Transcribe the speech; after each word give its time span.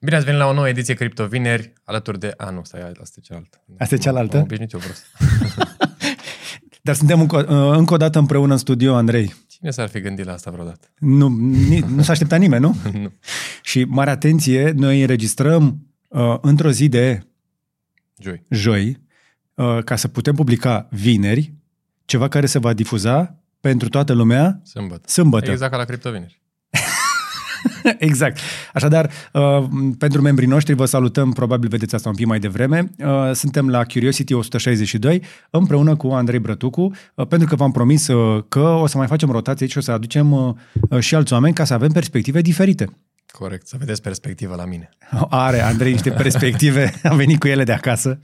Bine 0.00 0.16
ați 0.16 0.24
venit 0.24 0.40
la 0.40 0.46
o 0.46 0.52
nouă 0.52 0.68
ediție 0.68 0.94
Cripto 0.94 1.26
Vineri, 1.26 1.72
alături 1.84 2.18
de... 2.18 2.34
A, 2.36 2.50
nu, 2.50 2.60
stai, 2.64 2.80
asta 2.80 3.16
e 3.18 3.20
cealaltă. 3.20 3.60
Asta 3.78 3.94
e 3.94 3.98
cealaltă? 3.98 4.36
Am 4.36 4.42
obișnuit 4.42 4.72
eu 4.72 4.78
prost. 4.80 5.04
Dar 6.82 6.94
suntem 6.94 7.20
încă, 7.20 7.36
uh, 7.36 7.76
încă 7.76 7.94
o 7.94 7.96
dată 7.96 8.18
împreună 8.18 8.52
în 8.52 8.58
studio, 8.58 8.94
Andrei. 8.94 9.34
Cine 9.46 9.70
s-ar 9.70 9.88
fi 9.88 10.00
gândit 10.00 10.24
la 10.24 10.32
asta 10.32 10.50
vreodată? 10.50 10.88
Nu, 10.98 11.28
ni, 11.38 11.78
nu 11.78 12.02
s-a 12.02 12.12
așteptat 12.12 12.38
nimeni, 12.38 12.62
nu? 12.62 12.76
nu. 13.02 13.12
Și 13.62 13.84
mare 13.84 14.10
atenție, 14.10 14.70
noi 14.70 15.00
înregistrăm 15.00 15.86
uh, 16.08 16.36
într-o 16.40 16.70
zi 16.70 16.88
de 16.88 17.26
Joi. 18.18 18.42
joi, 18.50 19.00
uh, 19.54 19.78
ca 19.84 19.96
să 19.96 20.08
putem 20.08 20.34
publica 20.34 20.88
vineri, 20.90 21.52
ceva 22.04 22.28
care 22.28 22.46
se 22.46 22.58
va 22.58 22.72
difuza 22.72 23.38
pentru 23.60 23.88
toată 23.88 24.12
lumea 24.12 24.60
Sâmbătă. 24.64 25.08
sâmbătă. 25.08 25.50
Exact 25.50 25.70
ca 25.70 25.76
la 25.76 25.84
Cripto 25.84 26.10
Vineri. 26.10 26.40
exact. 27.98 28.38
Așadar, 28.74 29.10
uh, 29.32 29.64
pentru 29.98 30.20
membrii 30.20 30.48
noștri 30.48 30.74
vă 30.74 30.84
salutăm, 30.84 31.32
probabil 31.32 31.68
vedeți 31.68 31.94
asta 31.94 32.08
un 32.08 32.14
pic 32.14 32.26
mai 32.26 32.38
devreme. 32.38 32.90
Uh, 32.98 33.30
suntem 33.32 33.68
la 33.68 33.84
Curiosity 33.84 34.32
162 34.32 35.22
împreună 35.50 35.96
cu 35.96 36.08
Andrei 36.08 36.38
Brătucu, 36.38 36.92
uh, 37.14 37.26
pentru 37.26 37.48
că 37.48 37.56
v-am 37.56 37.72
promis 37.72 38.06
uh, 38.08 38.44
că 38.48 38.60
o 38.60 38.86
să 38.86 38.96
mai 38.96 39.06
facem 39.06 39.30
rotație 39.30 39.62
aici 39.62 39.72
și 39.72 39.78
o 39.78 39.80
să 39.80 39.92
aducem 39.92 40.32
uh, 40.32 40.54
uh, 40.90 41.00
și 41.00 41.14
alți 41.14 41.32
oameni 41.32 41.54
ca 41.54 41.64
să 41.64 41.74
avem 41.74 41.90
perspective 41.90 42.40
diferite. 42.40 42.96
Corect, 43.32 43.66
să 43.66 43.76
vedeți 43.78 44.02
perspectiva 44.02 44.54
la 44.54 44.64
mine. 44.64 44.88
Are 45.28 45.60
Andrei 45.60 45.92
niște 45.92 46.10
perspective, 46.10 46.94
am 47.10 47.16
venit 47.16 47.38
cu 47.38 47.48
ele 47.48 47.64
de 47.64 47.72
acasă. 47.72 48.20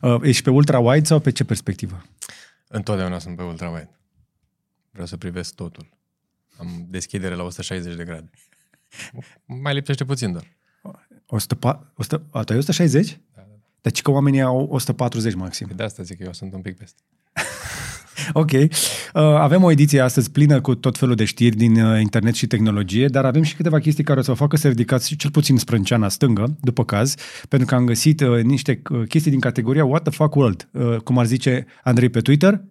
Uh, 0.00 0.16
Ești 0.22 0.42
pe 0.42 0.50
ultra-wide 0.50 1.04
sau 1.04 1.18
pe 1.18 1.32
ce 1.32 1.44
perspectivă? 1.44 2.02
Întotdeauna 2.68 3.18
sunt 3.18 3.36
pe 3.36 3.42
ultrawide. 3.42 3.90
Vreau 4.90 5.06
să 5.06 5.16
privesc 5.16 5.54
totul. 5.54 5.88
Am 6.58 6.86
deschidere 6.88 7.34
la 7.34 7.42
160 7.42 7.94
de 7.94 8.04
grade. 8.04 8.30
Mai 9.44 9.74
lipsește 9.74 10.04
puțin 10.04 10.32
doar. 10.32 10.56
100, 11.26 11.92
100, 11.96 12.26
a, 12.30 12.42
tu 12.42 12.52
ai 12.52 12.58
160? 12.58 13.08
Da, 13.10 13.16
da. 13.34 13.42
Deci 13.80 14.02
că 14.02 14.10
oamenii 14.10 14.40
au 14.40 14.68
140 14.70 15.34
maxim. 15.34 15.68
De 15.76 15.82
asta 15.82 16.02
zic 16.02 16.16
că 16.18 16.24
eu 16.24 16.32
sunt 16.32 16.52
un 16.52 16.60
pic 16.60 16.76
peste. 16.76 17.00
Ok. 18.32 18.50
Uh, 18.52 18.70
avem 19.12 19.62
o 19.62 19.70
ediție 19.70 20.00
astăzi 20.00 20.30
plină 20.30 20.60
cu 20.60 20.74
tot 20.74 20.98
felul 20.98 21.14
de 21.14 21.24
știri 21.24 21.56
din 21.56 21.80
uh, 21.80 22.00
internet 22.00 22.34
și 22.34 22.46
tehnologie, 22.46 23.06
dar 23.06 23.24
avem 23.24 23.42
și 23.42 23.54
câteva 23.54 23.78
chestii 23.78 24.04
care 24.04 24.18
o 24.18 24.22
să 24.22 24.30
vă 24.30 24.36
facă 24.36 24.56
să 24.56 24.68
ridicați 24.68 25.14
cel 25.14 25.30
puțin 25.30 25.58
sprânceana 25.58 26.08
stângă, 26.08 26.56
după 26.60 26.84
caz, 26.84 27.14
pentru 27.48 27.68
că 27.68 27.74
am 27.74 27.84
găsit 27.84 28.20
uh, 28.20 28.42
niște 28.42 28.82
uh, 28.90 29.08
chestii 29.08 29.30
din 29.30 29.40
categoria 29.40 29.84
What 29.84 30.02
the 30.02 30.12
fuck 30.12 30.34
world, 30.34 30.68
uh, 30.72 30.96
cum 30.96 31.18
ar 31.18 31.26
zice 31.26 31.66
Andrei 31.82 32.08
pe 32.08 32.20
Twitter, 32.20 32.64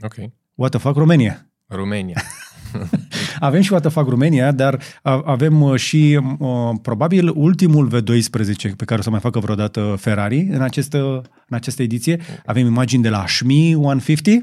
Ok. 0.00 0.14
What 0.54 0.70
the 0.70 0.80
fuck 0.80 0.96
România. 0.96 1.46
România. 1.66 2.22
Avem 3.40 3.60
și 3.60 3.70
What 3.72 3.82
the 3.84 3.90
fuck 3.92 4.08
România, 4.08 4.52
dar 4.52 4.78
a- 5.02 5.22
avem 5.24 5.60
uh, 5.62 5.78
și 5.78 6.20
uh, 6.38 6.48
probabil 6.82 7.32
ultimul 7.34 7.88
V12 7.90 8.76
pe 8.76 8.84
care 8.84 9.00
o 9.00 9.02
să 9.02 9.10
mai 9.10 9.20
facă 9.20 9.38
vreodată 9.38 9.96
Ferrari 10.00 10.40
în 10.50 10.60
această, 10.62 10.98
în 11.48 11.56
această 11.56 11.82
ediție. 11.82 12.20
Avem 12.46 12.66
imagini 12.66 13.02
de 13.02 13.08
la 13.08 13.24
Shmi 13.26 13.74
150, 13.74 14.34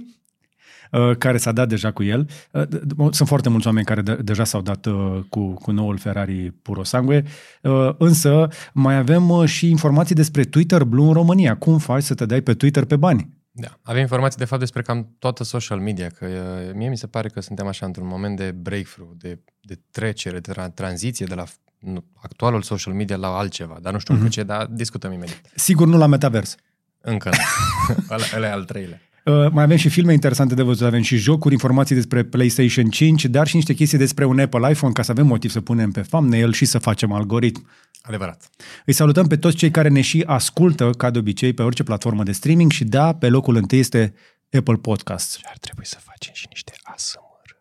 uh, 0.92 1.16
care 1.18 1.38
s-a 1.38 1.52
dat 1.52 1.68
deja 1.70 1.92
cu 1.92 2.04
el. 2.04 2.30
Uh, 2.52 2.62
d- 2.62 2.68
d- 2.80 3.10
Sunt 3.12 3.28
foarte 3.28 3.50
mulți 3.50 3.68
oameni 3.68 3.86
care 3.86 4.02
de- 4.02 4.20
deja 4.24 4.44
s-au 4.44 4.62
dat 4.62 4.86
uh, 4.86 5.20
cu, 5.30 5.54
cu 5.54 5.72
noul 5.72 5.98
Ferrari 5.98 6.52
Puro 6.62 6.84
Sangue, 6.84 7.24
Uh, 7.62 7.90
însă 7.98 8.48
mai 8.74 8.98
avem 8.98 9.30
uh, 9.30 9.48
și 9.48 9.70
informații 9.70 10.16
despre 10.16 10.44
Twitter 10.44 10.84
Blue 10.84 11.08
în 11.08 11.14
România. 11.14 11.56
Cum 11.58 11.78
faci 11.78 12.04
să 12.04 12.14
te 12.14 12.26
dai 12.26 12.42
pe 12.42 12.54
Twitter 12.54 12.86
pe 12.86 12.96
bani? 12.96 13.30
Da. 13.58 13.80
Avem 13.82 14.02
informații 14.02 14.38
de 14.38 14.46
fapt 14.46 14.60
despre 14.60 14.82
cam 14.82 15.16
toată 15.20 15.44
social 15.44 15.80
media, 15.80 16.10
că 16.10 16.26
uh, 16.26 16.74
mie 16.74 16.90
mi 16.90 16.98
se 16.98 17.08
pare 17.08 17.28
că 17.28 17.40
suntem 17.40 17.68
așa 17.68 17.86
într-un 17.86 18.08
moment 18.08 18.38
de 18.38 18.52
breakthrough, 18.52 19.12
de, 19.18 19.40
de 19.62 19.80
trecere, 19.92 20.40
de 20.40 20.52
tra- 20.52 20.74
tranziție 20.74 21.26
de 21.26 21.36
la 21.36 21.44
nu, 21.80 22.04
actualul 22.16 22.62
social 22.62 22.94
media 22.94 23.16
la 23.16 23.38
altceva, 23.38 23.78
dar 23.82 23.94
nu 23.94 24.00
știu 24.00 24.14
încă 24.14 24.28
ce, 24.28 24.44
dar 24.44 24.66
discutăm 24.66 25.12
imediat. 25.12 25.42
Sigur 25.56 25.88
nu 25.88 25.98
la 25.98 26.06
metavers. 26.06 26.56
Încă 27.02 27.30
nu. 27.30 27.96
ăla, 28.16 28.24
ăla 28.36 28.48
e 28.48 28.52
al 28.52 28.64
treilea. 28.64 29.02
Uh, 29.26 29.52
mai 29.52 29.64
avem 29.64 29.78
și 29.78 29.90
filme 29.90 30.14
interesante 30.14 30.56
de 30.56 30.62
văzut, 30.62 30.88
avem 30.88 31.02
și 31.02 31.18
jocuri, 31.18 31.54
informații 31.54 31.96
despre 31.96 32.24
PlayStation 32.24 32.90
5, 32.90 33.26
dar 33.26 33.48
și 33.48 33.56
niște 33.56 33.74
chestii 33.74 33.98
despre 33.98 34.26
un 34.26 34.40
Apple 34.40 34.70
iPhone 34.72 34.94
ca 34.94 35.02
să 35.02 35.12
avem 35.12 35.28
motiv 35.28 35.52
să 35.52 35.62
punem 35.62 35.92
pe 35.92 36.02
thumbnail 36.02 36.54
și 36.54 36.66
să 36.66 36.78
facem 36.78 37.12
algoritm. 37.12 37.68
Adevărat. 38.02 38.50
Îi 38.86 38.94
salutăm 38.94 39.28
pe 39.28 39.38
toți 39.38 39.56
cei 39.56 39.72
care 39.72 39.90
ne 39.90 40.02
și 40.02 40.24
ascultă, 40.26 40.90
ca 40.90 41.10
de 41.10 41.20
obicei, 41.20 41.54
pe 41.54 41.62
orice 41.62 41.84
platformă 41.84 42.24
de 42.24 42.32
streaming 42.32 42.72
și 42.72 42.84
da, 42.84 43.14
pe 43.14 43.30
locul 43.30 43.56
întâi 43.56 43.80
este 43.80 44.14
Apple 44.52 44.76
Podcasts. 44.76 45.38
Și 45.38 45.44
ar 45.48 45.58
trebui 45.58 45.86
să 45.86 45.98
facem 46.00 46.34
și 46.34 46.46
niște 46.50 46.72
ASMR. 46.84 47.58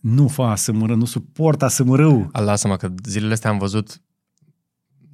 Nu 0.00 0.28
fa 0.28 0.50
ASMR, 0.50 0.90
nu 0.90 1.04
suport 1.04 1.62
ASMR-ul. 1.62 2.28
A, 2.32 2.40
Lasă-mă 2.40 2.76
că 2.76 2.88
zilele 3.04 3.32
astea 3.32 3.50
am 3.50 3.58
văzut, 3.58 4.00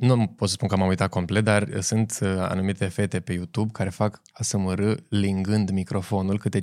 nu 0.03 0.27
pot 0.27 0.49
să 0.49 0.55
spun 0.55 0.69
că 0.69 0.77
m-am 0.77 0.89
uitat 0.89 1.09
complet, 1.09 1.45
dar 1.45 1.81
sunt 1.81 2.19
uh, 2.23 2.29
anumite 2.39 2.87
fete 2.87 3.21
pe 3.21 3.33
YouTube 3.33 3.71
care 3.73 3.91
fac 3.91 4.23
ASMR 4.33 4.95
lingând 5.09 5.71
microfonul 5.71 6.39
câte 6.39 6.61
15-20 6.61 6.63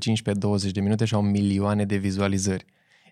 de 0.71 0.81
minute 0.81 1.05
și 1.05 1.13
au 1.13 1.21
milioane 1.21 1.85
de 1.85 1.95
vizualizări. 1.95 2.65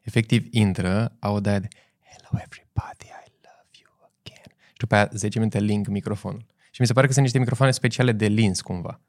Efectiv 0.03 0.47
intră, 0.51 1.15
au 1.19 1.39
de 1.39 1.59
de 1.59 1.67
Hello 2.01 2.43
everybody, 2.45 3.05
I 3.05 3.31
love 3.41 3.69
you 3.79 3.91
again. 4.21 4.51
Și 4.67 4.77
după 4.77 4.95
aia 4.95 5.09
10 5.13 5.37
minute 5.39 5.59
ling 5.59 5.87
microfonul. 5.87 6.45
Și 6.71 6.81
mi 6.81 6.87
se 6.87 6.93
pare 6.93 7.07
că 7.07 7.11
sunt 7.11 7.23
niște 7.23 7.39
microfoane 7.39 7.71
speciale 7.71 8.11
de 8.11 8.27
lins 8.27 8.61
cumva. 8.61 9.01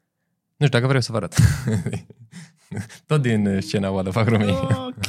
Nu 0.57 0.65
știu, 0.65 0.79
dacă 0.79 0.85
vreau 0.85 1.01
să 1.01 1.11
vă 1.11 1.17
arăt. 1.17 1.35
Tot 3.07 3.21
din 3.21 3.47
uh, 3.47 3.63
scena 3.63 3.89
What 3.89 4.03
the 4.03 4.11
fuck 4.11 4.27
România. 4.27 4.85
Ok! 4.87 5.07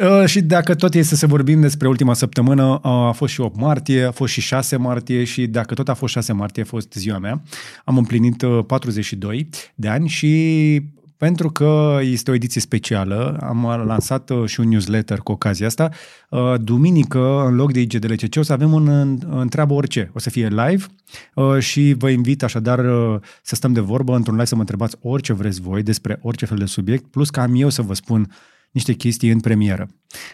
Uh, 0.00 0.26
și 0.26 0.40
dacă 0.40 0.74
tot 0.74 0.94
este 0.94 1.14
să 1.14 1.26
vorbim 1.26 1.60
despre 1.60 1.88
ultima 1.88 2.14
săptămână, 2.14 2.64
uh, 2.72 2.80
a 2.82 3.12
fost 3.12 3.32
și 3.32 3.40
8 3.40 3.56
martie, 3.60 4.04
a 4.04 4.10
fost 4.10 4.32
și 4.32 4.40
6 4.40 4.76
martie 4.76 5.24
și 5.24 5.46
dacă 5.46 5.74
tot 5.74 5.88
a 5.88 5.94
fost 5.94 6.12
6 6.12 6.32
martie, 6.32 6.62
a 6.62 6.66
fost 6.66 6.92
ziua 6.92 7.18
mea. 7.18 7.42
Am 7.84 7.96
împlinit 7.98 8.42
uh, 8.42 8.64
42 8.66 9.48
de 9.74 9.88
ani 9.88 10.08
și 10.08 10.82
pentru 11.16 11.50
că 11.50 11.98
este 12.02 12.30
o 12.30 12.34
ediție 12.34 12.60
specială, 12.60 13.38
am 13.42 13.82
lansat 13.86 14.30
uh, 14.30 14.48
și 14.48 14.60
un 14.60 14.68
newsletter 14.68 15.18
cu 15.18 15.32
ocazia 15.32 15.66
asta. 15.66 15.90
Uh, 16.30 16.54
Duminică, 16.60 17.44
în 17.46 17.54
loc 17.54 17.72
de 17.72 17.80
IGDLCC, 17.80 18.36
o 18.36 18.42
să 18.42 18.52
avem 18.52 18.72
un 18.72 18.88
în- 18.88 19.18
întreabă 19.30 19.74
orice. 19.74 20.10
O 20.14 20.18
să 20.18 20.30
fie 20.30 20.48
live 20.48 20.84
uh, 21.34 21.58
și 21.58 21.94
vă 21.98 22.08
invit 22.10 22.42
așadar 22.42 22.78
uh, 22.78 23.20
să 23.42 23.54
stăm 23.54 23.72
de 23.72 23.80
vorbă 23.80 24.16
într-un 24.16 24.34
live 24.34 24.46
să 24.46 24.54
mă 24.54 24.60
întrebați 24.60 24.96
orice 25.00 25.32
vreți 25.32 25.60
voi 25.60 25.82
despre 25.82 26.18
orice 26.22 26.44
fel 26.44 26.58
de 26.58 26.64
subiect, 26.64 27.04
plus 27.04 27.30
ca 27.30 27.42
am 27.42 27.52
eu 27.54 27.68
să 27.68 27.82
vă 27.82 27.94
spun 27.94 28.30
niște 28.70 28.92
chestii 28.92 29.30
în 29.30 29.40
premieră. 29.40 29.88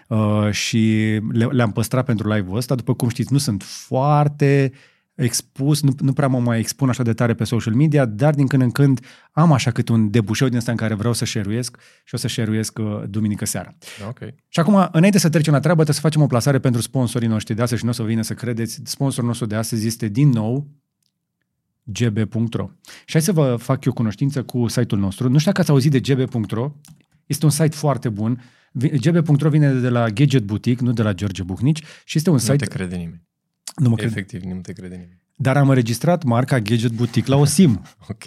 Uh, 0.09 0.51
și 0.51 1.21
le, 1.33 1.45
le-am 1.45 1.73
păstrat 1.73 2.05
pentru 2.05 2.33
live-ul 2.33 2.57
ăsta. 2.57 2.75
După 2.75 2.95
cum 2.95 3.09
știți, 3.09 3.33
nu 3.33 3.39
sunt 3.39 3.63
foarte 3.63 4.73
expus, 5.17 5.83
nu, 5.83 5.93
nu 5.99 6.13
prea 6.13 6.29
mă 6.29 6.39
mai 6.39 6.59
expun 6.59 6.89
așa 6.89 7.03
de 7.03 7.13
tare 7.13 7.35
pe 7.35 7.45
social 7.45 7.75
media, 7.75 8.05
dar 8.05 8.35
din 8.35 8.47
când 8.47 8.63
în 8.63 8.71
când 8.71 9.01
am 9.33 9.53
așa 9.53 9.71
cât 9.71 9.89
un 9.89 10.11
debușeu 10.11 10.49
din 10.49 10.57
ăsta 10.57 10.71
în 10.71 10.77
care 10.77 10.95
vreau 10.95 11.13
să 11.13 11.25
share-uiesc 11.25 11.77
și 12.05 12.15
o 12.15 12.17
să 12.17 12.29
share-uiesc 12.29 12.79
uh, 12.79 13.03
duminică 13.09 13.45
seara. 13.45 13.75
Ok. 14.09 14.19
Și 14.49 14.61
acum, 14.61 14.89
înainte 14.93 15.19
să 15.19 15.29
trecem 15.29 15.53
la 15.53 15.61
treabă, 15.61 15.83
trebuie 15.83 16.03
să 16.03 16.09
facem 16.09 16.23
o 16.23 16.27
plasare 16.27 16.59
pentru 16.59 16.81
sponsorii 16.81 17.29
noștri 17.29 17.55
de 17.55 17.63
astăzi 17.63 17.81
și 17.81 17.85
nu 17.87 17.93
o 17.93 17.95
să 17.95 18.03
vină 18.03 18.23
să 18.23 18.35
credeți. 18.35 18.81
Sponsorul 18.85 19.29
nostru 19.29 19.47
de 19.47 19.55
astăzi 19.55 19.87
este 19.87 20.09
din 20.09 20.29
nou 20.29 20.67
gb.ro. 21.83 22.71
Și 23.05 23.13
hai 23.13 23.23
să 23.23 23.33
vă 23.33 23.57
fac 23.59 23.85
eu 23.85 23.93
cunoștință 23.93 24.43
cu 24.43 24.69
site-ul 24.69 25.01
nostru. 25.01 25.29
Nu 25.29 25.39
știu 25.39 25.51
dacă 25.51 25.61
ați 25.61 25.71
auzit 25.71 25.91
de 25.91 26.01
gb.ro, 26.01 26.73
este 27.27 27.45
un 27.45 27.51
site 27.51 27.77
foarte 27.77 28.09
bun. 28.09 28.43
Vi- 28.73 28.89
gb.ro 28.99 29.49
vine 29.49 29.73
de 29.73 29.89
la 29.89 30.11
Gadget 30.11 30.43
Boutique, 30.43 30.85
nu 30.85 30.93
de 30.93 31.03
la 31.03 31.13
George 31.13 31.43
Bucnici 31.43 31.83
și 32.05 32.19
este 32.19 32.31
un 32.31 32.35
Nu 32.37 32.41
site... 32.41 32.57
te 32.57 32.67
crede 32.67 32.97
nimeni. 32.97 33.23
Nu 33.77 33.89
mă 33.89 33.97
cred. 33.97 34.11
Efectiv, 34.11 34.43
nu 34.43 34.61
te 34.61 34.73
crede 34.73 34.95
nimeni. 34.95 35.21
Dar 35.39 35.57
am 35.57 35.69
înregistrat 35.69 36.25
marca 36.25 36.59
Gadget 36.59 36.93
Boutique 36.93 37.33
la 37.33 37.41
o 37.41 37.45
SIM. 37.45 37.83
Ok. 38.09 38.25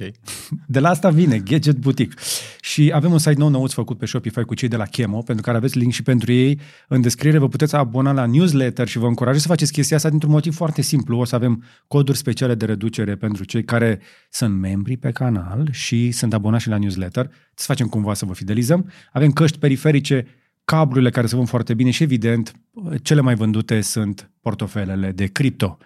De 0.67 0.79
la 0.79 0.89
asta 0.89 1.09
vine, 1.09 1.37
Gadget 1.37 1.77
Boutique. 1.77 2.15
Și 2.61 2.91
avem 2.93 3.11
un 3.11 3.17
site 3.17 3.33
nou 3.37 3.47
nouț 3.47 3.71
făcut 3.71 3.97
pe 3.97 4.05
Shopify 4.05 4.43
cu 4.43 4.53
cei 4.53 4.67
de 4.67 4.75
la 4.75 4.85
Chemo, 4.85 5.21
pentru 5.21 5.43
care 5.43 5.57
aveți 5.57 5.77
link 5.77 5.91
și 5.91 6.03
pentru 6.03 6.31
ei. 6.31 6.59
În 6.87 7.01
descriere 7.01 7.37
vă 7.37 7.47
puteți 7.47 7.75
abona 7.75 8.11
la 8.11 8.25
newsletter 8.25 8.87
și 8.87 8.97
vă 8.97 9.07
încurajez 9.07 9.41
să 9.41 9.47
faceți 9.47 9.71
chestia 9.71 9.95
asta 9.95 10.09
dintr-un 10.09 10.31
motiv 10.31 10.55
foarte 10.55 10.81
simplu. 10.81 11.17
O 11.17 11.25
să 11.25 11.35
avem 11.35 11.63
coduri 11.87 12.17
speciale 12.17 12.55
de 12.55 12.65
reducere 12.65 13.15
pentru 13.15 13.43
cei 13.43 13.63
care 13.63 13.99
sunt 14.29 14.59
membri 14.59 14.97
pe 14.97 15.11
canal 15.11 15.67
și 15.71 16.11
sunt 16.11 16.33
abonați 16.33 16.63
și 16.63 16.69
la 16.69 16.77
newsletter. 16.77 17.31
Să 17.53 17.65
facem 17.67 17.87
cumva 17.87 18.13
să 18.13 18.25
vă 18.25 18.33
fidelizăm. 18.33 18.91
Avem 19.11 19.31
căști 19.31 19.59
periferice, 19.59 20.25
cablurile 20.65 21.09
care 21.09 21.27
se 21.27 21.35
vând 21.35 21.47
foarte 21.47 21.73
bine 21.73 21.89
și 21.89 22.03
evident, 22.03 22.53
cele 23.01 23.21
mai 23.21 23.35
vândute 23.35 23.81
sunt 23.81 24.31
portofelele 24.41 25.11
de 25.11 25.25
cripto. 25.25 25.77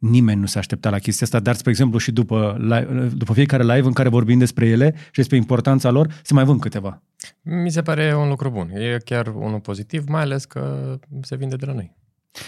Nimeni 0.00 0.40
nu 0.40 0.46
s-a 0.46 0.58
așteptat 0.58 0.92
la 0.92 0.98
chestia 0.98 1.26
asta, 1.26 1.40
dar, 1.40 1.54
spre 1.54 1.70
exemplu, 1.70 1.98
și 1.98 2.12
după, 2.12 2.56
live, 2.60 3.10
după 3.14 3.32
fiecare 3.32 3.62
live 3.62 3.86
în 3.86 3.92
care 3.92 4.08
vorbim 4.08 4.38
despre 4.38 4.66
ele 4.66 4.94
și 4.96 5.10
despre 5.12 5.36
importanța 5.36 5.90
lor, 5.90 6.20
se 6.22 6.34
mai 6.34 6.44
vând 6.44 6.60
câteva. 6.60 7.02
Mi 7.42 7.70
se 7.70 7.82
pare 7.82 8.16
un 8.16 8.28
lucru 8.28 8.50
bun. 8.50 8.70
E 8.70 8.98
chiar 9.04 9.26
unul 9.26 9.60
pozitiv, 9.60 10.04
mai 10.08 10.20
ales 10.20 10.44
că 10.44 10.94
se 11.22 11.36
vinde 11.36 11.56
de 11.56 11.66
la 11.66 11.72
noi. 11.72 11.96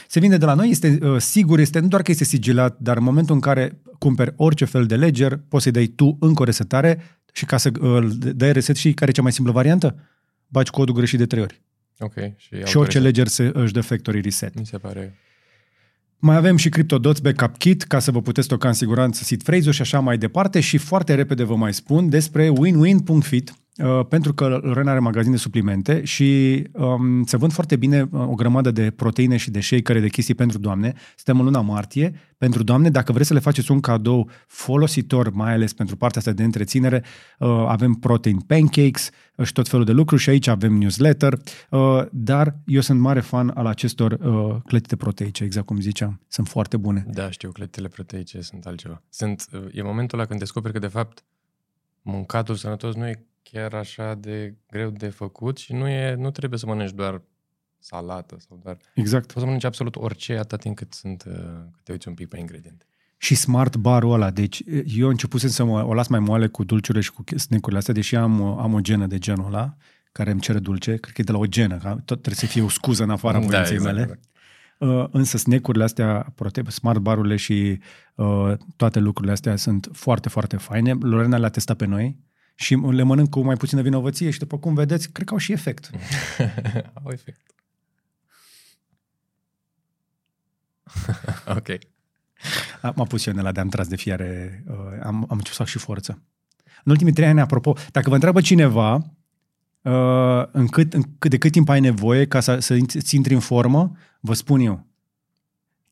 Se 0.09 0.21
vinde 0.21 0.37
de 0.37 0.45
la 0.45 0.55
noi, 0.55 0.71
este 0.71 0.99
uh, 1.03 1.21
sigur, 1.21 1.59
este 1.59 1.79
nu 1.79 1.89
doar 1.89 2.03
că 2.03 2.11
este 2.11 2.25
sigilat, 2.25 2.79
dar 2.79 2.97
în 2.97 3.03
momentul 3.03 3.35
în 3.35 3.41
care 3.41 3.81
cumperi 3.99 4.33
orice 4.37 4.65
fel 4.65 4.87
de 4.87 4.97
ledger, 4.97 5.41
poți 5.49 5.63
să-i 5.63 5.73
dai 5.73 5.87
tu 5.87 6.17
încă 6.21 6.43
o 6.43 6.45
resetare 6.45 7.03
și 7.33 7.45
ca 7.45 7.57
să 7.57 7.71
uh, 7.81 8.11
dai 8.35 8.53
reset 8.53 8.77
și 8.77 8.93
care 8.93 9.11
e 9.11 9.15
cea 9.15 9.23
mai 9.23 9.33
simplă 9.33 9.53
variantă, 9.53 9.97
bagi 10.49 10.71
codul 10.71 10.95
greșit 10.95 11.19
de 11.19 11.27
trei 11.27 11.43
ori. 11.43 11.63
Ok. 11.99 12.15
Și, 12.15 12.49
și 12.49 12.57
orice 12.57 12.77
autorizat. 12.77 13.03
ledger 13.03 13.27
se, 13.27 13.51
își 13.55 13.73
dă 13.73 13.81
factory 13.81 14.21
reset. 14.21 14.59
Mi 14.59 14.67
se 14.67 14.79
pare... 14.79 15.15
Mai 16.25 16.37
avem 16.37 16.57
și 16.57 16.69
CryptoDots 16.69 17.21
Backup 17.21 17.57
Kit 17.57 17.83
ca 17.83 17.99
să 17.99 18.11
vă 18.11 18.21
puteți 18.23 18.47
stoca 18.47 18.69
în 18.69 18.75
siguranță 18.75 19.25
seed 19.25 19.43
phrase-uri 19.43 19.75
și 19.75 19.83
așa 19.83 20.01
mai 20.01 20.19
departe 20.19 20.61
și 20.61 20.79
foarte 20.79 21.15
repede 21.15 21.45
vă 21.45 21.57
mai 21.57 21.75
spun 21.75 22.09
despre 22.09 22.49
winwin.fit 22.49 23.51
uh, 23.51 23.57
pentru 24.09 24.35
că 24.35 24.61
Lorena 24.63 24.91
are 24.91 25.01
magazin 25.01 25.31
de 25.31 25.37
suplimente 25.37 26.05
și 26.05 26.63
um, 26.73 27.25
se 27.25 27.37
vând 27.37 27.53
foarte 27.53 27.77
bine 27.77 28.09
uh, 28.11 28.21
o 28.21 28.35
grămadă 28.35 28.71
de 28.71 28.91
proteine 28.91 29.37
și 29.37 29.51
de 29.51 29.61
shake 29.61 30.01
de 30.01 30.09
chestii 30.09 30.35
pentru 30.35 30.59
doamne. 30.59 30.95
Suntem 31.17 31.39
în 31.39 31.45
luna 31.45 31.61
martie. 31.61 32.15
Pentru 32.39 32.63
doamne, 32.63 32.91
dacă 32.91 33.13
vreți 33.13 33.29
să 33.29 33.35
le 33.35 33.41
faceți 33.41 33.71
un 33.71 33.81
cadou 33.81 34.31
folositor, 34.47 35.31
mai 35.31 35.53
ales 35.53 35.73
pentru 35.73 35.97
partea 35.97 36.21
asta 36.21 36.33
de 36.33 36.43
întreținere, 36.43 37.05
uh, 37.39 37.49
avem 37.49 37.93
protein 37.93 38.41
pancakes 38.41 39.11
uh, 39.37 39.47
și 39.47 39.53
tot 39.53 39.69
felul 39.69 39.85
de 39.85 39.93
lucruri 39.93 40.23
și 40.23 40.31
aici 40.31 40.47
avem 40.47 40.73
newsletter, 40.73 41.39
uh, 41.71 42.03
dar 42.11 42.57
eu 42.67 42.81
sunt 42.81 43.01
mare 43.01 43.21
fan 43.21 43.53
al 43.55 43.67
acestor 43.67 44.13
uh, 44.13 44.57
clătite 44.67 44.97
proteice, 44.97 45.45
exact 45.45 45.67
cum 45.67 45.81
ziceam. 45.81 46.21
Sunt 46.29 46.49
foarte 46.49 46.77
bune. 46.77 47.05
Da, 47.11 47.31
știu, 47.31 47.53
clătitele 47.53 47.89
proteice 47.89 48.41
sunt 48.41 48.67
altceva. 48.67 49.03
Sunt, 49.09 49.49
e 49.73 49.83
momentul 49.83 50.19
ăla 50.19 50.29
când 50.29 50.41
descoperi 50.41 50.73
că, 50.73 50.79
de 50.79 50.87
fapt, 50.87 51.25
mâncatul 52.03 52.55
sănătos 52.55 52.95
nu 52.95 53.07
e 53.07 53.27
chiar 53.53 53.75
așa 53.75 54.15
de 54.15 54.55
greu 54.71 54.91
de 54.91 55.09
făcut 55.09 55.59
și 55.59 55.73
nu, 55.73 55.89
e, 55.89 56.15
nu 56.15 56.31
trebuie 56.31 56.59
să 56.59 56.67
mănânci 56.67 56.93
doar 56.93 57.23
salată 57.79 58.37
sau 58.49 58.61
doar... 58.63 58.77
Exact. 58.95 59.27
Poți 59.27 59.39
să 59.39 59.45
mănânci 59.45 59.65
absolut 59.65 59.97
orice 59.97 60.37
atât 60.39 60.61
timp 60.61 60.77
cât, 60.77 60.93
sunt, 60.93 61.25
uh, 61.27 61.35
cât 61.73 61.85
te 61.85 61.93
uiți 61.93 62.09
un 62.09 62.15
pic 62.15 62.29
pe 62.29 62.39
ingrediente. 62.39 62.85
Și 63.17 63.35
smart 63.35 63.77
barul 63.77 64.13
ăla, 64.13 64.31
deci 64.31 64.63
eu 64.87 65.09
începusem 65.09 65.49
să 65.49 65.65
mă, 65.65 65.85
o 65.85 65.95
las 65.95 66.07
mai 66.07 66.21
moale 66.21 66.47
cu 66.47 66.65
dulciurile 66.65 67.05
și 67.05 67.13
cu 67.13 67.25
snack-urile 67.37 67.79
astea, 67.79 67.95
deși 67.95 68.17
am, 68.17 68.43
am 68.43 68.75
o 68.75 68.81
genă 68.81 69.07
de 69.07 69.19
genul 69.19 69.47
ăla, 69.47 69.77
care 70.13 70.31
îmi 70.31 70.41
cere 70.41 70.59
dulce, 70.59 70.97
cred 70.97 71.15
că 71.15 71.21
e 71.21 71.25
de 71.25 71.33
la 71.33 71.39
o 71.39 71.47
genă, 71.47 71.77
că 71.77 71.89
tot 71.89 72.05
trebuie 72.05 72.35
să 72.35 72.47
fie 72.47 72.63
o 72.63 72.69
scuză 72.69 73.03
în 73.03 73.11
afara 73.11 73.39
Da, 73.41 73.47
voinței 73.47 73.75
exact, 73.75 73.95
mele. 73.95 74.03
exact. 74.03 74.23
Uh, 74.79 75.09
însă 75.11 75.37
snack-urile 75.37 75.85
astea, 75.85 76.33
prote- 76.35 76.71
smart 76.71 76.99
barurile 76.99 77.37
și 77.37 77.81
uh, 78.15 78.53
toate 78.77 78.99
lucrurile 78.99 79.33
astea 79.33 79.57
sunt 79.57 79.89
foarte, 79.93 80.29
foarte 80.29 80.57
faine. 80.57 80.93
Lorena 81.01 81.39
le-a 81.39 81.49
testat 81.49 81.77
pe 81.77 81.87
noi 81.87 82.19
și 82.63 82.75
le 82.75 83.03
mănânc 83.03 83.29
cu 83.31 83.41
mai 83.41 83.57
puțină 83.57 83.83
vinovăție 83.83 84.31
și 84.31 84.39
după 84.39 84.59
cum 84.59 84.75
vedeți, 84.75 85.11
cred 85.11 85.27
că 85.27 85.33
au 85.33 85.39
și 85.39 85.53
efect. 85.53 85.91
Au 87.03 87.11
efect. 87.11 87.41
ok. 91.59 91.69
A- 92.83 92.93
M-a 92.97 93.05
pus 93.05 93.21
și 93.21 93.29
eu 93.29 93.35
în 93.35 93.41
ăla 93.41 93.53
de 93.53 93.61
am 93.61 93.69
tras 93.69 93.89
de 93.89 93.97
fiare, 93.97 94.63
uh, 94.69 94.77
am, 95.03 95.15
am 95.15 95.27
început 95.29 95.47
să 95.47 95.55
fac 95.55 95.67
și 95.67 95.79
forță. 95.79 96.23
În 96.85 96.93
ultimii 96.93 97.13
trei 97.13 97.29
ani, 97.29 97.41
apropo, 97.41 97.77
dacă 97.91 98.09
vă 98.09 98.15
întreabă 98.15 98.41
cineva 98.41 98.95
uh, 99.83 100.45
în 100.53 100.67
cât, 100.67 100.93
în 100.93 101.03
cât, 101.19 101.31
de 101.31 101.39
cât 101.39 101.53
timp 101.53 101.69
ai 101.69 101.81
nevoie 101.81 102.27
ca 102.27 102.41
să, 102.41 102.59
să 102.59 102.79
ți 102.87 103.17
intri 103.17 103.35
în 103.35 103.41
formă, 103.41 103.93
vă 104.21 104.35
spun 104.35 104.61
eu. 104.61 104.87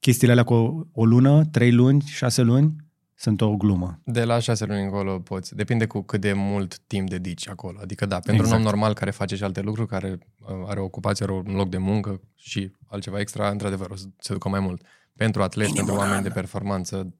Chestiile 0.00 0.32
alea 0.32 0.44
cu 0.44 0.54
o, 0.54 0.84
o 0.92 1.04
lună, 1.04 1.44
trei 1.44 1.72
luni, 1.72 2.02
șase 2.06 2.42
luni, 2.42 2.76
sunt 3.20 3.40
o 3.40 3.56
glumă. 3.56 4.00
De 4.04 4.24
la 4.24 4.38
șase 4.38 4.64
luni 4.64 4.82
încolo 4.82 5.18
poți. 5.18 5.54
Depinde 5.56 5.86
cu 5.86 6.00
cât 6.02 6.20
de 6.20 6.32
mult 6.32 6.78
timp 6.78 7.08
dedici 7.08 7.48
acolo. 7.48 7.78
Adică 7.82 8.06
da, 8.06 8.14
pentru 8.20 8.42
Exact. 8.42 8.60
un 8.60 8.66
om 8.66 8.72
normal 8.72 8.94
care 8.94 9.10
face 9.10 9.36
și 9.36 9.42
alte 9.44 9.60
lucruri, 9.60 9.88
care 9.88 10.18
uh, 10.38 10.48
are 10.66 10.80
o 10.80 10.84
ocupație, 10.84 11.24
are 11.24 11.34
un 11.34 11.54
loc 11.54 11.68
de 11.68 11.78
muncă 11.78 12.20
și 12.34 12.72
altceva 12.86 13.20
extra, 13.20 13.48
într-adăvăr, 13.48 13.90
o 13.90 13.96
să 13.96 14.04
se 14.18 14.32
ducă 14.32 14.48
mai 14.48 14.60
mult. 14.60 14.82
Pentru 15.16 15.42
atleti, 15.42 15.70
Minim 15.70 15.84
pentru 15.84 15.94
un 15.94 16.00
oameni 16.00 16.16
an. 16.26 16.32
de 16.32 16.40
performanță, 16.40 17.14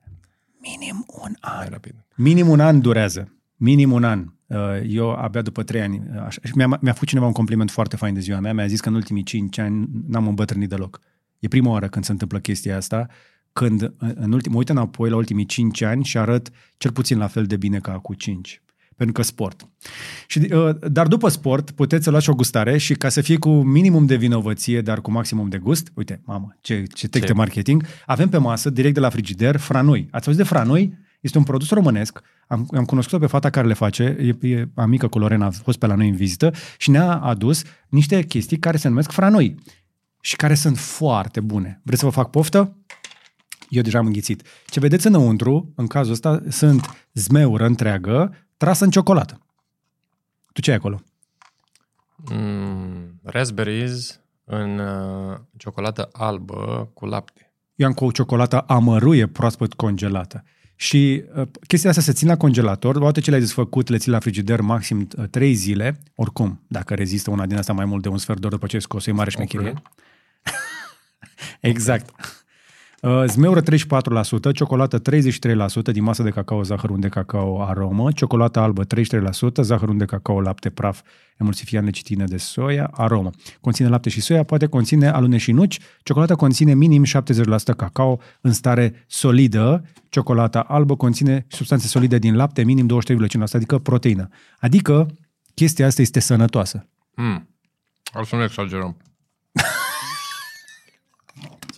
Minim 0.60 1.06
un 1.22 1.32
an. 1.40 1.56
mai 1.56 1.68
rapid. 1.68 1.94
Minim 2.16 2.48
un 2.48 2.60
an 2.60 2.80
durează. 2.80 3.34
Minim 3.56 3.92
un 3.92 4.04
an. 4.04 4.26
Uh, 4.46 4.58
Eu 4.86 5.10
abia 5.12 5.42
după 5.42 5.62
trei 5.62 5.80
ani. 5.80 6.02
uh, 6.14 6.22
Așa, 6.26 6.40
și 6.44 6.52
mi-a, 6.54 6.66
mi-a 6.80 6.92
făcut 6.92 7.08
cineva 7.08 7.26
un 7.26 7.32
compliment 7.32 7.70
foarte 7.70 7.96
fain 7.96 8.14
de 8.14 8.20
ziua 8.20 8.40
mea. 8.40 8.52
Mi-a 8.54 8.66
zis 8.66 8.80
că 8.80 8.88
în 8.88 8.94
ultimii 8.94 9.22
cinci 9.22 9.58
ani 9.58 9.88
n-am 10.06 10.28
îmbătrânit 10.28 10.68
deloc. 10.68 11.00
E 11.38 11.48
prima 11.48 11.70
oară 11.70 11.88
când 11.88 12.04
se 12.04 12.12
întâmplă 12.12 12.38
chestia 12.38 12.76
asta, 12.76 13.06
când 13.52 13.82
uh, 13.82 13.88
în 14.14 14.32
ultim, 14.32 14.52
mă 14.52 14.58
uit 14.58 14.68
înapoi 14.68 15.10
la 15.10 15.16
ultimii 15.16 15.46
cinci 15.46 15.82
ani 15.82 16.04
și 16.04 16.18
arăt 16.18 16.50
cel 16.76 16.92
puțin 16.92 17.18
la 17.18 17.26
fel 17.26 17.44
de 17.44 17.56
bine 17.56 17.78
ca 17.78 17.92
cu 17.92 18.14
cinci. 18.14 18.62
Pentru 18.96 19.14
că 19.14 19.22
sport. 19.22 19.68
Și, 20.26 20.38
uh, 20.38 20.76
dar 20.90 21.06
după 21.06 21.28
sport 21.28 21.70
puteți 21.70 22.04
să 22.04 22.10
luați 22.10 22.24
și 22.24 22.30
o 22.30 22.34
gustare 22.34 22.78
și 22.78 22.94
ca 22.94 23.08
să 23.08 23.20
fie 23.20 23.36
cu 23.36 23.50
minimum 23.50 24.06
de 24.06 24.16
vinovăție, 24.16 24.80
dar 24.80 25.00
cu 25.00 25.10
maximum 25.10 25.48
de 25.48 25.58
gust, 25.58 25.92
uite, 25.94 26.20
mamă, 26.24 26.56
ce, 26.60 26.84
ce 26.94 27.08
tec 27.08 27.20
Ce? 27.20 27.26
de 27.26 27.32
marketing, 27.32 27.84
avem 28.06 28.28
pe 28.28 28.38
masă, 28.38 28.70
direct 28.70 28.94
de 28.94 29.00
la 29.00 29.08
frigider, 29.08 29.56
franui. 29.56 30.08
Ați 30.10 30.26
auzit 30.26 30.42
de 30.42 30.48
franui? 30.48 30.98
Este 31.20 31.38
un 31.38 31.44
produs 31.44 31.70
românesc. 31.70 32.20
Am, 32.46 32.68
am 32.76 32.84
cunoscut-o 32.84 33.18
pe 33.18 33.26
fata 33.26 33.50
care 33.50 33.66
le 33.66 33.74
face, 33.74 34.36
e, 34.42 34.48
e 34.48 34.68
amică 34.74 35.08
cu 35.08 35.18
Lorena, 35.18 35.46
a 35.46 35.50
fost 35.50 35.78
pe 35.78 35.86
la 35.86 35.94
noi 35.94 36.08
în 36.08 36.16
vizită 36.16 36.52
și 36.78 36.90
ne-a 36.90 37.16
adus 37.16 37.62
niște 37.88 38.22
chestii 38.22 38.58
care 38.58 38.76
se 38.76 38.88
numesc 38.88 39.10
franui 39.10 39.54
și 40.20 40.36
care 40.36 40.54
sunt 40.54 40.78
foarte 40.78 41.40
bune. 41.40 41.80
Vreți 41.84 42.00
să 42.00 42.06
vă 42.06 42.12
fac 42.12 42.30
poftă? 42.30 42.76
Eu 43.70 43.82
deja 43.82 43.98
am 43.98 44.06
înghițit. 44.06 44.42
Ce 44.66 44.80
vedeți 44.80 45.06
înăuntru, 45.06 45.72
în 45.76 45.86
cazul 45.86 46.12
ăsta, 46.12 46.42
sunt 46.48 47.08
zmeură 47.12 47.64
întreagă 47.64 48.34
trasă 48.56 48.84
în 48.84 48.90
ciocolată. 48.90 49.40
Tu 50.52 50.60
ce 50.60 50.70
ai 50.70 50.76
acolo? 50.76 51.02
Mm, 52.16 53.20
raspberries 53.22 54.20
în 54.44 54.78
uh, 54.78 55.38
ciocolată 55.56 56.08
albă 56.12 56.90
cu 56.94 57.06
lapte. 57.06 57.52
Eu 57.74 57.86
am 57.86 57.92
cu 57.92 58.04
o 58.04 58.10
ciocolată 58.10 58.60
amăruie 58.60 59.26
proaspăt 59.26 59.74
congelată. 59.74 60.44
Și 60.76 61.24
uh, 61.34 61.48
chestia 61.66 61.90
asta 61.90 62.02
se 62.02 62.12
țin 62.12 62.28
la 62.28 62.36
congelator, 62.36 62.96
odată 62.96 63.20
ce 63.20 63.30
le-ai 63.30 63.42
desfăcut, 63.42 63.88
le 63.88 63.98
ții 63.98 64.10
la 64.10 64.18
frigider 64.18 64.60
maxim 64.60 65.08
uh, 65.18 65.24
3 65.30 65.54
zile, 65.54 66.00
oricum, 66.14 66.60
dacă 66.66 66.94
rezistă 66.94 67.30
una 67.30 67.46
din 67.46 67.56
asta 67.56 67.72
mai 67.72 67.84
mult 67.84 68.02
de 68.02 68.08
un 68.08 68.18
sfert 68.18 68.40
de 68.40 68.46
oră 68.46 68.54
după 68.54 68.66
ce 68.66 68.74
ai 68.76 68.82
scos, 68.82 69.06
e 69.06 69.12
mare 69.12 69.30
șmecherie. 69.30 69.70
Ok. 69.82 69.82
Exact. 71.60 72.10
Uh, 73.00 73.24
Zmeură 73.26 73.62
34%, 73.62 73.64
ciocolată 74.54 75.00
33% 75.00 75.02
din 75.92 76.02
masă 76.02 76.22
de 76.22 76.30
cacao, 76.30 76.62
zahăr 76.62 76.90
unde 76.90 77.08
cacao, 77.08 77.62
aromă, 77.62 78.12
ciocolată 78.12 78.58
albă 78.58 78.84
33%, 78.84 78.88
zahăr 79.60 79.88
unde 79.88 80.04
cacao, 80.04 80.40
lapte 80.40 80.70
praf, 80.70 81.00
emulsifiant 81.38 81.84
lecitină 81.84 82.24
de 82.24 82.36
soia, 82.36 82.90
aromă. 82.92 83.30
Conține 83.60 83.88
lapte 83.88 84.10
și 84.10 84.20
soia, 84.20 84.42
poate 84.42 84.66
conține 84.66 85.08
alune 85.08 85.36
și 85.36 85.52
nuci, 85.52 85.78
ciocolata 86.02 86.34
conține 86.34 86.74
minim 86.74 87.04
70% 87.04 87.08
cacao 87.76 88.20
în 88.40 88.52
stare 88.52 89.04
solidă, 89.06 89.84
ciocolata 90.08 90.60
albă 90.60 90.96
conține 90.96 91.46
substanțe 91.48 91.86
solide 91.86 92.18
din 92.18 92.36
lapte, 92.36 92.64
minim 92.64 92.88
23,5%, 92.88 93.42
adică 93.52 93.78
proteină. 93.78 94.28
Adică 94.58 95.06
chestia 95.54 95.86
asta 95.86 96.02
este 96.02 96.20
sănătoasă. 96.20 96.88
Mm. 97.14 97.48
Ar 98.12 98.24
să 98.24 98.36
nu 98.36 98.42
exagerăm. 98.42 98.96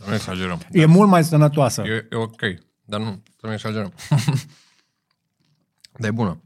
Să 0.03 0.09
nu 0.09 0.15
exagerăm. 0.15 0.61
E 0.71 0.85
mult 0.85 1.09
mai 1.09 1.25
sănătoasă. 1.25 1.83
E, 1.83 2.07
e 2.11 2.17
ok, 2.17 2.41
dar 2.85 3.01
nu, 3.01 3.23
să 3.41 3.47
nu 3.47 3.53
exagerăm. 3.53 3.93
dar 6.01 6.09
e 6.09 6.13
bună. 6.13 6.43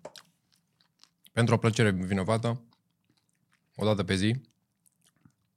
Pentru 1.33 1.55
o 1.55 1.59
plăcere 1.59 1.91
vinovată, 1.91 2.63
o 3.77 3.85
dată 3.85 4.03
pe 4.03 4.15
zi, 4.15 4.41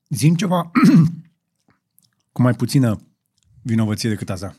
Zim 0.09 0.35
ceva 0.35 0.71
cu 2.31 2.41
mai 2.41 2.53
puțină 2.53 2.99
vinovăție 3.61 4.09
decât 4.09 4.29
asta. 4.29 4.55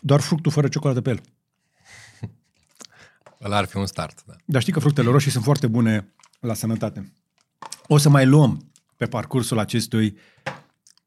Doar 0.00 0.20
fructul 0.20 0.52
fără 0.52 0.68
ciocolată 0.68 1.00
pe 1.00 1.10
el. 1.10 1.20
ăla 3.44 3.56
ar 3.56 3.64
fi 3.64 3.76
un 3.76 3.86
start. 3.86 4.24
Da. 4.26 4.34
Dar 4.44 4.60
știi 4.60 4.72
că 4.72 4.80
fructele 4.80 5.10
roșii 5.10 5.30
sunt 5.30 5.44
foarte 5.44 5.66
bune 5.66 6.14
la 6.40 6.54
sănătate. 6.54 7.12
O 7.86 7.98
să 7.98 8.08
mai 8.08 8.26
luăm 8.26 8.72
pe 8.96 9.06
parcursul 9.06 9.58
acestui... 9.58 10.18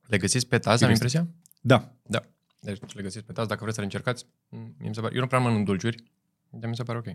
Le 0.05 0.17
găsiți 0.17 0.47
pe 0.47 0.59
taz, 0.59 0.81
am 0.81 0.89
impresia? 0.89 1.27
Da, 1.61 1.91
Da. 2.03 2.23
Deci 2.59 2.79
le 2.93 3.01
găsiți 3.01 3.25
pe 3.25 3.31
taz, 3.31 3.47
dacă 3.47 3.59
vreți 3.61 3.75
să 3.75 3.79
le 3.81 3.85
încercați, 3.85 4.25
mm, 4.49 4.75
mi 4.79 4.95
se 4.95 5.01
pare, 5.01 5.13
eu 5.15 5.21
nu 5.21 5.27
prea 5.27 5.39
mănânc 5.39 5.65
dulciuri, 5.65 6.03
dar 6.49 6.69
mi 6.69 6.75
se 6.75 6.83
pare 6.83 6.97
ok. 6.97 7.05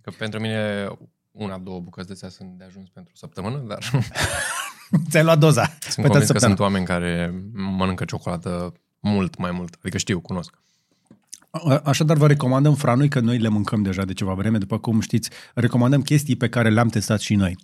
Că 0.00 0.10
pentru 0.18 0.40
mine 0.40 0.88
una, 1.32 1.58
două 1.58 1.80
bucăți 1.80 2.06
de 2.06 2.12
astea 2.12 2.28
sunt 2.28 2.58
de 2.58 2.64
ajuns 2.64 2.88
pentru 2.88 3.12
o 3.14 3.18
săptămână, 3.18 3.58
dar 3.68 3.90
ți-ai 5.10 5.22
luat 5.24 5.38
doza. 5.38 5.62
sunt 5.80 5.94
Pe 5.94 6.02
convins 6.02 6.12
că 6.30 6.38
săptămână. 6.38 6.46
sunt 6.48 6.58
oameni 6.58 6.84
care 6.86 7.42
mănâncă 7.52 8.04
ciocolată 8.04 8.72
mult 9.00 9.38
mai 9.38 9.50
mult. 9.50 9.76
Adică 9.80 9.98
știu, 9.98 10.20
cunosc. 10.20 10.54
A- 11.50 11.80
Așadar 11.84 12.16
vă 12.16 12.26
recomandăm 12.26 12.74
franui, 12.74 13.08
că 13.08 13.20
noi 13.20 13.38
le 13.38 13.48
mâncăm 13.48 13.82
deja 13.82 14.04
de 14.04 14.12
ceva 14.12 14.34
vreme, 14.34 14.58
după 14.58 14.78
cum 14.78 15.00
știți, 15.00 15.30
recomandăm 15.54 16.02
chestii 16.02 16.36
pe 16.36 16.48
care 16.48 16.70
le-am 16.70 16.88
testat 16.88 17.20
și 17.20 17.34
noi. 17.34 17.56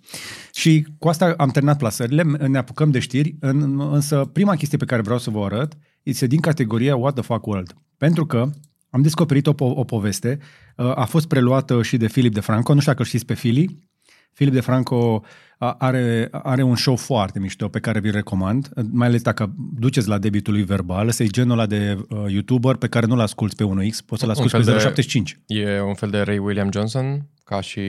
Și 0.53 0.87
cu 0.99 1.07
asta 1.07 1.33
am 1.37 1.49
terminat 1.49 1.77
plasările, 1.77 2.23
ne 2.23 2.57
apucăm 2.57 2.91
de 2.91 2.99
știri, 2.99 3.35
în, 3.39 3.79
însă 3.79 4.25
prima 4.33 4.55
chestie 4.55 4.77
pe 4.77 4.85
care 4.85 5.01
vreau 5.01 5.19
să 5.19 5.29
vă 5.29 5.43
arăt 5.45 5.77
este 6.09 6.27
din 6.27 6.39
categoria 6.39 6.95
What 6.95 7.13
the 7.13 7.23
fuck 7.23 7.45
world. 7.45 7.75
Pentru 7.97 8.25
că 8.25 8.49
am 8.89 9.01
descoperit 9.01 9.47
o, 9.47 9.53
po- 9.53 9.75
o 9.75 9.83
poveste, 9.83 10.39
uh, 10.75 10.91
a 10.97 11.05
fost 11.05 11.27
preluată 11.27 11.81
și 11.81 11.97
de 11.97 12.05
Philip 12.07 12.33
de 12.33 12.39
Franco, 12.39 12.73
nu 12.73 12.79
știu 12.79 12.91
dacă 12.91 13.03
îl 13.03 13.07
știți 13.07 13.25
pe 13.25 13.33
Philip, 13.33 13.79
Philip 14.33 14.53
de 14.53 14.59
Franco 14.61 15.23
a- 15.57 15.71
are, 15.79 16.27
are 16.31 16.61
un 16.63 16.75
show 16.75 16.95
foarte 16.95 17.39
mișto 17.39 17.67
pe 17.67 17.79
care 17.79 17.99
vi-l 17.99 18.11
recomand, 18.11 18.69
mai 18.91 19.07
ales 19.07 19.21
dacă 19.21 19.53
duceți 19.79 20.07
la 20.07 20.17
debitul 20.17 20.53
lui 20.53 20.63
verbal, 20.63 21.07
ăsta 21.07 21.23
e 21.23 21.27
genul 21.27 21.51
ăla 21.51 21.65
de 21.65 21.97
uh, 22.09 22.23
YouTuber 22.27 22.75
pe 22.75 22.87
care 22.87 23.05
nu-l 23.05 23.19
asculți 23.19 23.55
pe 23.55 23.63
1X, 23.63 23.97
poți 24.05 24.19
să-l 24.21 24.29
Un 24.29 24.35
asculti 24.35 24.49
fel 24.51 24.63
pe 24.63 24.71
de- 24.71 24.77
075. 24.79 25.39
E 25.45 25.81
un 25.81 25.93
fel 25.93 26.09
de 26.09 26.21
Ray 26.21 26.37
William 26.37 26.69
Johnson, 26.71 27.25
ca 27.43 27.61
și 27.61 27.81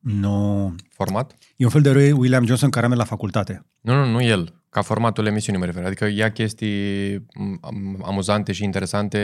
Nu. 0.00 0.74
Format? 0.88 1.34
E 1.56 1.64
un 1.64 1.70
fel 1.70 1.82
de 1.82 1.92
Ray 1.92 2.10
William 2.10 2.44
Johnson 2.46 2.70
care 2.70 2.84
a 2.84 2.88
mers 2.88 3.00
la 3.00 3.06
facultate. 3.06 3.66
Nu, 3.80 3.94
nu, 3.94 4.10
nu 4.10 4.22
el. 4.22 4.61
Ca 4.72 4.82
formatul 4.82 5.26
emisiunii 5.26 5.60
mă 5.60 5.66
refer. 5.66 5.84
Adică 5.84 6.06
ia 6.14 6.30
chestii 6.32 7.14
m, 7.34 7.58
am- 7.60 8.02
amuzante 8.06 8.52
și 8.52 8.64
interesante. 8.64 9.18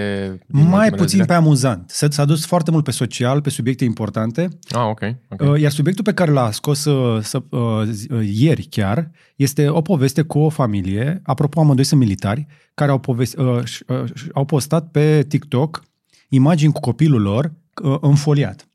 din 0.46 0.60
Mai 0.62 0.64
ultimele 0.64 0.90
puțin 0.96 1.08
zile. 1.08 1.24
pe 1.24 1.32
amuzant. 1.32 1.90
S- 1.90 2.06
S-a 2.10 2.24
dus 2.24 2.46
foarte 2.46 2.70
mult 2.70 2.84
pe 2.84 2.90
social, 2.90 3.40
pe 3.40 3.50
subiecte 3.50 3.84
importante. 3.84 4.48
Ah, 4.70 4.82
ok. 4.84 5.00
ok. 5.28 5.50
Uh, 5.52 5.60
Iar 5.60 5.70
subiectul 5.70 6.04
pe 6.04 6.12
care 6.12 6.30
l-a 6.30 6.50
scos 6.50 6.84
uh, 6.84 7.22
să, 7.22 7.42
uh, 7.50 7.82
zi- 7.90 8.12
uh, 8.12 8.28
ieri 8.32 8.62
chiar 8.70 9.10
este 9.36 9.68
o 9.68 9.80
poveste 9.82 10.22
cu 10.22 10.38
o 10.38 10.48
familie, 10.48 11.20
apropo 11.24 11.60
amândoi 11.60 11.84
sunt 11.84 12.00
militari, 12.00 12.46
care 12.74 12.90
au, 12.90 12.98
povesti, 12.98 13.38
uh, 13.40 13.64
și- 13.64 13.82
uh, 13.86 14.04
și- 14.14 14.28
au 14.34 14.44
postat 14.44 14.90
pe 14.90 15.24
TikTok 15.28 15.82
imagini 16.28 16.72
cu 16.72 16.80
copilul 16.80 17.20
lor 17.22 17.52
uh, 17.82 17.96
înfoliat. 18.00 18.68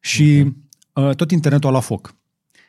Și 0.00 0.52
uh, 0.92 1.14
tot 1.14 1.30
internetul 1.30 1.68
a 1.68 1.72
luat 1.72 1.84
foc. 1.84 2.14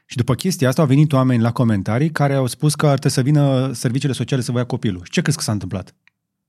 Și 0.06 0.18
după 0.18 0.36
chestia 0.36 0.68
asta 0.68 0.82
au 0.82 0.88
venit 0.88 1.14
oameni 1.14 1.42
la 1.42 1.52
comentarii 1.52 2.10
care 2.12 2.34
au 2.34 2.46
spus 2.48 2.76
că 2.76 2.86
ar 2.88 3.00
trebui 3.00 3.12
să 3.12 3.22
vină 3.22 3.72
serviciile 3.74 4.14
sociale 4.14 4.42
să 4.42 4.52
vă 4.52 4.58
ia 4.58 4.66
copilul. 4.66 5.02
Și 5.04 5.12
ce 5.12 5.22
crezi 5.22 5.38
că 5.38 5.44
s-a 5.44 5.52
întâmplat? 5.52 5.96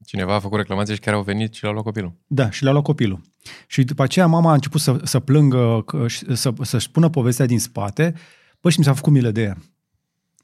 Cineva 0.04 0.34
a 0.34 0.38
făcut 0.40 0.58
reclamație 0.58 0.94
și 0.94 1.00
chiar 1.00 1.14
au 1.14 1.22
venit 1.22 1.54
și 1.54 1.62
l-au 1.64 1.72
luat 1.72 1.84
copilul. 1.84 2.12
Da, 2.26 2.50
și 2.50 2.62
le-a 2.62 2.72
luat 2.72 2.84
copilul. 2.84 3.20
Și 3.66 3.84
după 3.84 4.02
aceea 4.02 4.26
mama 4.26 4.50
a 4.50 4.54
început 4.54 4.80
să, 4.80 5.00
să 5.02 5.20
plângă, 5.20 5.82
că- 5.86 6.08
și 6.08 6.36
să, 6.36 6.52
să-și 6.62 6.90
pună 6.90 7.08
povestea 7.08 7.46
din 7.46 7.58
spate. 7.58 8.14
Bă, 8.60 8.70
și 8.70 8.78
mi 8.78 8.84
s-a 8.84 8.92
făcut 8.92 9.12
milă 9.12 9.30
de 9.30 9.42
ea. 9.42 9.56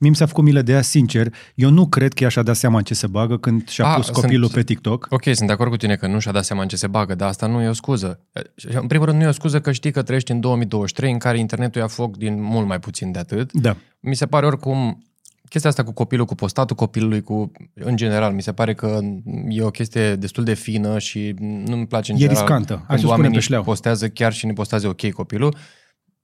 Mie 0.02 0.11
mi 0.11 0.16
s-a 0.16 0.26
făcut 0.26 0.44
milă 0.44 0.62
de 0.62 0.73
ea, 0.73 0.82
sincer. 0.82 1.35
Eu 1.54 1.71
nu 1.71 1.87
cred 1.88 2.12
că 2.12 2.23
ea 2.23 2.28
și-a 2.28 2.42
dat 2.42 2.56
seama 2.56 2.78
în 2.78 2.85
ce 2.85 2.94
se 2.94 3.06
bagă 3.06 3.37
când 3.38 3.68
și-a 3.68 3.85
Ah, 3.87 3.94
pus 3.97 4.04
sunt- 4.04 4.16
copilul 4.16 4.50
pe 4.50 4.62
TikTok. 4.62 5.06
Ok, 5.11 5.23
sunt 5.23 5.47
de 5.47 5.52
acord 5.52 5.71
cu 5.71 5.76
tine 5.76 5.97
că 5.97 6.06
nu 6.06 6.18
și-a 6.18 6.32
dat 6.32 6.44
seama 6.44 6.62
în 6.62 6.68
ce 6.68 6.76
se 6.76 6.87
bagă, 6.87 7.14
dar 7.14 7.28
asta 7.28 7.47
nu 7.47 7.62
e 7.62 7.68
o 7.68 7.73
scuză. 7.73 8.21
Și, 8.56 8.66
În 8.80 8.87
primul 8.87 9.06
rând, 9.06 9.18
nu 9.18 9.25
e 9.25 9.28
o 9.28 9.32
scuză 9.32 9.61
că 9.61 9.73
știi 9.73 9.90
că 9.90 10.02
trăiești 10.02 10.30
în 10.30 10.40
2023 10.40 11.12
în 11.12 11.18
care 11.18 11.38
internetul 11.38 11.80
ia 11.80 11.87
foc 11.87 12.16
din 12.16 12.42
mult 12.42 12.66
mai 12.66 12.78
puțin 12.78 13.12
de 13.12 13.18
atât. 13.18 13.52
Da. 13.52 13.76
Mi 14.00 14.16
se 14.16 14.26
pare 14.26 14.47
oricum 14.47 15.02
chestia 15.49 15.71
asta 15.71 15.85
cu 15.85 15.92
copilul, 15.92 16.26
cu 16.26 16.35
postatul 16.35 16.76
copilului, 16.76 17.23
cu 17.23 17.52
în 17.75 17.97
general, 17.97 18.32
mi 18.32 18.42
se 18.42 18.52
pare 18.52 18.75
că 18.75 19.00
e 19.49 19.62
o 19.62 19.71
chestie 19.71 20.14
destul 20.16 20.44
de 20.44 20.54
fină 20.54 20.99
și 20.99 21.35
nu-mi 21.38 21.87
place 21.87 22.11
în 22.12 22.16
E 22.16 22.21
general 22.21 22.42
riscantă. 22.42 22.75
Hai 22.75 22.85
când 22.87 22.99
să 23.00 23.06
o 23.06 23.09
spunem 23.09 23.11
oamenii 23.11 23.37
pe 23.37 23.42
șleau. 23.44 23.62
postează 23.62 24.09
chiar 24.09 24.32
și 24.32 24.47
ne 24.47 24.52
postează 24.52 24.88
ok 24.88 25.11
copilul, 25.11 25.56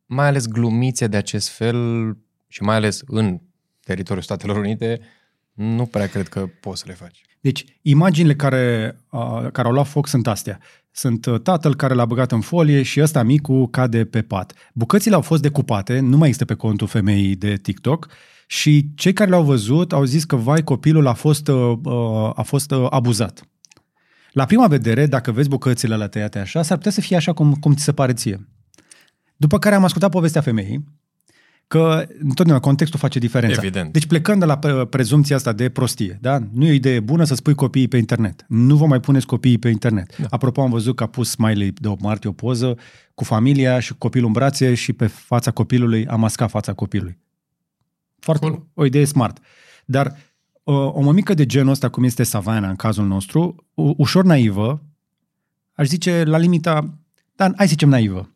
mai 0.07 0.27
ales 0.27 0.47
glumițe 0.47 1.07
de 1.07 1.17
acest 1.17 1.49
fel 1.49 1.77
și 2.49 2.63
mai 2.63 2.77
ales 2.77 3.01
în 3.07 3.41
teritoriul 3.89 4.25
Statelor 4.25 4.57
Unite, 4.57 5.01
nu 5.53 5.87
prea 5.87 6.07
cred 6.07 6.29
că 6.29 6.47
poți 6.61 6.81
să 6.81 6.85
le 6.89 6.95
faci. 6.95 7.23
Deci, 7.41 7.65
imaginile 7.83 8.35
care, 8.35 8.97
uh, 9.11 9.51
care 9.53 9.69
au 9.69 9.73
luat 9.73 9.87
foc 9.87 10.07
sunt 10.07 10.27
astea. 10.27 10.59
Sunt 10.91 11.27
uh, 11.27 11.41
tatăl 11.41 11.75
care 11.75 11.95
l-a 11.95 12.05
băgat 12.05 12.33
în 12.33 12.41
folie 12.41 12.83
și 12.83 13.01
ăsta 13.01 13.23
micu 13.23 13.67
cade 13.67 14.05
pe 14.05 14.23
pat. 14.23 14.53
Bucățile 14.75 15.15
au 15.15 15.21
fost 15.21 15.43
decupate, 15.43 16.01
nu 16.01 16.17
mai 16.17 16.29
există 16.29 16.45
pe 16.45 16.55
contul 16.55 16.87
femeii 16.87 17.37
de 17.37 17.57
TikTok 17.57 18.09
și 18.47 18.87
cei 18.95 19.13
care 19.13 19.31
le-au 19.31 19.43
văzut 19.43 19.93
au 19.93 20.05
zis 20.05 20.25
că, 20.25 20.37
vai, 20.37 20.63
copilul 20.63 21.07
a 21.07 21.13
fost, 21.13 21.49
uh, 21.49 21.79
uh, 21.85 22.31
a 22.35 22.43
fost 22.43 22.71
uh, 22.71 22.87
abuzat. 22.91 23.49
La 24.33 24.45
prima 24.45 24.67
vedere, 24.67 25.07
dacă 25.07 25.33
vezi 25.33 25.49
bucățile 25.49 25.97
la 25.97 26.09
tăiate 26.09 26.39
așa, 26.39 26.63
s-ar 26.63 26.77
putea 26.77 26.93
să 26.93 27.01
fie 27.01 27.17
așa 27.17 27.33
cum, 27.33 27.55
cum 27.55 27.75
ți 27.75 27.85
se 27.85 27.93
pare 27.93 28.13
ție. 28.13 28.49
După 29.37 29.59
care 29.59 29.75
am 29.75 29.85
ascultat 29.85 30.11
povestea 30.11 30.41
femeii, 30.41 30.85
că 31.69 32.07
întotdeauna 32.23 32.61
contextul 32.65 32.99
face 32.99 33.19
diferența. 33.19 33.61
Evident. 33.63 33.93
Deci 33.93 34.07
plecând 34.07 34.39
de 34.41 34.45
la 34.45 34.59
pre- 34.59 34.87
prezumția 34.87 35.37
asta 35.37 35.53
de 35.53 35.69
prostie, 35.69 36.19
da? 36.21 36.39
nu 36.53 36.65
e 36.67 36.71
o 36.71 36.73
idee 36.73 37.01
bună 37.01 37.25
să 37.25 37.35
spui 37.35 37.55
copiii 37.55 37.89
pe 37.89 37.97
internet. 37.97 38.45
Nu 38.49 38.77
vă 38.77 38.87
mai 38.87 39.01
puneți 39.01 39.27
copiii 39.27 39.59
pe 39.59 39.69
internet. 39.69 40.17
Da. 40.17 40.27
Apropo, 40.31 40.63
am 40.63 40.71
văzut 40.71 40.97
că 40.97 41.03
a 41.03 41.07
pus 41.07 41.31
Smiley 41.31 41.71
de 41.71 41.89
8 41.89 42.01
martie 42.01 42.29
o 42.31 42.33
poză 42.33 42.79
cu 43.15 43.25
familia 43.25 43.81
și 43.81 43.95
copilul 43.95 44.27
în 44.27 44.33
brațe 44.33 44.75
și 44.75 44.93
pe 44.93 45.07
fața 45.07 45.51
copilului 45.51 46.07
a 46.07 46.17
mascat 46.17 46.51
fața 46.51 46.73
copilului. 46.73 47.19
Foarte 48.19 48.47
Cool. 48.47 48.67
o 48.75 48.85
idee 48.85 49.05
smart. 49.05 49.39
Dar 49.85 50.17
o, 50.63 50.73
o 50.73 51.01
mămică 51.01 51.35
de 51.35 51.47
genul 51.47 51.71
ăsta, 51.71 51.89
cum 51.89 52.05
este 52.05 52.23
Savana 52.23 52.69
în 52.69 52.77
cazul 52.77 53.07
nostru, 53.07 53.65
u- 53.75 53.95
ușor 53.97 54.25
naivă, 54.25 54.83
aș 55.73 55.87
zice 55.87 56.25
la 56.25 56.37
limita, 56.39 56.95
dar 57.37 57.53
hai 57.57 57.67
să 57.67 57.71
zicem 57.73 57.89
naivă, 57.89 58.19
uh, 58.19 58.27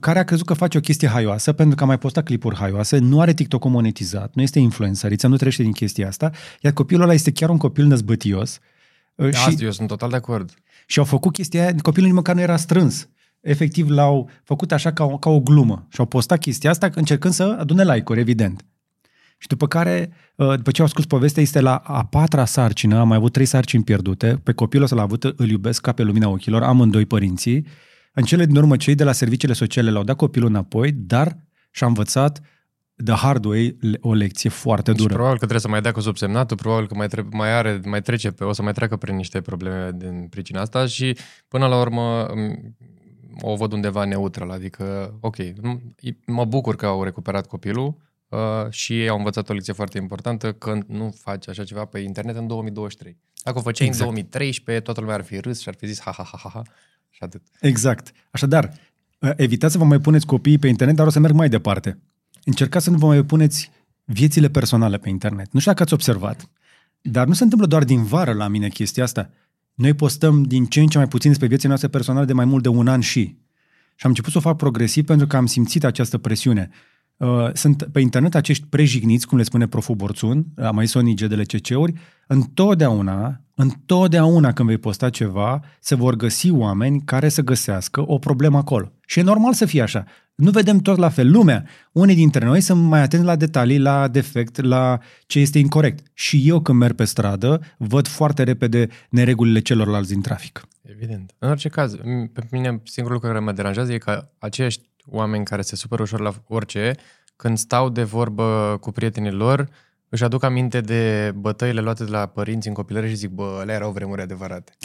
care 0.00 0.18
a 0.18 0.24
crezut 0.24 0.46
că 0.46 0.54
face 0.54 0.76
o 0.78 0.80
chestie 0.80 1.08
haioasă 1.08 1.52
pentru 1.52 1.76
că 1.76 1.82
a 1.82 1.86
mai 1.86 1.98
postat 1.98 2.24
clipuri 2.24 2.56
haioase, 2.56 2.98
nu 2.98 3.20
are 3.20 3.32
TikTok-ul 3.32 3.70
monetizat, 3.70 4.34
nu 4.34 4.42
este 4.42 4.58
influențăriță, 4.58 5.26
nu 5.26 5.36
trăiește 5.36 5.62
din 5.62 5.72
chestia 5.72 6.08
asta, 6.08 6.30
iar 6.60 6.72
copilul 6.72 7.02
ăla 7.02 7.12
este 7.12 7.32
chiar 7.32 7.50
un 7.50 7.56
copil 7.56 7.86
năzbătios 7.86 8.58
uh, 9.14 9.34
și, 9.34 9.46
Asta 9.46 9.64
eu 9.64 9.70
sunt 9.70 9.88
total 9.88 10.10
de 10.10 10.16
acord. 10.16 10.54
și 10.86 10.98
au 10.98 11.04
făcut 11.04 11.32
chestia 11.32 11.62
aia, 11.62 11.74
copilul 11.82 12.06
nici 12.06 12.16
măcar 12.16 12.34
nu 12.34 12.40
era 12.40 12.56
strâns. 12.56 13.08
Efectiv 13.40 13.88
l-au 13.88 14.30
făcut 14.44 14.72
așa 14.72 14.92
ca 14.92 15.04
o, 15.04 15.18
ca 15.18 15.30
o 15.30 15.40
glumă 15.40 15.86
și 15.88 16.00
au 16.00 16.06
postat 16.06 16.38
chestia 16.38 16.70
asta 16.70 16.90
încercând 16.94 17.34
să 17.34 17.56
adune 17.58 17.84
like-uri, 17.84 18.20
evident. 18.20 18.64
Și 19.38 19.48
după 19.48 19.66
care, 19.66 20.12
uh, 20.36 20.54
după 20.56 20.70
ce 20.70 20.82
au 20.82 20.88
scos 20.88 21.04
povestea, 21.06 21.42
este 21.42 21.60
la 21.60 21.76
a 21.76 22.04
patra 22.04 22.44
sarcină, 22.44 22.98
am 22.98 23.08
mai 23.08 23.16
avut 23.16 23.32
trei 23.32 23.46
sarcini 23.46 23.82
pierdute, 23.84 24.40
pe 24.42 24.52
copilul 24.52 24.84
ăsta 24.84 24.96
l-a 24.96 25.02
avut, 25.02 25.24
îl 25.24 25.48
iubesc 25.48 25.80
ca 25.80 25.92
pe 25.92 26.02
lumina 26.02 26.28
ochilor, 26.28 26.62
amândoi 26.62 27.06
părinții. 27.06 27.66
În 28.12 28.22
cele 28.24 28.44
din 28.46 28.56
urmă, 28.56 28.76
cei 28.76 28.94
de 28.94 29.04
la 29.04 29.12
serviciile 29.12 29.54
sociale 29.54 29.90
l-au 29.90 30.02
dat 30.04 30.16
copilul 30.16 30.48
înapoi, 30.48 30.92
dar 30.92 31.36
și-a 31.70 31.86
învățat 31.86 32.40
the 33.04 33.14
hard 33.14 33.44
way 33.44 33.76
o 34.00 34.12
lecție 34.14 34.50
foarte 34.50 34.90
Și 34.90 34.96
dură. 34.96 35.08
probabil 35.12 35.32
că 35.38 35.46
trebuie 35.46 35.60
să 35.60 35.68
mai 35.68 35.80
dea 35.80 35.92
cu 35.92 36.00
subsemnatul, 36.00 36.56
probabil 36.56 36.86
că 36.86 36.94
mai, 36.94 37.08
trebuie, 37.08 37.36
mai 37.38 37.52
are, 37.52 37.80
mai 37.84 38.02
trece 38.02 38.30
pe, 38.30 38.44
o 38.44 38.52
să 38.52 38.62
mai 38.62 38.72
treacă 38.72 38.96
prin 38.96 39.16
niște 39.16 39.40
probleme 39.40 39.90
din 39.94 40.26
pricina 40.30 40.60
asta 40.60 40.86
și 40.86 41.16
până 41.48 41.66
la 41.66 41.80
urmă 41.80 42.26
m, 42.34 42.76
o 43.40 43.56
văd 43.56 43.72
undeva 43.72 44.04
neutră, 44.04 44.48
adică 44.52 45.16
ok, 45.20 45.36
m- 45.36 45.80
mă 46.26 46.44
bucur 46.44 46.76
că 46.76 46.86
au 46.86 47.02
recuperat 47.04 47.46
copilul 47.46 47.96
uh, 48.30 48.38
și 48.70 49.00
ei 49.00 49.08
au 49.08 49.16
învățat 49.16 49.48
o 49.48 49.52
lecție 49.52 49.72
foarte 49.72 49.98
importantă 49.98 50.52
că 50.52 50.78
nu 50.86 51.14
faci 51.18 51.48
așa 51.48 51.64
ceva 51.64 51.84
pe 51.84 51.98
internet 51.98 52.36
în 52.36 52.46
2023. 52.46 53.16
Dacă 53.44 53.58
o 53.58 53.60
făceai 53.60 53.86
Exact. 53.86 54.08
în 54.08 54.14
2013, 54.14 54.84
toată 54.84 55.00
lumea 55.00 55.14
ar 55.14 55.22
fi 55.24 55.38
râs 55.38 55.60
și 55.60 55.68
ar 55.68 55.74
fi 55.74 55.86
zis 55.86 56.00
ha 56.00 56.10
ha 56.10 56.22
ha 56.22 56.38
ha 56.42 56.48
ha 56.48 56.62
și 57.10 57.22
atât. 57.22 57.42
Exact. 57.60 58.12
Așadar, 58.30 58.72
uh, 59.18 59.30
evitați 59.36 59.72
să 59.72 59.78
vă 59.78 59.84
mai 59.84 59.98
puneți 59.98 60.26
copiii 60.26 60.58
pe 60.58 60.68
internet, 60.68 60.96
dar 60.96 61.06
o 61.06 61.10
să 61.10 61.18
merg 61.18 61.34
mai 61.34 61.48
departe. 61.48 61.98
Încercați 62.44 62.84
să 62.84 62.90
nu 62.90 62.98
vă 62.98 63.06
mai 63.06 63.22
puneți 63.22 63.70
viețile 64.04 64.48
personale 64.48 64.98
pe 64.98 65.08
internet. 65.08 65.52
Nu 65.52 65.58
știu 65.58 65.70
dacă 65.70 65.82
ați 65.82 65.92
observat, 65.92 66.50
dar 67.00 67.26
nu 67.26 67.32
se 67.32 67.42
întâmplă 67.42 67.66
doar 67.66 67.84
din 67.84 68.04
vară 68.04 68.32
la 68.32 68.48
mine 68.48 68.68
chestia 68.68 69.02
asta. 69.02 69.30
Noi 69.74 69.94
postăm 69.94 70.42
din 70.42 70.66
ce 70.66 70.80
în 70.80 70.86
ce 70.86 70.98
mai 70.98 71.08
puțin 71.08 71.28
despre 71.28 71.48
viețile 71.48 71.68
noastre 71.68 71.88
personale 71.88 72.26
de 72.26 72.32
mai 72.32 72.44
mult 72.44 72.62
de 72.62 72.68
un 72.68 72.88
an 72.88 73.00
și. 73.00 73.20
Și 73.94 74.06
am 74.06 74.10
început 74.10 74.32
să 74.32 74.38
o 74.38 74.40
fac 74.40 74.56
progresiv 74.56 75.04
pentru 75.04 75.26
că 75.26 75.36
am 75.36 75.46
simțit 75.46 75.84
această 75.84 76.18
presiune. 76.18 76.70
Uh, 77.20 77.50
Sunt 77.52 77.88
pe 77.92 78.00
internet 78.00 78.34
acești 78.34 78.66
prejigniți, 78.68 79.26
cum 79.26 79.38
le 79.38 79.44
spune 79.44 79.66
proful 79.66 79.94
Borțun, 79.94 80.46
am 80.56 80.74
mai 80.74 80.84
zis 80.84 80.94
în 80.94 81.06
IGDLCC-uri, 81.06 81.92
întotdeauna, 82.26 83.40
întotdeauna 83.54 84.52
când 84.52 84.68
vei 84.68 84.78
posta 84.78 85.10
ceva, 85.10 85.60
se 85.80 85.94
vor 85.94 86.14
găsi 86.16 86.50
oameni 86.50 87.02
care 87.04 87.28
să 87.28 87.42
găsească 87.42 88.02
o 88.06 88.18
problemă 88.18 88.56
acolo. 88.58 88.92
Și 89.06 89.18
e 89.18 89.22
normal 89.22 89.52
să 89.52 89.64
fie 89.64 89.82
așa. 89.82 90.04
Nu 90.34 90.50
vedem 90.50 90.78
tot 90.78 90.96
la 90.98 91.08
fel. 91.08 91.30
Lumea, 91.30 91.64
unii 91.92 92.14
dintre 92.14 92.44
noi 92.44 92.60
sunt 92.60 92.82
mai 92.84 93.00
atenți 93.02 93.26
la 93.26 93.36
detalii, 93.36 93.78
la 93.78 94.08
defect, 94.08 94.60
la 94.62 94.98
ce 95.26 95.38
este 95.38 95.58
incorrect. 95.58 96.06
Și 96.14 96.48
eu 96.48 96.60
când 96.60 96.78
merg 96.78 96.94
pe 96.94 97.04
stradă, 97.04 97.60
văd 97.78 98.06
foarte 98.06 98.42
repede 98.42 98.88
neregulile 99.10 99.60
celorlalți 99.60 100.12
din 100.12 100.20
trafic. 100.20 100.68
Evident. 100.82 101.34
În 101.38 101.48
orice 101.50 101.68
caz, 101.68 101.96
m- 101.96 102.32
pe 102.32 102.42
mine 102.50 102.80
singurul 102.84 103.16
lucru 103.16 103.32
care 103.32 103.44
mă 103.44 103.52
deranjează 103.52 103.92
e 103.92 103.98
că 103.98 104.28
acești 104.38 104.89
oameni 105.10 105.44
care 105.44 105.62
se 105.62 105.76
supără 105.76 106.02
ușor 106.02 106.20
la 106.20 106.34
orice, 106.46 106.94
când 107.36 107.58
stau 107.58 107.88
de 107.88 108.02
vorbă 108.02 108.76
cu 108.80 108.90
prietenii 108.90 109.30
lor, 109.30 109.68
își 110.08 110.24
aduc 110.24 110.42
aminte 110.42 110.80
de 110.80 111.32
bătăile 111.36 111.80
luate 111.80 112.04
de 112.04 112.10
la 112.10 112.26
părinți 112.26 112.68
în 112.68 112.74
copilărie 112.74 113.08
și 113.08 113.14
zic, 113.14 113.30
bă, 113.30 113.58
alea 113.60 113.74
erau 113.74 113.92
vremuri 113.92 114.22
adevărate. 114.22 114.72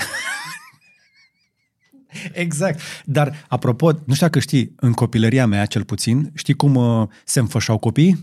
Exact. 2.34 2.80
Dar, 3.06 3.46
apropo, 3.48 3.92
nu 3.92 4.14
știu 4.14 4.26
dacă 4.26 4.40
știi, 4.40 4.74
în 4.76 4.94
copilăria 4.94 5.46
mea, 5.46 5.66
cel 5.66 5.84
puțin, 5.84 6.32
știi 6.34 6.54
cum 6.54 6.76
uh, 6.76 7.08
se 7.24 7.40
înfășau 7.40 7.78
copiii? 7.78 8.22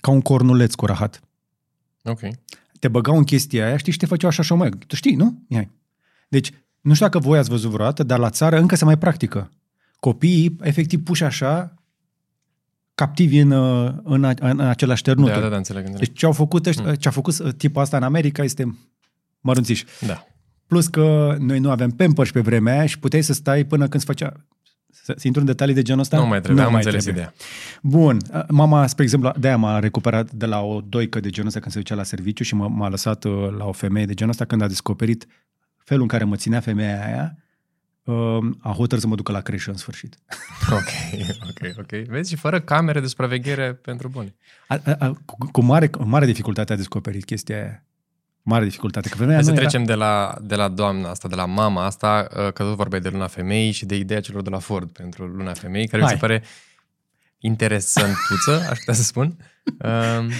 Ca 0.00 0.10
un 0.10 0.20
cornuleț 0.20 0.74
cu 0.74 0.86
rahat. 0.86 1.20
Ok. 2.04 2.20
Te 2.80 2.88
băgau 2.88 3.16
în 3.16 3.24
chestia 3.24 3.66
aia, 3.66 3.76
știi, 3.76 3.92
și 3.92 3.98
te 3.98 4.06
făceau 4.06 4.28
așa 4.28 4.42
șomeg. 4.42 4.84
Tu 4.84 4.94
știi, 4.94 5.14
nu? 5.14 5.42
Ia. 5.48 5.70
Deci, 6.28 6.52
nu 6.80 6.94
știu 6.94 7.06
dacă 7.06 7.18
voi 7.18 7.38
ați 7.38 7.48
văzut 7.48 7.70
vreodată, 7.70 8.02
dar 8.02 8.18
la 8.18 8.30
țară 8.30 8.58
încă 8.58 8.74
se 8.74 8.84
mai 8.84 8.98
practică. 8.98 9.50
Copiii, 10.00 10.56
efectiv, 10.60 11.02
puși 11.02 11.24
așa, 11.24 11.74
captivi 12.94 13.38
în, 13.38 13.50
uh, 13.50 13.92
în, 14.02 14.24
a- 14.24 14.34
în 14.38 14.60
același 14.60 15.02
ternut. 15.02 15.28
Da, 15.28 15.40
da, 15.40 15.48
da, 15.48 15.56
înțeleg. 15.56 15.84
înțeleg. 15.84 16.06
Deci 16.06 16.18
ce 16.18 16.26
au 16.26 16.32
făcut, 16.32 16.66
ăștia, 16.66 16.94
ce 16.94 17.08
a 17.08 17.10
făcut 17.10 17.38
uh, 17.38 17.52
tipul 17.52 17.82
asta 17.82 17.96
în 17.96 18.02
America 18.02 18.42
este 18.42 18.78
mărunțiș. 19.40 19.84
Da. 20.06 20.26
Plus 20.66 20.86
că 20.86 21.36
noi 21.38 21.58
nu 21.58 21.70
aveam 21.70 21.90
Pampers 21.90 22.30
pe 22.30 22.40
vremea 22.40 22.72
aia 22.72 22.86
și 22.86 22.98
puteai 22.98 23.22
să 23.22 23.32
stai 23.32 23.64
până 23.64 23.88
când 23.88 24.02
se 24.02 24.08
făcea... 24.08 24.32
Să, 24.90 25.14
să 25.16 25.22
intru 25.26 25.40
în 25.40 25.46
detalii 25.46 25.74
de 25.74 25.82
genul 25.82 26.00
ăsta? 26.00 26.16
Nu 26.18 26.26
mai 26.26 26.40
trebuie, 26.40 26.64
am 26.64 26.72
mai 26.72 26.80
înțeles 26.84 27.02
trebuie. 27.02 27.22
ideea. 27.22 27.44
Bun. 27.82 28.18
Mama, 28.48 28.86
spre 28.86 29.02
exemplu, 29.04 29.32
de-aia 29.38 29.56
m-a 29.56 29.78
recuperat 29.78 30.32
de 30.32 30.46
la 30.46 30.60
o 30.60 30.80
doică 30.80 31.20
de 31.20 31.30
genul 31.30 31.48
ăsta 31.48 31.60
când 31.60 31.72
se 31.72 31.78
ducea 31.78 31.94
la 31.94 32.02
serviciu 32.02 32.42
și 32.44 32.54
m- 32.54 32.68
m-a 32.68 32.88
lăsat 32.88 33.24
uh, 33.24 33.32
la 33.58 33.64
o 33.64 33.72
femeie 33.72 34.06
de 34.06 34.14
genul 34.14 34.32
ăsta 34.32 34.44
când 34.44 34.62
a 34.62 34.66
descoperit 34.66 35.26
felul 35.76 36.02
în 36.02 36.08
care 36.08 36.24
mă 36.24 36.36
ținea 36.36 36.60
femeia 36.60 37.04
aia. 37.06 37.36
Uh, 38.06 38.38
a 38.58 38.70
hotărât 38.72 39.02
să 39.02 39.08
mă 39.08 39.14
ducă 39.14 39.32
la 39.32 39.40
creșă 39.40 39.70
în 39.70 39.76
sfârșit. 39.76 40.16
Ok, 40.70 40.88
ok, 41.48 41.78
ok. 41.78 41.90
Vezi, 42.06 42.30
și 42.30 42.36
fără 42.36 42.60
camere 42.60 43.00
de 43.00 43.06
supraveghere 43.06 43.74
pentru 43.74 44.08
buni. 44.08 44.34
A, 44.68 44.80
a, 44.84 44.96
a, 44.98 45.12
cu, 45.24 45.48
cu 45.52 45.60
mare, 45.60 45.88
cu 45.88 46.04
mare 46.04 46.26
dificultate 46.26 46.72
a 46.72 46.76
descoperit 46.76 47.24
chestia 47.24 47.56
aia. 47.56 47.84
Mare 48.42 48.64
dificultate. 48.64 49.08
Că 49.08 49.14
vremea 49.16 49.34
Hai 49.34 49.44
să 49.44 49.50
nu 49.50 49.56
trecem 49.56 49.84
de 49.84 49.94
la, 49.94 50.36
de 50.42 50.54
la 50.54 50.68
doamna 50.68 51.08
asta, 51.10 51.28
de 51.28 51.34
la 51.34 51.44
mama 51.44 51.84
asta, 51.84 52.28
uh, 52.30 52.36
că 52.36 52.62
tot 52.62 52.76
vorbeai 52.76 53.00
de 53.00 53.08
Luna 53.08 53.26
Femei 53.26 53.70
și 53.70 53.86
de 53.86 53.96
ideea 53.96 54.20
celor 54.20 54.42
de 54.42 54.50
la 54.50 54.58
Ford 54.58 54.90
pentru 54.90 55.24
Luna 55.26 55.52
Femei, 55.52 55.86
care 55.86 56.02
mi 56.02 56.08
Hai. 56.08 56.14
se 56.14 56.20
pare 56.20 56.42
interesantuță, 57.38 58.60
aș 58.70 58.78
putea 58.78 58.94
să 58.94 59.02
spun. 59.02 59.36
Um, 59.64 60.30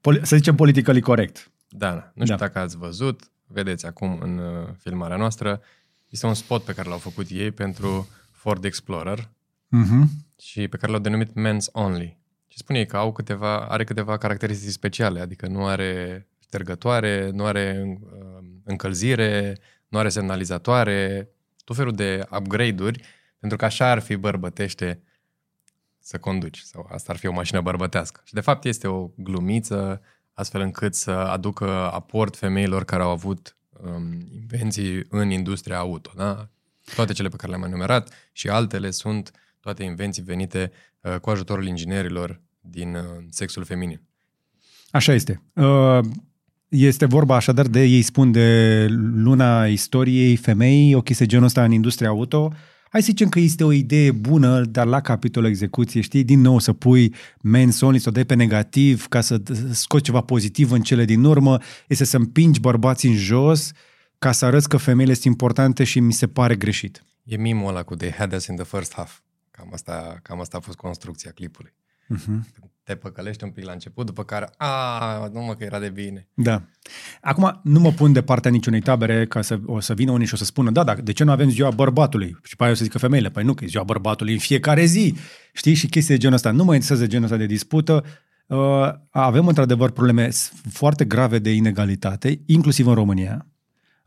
Poli- 0.00 0.22
să 0.22 0.36
zicem 0.36 0.54
politically 0.54 1.00
corect. 1.00 1.50
Da, 1.68 1.90
da. 1.90 2.12
nu 2.14 2.24
știu 2.24 2.36
Da. 2.36 2.46
dacă 2.46 2.58
ați 2.58 2.76
văzut, 2.76 3.30
vedeți 3.46 3.86
acum 3.86 4.18
în 4.22 4.38
uh, 4.38 4.68
filmarea 4.78 5.16
noastră, 5.16 5.60
este 6.08 6.26
un 6.26 6.34
spot 6.34 6.62
pe 6.62 6.72
care 6.72 6.88
l-au 6.88 6.98
făcut 6.98 7.26
ei 7.30 7.50
pentru 7.50 8.08
Ford 8.30 8.64
Explorer 8.64 9.28
Mhm. 9.68 10.08
și 10.40 10.68
pe 10.68 10.76
care 10.76 10.92
l-au 10.92 11.00
denumit 11.00 11.30
Men's 11.30 11.72
Only. 11.72 12.18
Și 12.46 12.58
spune 12.58 12.78
ei 12.78 12.86
că 12.86 12.96
au 12.96 13.12
câteva, 13.12 13.58
are 13.58 13.84
câteva 13.84 14.16
caracteristici 14.16 14.72
speciale, 14.72 15.20
adică 15.20 15.46
nu 15.46 15.66
are 15.66 16.26
ștergătoare, 16.42 17.30
nu 17.30 17.44
are 17.44 17.98
uh, 18.02 18.44
încălzire, 18.64 19.58
nu 19.88 19.98
are 19.98 20.08
semnalizatoare, 20.08 21.28
tot 21.64 21.76
felul 21.76 21.92
de 21.94 22.26
upgrade-uri, 22.38 23.02
pentru 23.38 23.58
că 23.58 23.64
așa 23.64 23.90
ar 23.90 23.98
fi 24.00 24.16
bărbătește 24.16 25.02
să 25.98 26.18
conduci, 26.18 26.58
sau 26.58 26.88
asta 26.92 27.12
ar 27.12 27.18
fi 27.18 27.26
o 27.26 27.32
mașină 27.32 27.60
bărbătească. 27.60 28.20
Și 28.24 28.34
de 28.34 28.40
fapt 28.40 28.64
este 28.64 28.86
o 28.88 29.10
glumiță, 29.16 30.02
astfel 30.32 30.60
încât 30.60 30.94
să 30.94 31.10
aducă 31.10 31.70
aport 31.70 32.36
femeilor 32.36 32.84
care 32.84 33.02
au 33.02 33.10
avut 33.10 33.56
um, 33.84 34.28
invenții 34.34 35.04
în 35.08 35.30
industria 35.30 35.78
auto. 35.78 36.10
Da? 36.16 36.48
Toate 36.94 37.12
cele 37.12 37.28
pe 37.28 37.36
care 37.36 37.50
le-am 37.50 37.64
enumerat 37.64 38.14
și 38.32 38.48
altele 38.48 38.90
sunt 38.90 39.30
toate 39.60 39.82
invenții 39.82 40.22
venite 40.22 40.72
uh, 41.00 41.16
cu 41.16 41.30
ajutorul 41.30 41.66
inginerilor 41.66 42.40
din 42.60 42.94
uh, 42.94 43.02
sexul 43.30 43.64
feminin. 43.64 44.00
Așa 44.90 45.12
este. 45.12 45.42
Uh, 45.52 46.00
Este 46.68 47.04
vorba 47.04 47.36
așadar 47.36 47.66
de, 47.66 47.82
ei 47.82 48.02
spun, 48.02 48.32
de 48.32 48.86
luna 49.14 49.66
istoriei 49.66 50.36
femei, 50.36 50.94
o 50.94 51.00
chestie 51.00 51.26
genul 51.26 51.44
ăsta 51.44 51.64
în 51.64 51.72
industria 51.72 52.08
auto. 52.08 52.52
Hai 52.90 53.00
să 53.00 53.06
zicem 53.10 53.28
că 53.28 53.38
este 53.38 53.64
o 53.64 53.72
idee 53.72 54.10
bună, 54.10 54.60
dar 54.60 54.86
la 54.86 55.00
capitolul 55.00 55.48
execuție, 55.48 56.00
știi, 56.00 56.24
din 56.24 56.40
nou 56.40 56.58
să 56.58 56.72
pui 56.72 57.14
men's 57.38 57.80
only, 57.80 57.98
să 57.98 58.08
o 58.08 58.12
dai 58.12 58.24
pe 58.24 58.34
negativ, 58.34 59.06
ca 59.06 59.20
să 59.20 59.42
scoți 59.70 60.04
ceva 60.04 60.20
pozitiv 60.20 60.70
în 60.70 60.80
cele 60.80 61.04
din 61.04 61.24
urmă, 61.24 61.58
este 61.86 62.04
să 62.04 62.16
împingi 62.16 62.60
bărbații 62.60 63.10
în 63.10 63.16
jos 63.16 63.72
ca 64.18 64.32
să 64.32 64.44
arăți 64.44 64.68
că 64.68 64.76
femeile 64.76 65.12
sunt 65.12 65.24
importante 65.24 65.84
și 65.84 66.00
mi 66.00 66.12
se 66.12 66.26
pare 66.26 66.56
greșit. 66.56 67.04
E 67.22 67.36
mimul 67.36 67.68
ăla 67.68 67.82
cu 67.82 67.94
They 67.94 68.10
had 68.10 68.32
us 68.32 68.46
in 68.46 68.56
the 68.56 68.64
first 68.64 68.94
half. 68.94 69.18
Cam 69.50 69.70
asta, 69.72 70.18
cam 70.22 70.40
asta 70.40 70.56
a 70.56 70.60
fost 70.60 70.76
construcția 70.76 71.30
clipului. 71.30 71.74
Uh-huh. 72.14 72.38
Te 72.88 72.94
păcălești 72.94 73.44
un 73.44 73.50
pic 73.50 73.64
la 73.64 73.72
început, 73.72 74.06
după 74.06 74.24
care, 74.24 74.48
a, 74.56 75.30
nu 75.32 75.40
mă, 75.40 75.54
că 75.54 75.64
era 75.64 75.78
de 75.78 75.88
bine. 75.88 76.28
Da. 76.34 76.62
Acum, 77.20 77.60
nu 77.62 77.80
mă 77.80 77.90
pun 77.90 78.12
de 78.12 78.22
partea 78.22 78.50
niciunei 78.50 78.80
tabere 78.80 79.26
ca 79.26 79.42
să 79.42 79.60
o 79.66 79.80
să 79.80 79.94
vină 79.94 80.10
unii 80.10 80.26
și 80.26 80.34
o 80.34 80.36
să 80.36 80.44
spună, 80.44 80.70
da, 80.70 80.84
da, 80.84 80.94
de 80.94 81.12
ce 81.12 81.24
nu 81.24 81.30
avem 81.30 81.48
ziua 81.48 81.70
bărbatului? 81.70 82.36
Și 82.42 82.56
pe 82.56 82.62
aia 82.62 82.72
o 82.72 82.74
să 82.74 82.84
zică 82.84 82.98
femeile, 82.98 83.28
păi 83.28 83.44
nu, 83.44 83.54
că 83.54 83.64
e 83.64 83.66
ziua 83.66 83.82
bărbatului 83.82 84.32
în 84.32 84.38
fiecare 84.38 84.84
zi. 84.84 85.14
Știi? 85.52 85.74
Și 85.74 85.88
chestii 85.88 86.14
de 86.14 86.20
genul 86.20 86.36
ăsta. 86.36 86.50
Nu 86.50 86.64
mă 86.64 86.74
interesează 86.74 87.06
genul 87.06 87.24
ăsta 87.24 87.36
de 87.36 87.46
dispută. 87.46 88.04
Uh, 88.46 88.58
avem 89.10 89.46
într-adevăr 89.46 89.90
probleme 89.90 90.28
foarte 90.70 91.04
grave 91.04 91.38
de 91.38 91.52
inegalitate, 91.52 92.40
inclusiv 92.46 92.86
în 92.86 92.94
România. 92.94 93.46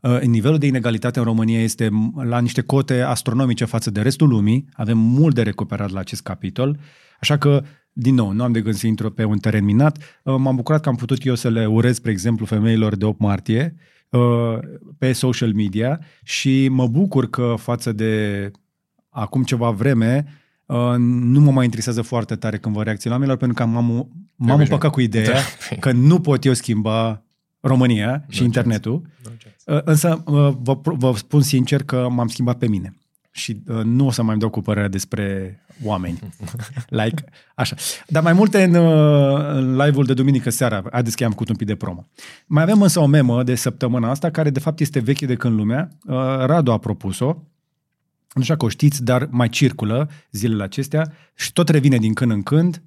Uh, 0.00 0.20
nivelul 0.20 0.58
de 0.58 0.66
inegalitate 0.66 1.18
în 1.18 1.24
România 1.24 1.62
este 1.62 1.88
la 2.22 2.40
niște 2.40 2.60
cote 2.60 3.00
astronomice 3.00 3.64
față 3.64 3.90
de 3.90 4.00
restul 4.00 4.28
lumii. 4.28 4.68
Avem 4.72 4.98
mult 4.98 5.34
de 5.34 5.42
recuperat 5.42 5.90
la 5.90 6.00
acest 6.00 6.22
capitol. 6.22 6.78
Așa 7.20 7.38
că 7.38 7.62
din 7.92 8.14
nou, 8.14 8.30
nu 8.30 8.42
am 8.42 8.52
de 8.52 8.60
gând 8.60 8.74
să 8.74 8.86
intru 8.86 9.10
pe 9.10 9.24
un 9.24 9.38
teren 9.38 9.64
minat. 9.64 10.20
Uh, 10.22 10.34
M-am 10.38 10.56
bucurat 10.56 10.80
că 10.80 10.88
am 10.88 10.94
putut 10.94 11.24
eu 11.24 11.34
să 11.34 11.48
le 11.48 11.66
urez, 11.66 11.94
spre 11.94 12.10
exemplu, 12.10 12.44
femeilor 12.44 12.96
de 12.96 13.04
8 13.04 13.18
martie 13.18 13.74
uh, 14.08 14.58
pe 14.98 15.12
social 15.12 15.52
media 15.52 16.00
și 16.22 16.68
mă 16.68 16.86
bucur 16.86 17.30
că 17.30 17.54
față 17.58 17.92
de 17.92 18.50
acum 19.08 19.42
ceva 19.42 19.70
vreme 19.70 20.24
uh, 20.66 20.94
nu 20.98 21.40
mă 21.40 21.50
mai 21.50 21.64
interesează 21.64 22.02
foarte 22.02 22.36
tare 22.36 22.58
când 22.58 22.74
vă 22.74 22.82
reacționa 22.82 23.14
oamenilor 23.14 23.40
pentru 23.40 23.64
că 23.64 23.70
m-am, 23.70 24.08
m-am 24.36 24.56
Pe 24.56 24.62
împăcat 24.62 24.90
cu 24.90 25.00
ideea 25.00 25.32
Da. 25.32 25.76
că 25.84 25.92
nu 25.92 26.20
pot 26.20 26.44
eu 26.44 26.52
schimba 26.52 27.22
România 27.60 28.24
și 28.28 28.40
No 28.40 28.46
internetul. 28.46 29.02
No 29.24 29.28
chance. 29.28 29.54
Uh, 29.66 29.80
Însă 29.84 30.22
uh, 30.26 30.54
vă, 30.62 30.78
vă 30.82 31.12
spun 31.16 31.40
sincer 31.40 31.82
că 31.82 32.08
m-am 32.10 32.28
schimbat 32.28 32.58
pe 32.58 32.68
mine 32.68 32.96
și 33.32 33.62
uh, 33.66 33.82
nu 33.84 34.06
o 34.06 34.10
să 34.10 34.22
mai 34.22 34.30
îmi 34.30 34.40
dau 34.40 34.50
cu 34.50 34.60
părerea 34.60 34.88
despre 34.88 35.58
oameni. 35.82 36.18
Like, 36.88 37.24
așa. 37.54 37.76
Dar 38.08 38.22
mai 38.22 38.32
multe 38.32 38.62
în, 38.62 38.74
uh, 38.74 39.48
în 39.48 39.76
live-ul 39.76 40.04
de 40.04 40.14
duminică 40.14 40.50
seara. 40.50 40.82
Haideți 40.92 41.16
că 41.16 41.22
i-am 41.22 41.32
făcut 41.32 41.48
un 41.48 41.56
pic 41.56 41.66
de 41.66 41.74
promo. 41.74 42.08
Mai 42.46 42.62
avem 42.62 42.82
însă 42.82 43.00
o 43.00 43.06
memă 43.06 43.42
de 43.42 43.54
săptămâna 43.54 44.10
asta 44.10 44.30
care 44.30 44.50
de 44.50 44.60
fapt 44.60 44.80
este 44.80 44.98
veche 44.98 45.26
de 45.26 45.34
când 45.34 45.56
lumea. 45.56 45.88
Uh, 46.06 46.14
Radu 46.44 46.72
a 46.72 46.78
propus-o. 46.78 47.36
Nu 48.34 48.42
știu 48.42 48.54
dacă 48.54 48.64
o 48.64 48.68
știți, 48.68 49.04
dar 49.04 49.28
mai 49.30 49.48
circulă 49.48 50.10
zilele 50.30 50.62
acestea 50.62 51.12
și 51.34 51.52
tot 51.52 51.68
revine 51.68 51.96
din 51.96 52.14
când 52.14 52.30
în 52.30 52.42
când. 52.42 52.82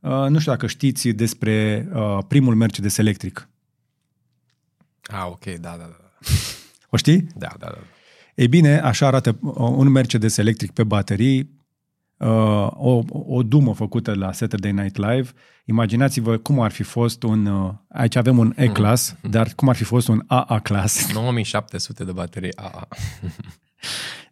Uh, 0.00 0.26
nu 0.28 0.38
știu 0.38 0.52
dacă 0.52 0.66
știți 0.66 1.08
despre 1.08 1.88
uh, 1.94 2.18
primul 2.28 2.54
Mercedes 2.54 2.98
electric. 2.98 3.48
Ah, 5.02 5.26
ok, 5.26 5.44
da, 5.44 5.70
da, 5.70 5.76
da. 5.76 5.96
O 6.90 6.96
știi? 6.96 7.26
Da, 7.34 7.48
da, 7.58 7.66
da. 7.66 7.78
Ei 8.36 8.48
bine, 8.48 8.78
așa 8.78 9.06
arată 9.06 9.38
uh, 9.40 9.54
un 9.56 9.88
Mercedes 9.88 10.36
electric 10.36 10.70
pe 10.70 10.84
baterii, 10.84 11.50
uh, 12.16 12.68
o, 12.70 13.02
o 13.10 13.42
dumă 13.42 13.74
făcută 13.74 14.14
la 14.14 14.32
Saturday 14.32 14.72
Night 14.72 14.96
Live. 14.96 15.30
Imaginați-vă 15.64 16.36
cum 16.36 16.60
ar 16.60 16.70
fi 16.70 16.82
fost 16.82 17.22
un, 17.22 17.46
uh, 17.46 17.72
aici 17.88 18.16
avem 18.16 18.38
un 18.38 18.52
E-Class, 18.56 19.16
dar 19.30 19.52
cum 19.54 19.68
ar 19.68 19.76
fi 19.76 19.84
fost 19.84 20.08
un 20.08 20.22
AA-Class. 20.26 21.12
9700 21.12 22.04
de 22.08 22.12
baterii 22.12 22.56
AA. 22.56 22.88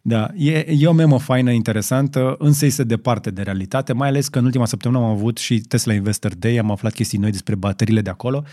Da, 0.01 0.29
e, 0.35 0.65
e 0.69 0.87
o 0.87 0.91
memă 0.91 1.19
faină, 1.19 1.51
interesantă, 1.51 2.35
însă 2.37 2.65
este 2.65 2.83
departe 2.83 3.31
de 3.31 3.41
realitate, 3.41 3.93
mai 3.93 4.07
ales 4.07 4.27
că 4.27 4.39
în 4.39 4.45
ultima 4.45 4.65
săptămână 4.65 5.03
am 5.03 5.09
avut 5.09 5.37
și 5.37 5.59
Tesla 5.59 5.93
Investor 5.93 6.35
Day, 6.35 6.57
am 6.57 6.71
aflat 6.71 6.93
chestii 6.93 7.17
noi 7.17 7.31
despre 7.31 7.55
bateriile 7.55 8.01
de 8.01 8.09
acolo 8.09 8.43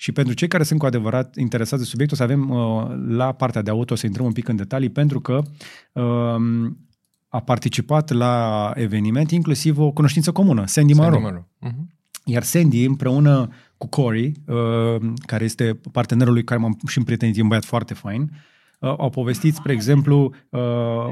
și 0.00 0.12
pentru 0.12 0.34
cei 0.34 0.48
care 0.48 0.62
sunt 0.62 0.78
cu 0.78 0.86
adevărat 0.86 1.36
interesați 1.36 1.82
de 1.82 1.88
subiectul, 1.88 2.16
o 2.20 2.26
să 2.26 2.32
avem 2.32 2.50
uh, 2.50 3.16
la 3.16 3.32
partea 3.32 3.62
de 3.62 3.70
auto 3.70 3.94
să 3.94 4.06
intrăm 4.06 4.26
un 4.26 4.32
pic 4.32 4.48
în 4.48 4.56
detalii, 4.56 4.88
pentru 4.88 5.20
că 5.20 5.42
uh, 5.92 6.72
a 7.28 7.40
participat 7.40 8.10
la 8.10 8.70
eveniment 8.74 9.30
inclusiv 9.30 9.78
o 9.78 9.90
cunoștință 9.90 10.32
comună, 10.32 10.66
Sandy 10.66 10.92
Monroe. 10.92 11.12
Sandy 11.12 11.24
Monroe. 11.24 11.46
Mhm. 11.58 11.90
Iar 12.24 12.42
Sandy, 12.42 12.84
împreună 12.84 13.48
cu 13.76 13.86
Corey, 13.86 14.32
uh, 14.46 15.12
care 15.26 15.44
este 15.44 15.80
partenerul 15.92 16.32
lui 16.32 16.44
care 16.44 16.60
m-am 16.60 16.78
și 16.86 16.98
împrietenit, 16.98 17.36
e 17.36 17.42
un 17.42 17.48
băiat 17.48 17.64
foarte 17.64 17.94
fain, 17.94 18.30
uh, 18.78 18.94
au 18.98 19.10
povestit, 19.10 19.54
spre 19.54 19.72
exemplu, 19.72 20.34
uh, 20.48 20.60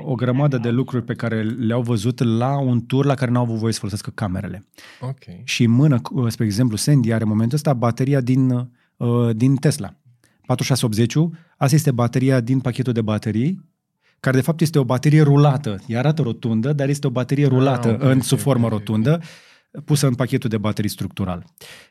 o 0.04 0.14
grămadă 0.14 0.58
de 0.58 0.70
lucruri 0.70 1.04
pe 1.04 1.14
care 1.14 1.42
le-au 1.42 1.82
văzut 1.82 2.22
la 2.22 2.58
un 2.58 2.86
tur 2.86 3.04
la 3.04 3.14
care 3.14 3.30
n-au 3.30 3.42
avut 3.42 3.56
voie 3.56 3.72
să 3.72 3.78
folosească 3.78 4.10
camerele. 4.14 4.66
Ok. 5.00 5.44
Și 5.44 5.64
în 5.64 5.70
mână, 5.70 6.00
uh, 6.10 6.30
spre 6.30 6.44
exemplu, 6.44 6.76
Sandy 6.76 7.12
are 7.12 7.22
în 7.22 7.28
momentul 7.28 7.56
ăsta 7.56 7.72
bateria 7.72 8.20
din, 8.20 8.68
uh, 8.98 9.36
din 9.36 9.56
Tesla. 9.56 9.94
4680 10.46 11.38
asta 11.56 11.74
este 11.74 11.90
bateria 11.90 12.40
din 12.40 12.60
pachetul 12.60 12.92
de 12.92 13.02
baterii, 13.02 13.64
care 14.20 14.36
de 14.36 14.42
fapt 14.42 14.60
este 14.60 14.78
o 14.78 14.84
baterie 14.84 15.22
rulată. 15.22 15.78
Ea 15.86 15.98
arată 15.98 16.22
rotundă, 16.22 16.72
dar 16.72 16.88
este 16.88 17.06
o 17.06 17.10
baterie 17.10 17.46
rulată 17.46 17.88
ok, 17.88 18.02
în 18.02 18.16
ok, 18.16 18.22
sub 18.22 18.38
formă 18.38 18.66
ok, 18.66 18.72
ok. 18.72 18.78
rotundă, 18.78 19.20
pusă 19.84 20.06
în 20.06 20.14
pachetul 20.14 20.50
de 20.50 20.58
baterii 20.58 20.90
structural. 20.90 21.44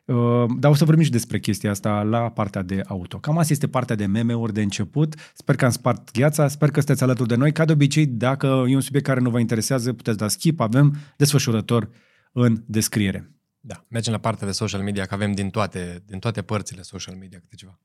Uh, 0.05 0.15
Dar 0.59 0.71
o 0.71 0.75
să 0.75 0.85
vorbim 0.85 1.03
și 1.03 1.11
despre 1.11 1.39
chestia 1.39 1.69
asta 1.69 2.01
la 2.01 2.29
partea 2.29 2.61
de 2.61 2.81
auto. 2.87 3.17
Cam 3.17 3.37
asta 3.37 3.53
este 3.53 3.67
partea 3.67 3.95
de 3.95 4.05
meme-uri 4.05 4.53
de 4.53 4.61
început. 4.61 5.15
Sper 5.33 5.55
că 5.55 5.65
am 5.65 5.71
spart 5.71 6.11
gheața, 6.11 6.47
sper 6.47 6.69
că 6.69 6.79
sunteți 6.79 7.03
alături 7.03 7.27
de 7.27 7.35
noi. 7.35 7.51
Ca 7.51 7.65
de 7.65 7.71
obicei, 7.71 8.05
dacă 8.05 8.65
e 8.67 8.75
un 8.75 8.81
subiect 8.81 9.05
care 9.05 9.19
nu 9.19 9.29
vă 9.29 9.39
interesează, 9.39 9.93
puteți 9.93 10.17
da 10.17 10.27
skip, 10.27 10.59
avem 10.59 10.95
desfășurător 11.17 11.89
în 12.31 12.63
descriere. 12.65 13.36
Da, 13.67 13.85
mergem 13.87 14.13
la 14.13 14.19
partea 14.19 14.47
de 14.47 14.53
social 14.53 14.81
media, 14.81 15.05
că 15.05 15.13
avem 15.13 15.31
din 15.31 15.49
toate, 15.49 16.03
din 16.05 16.19
toate 16.19 16.41
părțile 16.41 16.81
social 16.81 17.15
media 17.15 17.39
câte 17.39 17.55
ceva. 17.55 17.79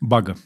Bagă. 0.00 0.36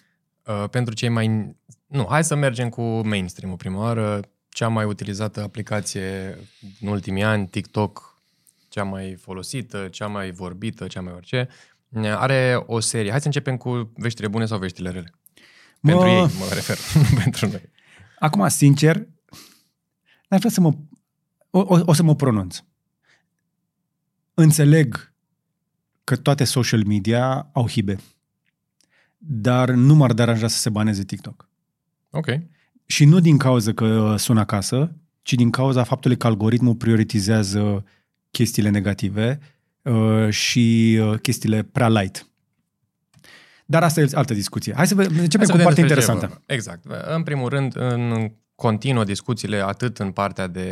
Uh, 0.46 0.64
pentru 0.70 0.94
cei 0.94 1.08
mai... 1.08 1.56
Nu, 1.86 2.06
hai 2.08 2.24
să 2.24 2.34
mergem 2.34 2.68
cu 2.68 2.82
mainstream-ul 2.82 3.56
prima 3.56 3.78
oară. 3.78 4.20
Cea 4.48 4.68
mai 4.68 4.84
utilizată 4.84 5.42
aplicație 5.42 6.38
în 6.80 6.88
ultimii 6.88 7.22
ani, 7.22 7.48
TikTok, 7.48 8.22
cea 8.68 8.82
mai 8.82 9.14
folosită, 9.14 9.88
cea 9.88 10.06
mai 10.06 10.30
vorbită, 10.30 10.86
cea 10.86 11.00
mai 11.00 11.12
orice, 11.12 11.48
are 12.02 12.62
o 12.66 12.80
serie. 12.80 13.10
Hai 13.10 13.20
să 13.20 13.26
începem 13.26 13.56
cu 13.56 13.92
veștile 13.96 14.28
bune 14.28 14.46
sau 14.46 14.58
veștile 14.58 14.90
rele. 14.90 15.14
Pentru 15.80 16.04
Mă- 16.04 16.10
ei, 16.10 16.20
mă 16.20 16.54
refer, 16.54 16.78
nu 16.94 17.18
pentru 17.22 17.46
noi. 17.46 17.70
Acum, 18.18 18.48
sincer, 18.48 18.96
n-aș 20.28 20.38
vrea 20.38 20.50
să 20.50 20.60
mă... 20.60 20.72
O, 21.50 21.58
o, 21.58 21.80
o 21.84 21.92
să 21.92 22.02
mă 22.02 22.14
pronunț. 22.14 22.58
Înțeleg 24.34 25.12
că 26.04 26.16
toate 26.16 26.44
social 26.44 26.82
media 26.86 27.48
au 27.52 27.68
hibe, 27.68 27.96
dar 29.18 29.70
nu 29.70 29.94
m-ar 29.94 30.12
deranja 30.12 30.48
să 30.48 30.58
se 30.58 30.70
baneze 30.70 31.04
TikTok. 31.04 31.48
Ok. 32.10 32.26
Și 32.86 33.04
nu 33.04 33.20
din 33.20 33.38
cauza 33.38 33.72
că 33.72 34.14
sun 34.18 34.38
acasă, 34.38 34.96
ci 35.22 35.32
din 35.32 35.50
cauza 35.50 35.84
faptului 35.84 36.16
că 36.16 36.26
algoritmul 36.26 36.74
prioritizează 36.74 37.84
chestiile 38.30 38.68
negative 38.68 39.38
uh, 39.82 40.28
și 40.30 40.98
uh, 41.00 41.18
chestiile 41.20 41.62
prea 41.62 41.88
light. 41.88 42.26
Dar 43.66 43.82
asta 43.82 44.00
e 44.00 44.08
altă 44.12 44.34
discuție. 44.34 44.72
Hai 44.76 44.86
să 44.86 44.94
ve- 44.94 45.08
începem 45.20 45.48
cu 45.48 45.56
partea 45.62 45.82
interesantă. 45.82 46.42
Exact. 46.46 46.84
În 47.14 47.22
primul 47.22 47.48
rând, 47.48 47.76
în 47.76 48.32
continuă 48.62 49.04
discuțiile 49.04 49.60
atât 49.60 49.98
în 49.98 50.10
partea 50.10 50.46
de... 50.46 50.68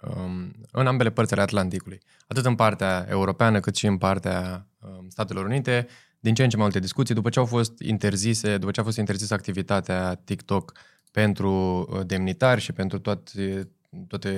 Um, 0.00 0.52
în 0.70 0.86
ambele 0.86 1.10
părți 1.10 1.32
ale 1.32 1.42
Atlanticului. 1.42 2.00
Atât 2.26 2.44
în 2.44 2.54
partea 2.54 3.06
europeană 3.10 3.60
cât 3.60 3.76
și 3.76 3.86
în 3.86 3.96
partea 3.98 4.66
um, 4.78 5.08
Statelor 5.08 5.44
Unite. 5.44 5.86
Din 6.20 6.34
ce 6.34 6.42
în 6.42 6.48
ce 6.48 6.56
mai 6.56 6.64
multe 6.64 6.80
discuții. 6.80 7.14
După 7.14 7.28
ce 7.28 7.38
au 7.38 7.44
fost 7.44 7.78
interzise, 7.78 8.58
după 8.58 8.70
ce 8.70 8.80
a 8.80 8.84
fost 8.84 8.96
interzisă 8.96 9.34
activitatea 9.34 10.14
TikTok 10.14 10.72
pentru 11.12 11.50
uh, 11.90 12.06
demnitari 12.06 12.60
și 12.60 12.72
pentru 12.72 12.98
toate, 12.98 13.68
toate, 14.08 14.32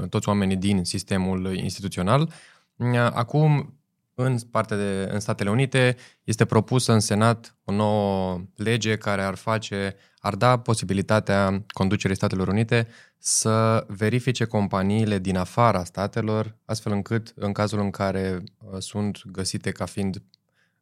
uh, 0.00 0.08
toți 0.08 0.28
oamenii 0.28 0.56
din 0.56 0.84
sistemul 0.84 1.56
instituțional, 1.56 2.32
uh, 2.76 3.10
acum 3.12 3.77
în 4.24 4.38
partea 4.50 4.76
de 4.76 5.08
în 5.12 5.20
Statele 5.20 5.50
Unite 5.50 5.96
este 6.24 6.44
propusă 6.44 6.92
în 6.92 7.00
Senat 7.00 7.56
o 7.64 7.72
nouă 7.72 8.40
lege 8.56 8.96
care 8.96 9.22
ar 9.22 9.34
face 9.34 9.96
ar 10.18 10.34
da 10.34 10.58
posibilitatea 10.58 11.64
conducerii 11.68 12.16
Statelor 12.16 12.48
Unite 12.48 12.88
să 13.18 13.84
verifice 13.88 14.44
companiile 14.44 15.18
din 15.18 15.36
afara 15.36 15.84
statelor, 15.84 16.56
astfel 16.64 16.92
încât, 16.92 17.32
în 17.34 17.52
cazul 17.52 17.80
în 17.80 17.90
care 17.90 18.42
uh, 18.58 18.78
sunt 18.78 19.22
găsite 19.26 19.70
ca 19.70 19.84
fiind, 19.84 20.22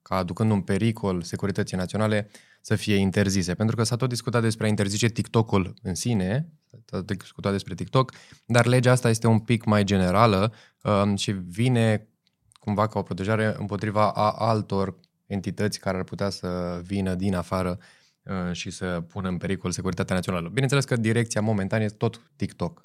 ca 0.02 0.16
aducând 0.16 0.50
un 0.50 0.60
pericol 0.60 1.22
securității 1.22 1.76
naționale, 1.76 2.30
să 2.60 2.76
fie 2.76 2.94
interzise. 2.94 3.54
Pentru 3.54 3.76
că 3.76 3.82
s-a 3.82 3.96
tot 3.96 4.08
discutat 4.08 4.42
despre 4.42 4.66
a 4.66 4.68
interzice 4.68 5.08
TikTok-ul 5.08 5.74
în 5.82 5.94
sine, 5.94 6.48
s-a 6.84 7.00
discutat 7.00 7.52
despre 7.52 7.74
TikTok, 7.74 8.12
dar 8.46 8.66
legea 8.66 8.90
asta 8.90 9.08
este 9.08 9.26
un 9.26 9.38
pic 9.38 9.64
mai 9.64 9.84
generală 9.84 10.52
um, 10.82 11.16
și 11.16 11.32
vine 11.32 12.08
cumva 12.66 12.86
ca 12.86 12.98
o 12.98 13.02
protejare 13.02 13.54
împotriva 13.58 14.10
a 14.10 14.30
altor 14.30 14.94
entități 15.26 15.80
care 15.80 15.96
ar 15.96 16.04
putea 16.04 16.30
să 16.30 16.80
vină 16.84 17.14
din 17.14 17.34
afară 17.34 17.78
Uh, 18.26 18.52
și 18.52 18.70
să 18.70 19.02
pună 19.08 19.28
în 19.28 19.36
pericol 19.36 19.70
securitatea 19.70 20.14
națională. 20.14 20.48
Bineînțeles 20.48 20.84
că 20.84 20.96
direcția 20.96 21.40
momentan 21.40 21.80
este 21.80 21.96
tot 21.96 22.20
TikTok. 22.36 22.80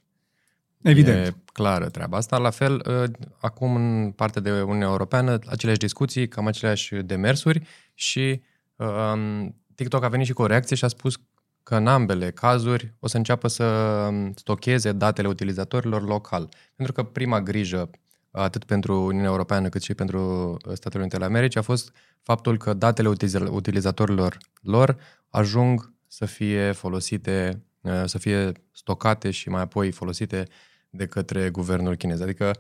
Evident. 0.82 1.28
E 1.28 1.36
clară 1.54 1.90
treaba 1.90 2.18
asta. 2.18 2.38
La 2.38 2.50
fel, 2.50 2.84
uh, 2.88 3.12
acum 3.40 3.76
în 3.76 4.12
partea 4.12 4.42
de 4.42 4.52
Uniunea 4.52 4.88
Europeană, 4.88 5.40
aceleași 5.46 5.80
discuții, 5.80 6.28
cam 6.28 6.48
aceleași 6.48 6.96
demersuri 6.96 7.68
și 7.94 8.42
um, 8.76 9.56
TikTok 9.76 10.04
a 10.04 10.08
venit 10.08 10.26
și 10.26 10.34
cu 10.34 10.42
o 10.42 10.46
reacție 10.46 10.76
și 10.76 10.86
a 10.86 10.88
spus 10.88 11.20
că 11.64 11.76
în 11.76 11.88
ambele 11.88 12.32
cazuri 12.32 12.94
o 13.00 13.08
să 13.08 13.18
înceapă 13.18 13.48
să 13.48 13.64
um, 13.64 14.34
stocheze 14.36 14.92
datele 14.92 15.28
utilizatorilor 15.28 16.04
local. 16.04 16.50
Pentru 16.76 16.94
că 16.94 17.04
prima 17.04 17.42
grijă 17.42 17.90
atât 18.32 18.64
pentru 18.64 19.04
Uniunea 19.04 19.30
Europeană 19.30 19.70
cât 19.70 19.82
și 19.82 19.94
pentru 19.94 20.58
Statele 20.74 21.02
Unite 21.02 21.16
ale 21.16 21.26
Americii, 21.26 21.60
a 21.60 21.64
fost 21.64 21.92
faptul 22.22 22.58
că 22.58 22.74
datele 22.74 23.10
utilizatorilor 23.50 24.38
lor 24.62 24.98
ajung 25.30 25.94
să 26.08 26.26
fie 26.26 26.72
folosite, 26.72 27.64
uh, 27.82 28.04
să 28.06 28.18
fie 28.18 28.52
stocate 28.72 29.32
și 29.32 29.50
mai 29.50 29.62
apoi 29.62 29.92
folosite 29.92 30.48
de 30.90 31.06
către 31.06 31.50
guvernul 31.50 31.96
chinez. 31.96 32.20
Adică 32.20 32.56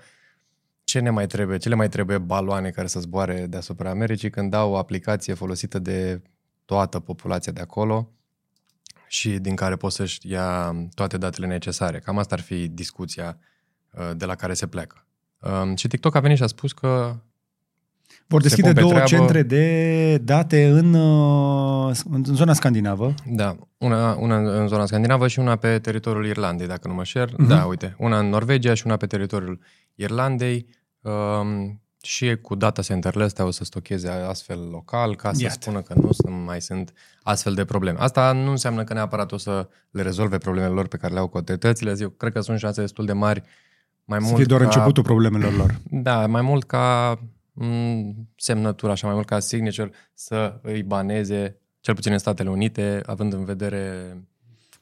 ce 0.83 0.99
ne 0.99 1.09
mai 1.09 1.27
trebuie? 1.27 1.57
Ce 1.57 1.69
le 1.69 1.75
mai 1.75 1.89
trebuie 1.89 2.17
baloane 2.17 2.69
care 2.69 2.87
să 2.87 2.99
zboare 2.99 3.45
deasupra 3.47 3.89
Americii 3.89 4.29
când 4.29 4.49
dau 4.49 4.71
o 4.71 4.77
aplicație 4.77 5.33
folosită 5.33 5.79
de 5.79 6.21
toată 6.65 6.99
populația 6.99 7.51
de 7.51 7.61
acolo 7.61 8.11
și 9.07 9.39
din 9.39 9.55
care 9.55 9.75
poți 9.75 9.95
să-și 9.95 10.19
ia 10.21 10.75
toate 10.93 11.17
datele 11.17 11.47
necesare. 11.47 11.99
Cam 11.99 12.17
asta 12.17 12.35
ar 12.35 12.41
fi 12.41 12.67
discuția 12.67 13.39
uh, 13.91 14.11
de 14.15 14.25
la 14.25 14.35
care 14.35 14.53
se 14.53 14.67
pleacă. 14.67 15.05
Um, 15.41 15.75
și 15.75 15.87
TikTok 15.87 16.15
a 16.15 16.19
venit 16.19 16.37
și 16.37 16.43
a 16.43 16.47
spus 16.47 16.71
că 16.71 17.15
vor 18.27 18.41
deschide 18.41 18.71
două 18.71 18.89
treabă... 18.89 19.07
centre 19.07 19.43
de 19.43 20.17
date 20.17 20.67
în, 20.67 20.93
uh, 20.93 21.95
în 22.11 22.23
zona 22.23 22.53
scandinavă. 22.53 23.13
Da, 23.25 23.55
una, 23.77 24.15
una 24.19 24.37
în 24.37 24.67
zona 24.67 24.85
scandinavă 24.85 25.27
și 25.27 25.39
una 25.39 25.55
pe 25.55 25.79
teritoriul 25.79 26.25
Irlandei, 26.25 26.67
dacă 26.67 26.87
nu 26.87 26.93
mă 26.93 27.03
șer. 27.03 27.29
Uh-huh. 27.29 27.47
Da, 27.47 27.65
uite, 27.65 27.95
una 27.97 28.19
în 28.19 28.29
Norvegia 28.29 28.73
și 28.73 28.85
una 28.85 28.97
pe 28.97 29.05
teritoriul 29.05 29.59
Irlandei. 29.95 30.67
Um, 31.01 31.81
și 32.03 32.35
cu 32.35 32.55
data 32.55 32.81
centerele 32.81 33.23
astea 33.23 33.45
o 33.45 33.51
să 33.51 33.63
stocheze 33.63 34.09
astfel 34.09 34.69
local 34.69 35.15
ca 35.15 35.33
să 35.33 35.41
Iată. 35.41 35.57
spună 35.59 35.81
că 35.81 35.93
nu 35.95 36.35
mai 36.35 36.61
sunt 36.61 36.93
astfel 37.23 37.53
de 37.53 37.65
probleme. 37.65 37.99
Asta 37.99 38.31
nu 38.31 38.49
înseamnă 38.49 38.83
că 38.83 38.93
neapărat 38.93 39.31
o 39.31 39.37
să 39.37 39.67
le 39.91 40.01
rezolve 40.01 40.37
problemele 40.37 40.73
lor 40.73 40.87
pe 40.87 40.97
care 40.97 41.13
le 41.13 41.19
au 41.19 41.27
comunitățile. 41.27 41.95
Eu 41.99 42.09
cred 42.09 42.33
că 42.33 42.41
sunt 42.41 42.59
șanse 42.59 42.81
destul 42.81 43.05
de 43.05 43.13
mari 43.13 43.43
mai 44.05 44.19
să 44.19 44.25
mult 44.25 44.35
fie 44.35 44.45
doar 44.45 44.61
ca, 44.61 44.65
începutul 44.65 45.03
problemelor 45.03 45.55
lor. 45.55 45.79
Da, 46.07 46.27
mai 46.27 46.41
mult 46.41 46.63
ca 46.63 47.19
semnătura, 48.35 48.91
așa 48.91 49.05
mai 49.07 49.15
mult 49.15 49.27
ca 49.27 49.39
signature, 49.39 49.91
să 50.13 50.59
îi 50.61 50.83
baneze, 50.83 51.57
cel 51.79 51.95
puțin 51.95 52.11
în 52.11 52.17
Statele 52.17 52.49
Unite, 52.49 53.01
având 53.05 53.33
în 53.33 53.45
vedere 53.45 54.15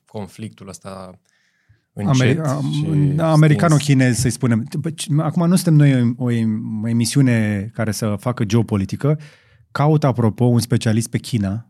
conflictul 0.05 0.67
ăsta 0.67 1.19
încet 1.93 2.39
Ameri- 2.39 3.15
da, 3.15 3.31
americano-chinez, 3.31 4.17
să-i 4.17 4.29
spunem. 4.29 4.67
Acum 5.17 5.47
nu 5.47 5.55
suntem 5.55 5.73
noi 5.73 6.15
o, 6.17 6.25
o 6.83 6.87
emisiune 6.89 7.69
care 7.73 7.91
să 7.91 8.15
facă 8.19 8.43
geopolitică. 8.43 9.19
Caut, 9.71 10.03
apropo, 10.03 10.45
un 10.45 10.59
specialist 10.59 11.09
pe 11.09 11.17
China, 11.17 11.68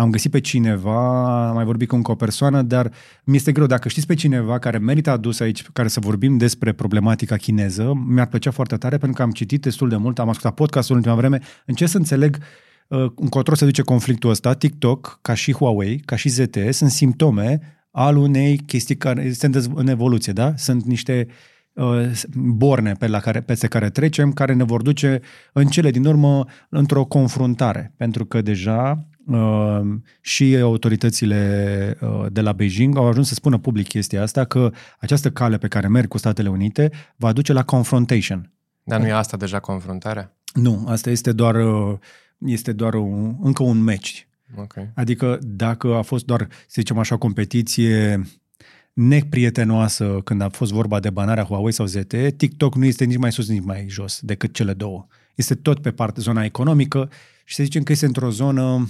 am 0.00 0.10
găsit 0.10 0.30
pe 0.30 0.40
cineva, 0.40 1.48
am 1.48 1.54
mai 1.54 1.64
vorbit 1.64 1.88
cu 1.88 1.94
încă 1.94 2.10
o 2.10 2.14
persoană, 2.14 2.62
dar 2.62 2.90
mi 3.24 3.36
este 3.36 3.52
greu. 3.52 3.66
Dacă 3.66 3.88
știți 3.88 4.06
pe 4.06 4.14
cineva 4.14 4.58
care 4.58 4.78
merită 4.78 5.10
adus 5.10 5.40
aici, 5.40 5.62
care 5.72 5.88
să 5.88 6.00
vorbim 6.00 6.36
despre 6.36 6.72
problematica 6.72 7.36
chineză, 7.36 7.92
mi-ar 8.06 8.26
plăcea 8.26 8.50
foarte 8.50 8.76
tare 8.76 8.98
pentru 8.98 9.16
că 9.16 9.22
am 9.22 9.30
citit 9.30 9.62
destul 9.62 9.88
de 9.88 9.96
mult, 9.96 10.18
am 10.18 10.28
ascultat 10.28 10.54
podcastul 10.54 10.94
în 10.94 11.00
ultima 11.00 11.18
vreme, 11.18 11.40
încerc 11.66 11.90
să 11.90 11.96
înțeleg 11.96 12.38
uh, 12.88 13.10
încotro 13.14 13.54
se 13.54 13.64
duce 13.64 13.82
conflictul 13.82 14.30
ăsta. 14.30 14.54
TikTok, 14.54 15.18
ca 15.22 15.34
și 15.34 15.52
Huawei, 15.52 15.98
ca 15.98 16.16
și 16.16 16.28
ZTE, 16.28 16.70
sunt 16.70 16.90
simptome 16.90 17.60
al 17.90 18.16
unei 18.16 18.56
chestii 18.56 18.96
care 18.96 19.32
sunt 19.32 19.54
în 19.54 19.88
evoluție, 19.88 20.32
da? 20.32 20.52
Sunt 20.56 20.84
niște 20.84 21.26
uh, 21.72 22.10
borne 22.34 22.92
pe 22.92 23.06
la 23.06 23.18
care, 23.18 23.40
peste 23.40 23.66
care 23.66 23.90
trecem, 23.90 24.32
care 24.32 24.54
ne 24.54 24.64
vor 24.64 24.82
duce 24.82 25.20
în 25.52 25.66
cele 25.66 25.90
din 25.90 26.04
urmă 26.04 26.44
într-o 26.68 27.04
confruntare. 27.04 27.92
Pentru 27.96 28.24
că 28.24 28.42
deja 28.42 28.90
Uh, 28.90 29.09
și 30.20 30.56
autoritățile 30.56 31.96
uh, 32.00 32.26
de 32.32 32.40
la 32.40 32.52
Beijing 32.52 32.96
au 32.96 33.06
ajuns 33.06 33.28
să 33.28 33.34
spună 33.34 33.58
public 33.58 33.88
chestia 33.88 34.22
asta, 34.22 34.44
că 34.44 34.72
această 34.98 35.30
cale 35.30 35.58
pe 35.58 35.68
care 35.68 35.88
merg 35.88 36.08
cu 36.08 36.18
Statele 36.18 36.48
Unite 36.48 36.90
va 37.16 37.32
duce 37.32 37.52
la 37.52 37.62
confrontation. 37.62 38.52
Dar 38.82 39.00
nu 39.00 39.06
e 39.06 39.12
asta 39.12 39.36
deja 39.36 39.58
confruntarea? 39.58 40.36
Nu, 40.54 40.84
asta 40.88 41.10
este 41.10 41.32
doar, 41.32 41.54
uh, 41.54 41.98
este 42.38 42.72
doar 42.72 42.94
un, 42.94 43.36
încă 43.40 43.62
un 43.62 43.82
match. 43.82 44.20
Okay. 44.56 44.90
Adică 44.94 45.38
dacă 45.42 45.94
a 45.94 46.02
fost 46.02 46.24
doar, 46.24 46.48
să 46.50 46.74
zicem 46.74 46.98
așa, 46.98 47.16
competiție 47.16 48.22
neprietenoasă 48.92 50.20
când 50.24 50.40
a 50.40 50.48
fost 50.48 50.72
vorba 50.72 51.00
de 51.00 51.10
banarea 51.10 51.44
Huawei 51.44 51.72
sau 51.72 51.86
ZTE, 51.86 52.30
TikTok 52.30 52.74
nu 52.74 52.84
este 52.84 53.04
nici 53.04 53.16
mai 53.16 53.32
sus, 53.32 53.48
nici 53.48 53.64
mai 53.64 53.86
jos 53.88 54.20
decât 54.22 54.54
cele 54.54 54.72
două. 54.72 55.06
Este 55.34 55.54
tot 55.54 55.78
pe 55.78 55.90
partea 55.90 56.22
zona 56.22 56.44
economică 56.44 57.10
și 57.44 57.54
să 57.54 57.62
zicem 57.62 57.82
că 57.82 57.92
este 57.92 58.06
într-o 58.06 58.30
zonă 58.30 58.88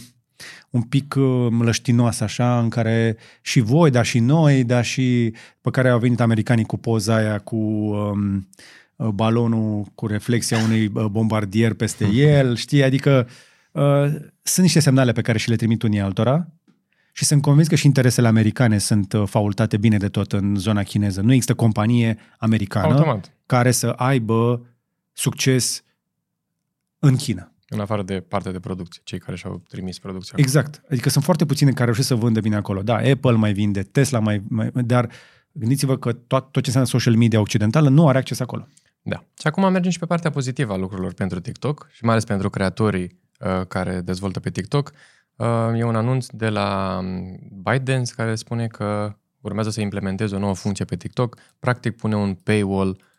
un 0.71 0.83
pic 0.83 1.15
uh, 1.19 1.47
mlăștinoasă 1.51 2.25
așa, 2.25 2.59
în 2.59 2.69
care 2.69 3.17
și 3.41 3.61
voi, 3.61 3.91
dar 3.91 4.05
și 4.05 4.19
noi, 4.19 4.65
dar 4.65 4.85
și 4.85 5.35
pe 5.61 5.71
care 5.71 5.89
au 5.89 5.99
venit 5.99 6.21
americanii 6.21 6.65
cu 6.65 6.77
poza 6.77 7.15
aia 7.15 7.39
cu 7.39 7.57
um, 7.57 8.49
uh, 8.97 9.09
balonul 9.09 9.85
cu 9.95 10.07
reflexia 10.07 10.59
unui 10.59 10.91
uh, 10.95 11.05
bombardier 11.05 11.75
peste 11.75 12.07
el, 12.37 12.57
știi? 12.57 12.83
Adică 12.83 13.29
uh, 13.73 14.05
sunt 14.43 14.65
niște 14.65 14.81
semnale 14.81 15.13
pe 15.13 15.21
care 15.21 15.39
și 15.39 15.49
le 15.49 15.57
trimit 15.57 15.83
unii 15.83 16.01
altora 16.01 16.49
și 17.13 17.25
sunt 17.25 17.43
convins 17.43 17.69
că 17.69 17.75
și 17.75 17.87
interesele 17.87 18.29
americane 18.29 18.79
sunt 18.79 19.15
faultate 19.25 19.77
bine 19.77 19.97
de 19.97 20.09
tot 20.09 20.33
în 20.33 20.55
zona 20.57 20.83
chineză. 20.83 21.21
Nu 21.21 21.33
există 21.33 21.55
companie 21.55 22.19
americană 22.39 22.87
Automat. 22.87 23.33
care 23.47 23.71
să 23.71 23.87
aibă 23.87 24.67
succes 25.13 25.83
în 26.99 27.17
China. 27.17 27.50
În 27.73 27.81
afară 27.81 28.03
de 28.03 28.21
partea 28.21 28.53
de 28.53 28.61
producție, 28.61 29.03
cei 29.05 29.19
care 29.19 29.37
și-au 29.37 29.63
trimis 29.69 29.99
producția. 29.99 30.35
Exact. 30.37 30.83
Adică 30.91 31.09
sunt 31.09 31.25
foarte 31.25 31.47
puține 31.47 31.71
care 31.71 31.85
reușesc 31.85 32.07
să 32.07 32.15
vândă 32.15 32.41
bine 32.41 32.57
acolo. 32.57 32.83
Da, 32.83 32.95
Apple 32.95 33.33
mai 33.33 33.53
vinde, 33.53 33.83
Tesla 33.83 34.19
mai... 34.19 34.43
mai 34.49 34.71
dar 34.75 35.11
gândiți-vă 35.53 35.97
că 35.97 36.13
tot, 36.13 36.43
tot 36.43 36.53
ce 36.53 36.61
înseamnă 36.65 36.89
social 36.89 37.15
media 37.15 37.41
occidentală 37.41 37.89
nu 37.89 38.09
are 38.09 38.19
acces 38.19 38.41
acolo. 38.41 38.67
Da. 39.03 39.25
Și 39.41 39.47
acum 39.47 39.73
mergem 39.73 39.91
și 39.91 39.99
pe 39.99 40.07
partea 40.07 40.31
pozitivă 40.31 40.73
a 40.73 40.77
lucrurilor 40.77 41.13
pentru 41.13 41.41
TikTok 41.41 41.89
și 41.93 42.05
mai 42.05 42.13
ales 42.13 42.25
pentru 42.25 42.51
creatorii 42.51 43.21
uh, 43.41 43.67
care 43.69 44.01
dezvoltă 44.01 44.41
pe 44.41 44.51
TikTok. 44.51 44.93
Uh, 45.37 45.47
e 45.77 45.85
un 45.85 45.97
anunț 45.97 46.27
de 46.27 46.49
la 46.49 46.99
um, 47.03 47.39
ByteDance 47.63 48.13
care 48.17 48.35
spune 48.35 48.67
că 48.67 49.17
urmează 49.41 49.71
să 49.71 49.81
implementeze 49.81 50.35
o 50.35 50.39
nouă 50.39 50.55
funcție 50.55 50.85
pe 50.85 50.97
TikTok. 50.97 51.37
Practic 51.59 51.97
pune 51.97 52.17
un 52.17 52.35
paywall 52.35 52.89
Uh, 52.89 53.10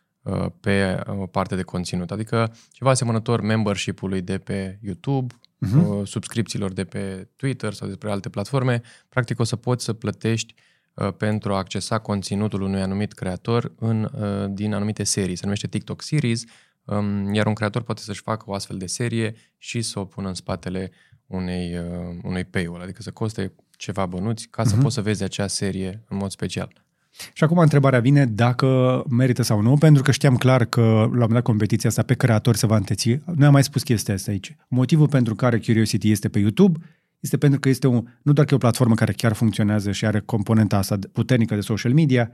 pe 0.60 1.02
o 1.06 1.12
uh, 1.12 1.28
parte 1.30 1.56
de 1.56 1.62
conținut. 1.62 2.10
Adică 2.10 2.54
ceva 2.70 2.90
asemănător 2.90 3.40
membership-ului 3.40 4.20
de 4.20 4.38
pe 4.38 4.78
YouTube, 4.82 5.34
uh-huh. 5.34 6.02
subscripțiilor 6.04 6.72
de 6.72 6.84
pe 6.84 7.28
Twitter 7.36 7.72
sau 7.72 7.88
despre 7.88 8.10
alte 8.10 8.28
platforme. 8.28 8.82
Practic 9.08 9.38
o 9.38 9.44
să 9.44 9.56
poți 9.56 9.84
să 9.84 9.92
plătești 9.92 10.54
uh, 10.94 11.12
pentru 11.12 11.52
a 11.52 11.56
accesa 11.56 11.98
conținutul 11.98 12.60
unui 12.60 12.80
anumit 12.80 13.12
creator 13.12 13.72
în, 13.78 14.02
uh, 14.02 14.50
din 14.50 14.74
anumite 14.74 15.04
serii. 15.04 15.36
Se 15.36 15.44
numește 15.44 15.66
TikTok 15.66 16.02
Series, 16.02 16.44
um, 16.84 17.34
iar 17.34 17.46
un 17.46 17.54
creator 17.54 17.82
poate 17.82 18.00
să-și 18.00 18.22
facă 18.22 18.44
o 18.46 18.54
astfel 18.54 18.78
de 18.78 18.86
serie 18.86 19.34
și 19.58 19.82
să 19.82 19.98
o 19.98 20.04
pună 20.04 20.28
în 20.28 20.34
spatele 20.34 20.90
unei, 21.26 21.78
uh, 21.78 22.18
unui 22.22 22.44
paywall, 22.44 22.82
adică 22.82 23.02
să 23.02 23.10
coste 23.10 23.52
ceva 23.76 24.06
bănuți 24.06 24.48
ca 24.48 24.64
să 24.64 24.76
uh-huh. 24.76 24.82
poți 24.82 24.94
să 24.94 25.02
vezi 25.02 25.22
acea 25.22 25.46
serie 25.46 26.04
în 26.08 26.16
mod 26.16 26.30
special. 26.30 26.84
Și 27.32 27.44
acum 27.44 27.58
întrebarea 27.58 28.00
vine 28.00 28.26
dacă 28.26 29.02
merită 29.08 29.42
sau 29.42 29.60
nu, 29.60 29.76
pentru 29.76 30.02
că 30.02 30.10
știam 30.10 30.36
clar 30.36 30.64
că 30.64 30.80
la 30.80 31.02
un 31.02 31.08
moment 31.10 31.32
dat 31.32 31.42
competiția 31.42 31.88
asta 31.88 32.02
pe 32.02 32.14
creator 32.14 32.56
se 32.56 32.66
va 32.66 32.76
înteți. 32.76 33.08
Noi 33.34 33.46
am 33.46 33.52
mai 33.52 33.64
spus 33.64 33.82
chestia 33.82 34.14
asta 34.14 34.30
aici. 34.30 34.56
Motivul 34.68 35.08
pentru 35.08 35.34
care 35.34 35.58
Curiosity 35.58 36.10
este 36.10 36.28
pe 36.28 36.38
YouTube 36.38 36.78
este 37.22 37.36
pentru 37.36 37.60
că 37.60 37.68
este 37.68 37.86
un, 37.86 38.04
nu 38.22 38.32
doar 38.32 38.46
că 38.46 38.52
e 38.52 38.56
o 38.56 38.60
platformă 38.60 38.94
care 38.94 39.12
chiar 39.12 39.32
funcționează 39.32 39.92
și 39.92 40.04
are 40.04 40.20
componenta 40.20 40.76
asta 40.76 40.98
puternică 41.12 41.54
de 41.54 41.60
social 41.60 41.92
media, 41.92 42.30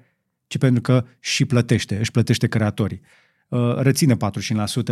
ci 0.47 0.59
pentru 0.59 0.81
că 0.81 1.05
și 1.21 1.45
plătește, 1.45 1.99
își 1.99 2.11
plătește 2.11 2.47
creatorii. 2.47 3.01
Uh, 3.49 3.75
reține 3.77 4.17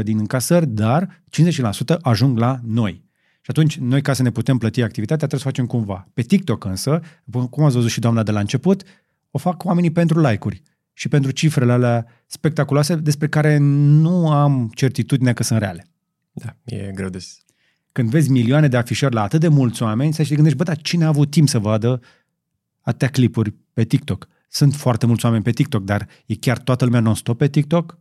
45% 0.01 0.03
din 0.03 0.19
încasări, 0.19 0.67
dar 0.67 1.23
50% 1.95 2.01
ajung 2.01 2.39
la 2.39 2.59
noi. 2.65 3.05
Și 3.41 3.53
atunci, 3.53 3.79
noi 3.79 4.03
ca 4.03 4.13
să 4.13 4.23
ne 4.23 4.31
putem 4.31 4.59
plăti 4.59 4.83
activitatea, 4.83 5.27
trebuie 5.27 5.41
să 5.41 5.47
facem 5.47 5.67
cumva. 5.67 6.09
Pe 6.15 6.23
TikTok 6.23 6.65
însă, 6.65 7.01
cum 7.51 7.65
ați 7.65 7.75
văzut 7.75 7.91
și 7.91 8.01
doamna 8.01 8.23
de 8.23 8.31
la 8.31 8.41
început, 8.41 8.83
o 9.37 9.39
fac 9.39 9.65
oamenii 9.65 9.91
pentru 9.91 10.21
like-uri 10.21 10.63
și 10.93 11.09
pentru 11.09 11.31
cifrele 11.31 11.73
alea 11.73 12.07
spectaculoase 12.27 12.95
despre 12.95 13.29
care 13.29 13.57
nu 13.57 14.31
am 14.31 14.71
certitudine 14.75 15.33
că 15.33 15.43
sunt 15.43 15.59
reale. 15.59 15.87
Da, 16.33 16.57
e 16.65 16.91
greu 16.95 17.09
de 17.09 17.19
Când 17.93 18.11
vezi 18.11 18.31
milioane 18.31 18.69
de 18.69 18.77
afișări 18.77 19.15
la 19.15 19.23
atât 19.23 19.41
de 19.41 19.49
mulți 19.49 19.83
oameni, 19.83 20.13
să 20.13 20.25
te 20.25 20.35
gândești, 20.35 20.59
bă, 20.59 20.65
dar 20.65 20.77
cine 20.77 21.05
a 21.05 21.09
avut 21.09 21.31
timp 21.31 21.49
să 21.49 21.59
vadă 21.59 22.01
atâtea 22.81 23.09
clipuri 23.09 23.55
pe 23.73 23.85
TikTok? 23.85 24.29
Sunt 24.49 24.75
foarte 24.75 25.07
mulți 25.07 25.25
oameni 25.25 25.43
pe 25.43 25.51
TikTok, 25.51 25.85
dar 25.85 26.09
e 26.27 26.35
chiar 26.35 26.59
toată 26.59 26.85
lumea 26.85 27.01
non-stop 27.01 27.39
pe 27.39 27.49
TikTok? 27.49 27.99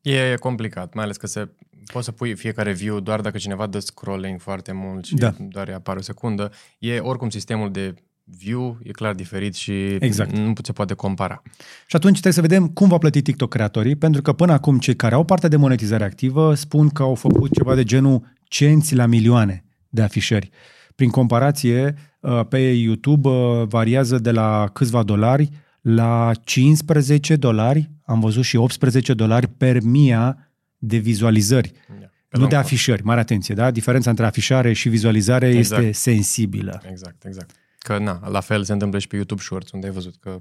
E 0.00 0.34
complicat, 0.40 0.94
mai 0.94 1.04
ales 1.04 1.16
că 1.16 1.26
se, 1.26 1.48
poți 1.92 2.04
să 2.04 2.12
pui 2.12 2.34
fiecare 2.34 2.72
view 2.72 3.00
doar 3.00 3.20
dacă 3.20 3.38
cineva 3.38 3.66
dă 3.66 3.78
scrolling 3.78 4.40
foarte 4.40 4.72
mult 4.72 5.04
și 5.04 5.14
Da. 5.14 5.34
doar 5.38 5.68
îi 5.68 5.74
apare 5.74 5.98
o 5.98 6.02
secundă. 6.02 6.52
E 6.78 6.98
oricum 6.98 7.30
sistemul 7.30 7.70
de 7.70 7.94
view 8.24 8.78
e 8.82 8.90
clar 8.90 9.14
diferit 9.14 9.54
și 9.54 9.72
Exact. 10.00 10.36
nu 10.36 10.52
se 10.62 10.72
poate 10.72 10.94
compara. 10.94 11.42
Și 11.86 11.96
atunci 11.96 12.20
trebuie 12.20 12.32
să 12.32 12.40
vedem 12.40 12.68
cum 12.68 12.88
va 12.88 12.98
plăti 12.98 13.22
TikTok 13.22 13.50
creatorii, 13.50 13.96
pentru 13.96 14.22
că 14.22 14.32
până 14.32 14.52
acum 14.52 14.78
cei 14.78 14.96
care 14.96 15.14
au 15.14 15.24
parte 15.24 15.48
de 15.48 15.56
monetizare 15.56 16.04
activă 16.04 16.54
spun 16.54 16.88
că 16.88 17.02
au 17.02 17.14
făcut 17.14 17.52
ceva 17.52 17.74
de 17.74 17.84
genul 17.84 18.22
cenți 18.44 18.94
la 18.94 19.06
milioane 19.06 19.64
de 19.88 20.02
afișări. 20.02 20.50
Prin 20.94 21.10
comparație, 21.10 21.94
uh, 22.20 22.40
pe 22.48 22.58
YouTube 22.58 23.28
uh, 23.28 23.62
variază 23.66 24.18
de 24.18 24.30
la 24.30 24.70
câțiva 24.72 25.02
dolari 25.02 25.48
la 25.80 26.30
15 26.44 27.36
dolari, 27.36 27.90
am 28.04 28.20
văzut 28.20 28.44
și 28.44 28.56
18 28.56 29.14
dolari 29.14 29.48
per 29.48 29.80
mia 29.82 30.50
de 30.78 30.96
vizualizări. 30.96 31.72
Da. 31.88 31.94
Nu 31.98 32.08
Pe 32.28 32.36
long 32.38 32.48
de 32.50 32.54
form. 32.54 32.66
afișări, 32.66 33.02
mare 33.04 33.20
atenție, 33.20 33.54
da? 33.54 33.70
Diferența 33.70 34.10
între 34.10 34.24
afișare 34.24 34.72
și 34.72 34.88
vizualizare 34.88 35.48
Exact. 35.48 35.82
este 35.82 35.92
sensibilă. 36.10 36.82
Exact, 36.90 37.24
exact. 37.24 37.50
Că 37.84 37.98
na, 37.98 38.28
la 38.28 38.40
fel 38.40 38.64
se 38.64 38.72
întâmplă 38.72 38.98
și 38.98 39.06
pe 39.06 39.16
YouTube 39.16 39.42
Shorts, 39.42 39.70
unde 39.70 39.86
ai 39.86 39.92
văzut 39.92 40.16
că 40.20 40.38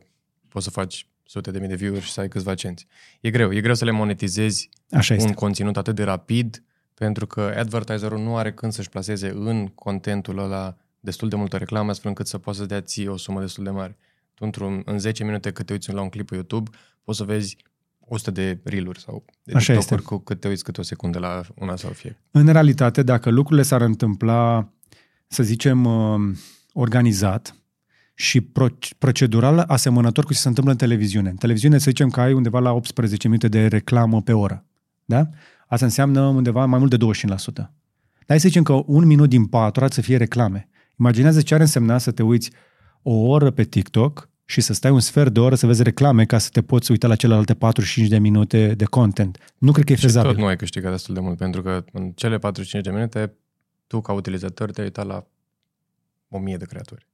poți 0.47 0.65
să 0.65 0.71
faci 0.71 1.08
sute 1.23 1.51
de 1.51 1.60
mii 1.60 1.67
de 1.67 1.75
view-uri 1.75 2.03
și 2.03 2.12
să 2.12 2.19
ai 2.19 2.27
câțiva 2.27 2.53
cenți. 2.56 2.88
E 3.21 3.29
greu, 3.29 3.53
e 3.53 3.62
greu 3.62 3.73
să 3.73 3.86
le 3.86 3.91
monetizezi 3.91 4.69
Așa 4.91 5.13
este. 5.13 5.27
un 5.27 5.34
conținut 5.34 5.77
atât 5.77 5.95
de 5.95 6.03
rapid, 6.03 6.63
pentru 6.93 7.27
că 7.27 7.53
advertiserul 7.58 8.19
nu 8.19 8.38
are 8.38 8.53
când 8.53 8.71
să-și 8.71 8.89
placeze 8.89 9.29
în 9.29 9.67
contentul 9.67 10.38
ăla 10.38 10.77
destul 10.99 11.29
de 11.29 11.36
multă 11.36 11.58
reclamă, 11.58 11.89
astfel 11.89 12.10
încât 12.10 12.27
să 12.27 12.38
poată 12.38 12.60
să 12.60 12.65
dea 12.65 12.82
ție 12.82 13.10
o 13.10 13.17
sumă 13.17 13.39
destul 13.39 13.63
de 13.63 13.69
mare. 13.69 13.97
Tu, 14.34 14.43
într-un, 14.43 14.82
în 14.86 14.99
10 14.99 15.23
minute 15.23 15.51
cât 15.51 15.65
te 15.65 15.73
uiți 15.73 15.91
la 15.91 16.01
un 16.01 16.10
clip 16.10 16.27
pe 16.27 16.34
YouTube, 16.34 16.69
poți 17.03 17.17
să 17.17 17.23
vezi 17.23 17.58
100 17.99 18.32
de 18.32 18.60
reel-uri 18.63 18.99
sau 18.99 19.25
de 19.43 19.53
Așa 19.56 19.73
TikTok-uri 19.73 20.01
este. 20.01 20.13
cu 20.15 20.21
cât 20.21 20.39
te 20.39 20.47
uiți 20.47 20.63
câte 20.63 20.79
o 20.79 20.84
secundă 20.84 21.19
la 21.19 21.41
una 21.56 21.75
sau 21.75 21.91
fie. 21.91 22.19
În 22.32 22.47
realitate, 22.47 23.03
dacă 23.03 23.29
lucrurile 23.29 23.65
s-ar 23.65 23.82
întâmpla, 23.82 24.69
să 25.27 25.43
zicem, 25.43 25.86
uh, 25.86 26.36
organizat 26.73 27.55
și 28.15 28.41
pro- 28.41 28.77
procedural 28.97 29.59
asemănător 29.67 30.23
cu 30.25 30.33
ce 30.33 30.39
se 30.39 30.47
întâmplă 30.47 30.71
în 30.73 30.77
televiziune. 30.79 31.29
În 31.29 31.36
televiziune 31.36 31.77
să 31.77 31.83
zicem 31.89 32.09
că 32.09 32.21
ai 32.21 32.33
undeva 32.33 32.59
la 32.59 32.71
18 32.71 33.27
minute 33.27 33.47
de 33.47 33.67
reclamă 33.67 34.21
pe 34.21 34.33
oră. 34.33 34.65
Da? 35.05 35.29
Asta 35.67 35.86
înseamnă 35.86 36.21
undeva 36.21 36.65
mai 36.65 36.79
mult 36.79 36.97
de 36.97 37.05
25%. 37.25 37.53
Dar 37.53 37.71
hai 38.27 38.39
să 38.39 38.47
zicem 38.47 38.63
că 38.63 38.81
un 38.86 39.05
minut 39.05 39.29
din 39.29 39.45
patru 39.45 39.83
ar 39.83 39.91
să 39.91 40.01
fie 40.01 40.17
reclame. 40.17 40.69
Imaginează 40.99 41.41
ce 41.41 41.53
ar 41.53 41.59
însemna 41.59 41.97
să 41.97 42.12
te 42.12 42.23
uiți 42.23 42.51
o 43.01 43.13
oră 43.13 43.51
pe 43.51 43.63
TikTok 43.63 44.29
și 44.45 44.62
să 44.62 44.73
stai 44.73 44.91
un 44.91 44.99
sfert 44.99 45.33
de 45.33 45.39
oră 45.39 45.55
să 45.55 45.65
vezi 45.65 45.83
reclame 45.83 46.25
ca 46.25 46.38
să 46.38 46.49
te 46.51 46.62
poți 46.62 46.91
uita 46.91 47.07
la 47.07 47.15
celelalte 47.15 47.53
45 47.53 48.07
de 48.09 48.17
minute 48.19 48.73
de 48.75 48.86
content. 48.86 49.38
Nu 49.57 49.71
cred 49.71 49.86
că 49.86 49.91
e 49.91 49.95
Și 49.95 50.01
tot 50.01 50.12
fezabil. 50.12 50.38
nu 50.38 50.45
ai 50.45 50.55
câștigat 50.55 50.91
destul 50.91 51.13
de 51.13 51.19
mult, 51.19 51.38
pentru 51.38 51.62
că 51.62 51.83
în 51.91 52.12
cele 52.12 52.38
45 52.38 52.83
de 52.86 52.91
minute, 52.91 53.33
tu 53.88 54.01
ca 54.01 54.12
utilizator 54.13 54.71
te-ai 54.71 54.86
uitat 54.86 55.05
la 55.05 55.27
1000 56.37 56.57
de 56.57 56.65
creatori. 56.65 57.07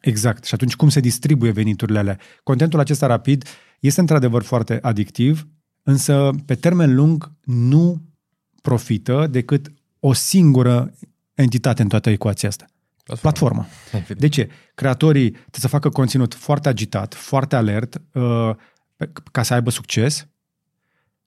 Exact. 0.00 0.44
Și 0.44 0.54
atunci 0.54 0.76
cum 0.76 0.88
se 0.88 1.00
distribuie 1.00 1.50
veniturile 1.50 1.98
alea? 1.98 2.18
Contentul 2.42 2.80
acesta 2.80 3.06
rapid 3.06 3.44
este 3.80 4.00
într-adevăr 4.00 4.42
foarte 4.42 4.78
adictiv, 4.82 5.46
însă 5.82 6.30
pe 6.46 6.54
termen 6.54 6.94
lung 6.94 7.32
nu 7.44 8.02
profită 8.62 9.26
decât 9.30 9.72
o 10.00 10.12
singură 10.12 10.92
entitate 11.34 11.82
în 11.82 11.88
toată 11.88 12.10
ecuația 12.10 12.48
asta. 12.48 12.66
Platforma. 13.20 13.66
Evident. 13.92 14.20
De 14.20 14.28
ce? 14.28 14.48
Creatorii 14.74 15.30
trebuie 15.30 15.50
să 15.60 15.68
facă 15.68 15.88
conținut 15.88 16.34
foarte 16.34 16.68
agitat, 16.68 17.14
foarte 17.14 17.56
alert, 17.56 18.02
uh, 18.12 18.50
pe- 18.96 19.12
ca 19.32 19.42
să 19.42 19.54
aibă 19.54 19.70
succes. 19.70 20.26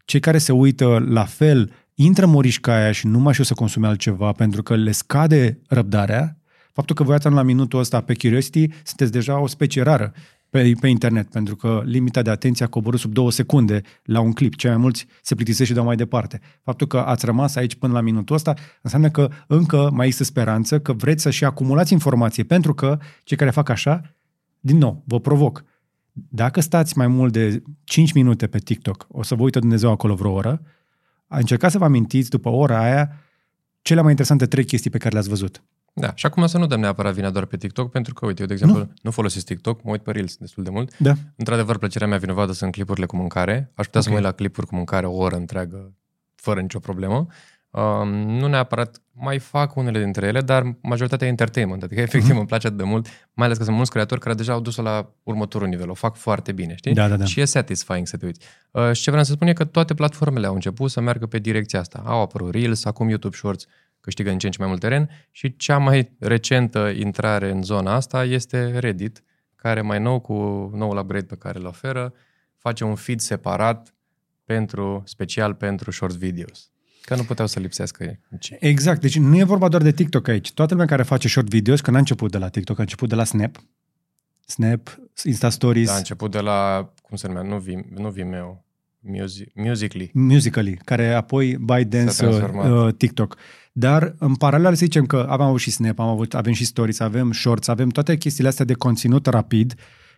Cei 0.05 0.19
care 0.19 0.37
se 0.37 0.51
uită 0.51 1.05
la 1.07 1.25
fel 1.25 1.71
intră 1.93 2.25
în 2.25 2.31
morișca 2.31 2.73
aia 2.75 2.91
și 2.91 3.07
nu 3.07 3.19
mai 3.19 3.31
știu 3.33 3.45
să 3.45 3.53
consume 3.53 3.87
altceva 3.87 4.31
pentru 4.31 4.63
că 4.63 4.75
le 4.75 4.91
scade 4.91 5.61
răbdarea. 5.67 6.37
Faptul 6.75 6.95
că 6.95 7.03
voi 7.03 7.15
ați 7.15 7.29
la 7.29 7.41
minutul 7.41 7.79
ăsta 7.79 8.01
pe 8.01 8.13
Curiosity, 8.13 8.67
sunteți 8.83 9.11
deja 9.11 9.39
o 9.39 9.47
specie 9.47 9.81
rară 9.81 10.13
pe, 10.49 10.73
pe 10.79 10.87
internet, 10.87 11.29
pentru 11.29 11.55
că 11.55 11.81
limita 11.85 12.21
de 12.21 12.29
atenție 12.29 12.65
a 12.65 12.67
coborât 12.67 12.99
sub 12.99 13.13
două 13.13 13.31
secunde 13.31 13.81
la 14.03 14.19
un 14.19 14.31
clip. 14.31 14.55
Cei 14.55 14.69
mai 14.69 14.79
mulți 14.79 15.05
se 15.21 15.35
plictisesc 15.35 15.69
și 15.69 15.75
dau 15.75 15.83
mai 15.83 15.95
departe. 15.95 16.39
Faptul 16.63 16.87
că 16.87 16.97
ați 16.97 17.25
rămas 17.25 17.55
aici 17.55 17.75
până 17.75 17.93
la 17.93 18.01
minutul 18.01 18.35
ăsta 18.35 18.53
înseamnă 18.81 19.09
că 19.09 19.29
încă 19.47 19.89
mai 19.93 20.05
există 20.05 20.23
speranță, 20.23 20.79
că 20.79 20.93
vreți 20.93 21.21
să 21.21 21.29
și 21.29 21.43
acumulați 21.43 21.93
informație, 21.93 22.43
pentru 22.43 22.73
că 22.73 22.97
cei 23.23 23.37
care 23.37 23.49
fac 23.49 23.69
așa, 23.69 24.15
din 24.59 24.77
nou, 24.77 25.03
vă 25.05 25.19
provoc. 25.19 25.63
Dacă 26.11 26.61
stați 26.61 26.97
mai 26.97 27.07
mult 27.07 27.33
de 27.33 27.63
5 27.83 28.13
minute 28.13 28.47
pe 28.47 28.57
TikTok, 28.57 29.07
o 29.09 29.23
să 29.23 29.35
vă 29.35 29.43
uită 29.43 29.59
Dumnezeu 29.59 29.91
acolo 29.91 30.15
vreo 30.15 30.31
oră, 30.31 30.61
încercați 31.27 31.73
să 31.73 31.79
vă 31.79 31.85
amintiți 31.85 32.29
după 32.29 32.49
ora 32.49 32.83
aia 32.83 33.11
cele 33.81 34.01
mai 34.01 34.09
interesante 34.09 34.45
trei 34.45 34.65
chestii 34.65 34.89
pe 34.89 34.97
care 34.97 35.13
le-ați 35.13 35.29
văzut. 35.29 35.63
Da, 35.97 36.11
și 36.15 36.25
acum 36.25 36.47
să 36.47 36.57
nu 36.57 36.65
dăm 36.67 36.79
neapărat 36.79 37.13
vina 37.13 37.29
doar 37.29 37.45
pe 37.45 37.57
TikTok, 37.57 37.91
pentru 37.91 38.13
că, 38.13 38.25
uite, 38.25 38.41
eu, 38.41 38.47
de 38.47 38.53
exemplu, 38.53 38.77
nu, 38.77 38.91
nu 39.01 39.11
folosesc 39.11 39.45
TikTok, 39.45 39.83
mă 39.83 39.91
uit 39.91 40.01
pe 40.03 40.11
Reels 40.11 40.35
destul 40.37 40.63
de 40.63 40.69
mult. 40.69 40.97
Da. 40.97 41.13
Într-adevăr, 41.35 41.77
plăcerea 41.77 42.07
mea 42.07 42.17
vinovată 42.17 42.53
sunt 42.53 42.71
clipurile 42.71 43.05
cu 43.05 43.15
mâncare. 43.15 43.71
Aș 43.75 43.85
putea 43.85 43.99
okay. 43.99 44.01
să 44.01 44.09
mă 44.09 44.15
Ok. 44.15 44.21
uit 44.21 44.31
la 44.31 44.31
clipuri 44.31 44.67
cu 44.67 44.75
mâncare 44.75 45.05
o 45.05 45.15
oră 45.15 45.35
întreagă, 45.35 45.93
fără 46.35 46.61
nicio 46.61 46.79
problemă. 46.79 47.27
Um, 47.69 48.09
nu 48.09 48.47
neapărat 48.47 49.01
mai 49.11 49.39
fac 49.39 49.75
unele 49.75 50.03
dintre 50.03 50.27
ele, 50.27 50.41
dar 50.41 50.75
majoritatea 50.81 51.27
e 51.27 51.29
entertainment. 51.29 51.83
Adică, 51.83 52.01
efectiv, 52.01 52.29
Mhm. 52.29 52.37
îmi 52.37 52.47
place 52.47 52.67
atât 52.67 52.79
de 52.79 52.83
mult, 52.85 53.07
mai 53.33 53.45
ales 53.45 53.57
că 53.57 53.63
sunt 53.63 53.75
mulți 53.75 53.91
creatori 53.91 54.19
care 54.19 54.35
deja 54.35 54.53
au 54.53 54.59
dus-o 54.59 54.81
la 54.81 55.09
următorul 55.23 55.67
nivel. 55.67 55.89
O 55.89 55.93
fac 55.93 56.15
foarte 56.15 56.51
bine, 56.51 56.75
știi? 56.75 56.93
Da, 56.93 57.07
da, 57.07 57.15
da. 57.17 57.25
Și 57.25 57.39
e 57.39 57.45
satisfying 57.45 58.07
să 58.07 58.17
te 58.17 58.25
uiți. 58.25 58.39
Uh, 58.71 58.91
și 58.91 59.01
ce 59.01 59.09
vreau 59.09 59.25
să 59.25 59.31
spun 59.31 59.47
e 59.47 59.53
că 59.53 59.63
toate 59.65 59.93
platformele 59.93 60.47
au 60.47 60.53
început 60.53 60.91
să 60.91 61.01
meargă 61.01 61.25
pe 61.25 61.39
direcția 61.39 61.79
asta. 61.79 62.01
Au 62.05 62.21
apărut 62.21 62.51
Reels, 62.53 62.85
acum 62.85 63.09
YouTube 63.09 63.35
Shorts 63.35 63.65
câștigă 64.05 64.29
din 64.29 64.37
ce 64.37 64.45
în 64.45 64.51
ce 64.51 64.59
mai 64.59 64.67
mult 64.67 64.79
teren 64.79 65.09
și 65.31 65.55
cea 65.55 65.77
mai 65.77 66.11
recentă 66.19 66.91
intrare 66.95 67.49
în 67.51 67.63
zona 67.63 67.93
asta 67.93 68.23
este 68.23 68.79
Reddit, 68.79 69.23
care 69.55 69.81
mai 69.81 69.99
nou 69.99 70.19
cu 70.19 70.33
noul 70.73 70.97
upgrade 70.97 71.25
pe 71.25 71.35
care 71.35 71.59
îl 71.59 71.65
oferă, 71.65 72.13
face 72.57 72.83
un 72.83 72.95
feed 72.95 73.19
separat 73.19 73.95
pentru, 74.43 75.03
special 75.05 75.53
pentru 75.53 75.91
short 75.91 76.15
videos. 76.15 76.69
Că 77.01 77.15
nu 77.15 77.23
puteau 77.23 77.47
să 77.47 77.59
lipsească 77.59 78.19
nici. 78.27 78.53
Exact, 78.59 79.01
deci 79.01 79.17
nu 79.17 79.37
e 79.37 79.43
vorba 79.43 79.67
doar 79.67 79.81
de 79.81 79.91
TikTok 79.91 80.27
aici. 80.27 80.53
Toată 80.53 80.73
lumea 80.73 80.87
care 80.87 81.03
face 81.03 81.27
short 81.27 81.47
videos, 81.47 81.81
că 81.81 81.91
n-a 81.91 81.97
început 81.97 82.31
de 82.31 82.37
la 82.37 82.49
TikTok, 82.49 82.79
a 82.79 82.81
început 82.81 83.09
de 83.09 83.15
la 83.15 83.23
Snap. 83.23 83.63
Snap, 84.45 84.99
Insta 85.23 85.49
Stories, 85.49 85.87
Da, 85.87 85.93
a 85.93 85.97
început 85.97 86.31
de 86.31 86.39
la, 86.39 86.91
cum 87.01 87.17
se 87.17 87.27
numea, 87.27 87.41
nu, 87.41 87.57
Vim, 87.57 87.85
nu 87.89 88.09
Vimeo, 88.09 88.64
Music, 89.07 89.51
Musically. 89.53 90.09
Musical.ly, 90.13 90.79
care 90.85 91.13
apoi 91.13 91.57
ByteDance, 91.57 92.11
S-a 92.11 92.27
transformat. 92.27 92.85
uh, 92.87 92.93
TikTok. 92.93 93.37
Dar 93.71 94.15
în 94.19 94.35
paralel 94.35 94.69
să 94.69 94.85
zicem 94.85 95.05
că 95.05 95.25
avem 95.29 95.45
avut 95.45 95.59
și 95.59 95.71
Snap, 95.71 95.99
am 95.99 96.07
avut, 96.07 96.33
avem 96.33 96.53
și 96.53 96.65
Stories, 96.65 96.99
avem 96.99 97.31
Shorts, 97.31 97.67
avem 97.67 97.89
toate 97.89 98.17
chestiile 98.17 98.49
astea 98.49 98.65
de 98.65 98.73
conținut 98.73 99.25
rapid 99.25 99.73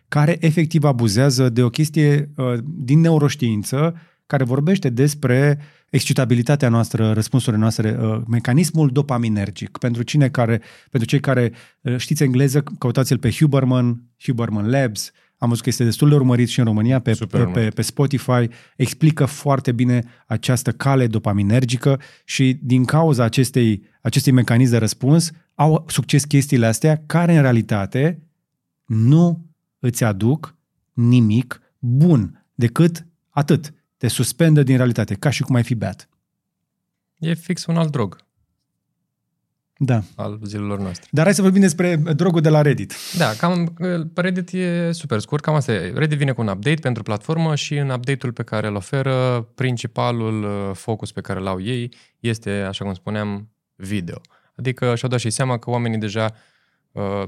care 0.08 0.36
efectiv 0.40 0.84
abuzează 0.84 1.48
de 1.48 1.62
o 1.62 1.68
chestie 1.68 2.30
uh, 2.36 2.54
din 2.64 3.00
neuroștiință 3.00 3.94
care 4.26 4.44
vorbește 4.44 4.88
despre 4.88 5.58
excitabilitatea 5.90 6.68
noastră, 6.68 7.12
răspunsurile 7.12 7.60
noastre, 7.60 7.98
uh, 8.00 8.20
mecanismul 8.26 8.90
dopaminergic. 8.90 9.78
Pentru 9.78 10.02
cine 10.02 10.28
care, 10.28 10.60
pentru 10.90 11.08
cei 11.08 11.20
care 11.20 11.52
uh, 11.80 11.96
știți 11.96 12.22
engleză, 12.22 12.62
căutați-l 12.78 13.18
pe 13.18 13.30
Huberman, 13.30 14.02
Huberman 14.24 14.70
Labs, 14.70 15.12
am 15.38 15.48
văzut 15.48 15.62
că 15.62 15.68
este 15.68 15.84
destul 15.84 16.08
de 16.08 16.14
urmărit 16.14 16.48
și 16.48 16.58
în 16.58 16.64
România 16.64 17.00
pe, 17.00 17.12
pe, 17.30 17.44
pe, 17.44 17.68
pe 17.68 17.82
Spotify, 17.82 18.48
explică 18.76 19.24
foarte 19.24 19.72
bine 19.72 20.04
această 20.26 20.72
cale 20.72 21.06
dopaminergică 21.06 22.00
și 22.24 22.58
din 22.62 22.84
cauza 22.84 23.24
acestei, 23.24 23.82
acestui 24.00 24.32
mecanism 24.32 24.70
de 24.70 24.78
răspuns 24.78 25.30
au 25.54 25.84
succes 25.88 26.24
chestiile 26.24 26.66
astea 26.66 27.02
care 27.06 27.34
în 27.34 27.42
realitate 27.42 28.22
nu 28.86 29.46
îți 29.78 30.04
aduc 30.04 30.54
nimic 30.92 31.60
bun 31.78 32.44
decât 32.54 33.06
atât. 33.28 33.74
Te 33.96 34.08
suspendă 34.08 34.62
din 34.62 34.76
realitate, 34.76 35.14
ca 35.14 35.30
și 35.30 35.42
cum 35.42 35.54
ai 35.54 35.62
fi 35.62 35.74
beat. 35.74 36.08
E 37.18 37.34
fix 37.34 37.66
un 37.66 37.76
alt 37.76 37.90
drog 37.90 38.26
da. 39.80 40.02
al 40.16 40.40
zilelor 40.44 40.78
noastre. 40.78 41.08
Dar 41.10 41.24
hai 41.24 41.34
să 41.34 41.42
vorbim 41.42 41.60
despre 41.60 41.96
drogul 41.96 42.40
de 42.40 42.48
la 42.48 42.62
Reddit. 42.62 42.94
Da, 43.16 43.32
cam, 43.38 43.74
pe 44.14 44.20
Reddit 44.20 44.52
e 44.52 44.92
super 44.92 45.18
scurt, 45.18 45.42
cam 45.42 45.54
asta 45.54 45.72
e. 45.72 45.92
Reddit 45.94 46.18
vine 46.18 46.32
cu 46.32 46.40
un 46.40 46.48
update 46.48 46.80
pentru 46.80 47.02
platformă 47.02 47.54
și 47.54 47.76
în 47.76 47.90
update-ul 47.90 48.32
pe 48.32 48.42
care 48.42 48.66
îl 48.66 48.74
oferă, 48.74 49.48
principalul 49.54 50.42
uh, 50.42 50.70
focus 50.74 51.12
pe 51.12 51.20
care 51.20 51.38
îl 51.38 51.46
au 51.46 51.60
ei 51.60 51.92
este, 52.20 52.50
așa 52.50 52.84
cum 52.84 52.94
spuneam, 52.94 53.48
video. 53.76 54.20
Adică 54.56 54.94
și-au 54.94 55.10
dat 55.10 55.20
și 55.20 55.30
seama 55.30 55.58
că 55.58 55.70
oamenii 55.70 55.98
deja 55.98 56.24
Uh, 56.24 56.36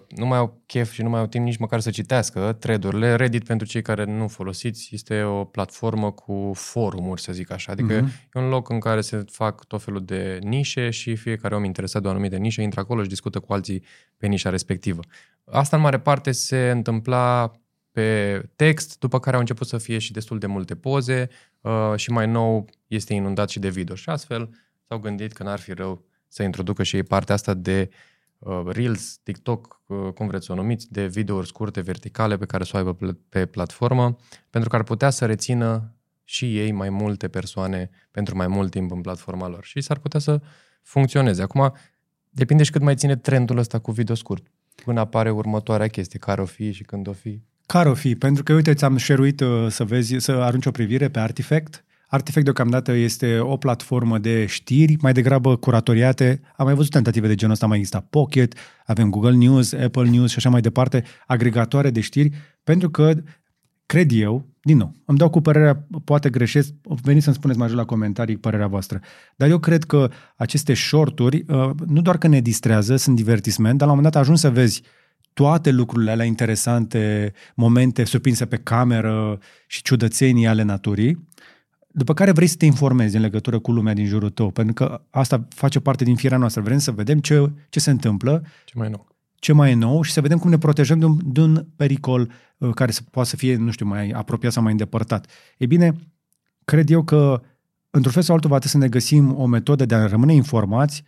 nu 0.08 0.26
mai 0.26 0.38
au 0.38 0.62
chef 0.66 0.92
și 0.92 1.02
nu 1.02 1.08
mai 1.08 1.20
au 1.20 1.26
timp 1.26 1.44
nici 1.44 1.56
măcar 1.56 1.80
să 1.80 1.90
citească 1.90 2.56
thread-urile. 2.58 3.14
Reddit, 3.14 3.44
pentru 3.44 3.66
cei 3.66 3.82
care 3.82 4.04
nu 4.04 4.28
folosiți, 4.28 4.88
este 4.92 5.22
o 5.22 5.44
platformă 5.44 6.10
cu 6.10 6.50
forumuri, 6.54 7.20
să 7.20 7.32
zic 7.32 7.50
așa. 7.50 7.72
Adică 7.72 8.00
uh-huh. 8.00 8.32
e 8.34 8.40
un 8.40 8.48
loc 8.48 8.68
în 8.68 8.78
care 8.78 9.00
se 9.00 9.24
fac 9.30 9.64
tot 9.64 9.82
felul 9.82 10.04
de 10.04 10.38
nișe 10.42 10.90
și 10.90 11.16
fiecare 11.16 11.54
om 11.54 11.64
interesat 11.64 12.02
de 12.02 12.08
o 12.08 12.10
anumită 12.10 12.36
nișă 12.36 12.60
intră 12.60 12.80
acolo 12.80 13.02
și 13.02 13.08
discută 13.08 13.40
cu 13.40 13.52
alții 13.52 13.84
pe 14.16 14.26
nișa 14.26 14.50
respectivă. 14.50 15.00
Asta 15.44 15.76
în 15.76 15.82
mare 15.82 15.98
parte 15.98 16.32
se 16.32 16.70
întâmpla 16.70 17.52
pe 17.92 18.40
text, 18.56 18.98
după 18.98 19.20
care 19.20 19.34
au 19.34 19.40
început 19.40 19.66
să 19.66 19.78
fie 19.78 19.98
și 19.98 20.12
destul 20.12 20.38
de 20.38 20.46
multe 20.46 20.74
poze 20.74 21.28
uh, 21.60 21.92
și 21.96 22.10
mai 22.10 22.26
nou 22.26 22.68
este 22.86 23.14
inundat 23.14 23.48
și 23.48 23.58
de 23.58 23.68
video. 23.68 23.94
Și 23.94 24.08
astfel 24.08 24.50
s-au 24.88 24.98
gândit 24.98 25.32
că 25.32 25.42
n-ar 25.42 25.58
fi 25.58 25.72
rău 25.72 26.04
să 26.28 26.42
introducă 26.42 26.82
și 26.82 26.96
ei 26.96 27.02
partea 27.02 27.34
asta 27.34 27.54
de 27.54 27.88
uh, 27.90 27.96
Uh, 27.98 28.09
Reels, 28.66 29.20
TikTok, 29.22 29.82
uh, 29.86 30.12
cum 30.14 30.26
vreți 30.26 30.46
să 30.46 30.52
o 30.52 30.54
numiți, 30.54 30.92
de 30.92 31.06
videouri 31.06 31.46
scurte, 31.46 31.80
verticale 31.80 32.36
pe 32.36 32.46
care 32.46 32.64
să 32.64 32.70
o 32.74 32.76
aibă 32.76 32.96
pe 33.28 33.46
platformă, 33.46 34.16
pentru 34.50 34.70
că 34.70 34.76
ar 34.76 34.82
putea 34.82 35.10
să 35.10 35.26
rețină 35.26 35.94
și 36.24 36.58
ei 36.58 36.72
mai 36.72 36.90
multe 36.90 37.28
persoane 37.28 37.90
pentru 38.10 38.36
mai 38.36 38.46
mult 38.46 38.70
timp 38.70 38.92
în 38.92 39.00
platforma 39.00 39.48
lor 39.48 39.64
și 39.64 39.80
s-ar 39.80 39.98
putea 39.98 40.20
să 40.20 40.40
funcționeze. 40.82 41.42
Acum, 41.42 41.72
depinde 42.30 42.62
și 42.62 42.70
cât 42.70 42.82
mai 42.82 42.94
ține 42.94 43.16
trendul 43.16 43.58
ăsta 43.58 43.78
cu 43.78 43.90
video 43.90 44.14
scurt. 44.14 44.46
Până 44.84 45.00
apare 45.00 45.30
următoarea 45.30 45.86
chestie, 45.86 46.18
care 46.18 46.40
o 46.40 46.44
fi 46.44 46.72
și 46.72 46.82
când 46.82 47.08
o 47.08 47.12
fi. 47.12 47.42
Care 47.66 47.88
o 47.88 47.94
fi? 47.94 48.14
Pentru 48.14 48.42
că, 48.42 48.52
uite, 48.52 48.74
ți-am 48.74 48.98
share 48.98 49.34
uh, 49.44 49.66
să 49.68 49.84
vezi, 49.84 50.14
să 50.18 50.32
arunci 50.32 50.66
o 50.66 50.70
privire 50.70 51.08
pe 51.08 51.18
Artifact 51.18 51.84
Artifact 52.12 52.44
deocamdată 52.44 52.92
este 52.92 53.38
o 53.38 53.56
platformă 53.56 54.18
de 54.18 54.46
știri, 54.46 54.96
mai 55.00 55.12
degrabă 55.12 55.56
curatoriate. 55.56 56.40
Am 56.56 56.66
mai 56.66 56.74
văzut 56.74 56.90
tentative 56.90 57.26
de 57.26 57.34
genul 57.34 57.54
ăsta, 57.54 57.66
mai 57.66 57.76
exista 57.76 58.06
Pocket, 58.10 58.54
avem 58.86 59.10
Google 59.10 59.36
News, 59.36 59.72
Apple 59.72 60.08
News 60.08 60.30
și 60.30 60.36
așa 60.36 60.48
mai 60.48 60.60
departe, 60.60 61.04
agregatoare 61.26 61.90
de 61.90 62.00
știri, 62.00 62.30
pentru 62.64 62.90
că 62.90 63.12
cred 63.86 64.10
eu, 64.12 64.46
din 64.62 64.76
nou, 64.76 64.94
îmi 65.04 65.18
dau 65.18 65.30
cu 65.30 65.40
părerea, 65.40 65.86
poate 66.04 66.30
greșesc, 66.30 66.72
veniți 67.02 67.24
să-mi 67.24 67.36
spuneți 67.36 67.58
mai 67.58 67.68
jos 67.68 67.76
la 67.76 67.84
comentarii 67.84 68.36
părerea 68.36 68.66
voastră. 68.66 69.00
Dar 69.36 69.48
eu 69.48 69.58
cred 69.58 69.84
că 69.84 70.10
aceste 70.36 70.74
shorturi, 70.74 71.44
uh, 71.48 71.70
nu 71.86 72.00
doar 72.00 72.18
că 72.18 72.28
ne 72.28 72.40
distrează, 72.40 72.96
sunt 72.96 73.16
divertisment, 73.16 73.78
dar 73.78 73.86
la 73.86 73.92
un 73.92 73.98
moment 73.98 74.14
dat 74.14 74.22
ajungi 74.22 74.40
să 74.40 74.50
vezi 74.50 74.82
toate 75.32 75.70
lucrurile 75.70 76.10
alea 76.10 76.24
interesante, 76.24 77.32
momente 77.54 78.04
surprinse 78.04 78.46
pe 78.46 78.56
cameră 78.56 79.38
și 79.66 79.82
ciudățenii 79.82 80.46
ale 80.46 80.62
naturii 80.62 81.28
după 81.92 82.14
care 82.14 82.32
vrei 82.32 82.46
să 82.46 82.56
te 82.56 82.64
informezi 82.64 83.16
în 83.16 83.22
legătură 83.22 83.58
cu 83.58 83.72
lumea 83.72 83.94
din 83.94 84.06
jurul 84.06 84.30
tău, 84.30 84.50
pentru 84.50 84.74
că 84.74 85.02
asta 85.10 85.46
face 85.48 85.80
parte 85.80 86.04
din 86.04 86.16
firea 86.16 86.38
noastră. 86.38 86.62
Vrem 86.62 86.78
să 86.78 86.90
vedem 86.90 87.18
ce, 87.18 87.50
ce 87.68 87.80
se 87.80 87.90
întâmplă, 87.90 88.44
ce 88.64 88.72
mai 88.76 88.86
e 88.86 88.90
nou, 88.90 89.06
ce 89.34 89.52
mai 89.52 89.70
e 89.70 89.74
nou 89.74 90.02
și 90.02 90.12
să 90.12 90.20
vedem 90.20 90.38
cum 90.38 90.50
ne 90.50 90.58
protejăm 90.58 90.98
de 90.98 91.04
un, 91.04 91.18
de 91.24 91.40
un 91.40 91.66
pericol 91.76 92.30
uh, 92.58 92.70
care 92.74 92.90
să 92.90 93.00
poate 93.10 93.28
să 93.28 93.36
fie, 93.36 93.56
nu 93.56 93.70
știu, 93.70 93.86
mai 93.86 94.10
apropiat 94.10 94.52
sau 94.52 94.62
mai 94.62 94.72
îndepărtat. 94.72 95.26
E 95.58 95.66
bine, 95.66 95.96
cred 96.64 96.90
eu 96.90 97.02
că 97.02 97.40
într-un 97.90 98.12
fel 98.12 98.22
sau 98.22 98.34
altul 98.34 98.50
va 98.50 98.58
trebui 98.58 98.78
să 98.78 98.84
ne 98.84 98.88
găsim 98.88 99.38
o 99.38 99.46
metodă 99.46 99.84
de 99.84 99.94
a 99.94 100.06
rămâne 100.06 100.34
informați 100.34 101.04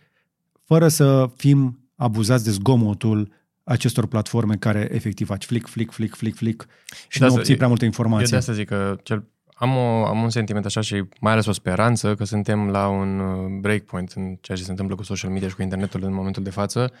fără 0.63 0.87
să 0.87 1.29
fim 1.35 1.89
abuzați 1.95 2.43
de 2.43 2.51
zgomotul 2.51 3.31
acestor 3.63 4.05
platforme 4.05 4.55
care 4.55 4.89
efectiv 4.91 5.27
faci 5.27 5.45
flick, 5.45 5.67
flick, 5.67 5.91
flick, 5.91 6.15
flick, 6.15 6.35
flick 6.35 6.67
și 7.07 7.21
nu 7.21 7.33
obții 7.33 7.55
prea 7.55 7.67
multă 7.67 7.85
informație. 7.85 8.23
Eu 8.23 8.29
de 8.29 8.35
asta 8.35 8.53
zic 8.53 8.67
că 8.67 8.99
cel 9.03 9.27
am, 9.53 9.77
o, 9.77 10.05
am 10.05 10.23
un 10.23 10.29
sentiment 10.29 10.65
așa 10.65 10.81
și 10.81 11.03
mai 11.19 11.31
ales 11.31 11.45
o 11.45 11.51
speranță 11.51 12.15
că 12.15 12.23
suntem 12.23 12.69
la 12.69 12.87
un 12.87 13.19
uh, 13.19 13.59
breakpoint 13.59 14.11
în 14.11 14.37
ceea 14.41 14.57
ce 14.57 14.63
se 14.63 14.71
întâmplă 14.71 14.95
cu 14.95 15.03
social 15.03 15.31
media 15.31 15.47
și 15.47 15.55
cu 15.55 15.61
internetul 15.61 16.03
în 16.03 16.13
momentul 16.13 16.43
de 16.43 16.49
față. 16.49 16.91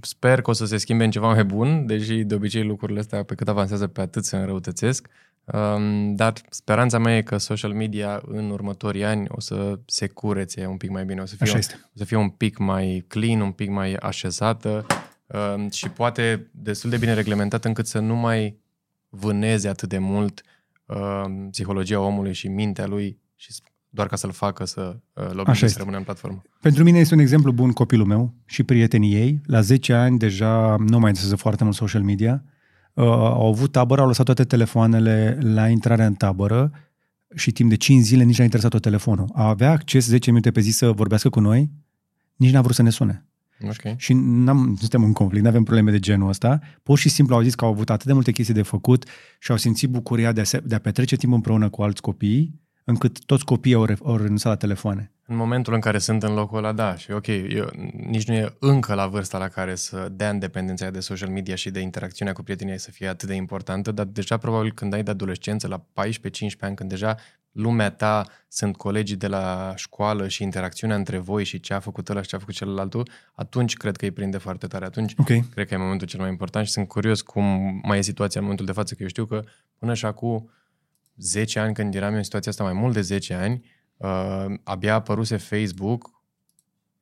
Sper 0.00 0.40
că 0.40 0.50
o 0.50 0.52
să 0.52 0.66
se 0.66 0.76
schimbe 0.76 1.04
în 1.04 1.10
ceva 1.10 1.32
mai 1.32 1.44
bun, 1.44 1.86
deși 1.86 2.14
de 2.14 2.34
obicei 2.34 2.64
lucrurile 2.64 2.98
astea 2.98 3.22
pe 3.22 3.34
cât 3.34 3.48
avansează 3.48 3.86
pe 3.86 4.00
atât 4.00 4.24
se 4.24 4.36
înrăutățesc. 4.36 5.08
Um, 5.44 6.14
dar 6.14 6.32
speranța 6.50 6.98
mea 6.98 7.16
e 7.16 7.22
că 7.22 7.36
social 7.36 7.72
media 7.72 8.22
în 8.26 8.50
următorii 8.50 9.04
ani 9.04 9.26
o 9.28 9.40
să 9.40 9.78
se 9.86 10.06
curețe 10.06 10.66
un 10.66 10.76
pic 10.76 10.90
mai 10.90 11.04
bine, 11.04 11.20
o 11.20 11.24
să 11.24 11.36
fie, 11.36 11.46
Așa 11.46 11.58
este. 11.58 11.80
O 11.84 11.92
să 11.94 12.04
fie 12.04 12.16
un 12.16 12.28
pic 12.28 12.58
mai 12.58 13.04
clean, 13.08 13.40
un 13.40 13.52
pic 13.52 13.68
mai 13.68 13.94
așezată 13.94 14.86
um, 15.26 15.70
și 15.70 15.88
poate 15.88 16.50
destul 16.50 16.90
de 16.90 16.96
bine 16.96 17.14
reglementat 17.14 17.64
încât 17.64 17.86
să 17.86 17.98
nu 17.98 18.14
mai 18.14 18.58
vâneze 19.08 19.68
atât 19.68 19.88
de 19.88 19.98
mult 19.98 20.42
uh, 20.44 20.53
psihologia 21.50 22.00
omului 22.00 22.32
și 22.32 22.48
mintea 22.48 22.86
lui 22.86 23.18
și 23.36 23.52
doar 23.94 24.06
ca 24.06 24.16
să-l 24.16 24.32
facă 24.32 24.64
să 24.64 24.96
uh, 25.12 25.30
lobbyeze 25.32 25.66
să 25.66 25.78
rămână 25.78 25.96
în 25.96 26.02
platformă. 26.02 26.42
Pentru 26.60 26.82
mine 26.82 26.98
este 26.98 27.14
un 27.14 27.20
exemplu 27.20 27.52
bun 27.52 27.72
copilul 27.72 28.06
meu 28.06 28.34
și 28.44 28.62
prietenii 28.62 29.14
ei. 29.14 29.40
La 29.46 29.60
10 29.60 29.92
ani 29.92 30.18
deja 30.18 30.76
nu 30.78 30.98
mai 30.98 31.08
interesează 31.08 31.36
foarte 31.36 31.64
mult 31.64 31.76
social 31.76 32.02
media. 32.02 32.44
Uh, 32.92 33.04
au 33.04 33.46
avut 33.46 33.72
tabără, 33.72 34.00
au 34.00 34.06
lăsat 34.06 34.24
toate 34.24 34.44
telefoanele 34.44 35.38
la 35.40 35.68
intrarea 35.68 36.06
în 36.06 36.14
tabără 36.14 36.70
și 37.34 37.52
timp 37.52 37.68
de 37.68 37.76
5 37.76 38.02
zile 38.02 38.22
nici 38.22 38.38
n-a 38.38 38.44
interesat-o 38.44 38.78
telefonul. 38.78 39.30
A 39.32 39.48
avea 39.48 39.70
acces 39.70 40.06
10 40.06 40.30
minute 40.30 40.50
pe 40.50 40.60
zi 40.60 40.70
să 40.70 40.90
vorbească 40.90 41.28
cu 41.28 41.40
noi, 41.40 41.70
nici 42.36 42.52
n-a 42.52 42.60
vrut 42.60 42.74
să 42.74 42.82
ne 42.82 42.90
sune. 42.90 43.26
Okay. 43.60 43.94
Și 43.98 44.12
n-am, 44.14 44.66
nu 44.68 44.76
suntem 44.76 45.04
în 45.04 45.12
conflict, 45.12 45.42
nu 45.42 45.48
avem 45.48 45.62
probleme 45.62 45.90
de 45.90 45.98
genul 45.98 46.28
ăsta. 46.28 46.60
Pur 46.82 46.98
și 46.98 47.08
simplu 47.08 47.34
au 47.34 47.42
zis 47.42 47.54
că 47.54 47.64
au 47.64 47.70
avut 47.70 47.90
atât 47.90 48.06
de 48.06 48.12
multe 48.12 48.32
chestii 48.32 48.54
de 48.54 48.62
făcut 48.62 49.08
și 49.38 49.50
au 49.50 49.56
simțit 49.56 49.88
bucuria 49.88 50.32
de 50.32 50.40
a, 50.40 50.44
se, 50.44 50.60
de 50.64 50.74
a 50.74 50.78
petrece 50.78 51.16
timp 51.16 51.32
împreună 51.32 51.68
cu 51.68 51.82
alți 51.82 52.02
copii, 52.02 52.60
încât 52.84 53.24
toți 53.24 53.44
copiii 53.44 53.74
au, 53.74 53.86
au 54.04 54.16
renunțat 54.16 54.52
la 54.52 54.56
telefoane. 54.56 55.12
În 55.26 55.36
momentul 55.36 55.74
în 55.74 55.80
care 55.80 55.98
sunt 55.98 56.22
în 56.22 56.34
locul 56.34 56.58
ăla, 56.58 56.72
da, 56.72 56.96
și 56.96 57.10
ok, 57.10 57.26
eu, 57.26 57.70
nici 58.06 58.26
nu 58.26 58.34
e 58.34 58.56
încă 58.58 58.94
la 58.94 59.06
vârsta 59.06 59.38
la 59.38 59.48
care 59.48 59.74
să 59.74 60.08
dea 60.12 60.32
independența 60.32 60.90
de 60.90 61.00
social 61.00 61.28
media 61.28 61.54
și 61.54 61.70
de 61.70 61.80
interacțiunea 61.80 62.32
cu 62.32 62.42
prietenii 62.42 62.78
să 62.78 62.90
fie 62.90 63.08
atât 63.08 63.28
de 63.28 63.34
importantă, 63.34 63.92
dar 63.92 64.06
deja 64.06 64.36
probabil 64.36 64.72
când 64.72 64.92
ai 64.92 65.02
de 65.02 65.10
adolescență, 65.10 65.68
la 65.68 65.78
14-15 65.80 65.84
ani, 66.60 66.74
când 66.74 66.88
deja 66.88 67.16
lumea 67.54 67.90
ta 67.90 68.26
sunt 68.48 68.76
colegii 68.76 69.16
de 69.16 69.26
la 69.26 69.72
școală 69.76 70.28
și 70.28 70.42
interacțiunea 70.42 70.96
între 70.96 71.18
voi 71.18 71.44
și 71.44 71.60
ce 71.60 71.74
a 71.74 71.80
făcut 71.80 72.08
ăla 72.08 72.22
și 72.22 72.28
ce 72.28 72.36
a 72.36 72.38
făcut 72.38 72.54
celălalt, 72.54 72.94
atunci 73.34 73.76
cred 73.76 73.96
că 73.96 74.04
îi 74.04 74.10
prinde 74.10 74.38
foarte 74.38 74.66
tare. 74.66 74.84
Atunci 74.84 75.14
okay. 75.16 75.44
cred 75.50 75.66
că 75.68 75.74
e 75.74 75.76
momentul 75.76 76.06
cel 76.06 76.20
mai 76.20 76.28
important 76.28 76.66
și 76.66 76.72
sunt 76.72 76.88
curios 76.88 77.20
cum 77.20 77.44
mai 77.82 77.98
e 77.98 78.02
situația 78.02 78.40
în 78.40 78.46
momentul 78.46 78.66
de 78.66 78.72
față, 78.72 78.94
că 78.94 79.02
eu 79.02 79.08
știu 79.08 79.24
că 79.24 79.42
până 79.78 79.94
și 79.94 80.04
acum 80.04 80.50
10 81.16 81.58
ani, 81.58 81.74
când 81.74 81.94
eram 81.94 82.10
eu 82.10 82.16
în 82.16 82.22
situația 82.22 82.50
asta, 82.50 82.64
mai 82.64 82.72
mult 82.72 82.94
de 82.94 83.00
10 83.00 83.34
ani, 83.34 83.64
uh, 83.96 84.44
abia 84.62 84.94
apăruse 84.94 85.36
Facebook, 85.36 86.22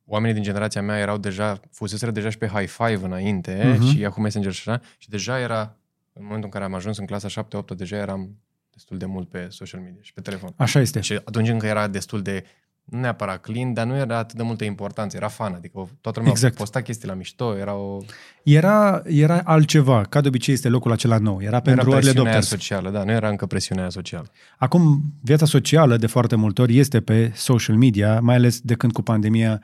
oamenii 0.05 0.33
din 0.33 0.43
generația 0.43 0.81
mea 0.81 0.97
erau 0.97 1.17
deja, 1.17 1.59
fuseseră 1.71 2.11
deja 2.11 2.29
și 2.29 2.37
pe 2.37 2.47
high 2.47 2.69
five 2.69 3.05
înainte 3.05 3.75
uh-huh. 3.75 3.89
și 3.89 3.99
Yahoo 3.99 4.21
Messenger 4.21 4.51
și 4.51 4.69
așa, 4.69 4.81
și 4.97 5.09
deja 5.09 5.39
era, 5.39 5.77
în 6.13 6.21
momentul 6.23 6.43
în 6.43 6.49
care 6.49 6.63
am 6.63 6.73
ajuns 6.73 6.97
în 6.97 7.05
clasa 7.05 7.43
7-8, 7.43 7.75
deja 7.75 7.95
eram 7.95 8.37
destul 8.73 8.97
de 8.97 9.05
mult 9.05 9.29
pe 9.29 9.47
social 9.49 9.81
media 9.81 10.01
și 10.01 10.13
pe 10.13 10.21
telefon. 10.21 10.53
Așa 10.55 10.79
este. 10.79 10.99
Și 10.99 11.13
atunci 11.13 11.47
încă 11.47 11.65
era 11.65 11.87
destul 11.87 12.21
de, 12.21 12.43
nu 12.83 12.99
neapărat 12.99 13.41
clean, 13.41 13.73
dar 13.73 13.85
nu 13.85 13.95
era 13.95 14.17
atât 14.17 14.37
de 14.37 14.43
multă 14.43 14.63
importanță, 14.63 15.17
era 15.17 15.27
fan, 15.27 15.53
adică 15.53 15.89
toată 16.01 16.19
lumea 16.19 16.33
exact. 16.33 16.55
posta 16.55 16.81
chestii 16.81 17.07
la 17.07 17.13
mișto, 17.13 17.57
era 17.57 17.73
o... 17.75 17.97
Era, 18.43 19.01
era 19.05 19.41
altceva, 19.43 20.01
ca 20.01 20.21
de 20.21 20.27
obicei 20.27 20.53
este 20.53 20.69
locul 20.69 20.91
acela 20.91 21.17
nou, 21.17 21.41
era 21.41 21.59
pentru 21.59 21.89
era 21.89 21.95
early 21.95 22.09
adopters. 22.09 22.47
socială, 22.47 22.89
da, 22.89 23.03
nu 23.03 23.11
era 23.11 23.29
încă 23.29 23.45
presiunea 23.45 23.89
socială. 23.89 24.31
Acum, 24.57 25.01
viața 25.21 25.45
socială 25.45 25.97
de 25.97 26.07
foarte 26.07 26.35
multe 26.35 26.61
ori 26.61 26.77
este 26.77 27.01
pe 27.01 27.31
social 27.35 27.75
media, 27.75 28.19
mai 28.19 28.35
ales 28.35 28.59
de 28.59 28.75
când 28.75 28.91
cu 28.91 29.01
pandemia 29.01 29.61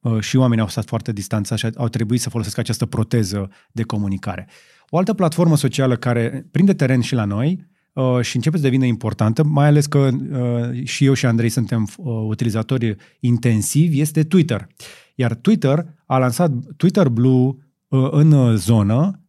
uh, 0.00 0.20
și 0.20 0.36
oamenii 0.36 0.62
au 0.62 0.68
stat 0.70 0.84
foarte 0.84 1.12
distanțați 1.12 1.60
și 1.60 1.68
au 1.76 1.88
trebuit 1.88 2.20
să 2.20 2.30
folosească 2.30 2.60
această 2.60 2.86
proteză 2.86 3.50
de 3.72 3.82
comunicare. 3.82 4.48
O 4.88 4.98
altă 4.98 5.14
platformă 5.14 5.56
socială 5.56 5.96
care 5.96 6.46
prinde 6.50 6.74
teren 6.74 7.00
și 7.00 7.14
la 7.14 7.24
noi 7.24 7.58
uh, 7.58 7.76
și 8.20 8.36
începe 8.36 8.56
să 8.56 8.62
devină 8.62 8.84
importantă, 8.84 9.42
mai 9.42 9.66
ales 9.66 9.86
că 9.86 9.98
uh, 9.98 10.84
și 10.84 11.04
eu 11.04 11.12
și 11.12 11.26
Andrei 11.26 11.48
suntem 11.48 11.88
uh, 11.96 12.04
utilizatori 12.28 12.96
intensivi, 13.20 14.00
este 14.00 14.24
Twitter. 14.24 14.66
Iar 15.14 15.34
Twitter 15.34 15.86
a 16.06 16.18
lansat 16.18 16.50
Twitter 16.76 17.08
Blue 17.08 17.54
uh, 17.88 18.08
în 18.10 18.32
uh, 18.32 18.54
zonă 18.54 19.20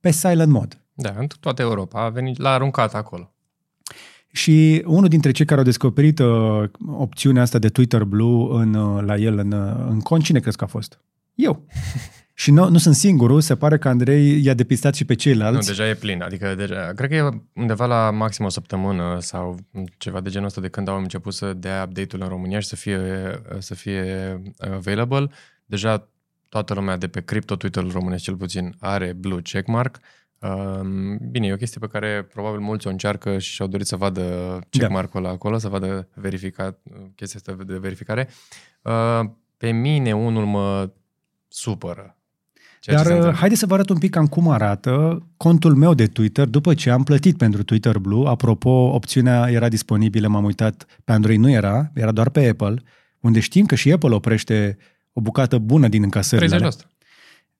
pe 0.00 0.10
silent 0.10 0.52
mode. 0.52 0.76
Da, 0.94 1.14
în 1.18 1.26
toată 1.40 1.62
Europa 1.62 2.04
a 2.04 2.08
venit, 2.08 2.38
l-a 2.38 2.50
aruncat 2.50 2.94
acolo. 2.94 3.32
Și 4.32 4.82
unul 4.86 5.08
dintre 5.08 5.30
cei 5.30 5.44
care 5.44 5.60
au 5.60 5.66
descoperit 5.66 6.18
uh, 6.18 6.62
opțiunea 6.86 7.42
asta 7.42 7.58
de 7.58 7.68
Twitter 7.68 8.04
Blue 8.04 8.62
în, 8.62 8.74
uh, 8.74 9.02
la 9.04 9.16
el 9.16 9.38
în, 9.38 9.52
uh, 9.52 9.86
în 9.88 10.00
cont, 10.00 10.22
cine 10.22 10.40
crezi 10.40 10.56
că 10.56 10.64
a 10.64 10.66
fost? 10.66 11.00
Eu. 11.34 11.64
și 12.42 12.50
nu, 12.50 12.68
nu 12.68 12.78
sunt 12.78 12.94
singurul, 12.94 13.40
se 13.40 13.56
pare 13.56 13.78
că 13.78 13.88
Andrei 13.88 14.44
i-a 14.44 14.54
depistat 14.54 14.94
și 14.94 15.04
pe 15.04 15.14
ceilalți. 15.14 15.68
Nu, 15.68 15.74
deja 15.74 15.88
e 15.88 15.94
plin. 15.94 16.22
Adică, 16.22 16.54
deja, 16.54 16.92
cred 16.96 17.08
că 17.08 17.14
e 17.14 17.28
undeva 17.52 17.86
la 17.86 18.10
maxim 18.10 18.44
o 18.44 18.48
săptămână 18.48 19.18
sau 19.20 19.58
ceva 19.98 20.20
de 20.20 20.30
genul 20.30 20.46
ăsta 20.46 20.60
de 20.60 20.68
când 20.68 20.88
au 20.88 20.98
început 20.98 21.34
să 21.34 21.52
dea 21.52 21.84
update-ul 21.88 22.22
în 22.22 22.28
România 22.28 22.60
și 22.60 22.66
să 22.66 22.76
fie, 22.76 23.00
să 23.58 23.74
fie 23.74 24.04
available. 24.58 25.30
Deja 25.64 26.08
toată 26.48 26.74
lumea 26.74 26.96
de 26.96 27.08
pe 27.08 27.20
crypto 27.20 27.56
Twitter-ul 27.56 27.90
românesc 27.90 28.22
cel 28.22 28.36
puțin 28.36 28.74
are 28.80 29.12
blue 29.12 29.40
checkmark. 29.42 30.00
Um, 30.38 31.18
bine, 31.30 31.46
e 31.46 31.52
o 31.52 31.56
chestie 31.56 31.80
pe 31.80 31.98
care 31.98 32.28
probabil 32.32 32.60
mulți 32.60 32.86
o 32.86 32.90
încearcă 32.90 33.38
și 33.38 33.52
și-au 33.52 33.68
dorit 33.68 33.86
să 33.86 33.96
vadă 33.96 34.58
checkmark-ul 34.70 35.24
ăla 35.24 35.32
acolo, 35.32 35.58
să 35.58 35.68
vadă 35.68 36.08
verificat, 36.14 36.78
chestia 37.14 37.40
asta 37.46 37.64
de 37.64 37.78
verificare. 37.78 38.28
Uh, 38.82 39.20
pe 39.56 39.70
mine 39.70 40.14
unul 40.14 40.44
mă 40.44 40.90
supără. 41.48 42.16
Ceea 42.82 42.96
ce 42.96 43.02
se 43.02 43.08
Dar 43.08 43.12
uh, 43.12 43.18
întâmplă. 43.18 43.38
haideți 43.38 43.60
să 43.60 43.66
vă 43.66 43.74
arăt 43.74 43.88
un 43.88 43.98
pic 43.98 44.10
cam 44.10 44.26
cum 44.26 44.48
arată 44.48 45.22
contul 45.36 45.74
meu 45.74 45.94
de 45.94 46.06
Twitter 46.06 46.46
după 46.46 46.74
ce 46.74 46.90
am 46.90 47.02
plătit 47.02 47.36
pentru 47.36 47.62
Twitter 47.62 47.98
Blue. 47.98 48.28
Apropo, 48.28 48.70
opțiunea 48.70 49.50
era 49.50 49.68
disponibilă, 49.68 50.28
m-am 50.28 50.44
uitat, 50.44 50.86
pe 51.04 51.12
Android 51.12 51.38
nu 51.38 51.50
era, 51.50 51.90
era 51.94 52.12
doar 52.12 52.30
pe 52.30 52.48
Apple, 52.48 52.82
unde 53.20 53.40
știm 53.40 53.66
că 53.66 53.74
și 53.74 53.92
Apple 53.92 54.14
oprește 54.14 54.78
o 55.12 55.20
bucată 55.20 55.58
bună 55.58 55.88
din 55.88 56.02
încasările 56.02 56.54
alea. 56.54 56.68
30%. 56.68 56.72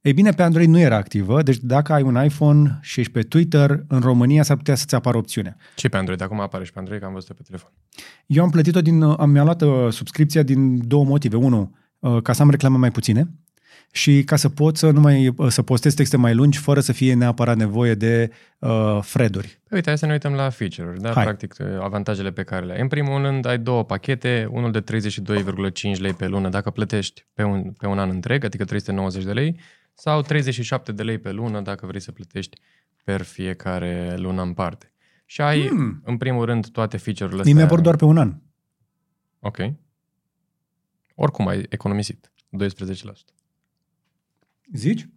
Ei 0.00 0.12
bine, 0.12 0.30
pe 0.30 0.42
Android 0.42 0.68
nu 0.68 0.78
era 0.78 0.96
activă, 0.96 1.42
deci 1.42 1.56
dacă 1.56 1.92
ai 1.92 2.02
un 2.02 2.24
iPhone 2.24 2.78
și 2.80 3.00
ești 3.00 3.12
pe 3.12 3.22
Twitter, 3.22 3.84
în 3.88 4.00
România 4.00 4.42
s-ar 4.42 4.56
putea 4.56 4.74
să-ți 4.74 4.94
apară 4.94 5.16
opțiunea. 5.16 5.56
Și 5.76 5.88
pe 5.88 5.96
Android, 5.96 6.20
acum 6.20 6.40
apare 6.40 6.64
și 6.64 6.72
pe 6.72 6.78
Android, 6.78 7.00
că 7.00 7.06
am 7.06 7.12
văzut 7.12 7.36
pe 7.36 7.42
telefon. 7.42 7.70
Eu 8.26 8.42
am 8.44 8.50
plătit-o 8.50 8.80
din, 8.80 9.02
am, 9.02 9.30
mi-am 9.30 9.44
luat 9.44 9.62
uh, 9.62 9.88
subscripția 9.90 10.42
din 10.42 10.88
două 10.88 11.04
motive. 11.04 11.36
Unul, 11.36 11.70
uh, 11.98 12.22
ca 12.22 12.32
să 12.32 12.42
am 12.42 12.50
reclame 12.50 12.76
mai 12.76 12.90
puține 12.90 13.28
și 13.94 14.22
ca 14.24 14.36
să 14.36 14.48
pot 14.48 14.76
să, 14.76 14.90
nu 14.90 15.00
mai, 15.00 15.28
uh, 15.36 15.48
să 15.48 15.62
postez 15.62 15.94
texte 15.94 16.16
mai 16.16 16.34
lungi 16.34 16.58
fără 16.58 16.80
să 16.80 16.92
fie 16.92 17.14
neapărat 17.14 17.56
nevoie 17.56 17.94
de 17.94 18.30
uh, 18.58 18.98
freduri. 19.02 19.46
Păi 19.46 19.76
uite, 19.76 19.88
hai 19.88 19.98
să 19.98 20.06
ne 20.06 20.12
uităm 20.12 20.32
la 20.32 20.50
feature-uri, 20.50 21.00
da? 21.00 21.12
Hai. 21.12 21.24
Practic, 21.24 21.60
avantajele 21.80 22.32
pe 22.32 22.42
care 22.42 22.66
le 22.66 22.72
ai. 22.72 22.80
În 22.80 22.88
primul 22.88 23.22
rând, 23.22 23.46
ai 23.46 23.58
două 23.58 23.84
pachete, 23.84 24.48
unul 24.50 24.70
de 24.72 24.82
32,5 24.82 25.98
lei 25.98 26.12
pe 26.12 26.26
lună 26.26 26.48
dacă 26.48 26.70
plătești 26.70 27.26
pe 27.34 27.42
un, 27.42 27.72
pe 27.78 27.86
un 27.86 27.98
an 27.98 28.10
întreg, 28.10 28.44
adică 28.44 28.64
390 28.64 29.24
de 29.24 29.32
lei, 29.32 29.58
sau 29.94 30.22
37 30.22 30.92
de 30.92 31.02
lei 31.02 31.18
pe 31.18 31.32
lună 31.32 31.60
dacă 31.60 31.86
vrei 31.86 32.00
să 32.00 32.12
plătești 32.12 32.58
per 33.04 33.22
fiecare 33.22 34.14
lună 34.16 34.42
în 34.42 34.52
parte. 34.52 34.92
Și 35.26 35.40
ai, 35.40 35.66
Hmm. 35.68 36.02
în 36.04 36.16
primul 36.16 36.44
rând, 36.44 36.68
toate 36.68 36.96
feature-urile 36.96 37.42
Mie 37.44 37.52
mi-a 37.54 37.64
apărut 37.64 37.82
doar 37.82 37.96
pe 37.96 38.04
un 38.04 38.18
an. 38.18 38.34
Ok. 39.40 39.58
Oricum 41.14 41.46
ai 41.48 41.66
economisit 41.68 42.32
12%. 42.50 43.32
Zici? 44.72 45.08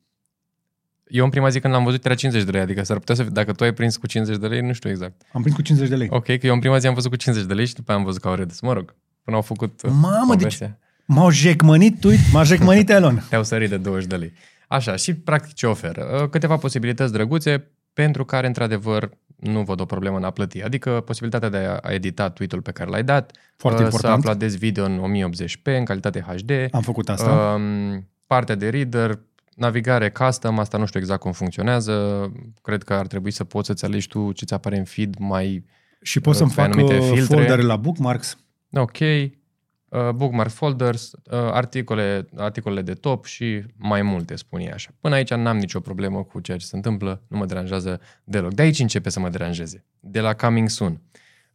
Eu 1.08 1.24
în 1.24 1.30
prima 1.30 1.49
zi 1.49 1.60
când 1.60 1.74
l-am 1.74 1.84
văzut 1.84 2.06
era 2.06 2.16
50 2.16 2.43
de 2.45 2.51
lei, 2.51 2.62
adică 2.62 2.84
s-ar 2.84 2.97
putea 2.97 3.16
să, 3.16 3.24
dacă 3.24 3.51
tu 3.53 3.64
ai 3.64 3.74
prins 3.74 3.97
cu 3.97 4.08
50 4.08 4.38
de 4.38 4.47
lei, 4.47 4.62
nu 4.62 4.74
știu 4.74 4.89
exact. 4.89 5.22
Am 5.34 5.41
prins 5.41 5.56
cu 5.56 5.62
50 5.62 5.89
de 5.89 5.95
lei. 5.95 6.08
Ok, 6.12 6.26
că 6.26 6.39
eu 6.47 6.53
în 6.53 6.60
prima 6.60 6.78
zi 6.78 6.88
am 6.88 6.93
văzut 6.93 7.10
cu 7.12 7.16
50 7.18 7.45
de 7.47 7.53
lei 7.53 7.66
și 7.66 7.74
după 7.74 7.91
aia 7.91 7.99
am 7.99 8.06
văzut 8.06 8.22
că 8.22 8.28
au 8.28 8.34
redus. 8.36 8.60
Mă 8.62 8.74
rog, 8.74 8.95
până 9.24 9.36
au 9.36 9.41
făcut 9.41 9.82
uh, 9.84 9.91
Mamă, 9.93 10.18
deci- 10.18 10.28
conversia. 10.28 10.80
M-au 11.06 11.30
jecmănit, 11.30 11.99
tu, 11.99 12.10
m-a 12.32 12.43
jecmănit 12.43 12.89
Elon. 12.89 13.24
Te-au 13.30 13.43
sărit 13.43 13.70
de 13.70 13.78
20 13.78 14.08
de 14.08 14.16
lei. 14.16 14.34
Așa, 14.68 14.95
și 14.95 15.14
practic 15.14 15.53
ce 15.53 15.68
oferă? 15.68 16.20
Uh, 16.22 16.30
Câteva 16.30 16.58
posibilități 16.58 17.12
drăguțe 17.14 17.68
pentru 17.93 18.26
care, 18.26 18.47
într-adevăr, 18.47 19.10
nu 19.36 19.62
văd 19.64 19.80
o 19.80 19.86
problemă 19.86 20.18
în 20.18 20.24
a 20.24 20.30
plăti. 20.30 20.62
Adică 20.62 21.01
posibilitatea 21.06 21.49
de 21.49 21.58
a 21.82 21.91
edita 21.91 22.30
tweet-ul 22.30 22.62
pe 22.62 22.72
care 22.72 22.89
l-ai 22.89 23.03
dat, 23.03 23.32
Foarte 23.58 23.80
uh, 23.80 23.86
important. 23.86 24.14
să 24.14 24.20
uploadezi 24.20 24.58
video 24.58 24.86
în 24.86 25.01
1080p, 25.34 25.62
în 25.64 25.86
calitate 25.86 26.20
HD, 26.28 26.51
Am 26.72 26.82
făcut 26.82 27.10
asta. 27.10 27.32
Um, 27.58 28.08
partea 28.28 28.56
de 28.56 28.70
reader, 28.70 29.20
navigare 29.56 30.10
custom, 30.10 30.60
asta 30.60 30.78
nu 30.78 30.86
știu 30.86 30.99
exact 30.99 31.20
cum 31.20 31.32
funcționează. 31.32 32.32
Cred 32.62 32.84
că 32.84 32.93
ar 32.93 33.08
trebui 33.08 33.32
să 33.32 33.43
poți 33.43 33.68
să-ți 33.68 33.86
alegi 33.86 34.08
tu 34.08 34.32
ce 34.32 34.45
ți 34.45 34.53
apare 34.53 34.78
în 34.78 34.84
feed 34.84 35.16
mai 35.20 35.66
și 36.01 36.20
pot 36.20 36.36
să-mi 36.36 36.49
pe 36.49 36.56
fac 36.56 36.66
anumite 36.66 36.97
uh, 36.97 37.03
filtre. 37.03 37.36
foldere 37.36 37.62
la 37.62 37.76
bookmarks. 37.76 38.38
ok, 38.74 38.99
uh, 38.99 40.10
bookmark 40.16 40.49
folders, 40.49 41.12
uh, 41.12 41.20
articole, 41.32 42.28
articolele 42.36 42.82
de 42.82 42.93
top 42.93 43.26
și 43.26 43.64
mai 43.76 44.01
multe, 44.01 44.36
spun 44.36 44.60
ei 44.60 44.72
așa. 44.72 44.89
Până 44.99 45.16
aici 45.16 45.34
n-am 45.34 45.58
nicio 45.58 45.80
problemă 45.80 46.24
cu 46.24 46.39
ceea 46.39 46.58
ce 46.58 46.66
se 46.66 46.76
întâmplă, 46.76 47.22
nu 47.28 47.38
mă 47.38 47.45
deranjează 47.45 47.99
deloc. 48.24 48.53
De 48.53 48.62
aici 48.62 48.80
începe 48.80 49.10
să 49.10 49.20
mă 49.20 49.30
deranjeze, 49.30 49.86
de 49.99 50.20
la 50.20 50.34
coming 50.34 50.70
soon. 50.70 51.01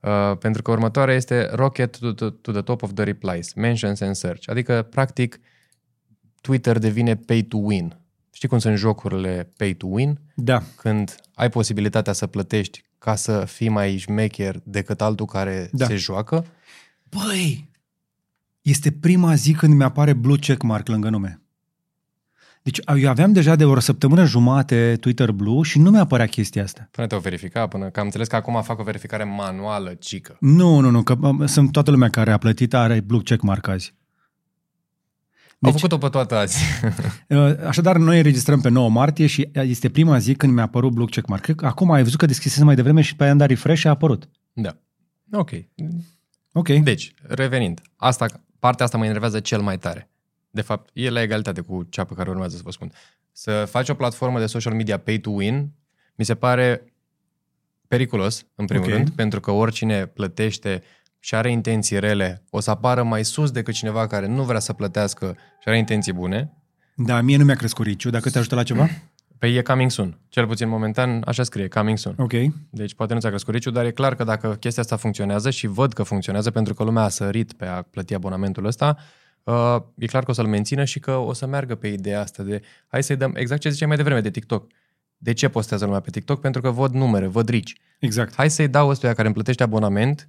Uh, 0.00 0.36
pentru 0.38 0.62
că 0.62 0.70
următoarea 0.70 1.14
este 1.14 1.48
rocket 1.52 1.98
to, 1.98 2.12
to, 2.12 2.30
to 2.30 2.52
the 2.52 2.62
top 2.62 2.82
of 2.82 2.92
the 2.94 3.04
replies, 3.04 3.52
mentions 3.54 4.00
and 4.00 4.14
search. 4.14 4.48
Adică, 4.48 4.82
practic, 4.90 5.40
Twitter 6.40 6.78
devine 6.78 7.16
pay 7.16 7.42
to 7.42 7.56
win. 7.56 7.96
Știi 8.32 8.48
cum 8.48 8.58
sunt 8.58 8.76
jocurile 8.76 9.48
pay 9.56 9.72
to 9.72 9.86
win? 9.86 10.18
Da. 10.34 10.62
Când 10.76 11.14
ai 11.34 11.48
posibilitatea 11.48 12.12
să 12.12 12.26
plătești 12.26 12.82
ca 12.98 13.14
să 13.14 13.44
fii 13.44 13.68
mai 13.68 13.96
șmecher 13.96 14.60
decât 14.64 15.00
altul 15.00 15.26
care 15.26 15.68
Da. 15.72 15.86
se 15.86 15.96
joacă. 15.96 16.46
Băi, 17.02 17.70
este 18.62 18.92
prima 18.92 19.34
zi 19.34 19.52
când 19.52 19.74
mi-apare 19.74 20.12
blue 20.12 20.38
checkmark 20.38 20.88
lângă 20.88 21.08
nume. 21.08 21.40
Deci 22.62 22.80
eu 22.96 23.08
aveam 23.08 23.32
deja 23.32 23.56
de 23.56 23.64
o 23.64 23.80
săptămână 23.80 24.24
jumate 24.24 24.96
Twitter 25.00 25.30
Blue 25.30 25.62
și 25.62 25.78
nu 25.78 25.90
mi-apărea 25.90 26.26
chestia 26.26 26.62
asta. 26.62 26.88
Până 26.90 27.06
te-o 27.06 27.18
verifica, 27.18 27.66
până 27.66 27.90
că 27.90 28.00
am 28.00 28.06
înțeles 28.06 28.28
că 28.28 28.36
acum 28.36 28.62
fac 28.62 28.78
o 28.78 28.82
verificare 28.82 29.24
manuală, 29.24 29.94
cică. 29.94 30.36
Nu, 30.40 30.80
nu, 30.80 30.90
nu, 30.90 31.02
că 31.02 31.16
um, 31.20 31.46
sunt 31.46 31.72
toată 31.72 31.90
lumea 31.90 32.08
care 32.08 32.30
a 32.32 32.38
plătit 32.38 32.74
are 32.74 33.00
blue 33.00 33.22
checkmark 33.22 33.68
azi. 33.68 33.94
Au 35.62 35.70
Deci- 35.70 35.80
făcut-o 35.80 35.98
pe 35.98 36.08
toată 36.08 36.34
azi. 36.36 36.58
Uh, 37.28 37.54
Așadar, 37.66 37.96
noi 37.96 38.16
înregistrăm 38.16 38.60
pe 38.60 38.68
9 38.68 38.90
martie 38.90 39.26
și 39.26 39.50
este 39.52 39.90
prima 39.90 40.18
zi 40.18 40.34
când 40.34 40.52
mi-a 40.52 40.62
apărut 40.62 40.92
blue 40.92 41.06
checkmark. 41.06 41.42
Cred 41.42 41.56
că 41.56 41.66
acum 41.66 41.90
ai 41.90 42.02
văzut 42.02 42.18
că 42.18 42.26
deschisesem 42.26 42.66
mai 42.66 42.74
devreme 42.74 43.00
și 43.00 43.16
pe 43.16 43.22
aia 43.22 43.32
am 43.32 43.38
dat 43.38 43.48
refresh 43.48 43.80
și 43.80 43.86
a 43.86 43.90
apărut. 43.90 44.28
da. 44.52 44.76
Ok. 45.32 45.50
Ok. 46.52 46.68
Deci, 46.68 47.14
revenind, 47.22 47.80
asta, 47.96 48.26
partea 48.58 48.84
asta 48.84 48.98
mă 48.98 49.04
enervează 49.04 49.40
cel 49.40 49.60
mai 49.60 49.78
tare. 49.78 50.10
De 50.50 50.60
fapt, 50.60 50.90
e 50.92 51.10
la 51.10 51.22
egalitate 51.22 51.60
cu 51.60 51.82
cea 51.88 52.04
pe 52.04 52.14
care 52.14 52.30
urmează 52.30 52.56
să 52.56 52.62
vă 52.64 52.70
spun. 52.70 52.92
Să 53.32 53.64
faci 53.70 53.88
o 53.88 53.94
platformă 53.94 54.38
de 54.38 54.46
social 54.46 54.74
media 54.74 54.98
pay 54.98 55.18
to 55.18 55.30
win, 55.30 55.70
mi 56.14 56.24
se 56.24 56.34
pare 56.34 56.84
periculos, 57.88 58.46
în 58.54 58.66
primul 58.66 58.86
Ok. 58.86 58.92
rând, 58.92 59.10
pentru 59.10 59.40
că 59.40 59.50
oricine 59.50 60.06
plătește 60.06 60.82
și 61.20 61.34
are 61.34 61.50
intenții 61.50 61.98
rele, 61.98 62.42
o 62.50 62.60
să 62.60 62.70
apară 62.70 63.02
mai 63.02 63.24
sus 63.24 63.50
decât 63.50 63.74
cineva 63.74 64.06
care 64.06 64.26
nu 64.26 64.42
vrea 64.42 64.58
să 64.58 64.72
plătească 64.72 65.36
și 65.36 65.68
are 65.68 65.78
intenții 65.78 66.12
bune. 66.12 66.52
Da, 66.94 67.20
mie 67.20 67.36
nu 67.36 67.44
mi-a 67.44 67.54
crescut 67.54 67.86
riciu. 67.86 68.10
Dacă 68.10 68.30
te 68.30 68.38
ajută 68.38 68.54
la 68.54 68.62
ceva? 68.62 68.88
Pe 69.38 69.46
e 69.46 69.62
coming 69.62 69.90
soon. 69.90 70.18
Cel 70.28 70.46
puțin 70.46 70.68
momentan 70.68 71.22
așa 71.26 71.42
scrie, 71.42 71.68
coming 71.68 71.98
soon. 71.98 72.14
Ok. 72.18 72.32
Deci 72.70 72.94
poate 72.94 73.14
nu 73.14 73.20
ți-a 73.20 73.28
crescut 73.28 73.54
riciu, 73.54 73.70
dar 73.70 73.84
e 73.84 73.90
clar 73.90 74.14
că 74.14 74.24
dacă 74.24 74.56
chestia 74.60 74.82
asta 74.82 74.96
funcționează 74.96 75.50
și 75.50 75.66
văd 75.66 75.92
că 75.92 76.02
funcționează 76.02 76.50
pentru 76.50 76.74
că 76.74 76.82
lumea 76.82 77.02
a 77.02 77.08
sărit 77.08 77.52
pe 77.52 77.66
a 77.66 77.82
plăti 77.82 78.14
abonamentul 78.14 78.64
ăsta, 78.64 78.96
uh, 79.42 79.76
e 79.96 80.06
clar 80.06 80.24
că 80.24 80.30
o 80.30 80.34
să-l 80.34 80.46
mențină 80.46 80.84
și 80.84 80.98
că 80.98 81.12
o 81.16 81.32
să 81.32 81.46
meargă 81.46 81.74
pe 81.74 81.88
ideea 81.88 82.20
asta 82.20 82.42
de 82.42 82.60
hai 82.86 83.02
să-i 83.02 83.16
dăm 83.16 83.32
exact 83.36 83.60
ce 83.60 83.70
ziceai 83.70 83.88
mai 83.88 83.96
devreme 83.96 84.20
de 84.20 84.30
TikTok. 84.30 84.66
De 85.16 85.32
ce 85.32 85.48
postează 85.48 85.84
lumea 85.84 86.00
pe 86.00 86.10
TikTok? 86.10 86.40
Pentru 86.40 86.60
că 86.60 86.70
văd 86.70 86.92
numere, 86.92 87.26
văd 87.26 87.48
rici. 87.48 87.80
Exact. 87.98 88.34
Hai 88.34 88.50
să-i 88.50 88.68
dau 88.68 88.88
ăstuia 88.88 89.12
care 89.12 89.24
îmi 89.24 89.34
plătește 89.34 89.62
abonament 89.62 90.28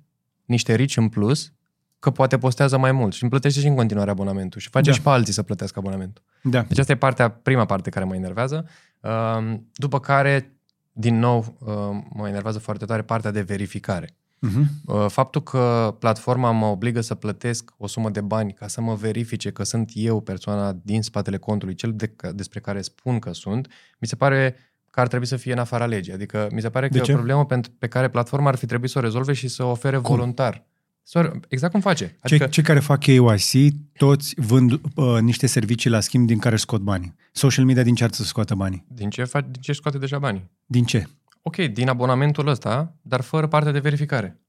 niște 0.52 0.76
rici 0.76 0.98
în 0.98 1.10
plus, 1.10 1.54
că 2.00 2.10
poate 2.10 2.38
postează 2.38 2.78
mai 2.78 2.92
mult 2.92 3.14
și 3.14 3.22
îmi 3.22 3.32
plătește 3.32 3.60
și 3.60 3.68
în 3.68 3.76
continuare 3.76 4.10
abonamentul 4.10 4.60
și 4.60 4.70
face 4.70 4.90
Da. 4.90 4.96
și 4.96 5.02
pe 5.02 5.10
alții 5.10 5.34
să 5.34 5.44
plătească 5.44 5.80
abonamentul. 5.80 6.24
Da. 6.44 6.62
Deci 6.62 6.78
asta 6.78 6.92
e 6.92 6.96
partea, 6.96 7.30
prima 7.30 7.66
parte 7.66 7.90
care 7.90 8.06
mă 8.06 8.16
enervează. 8.16 8.68
Uh, 9.00 9.60
După 9.74 10.00
care, 10.00 10.58
din 10.92 11.20
nou, 11.20 11.58
uh, 11.60 12.04
mă 12.14 12.28
enervează 12.28 12.60
foarte 12.60 12.86
tare 12.86 13.02
partea 13.02 13.32
de 13.32 13.42
verificare. 13.42 14.16
Uh-huh. 14.48 14.66
Uh, 14.86 15.06
Faptul 15.08 15.44
că 15.44 15.96
platforma 16.00 16.52
mă 16.52 16.66
obligă 16.66 17.02
să 17.02 17.16
plătesc 17.16 17.72
o 17.78 17.88
sumă 17.88 18.10
de 18.10 18.22
bani 18.22 18.54
ca 18.54 18.68
să 18.68 18.82
mă 18.82 18.96
verifice 18.96 19.52
că 19.52 19.64
sunt 19.64 19.92
eu 19.94 20.22
persoana 20.22 20.74
din 20.84 21.02
spatele 21.02 21.38
contului, 21.38 21.76
cel 21.76 21.94
de, 21.96 22.16
despre 22.34 22.60
care 22.60 22.82
spun 22.82 23.20
că 23.20 23.34
sunt, 23.34 23.68
mi 24.00 24.08
se 24.08 24.16
pare 24.16 24.56
că 24.92 25.00
ar 25.00 25.08
trebui 25.08 25.26
să 25.28 25.36
fie 25.36 25.52
în 25.52 25.58
afara 25.60 25.86
legii. 25.86 26.14
Adică 26.14 26.48
mi 26.52 26.62
se 26.62 26.70
pare 26.70 26.88
De 26.88 26.98
că 26.98 27.04
ce? 27.04 27.12
e 27.12 27.14
o 27.14 27.18
problemă 27.18 27.46
pentru, 27.46 27.72
pe 27.78 27.88
care 27.88 28.10
platforma 28.10 28.48
ar 28.50 28.56
fi 28.56 28.66
trebuit 28.66 28.90
să 28.90 28.98
o 28.98 29.02
rezolve 29.02 29.34
și 29.34 29.48
să 29.48 29.64
o 29.64 29.70
ofere 29.70 29.98
Cum? 29.98 30.16
voluntar. 30.16 30.66
Să 31.04 31.20
o- 31.20 31.40
Exact 31.48 31.72
cum 31.72 31.82
face. 31.82 32.06
Cei, 32.06 32.18
Adică, 32.22 32.46
cei 32.48 32.64
care 32.64 32.80
fac 32.80 33.00
KYC, 33.00 33.74
toți 33.94 34.34
vând 34.38 34.72
uh, 34.72 35.18
niște 35.22 35.48
servicii 35.48 35.90
la 35.90 36.00
schimb 36.00 36.28
din 36.28 36.40
care 36.40 36.54
își 36.54 36.64
scot 36.64 36.82
banii. 36.82 37.16
Social 37.32 37.66
media 37.66 37.84
din 37.84 37.96
ce 37.96 38.04
ar 38.04 38.12
să 38.12 38.24
scoată 38.24 38.56
banii? 38.56 38.86
din 38.88 39.10
ce, 39.10 39.24
faci, 39.24 39.46
din 39.52 39.62
ce 39.62 39.74
scoate 39.74 39.98
deja 39.98 40.20
banii? 40.20 40.50
Din 40.66 40.84
ce? 40.84 41.08
Ok, 41.42 41.56
din 41.56 41.90
abonamentul 41.90 42.48
ăsta, 42.48 42.96
dar 43.02 43.22
fără 43.22 43.48
partea 43.48 43.72
de 43.72 43.80
verificare. 43.80 44.40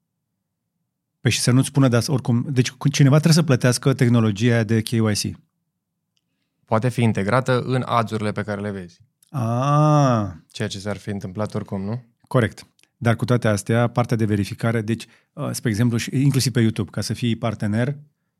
Păi 1.21 1.31
și 1.31 1.41
să 1.41 1.51
nu-ți 1.51 1.67
spună, 1.69 1.89
dar 1.89 2.03
oricum... 2.07 2.47
Deci 2.51 2.73
cineva 2.93 3.15
trebuie 3.15 3.37
să 3.37 3.43
plătească 3.43 3.93
tehnologia 3.95 4.63
de 4.63 4.81
KYC. 4.81 5.37
Poate 6.65 6.89
fi 6.89 7.03
integrată 7.03 7.61
în 7.61 7.83
ads 7.87 8.13
pe 8.35 8.43
care 8.43 8.61
le 8.61 8.71
vezi. 8.71 9.01
Ah, 9.35 10.31
Ceea 10.51 10.69
ce 10.69 10.79
s-ar 10.79 10.97
fi 10.97 11.11
întâmplat 11.11 11.55
oricum, 11.55 11.83
nu? 11.83 12.03
corect. 12.29 12.67
Dar 12.97 13.17
cu 13.17 13.25
toate 13.25 13.49
astea, 13.49 13.87
partea 13.87 14.17
de 14.17 14.25
verificare, 14.25 14.81
deci, 14.81 15.07
uh, 15.33 15.49
spre 15.53 15.71
exemplu, 15.71 15.97
și 15.97 16.11
inclusiv 16.23 16.53
pe 16.53 16.61
YouTube, 16.61 16.91
ca 16.91 17.01
să 17.01 17.15
fii 17.15 17.37
partener, 17.37 17.97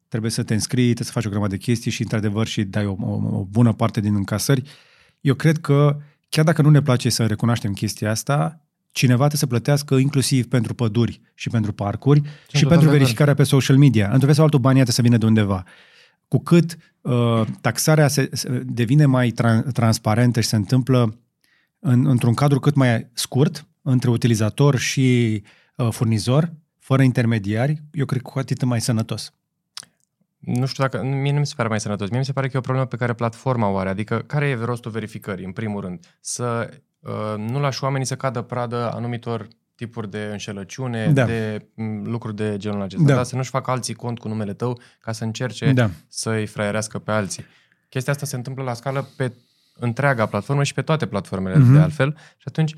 trebuie 0.09 0.31
să 0.31 0.43
te 0.43 0.55
înscrii, 0.55 0.85
trebuie 0.85 1.07
să 1.07 1.13
faci 1.13 1.25
o 1.25 1.29
grămadă 1.29 1.55
de 1.55 1.63
chestii 1.63 1.91
și, 1.91 2.03
într-adevăr, 2.03 2.47
și 2.47 2.65
dai 2.65 2.87
o, 2.87 2.97
o, 3.01 3.13
o 3.13 3.45
bună 3.51 3.73
parte 3.73 4.01
din 4.01 4.15
încasări. 4.15 4.63
Eu 5.21 5.35
cred 5.35 5.59
că, 5.59 5.97
chiar 6.29 6.45
dacă 6.45 6.63
nu 6.63 6.71
ne 6.71 6.83
place 6.83 7.09
să 7.09 7.27
recunoaștem 7.27 7.73
chestia 7.73 8.11
asta, 8.11 8.61
cineva 8.91 9.27
trebuie 9.27 9.39
să 9.41 9.47
plătească 9.47 9.95
inclusiv 9.95 10.47
pentru 10.47 10.75
păduri 10.75 11.21
și 11.35 11.49
pentru 11.49 11.73
parcuri 11.73 12.21
și 12.21 12.67
pentru 12.67 12.69
total 12.77 12.99
verificarea 12.99 13.35
pe 13.35 13.43
social 13.43 13.77
media. 13.77 14.05
Într-un 14.05 14.25
fel 14.27 14.35
sau 14.35 14.45
altul, 14.45 14.61
banii 14.61 14.83
trebuie 14.83 14.95
să 14.95 15.03
vină 15.03 15.17
de 15.17 15.27
undeva. 15.27 15.65
Cu 16.29 16.39
cât 16.39 16.73
uh, 16.73 16.79
taxarea 17.61 18.09
se, 18.09 18.29
se 18.33 18.63
devine 18.67 19.07
mai 19.07 19.33
tran- 19.33 19.73
transparentă 19.73 20.41
și 20.41 20.49
se 20.49 20.57
întâmplă 20.57 21.19
în, 21.79 22.07
într-un 22.07 22.35
cadru 22.35 22.59
cât 22.61 22.75
mai 22.75 23.11
scurt, 23.13 23.67
între 23.83 24.11
utilizator 24.11 24.77
și 24.77 25.43
uh, 25.77 25.89
furnizor, 25.91 26.53
fără 26.79 27.03
intermediari, 27.03 27.83
eu 27.93 28.05
cred 28.05 28.23
că 28.23 28.31
cu 28.31 28.39
atât 28.39 28.65
mai 28.65 28.81
sănătos. 28.81 29.33
Nu 30.39 30.67
știu 30.67 30.83
dacă, 30.83 31.03
mie 31.03 31.33
nu 31.33 31.39
mi 31.39 31.47
se 31.47 31.55
pare 31.57 31.69
mai 31.69 31.81
sănătos. 31.81 32.09
Mie 32.09 32.19
mi 32.19 32.25
se 32.25 32.33
pare 32.33 32.47
că 32.47 32.53
e 32.55 32.59
o 32.59 32.63
problemă 32.63 32.87
pe 32.87 32.97
care 32.97 33.13
platforma 33.13 33.69
o 33.69 33.77
are. 33.77 33.89
Adică, 33.89 34.19
care 34.19 34.49
e 34.49 34.55
rostul 34.55 34.91
verificării, 34.91 35.45
în 35.45 35.53
primul 35.53 35.81
rând? 35.81 36.17
Să 36.21 36.71
uh, 37.01 37.35
nu 37.37 37.61
lași 37.61 37.85
oamenii 37.85 38.07
să 38.07 38.17
cadă 38.17 38.43
pradă 38.43 38.93
anumitor 38.93 39.49
tipuri 39.85 40.11
de 40.11 40.29
înșelăciune, 40.31 41.13
Da. 41.13 41.25
de 41.25 41.67
m, 41.75 42.03
lucruri 42.11 42.37
de 42.37 42.57
genul 42.57 42.83
acesta. 42.83 43.07
Da. 43.07 43.15
Da. 43.15 43.23
Să 43.23 43.37
nu-și 43.37 43.51
facă 43.51 43.71
alții 43.71 43.95
cont 43.95 44.19
cu 44.19 44.29
numele 44.29 44.53
tău 44.53 44.81
ca 45.01 45.13
să 45.13 45.25
încerce 45.25 45.73
Da. 45.73 45.91
să-i 46.09 46.47
fraierească 46.47 46.99
pe 46.99 47.11
alții. 47.11 47.45
Chestia 47.89 48.13
asta 48.13 48.27
se 48.27 48.37
întâmplă 48.37 48.63
la 48.63 48.75
scală 48.75 49.09
pe 49.17 49.33
întreaga 49.79 50.27
platformă 50.27 50.63
și 50.63 50.75
pe 50.75 50.83
toate 50.83 51.07
platformele 51.07 51.57
Mhm. 51.57 51.69
mm-hmm. 51.71 51.73
de 51.75 51.79
altfel. 51.81 52.17
Și 52.37 52.45
atunci 52.45 52.75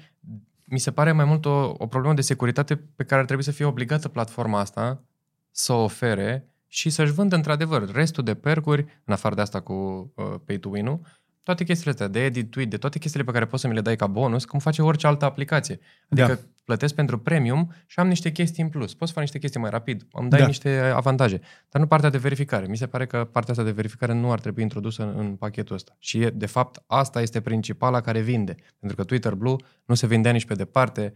mi 0.65 0.79
se 0.79 0.91
pare 0.91 1.13
mai 1.13 1.25
mult 1.25 1.45
o, 1.45 1.75
o 1.79 1.87
problemă 1.87 2.15
de 2.15 2.21
securitate 2.21 2.77
pe 2.77 3.05
care 3.05 3.21
ar 3.21 3.27
trebui 3.27 3.45
să 3.45 3.51
fie 3.51 3.65
obligată 3.65 4.09
platforma 4.09 4.61
asta 4.61 5.03
să 5.51 5.73
o 5.73 5.83
ofere 5.83 6.49
și 6.69 6.91
să-și 6.91 7.13
vândă 7.13 7.35
într-adevăr 7.35 7.93
restul 7.93 8.25
de 8.25 8.35
percuri, 8.35 8.85
în 9.05 9.13
afară 9.13 9.35
de 9.35 9.41
asta 9.41 9.61
cu 9.61 9.73
uh, 10.15 10.25
pay 10.47 10.57
to 10.57 10.69
win-ul, 10.69 11.01
toate 11.45 11.65
chestiile 11.65 11.91
astea, 11.91 12.09
de 12.09 12.25
edit 12.25 12.51
tweet, 12.51 12.71
de 12.71 12.77
toate 12.77 12.99
chestiile 12.99 13.25
pe 13.27 13.33
care 13.33 13.45
poți 13.45 13.63
să 13.63 13.69
mi 13.69 13.75
le 13.75 13.81
dai 13.81 13.97
ca 13.97 14.07
bonus, 14.07 14.45
cum 14.45 14.59
face 14.59 14.83
orice 14.83 15.07
altă 15.07 15.25
aplicație. 15.25 15.79
Adică 16.09 16.27
Da. 16.27 16.35
da. 16.35 16.41
plătesc 16.65 16.95
pentru 16.95 17.19
premium 17.19 17.73
și 17.87 17.99
am 18.01 18.09
niște 18.09 18.31
chestii 18.33 18.63
în 18.63 18.69
plus. 18.69 18.95
Poți 18.95 19.07
să 19.07 19.13
fac 19.13 19.23
niște 19.23 19.39
chestii 19.39 19.61
mai 19.61 19.71
rapid, 19.71 20.07
îmi 20.13 20.29
dai 20.29 20.39
Da. 20.39 20.45
da. 20.45 20.47
niște 20.47 20.79
avantaje. 20.95 21.41
Dar 21.71 21.81
nu 21.83 21.87
partea 21.89 22.11
de 22.11 22.19
verificare. 22.19 22.67
Mi 22.67 22.77
se 22.77 22.87
pare 22.87 23.07
că 23.07 23.29
partea 23.33 23.53
asta 23.53 23.65
de 23.65 23.71
verificare 23.71 24.15
nu 24.15 24.33
ar 24.33 24.41
trebui 24.41 24.63
introdusă 24.63 25.03
în, 25.03 25.15
în 25.19 25.35
pachetul 25.37 25.75
ăsta. 25.75 25.97
Și 25.99 26.21
e, 26.21 26.31
de 26.31 26.47
fapt 26.47 26.83
asta 26.87 27.21
este 27.23 27.41
principala 27.41 28.01
care 28.01 28.21
vinde. 28.21 28.55
Pentru 28.79 28.97
că 28.97 29.05
Twitter 29.05 29.35
Blue 29.35 29.57
nu 29.85 29.95
se 29.95 30.07
vindea 30.07 30.33
nici 30.33 30.45
pe 30.47 30.55
departe 30.55 31.13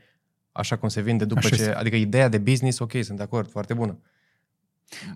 așa 0.53 0.77
cum 0.77 0.89
se 0.89 1.01
vinde 1.01 1.25
după 1.25 1.41
Așa 1.45 1.49
ce... 1.57 1.63
este. 1.63 1.75
Adică 1.75 1.97
ideea 1.97 2.29
de 2.29 2.39
business, 2.39 2.79
ok, 2.79 2.93
sunt 3.03 3.17
de 3.17 3.23
acord, 3.23 3.51
foarte 3.51 3.75
bună. 3.75 3.99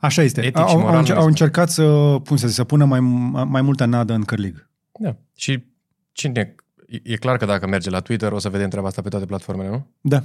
Așa 0.01 0.23
este. 0.23 0.41
Etic 0.41 0.57
și 0.57 0.63
au, 0.63 0.69
au, 0.69 0.79
moral 0.79 0.99
înce- 0.99 1.13
nu 1.13 1.19
au 1.19 1.29
este. 1.29 1.43
încercat 1.43 1.71
să, 1.71 1.83
pun 2.25 2.37
să, 2.37 2.47
zic, 2.47 2.57
să 2.57 2.65
pună 2.65 2.85
mai, 2.85 3.01
mai 3.47 3.63
multă 3.63 3.85
nadă 3.85 4.13
în 4.13 4.23
cârlig. 4.23 4.71
Da. 4.99 5.17
Și 5.37 5.65
cine... 6.13 6.55
E, 6.87 7.01
e 7.03 7.17
clar 7.17 7.37
că 7.37 7.45
dacă 7.45 7.67
merge 7.67 7.91
la 7.91 8.01
Twitter 8.01 8.33
o 8.33 8.39
să 8.39 8.49
vedem 8.49 8.69
treaba 8.69 8.89
asta 8.89 9.03
pe 9.03 9.09
toate 9.09 9.27
platformele, 9.27 9.69
nu? 9.69 9.87
Da. 10.01 10.23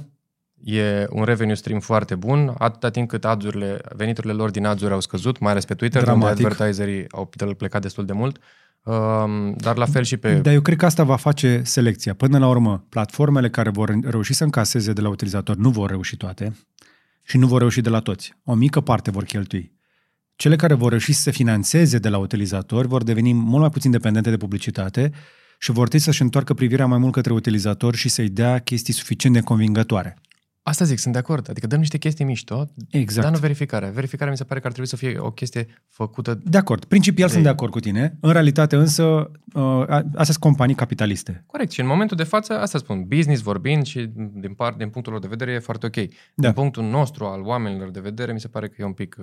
E 0.64 1.06
un 1.10 1.24
revenue 1.24 1.54
stream 1.54 1.80
foarte 1.80 2.14
bun, 2.14 2.54
atâta 2.58 2.90
timp 2.90 3.08
cât 3.08 3.24
ads-urile, 3.24 3.80
veniturile 3.96 4.32
lor 4.32 4.50
din 4.50 4.66
ads 4.66 4.82
au 4.82 5.00
scăzut, 5.00 5.38
mai 5.38 5.50
ales 5.50 5.64
pe 5.64 5.74
Twitter, 5.74 6.02
Dramatic. 6.02 6.36
unde 6.36 6.46
advertiserii 6.46 7.06
au 7.10 7.30
plecat 7.56 7.82
destul 7.82 8.04
de 8.04 8.12
mult. 8.12 8.38
Um, 8.82 9.54
dar 9.56 9.76
la 9.76 9.86
fel 9.86 10.02
și 10.02 10.16
pe... 10.16 10.34
Dar 10.34 10.52
eu 10.52 10.60
cred 10.60 10.76
că 10.76 10.84
asta 10.84 11.02
va 11.02 11.16
face 11.16 11.62
selecția. 11.64 12.14
Până 12.14 12.38
la 12.38 12.48
urmă, 12.48 12.86
platformele 12.88 13.50
care 13.50 13.70
vor 13.70 13.98
reuși 14.02 14.32
să 14.32 14.44
încaseze 14.44 14.92
de 14.92 15.00
la 15.00 15.08
utilizator 15.08 15.56
nu 15.56 15.70
vor 15.70 15.90
reuși 15.90 16.16
toate 16.16 16.56
și 17.22 17.36
nu 17.36 17.46
vor 17.46 17.58
reuși 17.58 17.80
de 17.80 17.88
la 17.88 18.00
toți. 18.00 18.34
O 18.44 18.54
mică 18.54 18.80
parte 18.80 19.10
vor 19.10 19.24
cheltui. 19.24 19.77
Cele 20.38 20.56
care 20.56 20.74
vor 20.74 20.88
reuși 20.90 21.12
să 21.12 21.20
se 21.22 21.30
financeze 21.30 21.98
de 21.98 22.08
la 22.08 22.18
utilizatori 22.18 22.88
vor 22.88 23.02
deveni 23.02 23.32
mult 23.32 23.60
mai 23.60 23.70
puțin 23.70 23.90
dependente 23.90 24.30
de 24.30 24.36
publicitate 24.36 25.10
și 25.58 25.70
vor 25.72 25.88
trebui 25.88 26.04
să-și 26.06 26.22
întoarcă 26.22 26.54
privirea 26.54 26.86
mai 26.86 26.98
mult 26.98 27.12
către 27.12 27.32
utilizator 27.32 27.94
și 27.94 28.08
să-i 28.08 28.28
dea 28.28 28.58
chestii 28.58 28.92
suficient 28.92 29.34
de 29.34 29.40
convingătoare. 29.40 30.16
Asta 30.62 30.84
zic, 30.84 30.98
sunt 30.98 31.12
de 31.12 31.18
acord. 31.18 31.50
Adică 31.50 31.66
dăm 31.66 31.78
niște 31.78 31.98
chestii 31.98 32.24
mișto, 32.24 32.68
Exact. 32.90 33.22
dar 33.26 33.32
nu 33.34 33.38
verificarea. 33.40 33.90
Verificarea 33.90 34.30
mi 34.32 34.36
se 34.38 34.44
pare 34.44 34.60
că 34.60 34.66
ar 34.66 34.72
trebui 34.72 34.90
să 34.90 34.96
fie 34.96 35.18
o 35.18 35.30
chestie 35.30 35.66
făcută... 35.88 36.40
De 36.44 36.58
acord. 36.58 36.84
Principial 36.84 37.26
De- 37.26 37.32
sunt 37.32 37.44
de 37.44 37.50
acord 37.50 37.72
cu 37.72 37.80
tine. 37.80 38.16
În 38.20 38.32
realitate 38.32 38.76
însă, 38.76 39.04
uh, 39.52 39.62
a- 39.62 39.86
astea 39.86 40.24
sunt 40.24 40.36
companii 40.36 40.74
capitaliste. 40.74 41.42
Corect. 41.46 41.70
Și 41.70 41.80
în 41.80 41.86
momentul 41.86 42.16
de 42.16 42.22
față, 42.22 42.58
asta 42.58 42.78
spun, 42.78 43.04
business 43.06 43.42
vorbind 43.42 43.84
și 43.86 44.10
din, 44.32 44.54
part, 44.56 44.78
din 44.78 44.88
punctul 44.88 45.12
lor 45.12 45.22
de 45.22 45.28
vedere 45.28 45.52
e 45.52 45.58
foarte 45.58 45.86
ok. 45.86 45.94
Da. 45.94 46.04
Din 46.34 46.52
punctul 46.52 46.84
nostru, 46.84 47.24
al 47.24 47.40
oamenilor 47.40 47.90
de 47.90 48.00
vedere, 48.00 48.32
mi 48.32 48.40
se 48.40 48.48
pare 48.48 48.68
că 48.68 48.74
e 48.78 48.84
un 48.84 48.92
pic... 48.92 49.16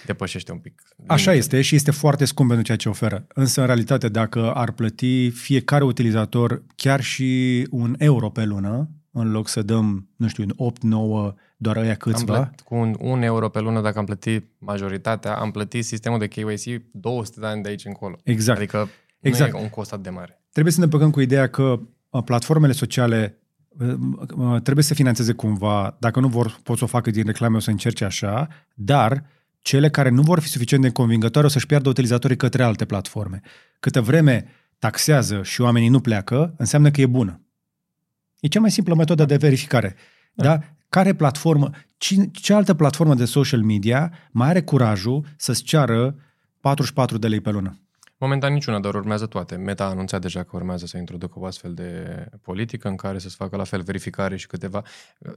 Uh, 0.00 0.06
depășește 0.06 0.52
un 0.52 0.58
pic. 0.58 0.82
Așa 1.06 1.30
limitele. 1.30 1.36
este 1.36 1.60
și 1.60 1.74
este 1.74 1.90
foarte 1.90 2.24
scump 2.24 2.48
pentru 2.48 2.66
ceea 2.66 2.76
ce 2.76 2.88
oferă. 2.88 3.26
Însă, 3.34 3.60
în 3.60 3.66
realitate, 3.66 4.08
dacă 4.08 4.52
ar 4.52 4.72
plăti 4.72 5.30
fiecare 5.30 5.84
utilizator 5.84 6.62
chiar 6.76 7.00
și 7.00 7.66
un 7.70 7.94
euro 7.98 8.30
pe 8.30 8.44
lună, 8.44 8.90
în 9.12 9.30
loc 9.30 9.48
să 9.48 9.62
dăm, 9.62 10.08
nu 10.16 10.28
știu, 10.28 10.44
8-9, 10.44 11.34
doar 11.56 11.76
ăia 11.76 11.90
Am 11.90 11.96
câțiva, 11.96 12.34
plătit 12.34 12.60
cu 12.60 12.74
un, 12.74 12.96
un 12.98 13.22
euro 13.22 13.48
pe 13.48 13.60
lună, 13.60 13.80
dacă 13.80 13.98
am 13.98 14.04
plătit 14.04 14.50
majoritatea, 14.58 15.36
am 15.36 15.50
plătit 15.50 15.84
sistemul 15.84 16.18
de 16.18 16.26
KYC 16.26 16.82
200 16.92 17.40
de 17.40 17.46
ani 17.46 17.62
de 17.62 17.68
aici 17.68 17.84
încolo. 17.84 18.16
Exact. 18.24 18.58
Adică 18.58 18.88
Exact. 19.20 19.52
nu 19.52 19.58
e 19.58 19.62
un 19.62 19.68
cost 19.68 19.92
atât 19.92 20.04
de 20.04 20.10
mare. 20.10 20.42
trebuie 20.52 20.72
să 20.72 20.80
ne 20.80 20.86
băgăm 20.86 21.10
cu 21.10 21.20
ideea 21.20 21.46
că 21.48 21.80
uh, 22.10 22.22
platformele 22.24 22.72
sociale 22.72 23.38
uh, 23.68 23.94
uh, 24.36 24.60
trebuie 24.62 24.84
să 24.84 24.94
financeze 24.94 25.32
cumva, 25.32 25.96
dacă 25.98 26.20
nu 26.20 26.28
vor, 26.28 26.60
pot 26.62 26.78
să 26.78 26.84
o 26.84 26.86
facă 26.86 27.10
din 27.10 27.24
reclame, 27.26 27.56
o 27.56 27.60
să 27.60 27.70
încerce 27.70 28.04
așa, 28.04 28.48
dar 28.74 29.24
cele 29.62 29.90
care 29.90 30.08
nu 30.08 30.22
vor 30.22 30.40
fi 30.40 30.48
suficient 30.48 30.82
de 30.82 30.90
convingătoare 30.90 31.46
o 31.46 31.50
să-și 31.50 31.66
piardă 31.66 31.88
utilizatorii 31.88 32.36
către 32.36 32.62
alte 32.62 32.84
platforme. 32.84 33.40
Câtă 33.80 34.00
vreme 34.00 34.46
taxează 34.78 35.42
și 35.42 35.60
oamenii 35.60 35.88
nu 35.88 36.00
pleacă, 36.00 36.54
înseamnă 36.58 36.90
că 36.90 37.00
e 37.00 37.06
bună. 37.06 37.40
E 38.40 38.48
cea 38.48 38.60
mai 38.60 38.70
simplă 38.70 38.94
metodă 38.94 39.24
de 39.24 39.36
verificare. 39.36 39.96
Da? 40.34 40.44
da? 40.44 40.58
Care 40.88 41.14
platformă, 41.14 41.70
cine, 41.96 42.30
ce 42.32 42.52
altă 42.52 42.74
platformă 42.74 43.14
de 43.14 43.24
social 43.24 43.62
media 43.62 44.12
mai 44.30 44.48
are 44.48 44.62
curajul 44.62 45.26
să-ți 45.36 45.62
ceară 45.62 46.16
44 46.60 47.18
de 47.18 47.28
lei 47.28 47.40
pe 47.40 47.50
lună? 47.50 47.80
Momentan 48.20 48.52
niciuna, 48.52 48.80
dar 48.80 48.94
urmează 48.94 49.26
toate. 49.26 49.56
Meta 49.56 49.84
a 49.84 49.88
anunțat 49.88 50.20
deja 50.20 50.42
că 50.42 50.50
urmează 50.56 50.86
să 50.86 50.96
introducă 50.96 51.38
o 51.38 51.44
astfel 51.44 51.74
de 51.74 52.24
politică 52.42 52.88
în 52.88 52.96
care 52.96 53.18
să-ți 53.18 53.34
facă 53.36 53.56
la 53.56 53.64
fel 53.64 53.82
verificare 53.82 54.36
și 54.36 54.46
câteva. 54.46 54.82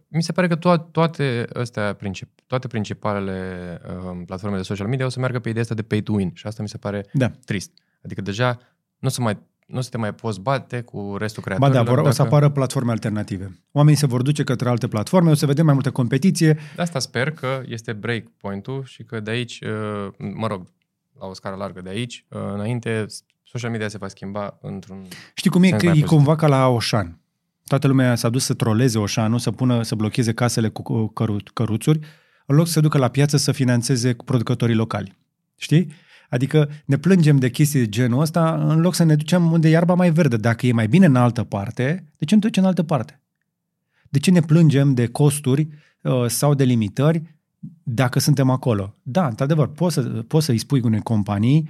Mi 0.07 0.23
se 0.23 0.31
pare 0.31 0.47
că 0.47 0.55
to- 0.57 0.91
toate 0.91 1.45
astea, 1.53 1.93
princip- 1.93 2.43
toate 2.47 2.67
principalele 2.67 3.79
uh, 3.87 4.21
platforme 4.25 4.57
de 4.57 4.63
social 4.63 4.87
media 4.87 5.05
o 5.05 5.09
să 5.09 5.19
meargă 5.19 5.39
pe 5.39 5.47
ideea 5.49 5.63
asta 5.63 5.75
de 5.75 5.81
pay 5.81 6.01
to 6.01 6.11
win 6.13 6.31
și 6.33 6.47
asta 6.47 6.61
mi 6.61 6.69
se 6.69 6.77
pare 6.77 7.05
Da. 7.13 7.31
trist. 7.45 7.71
Adică 8.03 8.21
deja 8.21 8.57
nu 8.99 9.09
se 9.09 9.21
mai 9.21 9.37
nu 9.67 9.81
să 9.81 9.89
te 9.89 9.97
mai 9.97 10.13
poți 10.13 10.39
bate 10.41 10.81
cu 10.81 11.15
restul 11.17 11.43
Ba 11.45 11.55
creatorilor. 11.55 11.85
da, 11.85 11.91
vor, 12.01 12.07
o 12.09 12.11
să 12.11 12.21
apară 12.21 12.49
platforme 12.49 12.91
alternative. 12.91 13.59
Oamenii 13.71 13.99
se 13.99 14.05
vor 14.05 14.21
duce 14.21 14.43
către 14.43 14.69
alte 14.69 14.87
platforme, 14.87 15.29
o 15.29 15.33
să 15.33 15.45
vedem 15.45 15.65
mai 15.65 15.73
multă 15.73 15.91
competiție. 15.91 16.53
De 16.75 16.81
asta 16.81 16.99
sper 16.99 17.31
că 17.31 17.61
este 17.65 17.93
break 17.93 18.23
point-ul 18.37 18.83
și 18.85 19.03
că 19.03 19.19
de 19.19 19.31
aici, 19.31 19.59
uh, 19.61 20.13
mă 20.33 20.47
rog, 20.47 20.67
la 21.23 21.29
o 21.29 21.33
scară 21.33 21.55
largă 21.55 21.81
de 21.81 21.89
aici, 21.89 22.25
uh, 22.29 22.39
înainte, 22.53 23.05
social 23.43 23.71
media 23.71 23.87
se 23.87 23.97
va 23.97 24.07
schimba 24.07 24.57
într-un... 24.61 25.05
Știi 25.33 25.49
cum 25.49 25.63
e? 25.63 25.67
Sens 25.67 25.81
Că 25.81 25.87
mai 25.87 25.97
e 25.97 25.99
pozitiv. 25.99 26.17
cumva 26.17 26.35
ca 26.35 26.47
la 26.47 26.67
Oșan. 26.67 27.19
Toată 27.65 27.87
lumea 27.87 28.15
s-a 28.15 28.29
dus 28.29 28.43
să 28.43 28.53
troleze 28.53 28.97
Oșanul, 28.97 29.39
să 29.39 29.51
pună, 29.51 29.83
să 29.83 29.95
blocheze 29.95 30.33
casele 30.33 30.69
cu 30.69 30.81
cu 30.81 31.07
căru- 31.07 31.43
căruțuri, 31.53 31.99
în 32.45 32.55
loc 32.55 32.65
să 32.65 32.71
se 32.71 32.79
ducă 32.79 32.97
la 32.97 33.07
piață 33.07 33.37
să 33.37 33.51
financeze 33.51 34.13
producătorii 34.13 34.75
locali. 34.75 35.17
Știi? 35.57 35.91
Adică 36.29 36.69
ne 36.85 36.97
plângem 36.97 37.37
de 37.37 37.49
chestii 37.49 37.79
de 37.79 37.89
genul 37.89 38.21
ăsta 38.21 38.55
în 38.55 38.79
loc 38.79 38.93
să 38.93 39.03
ne 39.03 39.15
ducem 39.15 39.51
unde 39.51 39.67
e 39.67 39.71
iarba 39.71 39.93
mai 39.93 40.11
verde. 40.11 40.37
Dacă 40.37 40.65
e 40.67 40.71
mai 40.71 40.87
bine 40.87 41.05
în 41.05 41.15
altă 41.15 41.43
parte, 41.43 42.05
de 42.17 42.25
ce 42.25 42.35
nu 42.35 42.41
te 42.41 42.47
duci 42.47 42.57
în 42.57 42.65
altă 42.65 42.83
parte? 42.83 43.21
De 44.09 44.19
ce 44.19 44.31
ne 44.31 44.41
plângem 44.41 44.93
de 44.93 45.07
costuri 45.07 45.67
uh, 46.01 46.25
sau 46.27 46.53
de 46.53 46.63
limitări 46.63 47.21
dacă 47.83 48.19
suntem 48.19 48.49
acolo? 48.49 48.95
Da, 49.03 49.27
într-adevăr, 49.27 49.67
poți, 49.67 49.93
să, 49.93 50.01
poți 50.01 50.45
să-i 50.45 50.57
spui 50.57 50.81
unei 50.83 51.01
companii 51.01 51.69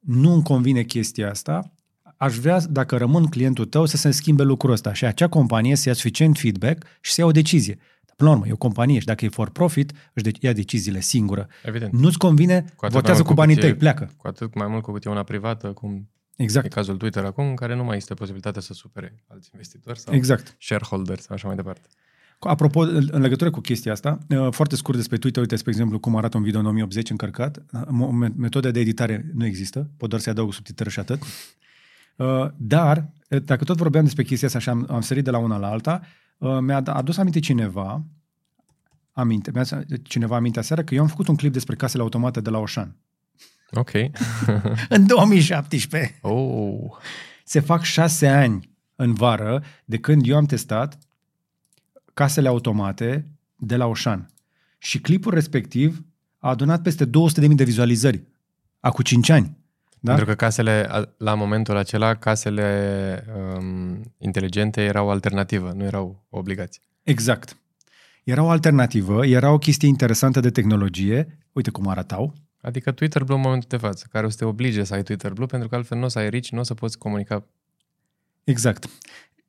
nu 0.00 0.32
îmi 0.32 0.42
convine 0.42 0.82
chestia 0.82 1.30
asta, 1.30 1.72
aș 2.16 2.36
vrea, 2.36 2.60
dacă 2.60 2.96
rămân 2.96 3.26
clientul 3.26 3.64
tău, 3.64 3.84
să 3.86 3.96
se 3.96 4.10
schimbe 4.10 4.42
lucrul 4.42 4.72
ăsta 4.72 4.92
și 4.92 5.04
acea 5.04 5.28
companie 5.28 5.76
să 5.76 5.88
ia 5.88 5.94
suficient 5.94 6.38
feedback 6.38 6.86
și 7.00 7.12
să 7.12 7.20
ia 7.20 7.26
o 7.26 7.30
decizie. 7.30 7.74
Dar, 8.04 8.14
până 8.16 8.30
la 8.30 8.36
urmă, 8.36 8.48
e 8.48 8.52
o 8.52 8.56
companie 8.56 8.98
și 8.98 9.06
dacă 9.06 9.24
e 9.24 9.28
for 9.28 9.50
profit, 9.50 9.92
își 10.12 10.24
de- 10.24 10.38
ia 10.40 10.52
deciziile 10.52 11.00
singură. 11.00 11.48
Evident. 11.64 11.92
Nu-ți 11.92 12.18
convine, 12.18 12.54
atât 12.56 12.80
mai 12.80 12.90
votează 12.90 13.18
mult 13.18 13.28
cu 13.28 13.34
banii 13.34 13.54
cât 13.54 13.64
e- 13.64 13.66
tăi, 13.66 13.76
pleacă. 13.76 14.10
Cu 14.16 14.26
atât 14.28 14.54
mai 14.54 14.66
mult 14.66 14.82
cu 14.82 14.92
cât 14.92 15.04
e 15.04 15.08
una 15.08 15.22
privată, 15.22 15.68
cum 15.72 16.08
Exact. 16.36 16.66
E 16.66 16.68
cazul 16.68 16.96
Twitter 16.96 17.24
acum, 17.24 17.48
în 17.48 17.54
care 17.54 17.74
nu 17.74 17.84
mai 17.84 17.96
este 17.96 18.14
posibilitatea 18.14 18.60
să 18.60 18.72
supere 18.72 19.24
alți 19.28 19.50
investitori 19.52 19.98
sau 19.98 20.14
Exact. 20.14 20.56
shareholders 20.60 21.22
sau 21.22 21.34
așa 21.34 21.46
mai 21.46 21.56
departe. 21.56 21.88
Apropo, 22.38 22.80
în 22.80 23.20
legătură 23.20 23.50
cu 23.50 23.60
chestia 23.60 23.92
asta, 23.92 24.18
uh, 24.28 24.48
foarte 24.50 24.76
scurt 24.76 24.96
despre 24.96 25.16
Twitter, 25.16 25.42
uite, 25.42 25.56
spre 25.56 25.70
exemplu, 25.70 25.98
cum 25.98 26.16
arată 26.16 26.36
un 26.36 26.42
video 26.42 26.60
în 26.60 26.66
1080 26.66 27.10
încărcat, 27.10 27.62
uh, 27.72 28.30
metode 28.36 28.70
de 28.70 28.80
editare 28.80 29.30
nu 29.34 29.44
există, 29.44 29.90
pot 29.96 30.08
doar 30.08 30.20
să-i 30.20 30.32
adaug 30.32 30.52
subtitrări 30.52 30.92
și 30.92 30.98
atât. 30.98 31.22
Uh, 32.16 32.46
dar, 32.56 33.10
dacă 33.44 33.64
tot 33.64 33.76
vorbeam 33.76 34.04
despre 34.04 34.22
chestia 34.22 34.46
asta 34.46 34.60
și 34.60 34.68
am, 34.68 34.86
am 34.90 35.00
sărit 35.00 35.24
de 35.24 35.30
la 35.30 35.38
una 35.38 35.56
la 35.56 35.68
alta, 35.68 36.00
mi-a 36.60 36.82
adus 36.84 37.16
aminte 37.16 37.40
cineva, 37.40 38.04
aminte, 39.12 39.50
mi-a 39.54 39.64
cineva 40.02 40.36
aminte 40.36 40.58
aseară 40.58 40.82
că 40.82 40.94
eu 40.94 41.02
am 41.02 41.08
făcut 41.08 41.28
un 41.28 41.36
clip 41.36 41.52
despre 41.52 41.74
casele 41.76 42.02
automate 42.02 42.40
de 42.40 42.50
la 42.50 42.58
Oșan. 42.58 42.96
Ok. 43.70 43.90
în 44.88 45.06
2017. 45.06 46.18
Oh. 46.22 46.96
Se 47.44 47.60
fac 47.60 47.82
șase 47.82 48.28
ani 48.28 48.76
în 48.96 49.12
vară 49.14 49.62
de 49.84 49.98
când 49.98 50.28
eu 50.28 50.36
am 50.36 50.46
testat 50.46 50.98
casele 52.16 52.48
automate 52.48 53.30
de 53.56 53.76
la 53.76 53.86
Oșan. 53.86 54.30
Și 54.78 55.00
clipul 55.00 55.32
respectiv 55.32 56.04
a 56.38 56.48
adunat 56.48 56.82
peste 56.82 57.06
200.000 57.06 57.10
de 57.48 57.64
vizualizări. 57.64 58.22
Acum 58.80 59.04
5 59.04 59.28
ani. 59.28 59.56
Da? 60.00 60.14
Pentru 60.14 60.24
că 60.30 60.34
casele, 60.34 60.88
la 61.16 61.34
momentul 61.34 61.76
acela, 61.76 62.14
casele 62.14 63.24
um, 63.36 64.14
inteligente 64.18 64.82
erau 64.82 65.06
o 65.06 65.10
alternativă, 65.10 65.72
nu 65.72 65.84
erau 65.84 66.26
o 66.28 66.38
obligație. 66.38 66.82
Exact. 67.02 67.56
Era 68.24 68.42
o 68.42 68.48
alternativă, 68.48 69.26
era 69.26 69.50
o 69.50 69.58
chestie 69.58 69.88
interesantă 69.88 70.40
de 70.40 70.50
tehnologie. 70.50 71.38
Uite 71.52 71.70
cum 71.70 71.88
arătau. 71.88 72.34
Adică 72.60 72.92
Twitter 72.92 73.24
Blue 73.24 73.36
în 73.36 73.42
momentul 73.42 73.68
de 73.68 73.76
față, 73.76 74.06
care 74.10 74.26
o 74.26 74.28
să 74.28 74.36
te 74.36 74.44
oblige 74.44 74.84
să 74.84 74.94
ai 74.94 75.02
Twitter 75.02 75.32
Blue, 75.32 75.46
pentru 75.46 75.68
că 75.68 75.74
altfel 75.74 75.98
nu 75.98 76.04
o 76.04 76.08
să 76.08 76.18
ai 76.18 76.30
rici, 76.30 76.52
nu 76.52 76.60
o 76.60 76.62
să 76.62 76.74
poți 76.74 76.98
comunica. 76.98 77.44
Exact. 78.44 78.88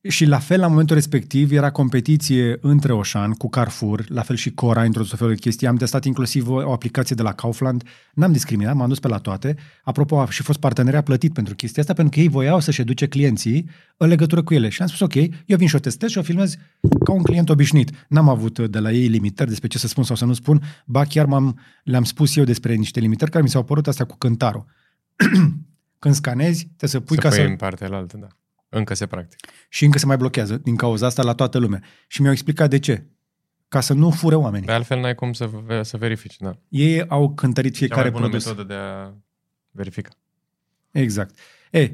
Și 0.07 0.25
la 0.25 0.39
fel, 0.39 0.59
la 0.59 0.67
momentul 0.67 0.95
respectiv, 0.95 1.51
era 1.51 1.71
competiție 1.71 2.57
între 2.61 2.93
Oșan 2.93 3.31
cu 3.31 3.49
Carrefour, 3.49 4.05
la 4.09 4.21
fel 4.21 4.35
și 4.35 4.51
Cora, 4.51 4.83
într-o 4.83 5.03
fel 5.03 5.27
de 5.27 5.35
chestii. 5.35 5.67
Am 5.67 5.75
testat 5.75 6.05
inclusiv 6.05 6.49
o 6.49 6.71
aplicație 6.71 7.15
de 7.15 7.21
la 7.21 7.33
Kaufland. 7.33 7.83
N-am 8.13 8.31
discriminat, 8.31 8.75
m-am 8.75 8.87
dus 8.87 8.99
pe 8.99 9.07
la 9.07 9.17
toate. 9.17 9.55
Apropo, 9.83 10.19
a 10.19 10.29
și 10.29 10.43
fost 10.43 10.59
parteneria 10.59 11.01
plătit 11.01 11.33
pentru 11.33 11.55
chestia 11.55 11.81
asta, 11.81 11.93
pentru 11.93 12.13
că 12.13 12.19
ei 12.19 12.27
voiau 12.27 12.59
să-și 12.59 12.81
educe 12.81 13.07
clienții 13.07 13.69
în 13.97 14.07
legătură 14.07 14.43
cu 14.43 14.53
ele. 14.53 14.69
Și 14.69 14.81
am 14.81 14.87
spus, 14.87 14.99
ok, 14.99 15.15
eu 15.45 15.57
vin 15.57 15.67
și 15.67 15.75
o 15.75 15.79
testez 15.79 16.09
și 16.09 16.17
o 16.17 16.21
filmez 16.21 16.55
ca 17.03 17.11
un 17.11 17.21
client 17.21 17.49
obișnuit. 17.49 18.05
N-am 18.07 18.29
avut 18.29 18.59
de 18.59 18.79
la 18.79 18.91
ei 18.91 19.07
limitări 19.07 19.49
despre 19.49 19.67
ce 19.67 19.77
să 19.77 19.87
spun 19.87 20.03
sau 20.03 20.15
să 20.15 20.25
nu 20.25 20.33
spun, 20.33 20.61
ba 20.85 21.03
chiar 21.03 21.25
m-am, 21.25 21.59
le-am 21.83 22.03
spus 22.03 22.35
eu 22.35 22.43
despre 22.43 22.73
niște 22.75 22.99
limitări 22.99 23.31
care 23.31 23.43
mi 23.43 23.49
s-au 23.49 23.63
părut 23.63 23.87
asta 23.87 24.05
cu 24.05 24.15
cântarul. 24.17 24.65
Când 25.99 26.13
scanezi, 26.13 26.65
trebuie 26.65 26.89
să 26.89 26.99
pui 26.99 27.15
să 27.15 27.21
ca 27.21 27.29
să... 27.29 27.41
în 27.41 27.55
partea 27.55 27.87
la 27.87 27.97
altă, 27.97 28.17
da. 28.17 28.27
Încă 28.69 28.93
se 28.93 29.05
practică. 29.05 29.49
Și 29.69 29.85
încă 29.85 29.97
se 29.97 30.05
mai 30.05 30.17
blochează 30.17 30.57
din 30.57 30.75
cauza 30.75 31.05
asta 31.05 31.23
la 31.23 31.33
toată 31.33 31.57
lumea. 31.57 31.81
Și 32.07 32.21
mi-au 32.21 32.33
explicat 32.33 32.69
de 32.69 32.79
ce. 32.79 33.05
Ca 33.67 33.79
să 33.79 33.93
nu 33.93 34.09
fure 34.09 34.35
oamenii. 34.35 34.65
De 34.65 34.71
altfel 34.71 34.99
n-ai 34.99 35.15
cum 35.15 35.33
să, 35.33 35.49
să 35.81 35.97
verifici, 35.97 36.37
da. 36.37 36.57
Ei 36.69 37.07
au 37.07 37.33
cântărit 37.33 37.75
fiecare 37.75 38.01
Cea 38.01 38.09
mai 38.09 38.19
bună 38.19 38.29
produs. 38.29 38.45
metodă 38.47 38.67
de 38.67 38.79
a 38.79 39.11
verifica. 39.71 40.09
Exact. 40.91 41.35
E, 41.71 41.91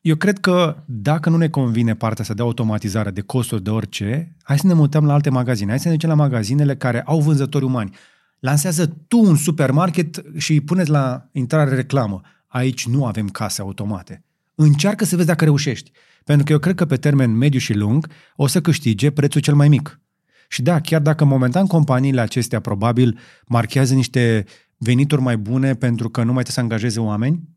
eu 0.00 0.16
cred 0.16 0.38
că 0.38 0.82
dacă 0.86 1.30
nu 1.30 1.36
ne 1.36 1.48
convine 1.48 1.94
partea 1.94 2.22
asta 2.22 2.34
de 2.34 2.42
automatizare, 2.42 3.10
de 3.10 3.20
costuri, 3.20 3.62
de 3.62 3.70
orice, 3.70 4.36
hai 4.42 4.58
să 4.58 4.66
ne 4.66 4.72
mutăm 4.72 5.06
la 5.06 5.12
alte 5.12 5.30
magazine. 5.30 5.70
Hai 5.70 5.78
să 5.78 5.88
ne 5.88 5.94
ducem 5.94 6.08
la 6.08 6.14
magazinele 6.14 6.76
care 6.76 7.02
au 7.02 7.20
vânzători 7.20 7.64
umani. 7.64 7.96
Lansează 8.38 8.86
tu 8.86 9.18
un 9.18 9.36
supermarket 9.36 10.22
și 10.36 10.52
îi 10.52 10.60
puneți 10.60 10.90
la 10.90 11.28
intrare 11.32 11.74
reclamă. 11.74 12.20
Aici 12.46 12.86
nu 12.86 13.06
avem 13.06 13.28
case 13.28 13.60
automate. 13.60 14.24
Încearcă 14.54 15.04
să 15.04 15.16
vezi 15.16 15.28
dacă 15.28 15.44
reușești. 15.44 15.90
Pentru 16.24 16.44
că 16.44 16.52
eu 16.52 16.58
cred 16.58 16.74
că 16.74 16.86
pe 16.86 16.96
termen 16.96 17.30
mediu 17.30 17.58
și 17.58 17.74
lung 17.74 18.08
o 18.36 18.46
să 18.46 18.60
câștige 18.60 19.10
prețul 19.10 19.40
cel 19.40 19.54
mai 19.54 19.68
mic. 19.68 20.00
Și 20.48 20.62
da, 20.62 20.80
chiar 20.80 21.00
dacă 21.00 21.24
momentan 21.24 21.66
companiile 21.66 22.20
acestea 22.20 22.60
probabil 22.60 23.18
marchează 23.46 23.94
niște 23.94 24.44
venituri 24.76 25.20
mai 25.20 25.36
bune 25.36 25.74
pentru 25.74 26.08
că 26.08 26.20
nu 26.20 26.32
mai 26.32 26.42
trebuie 26.42 26.54
să 26.54 26.60
angajeze 26.60 27.00
oameni, 27.00 27.48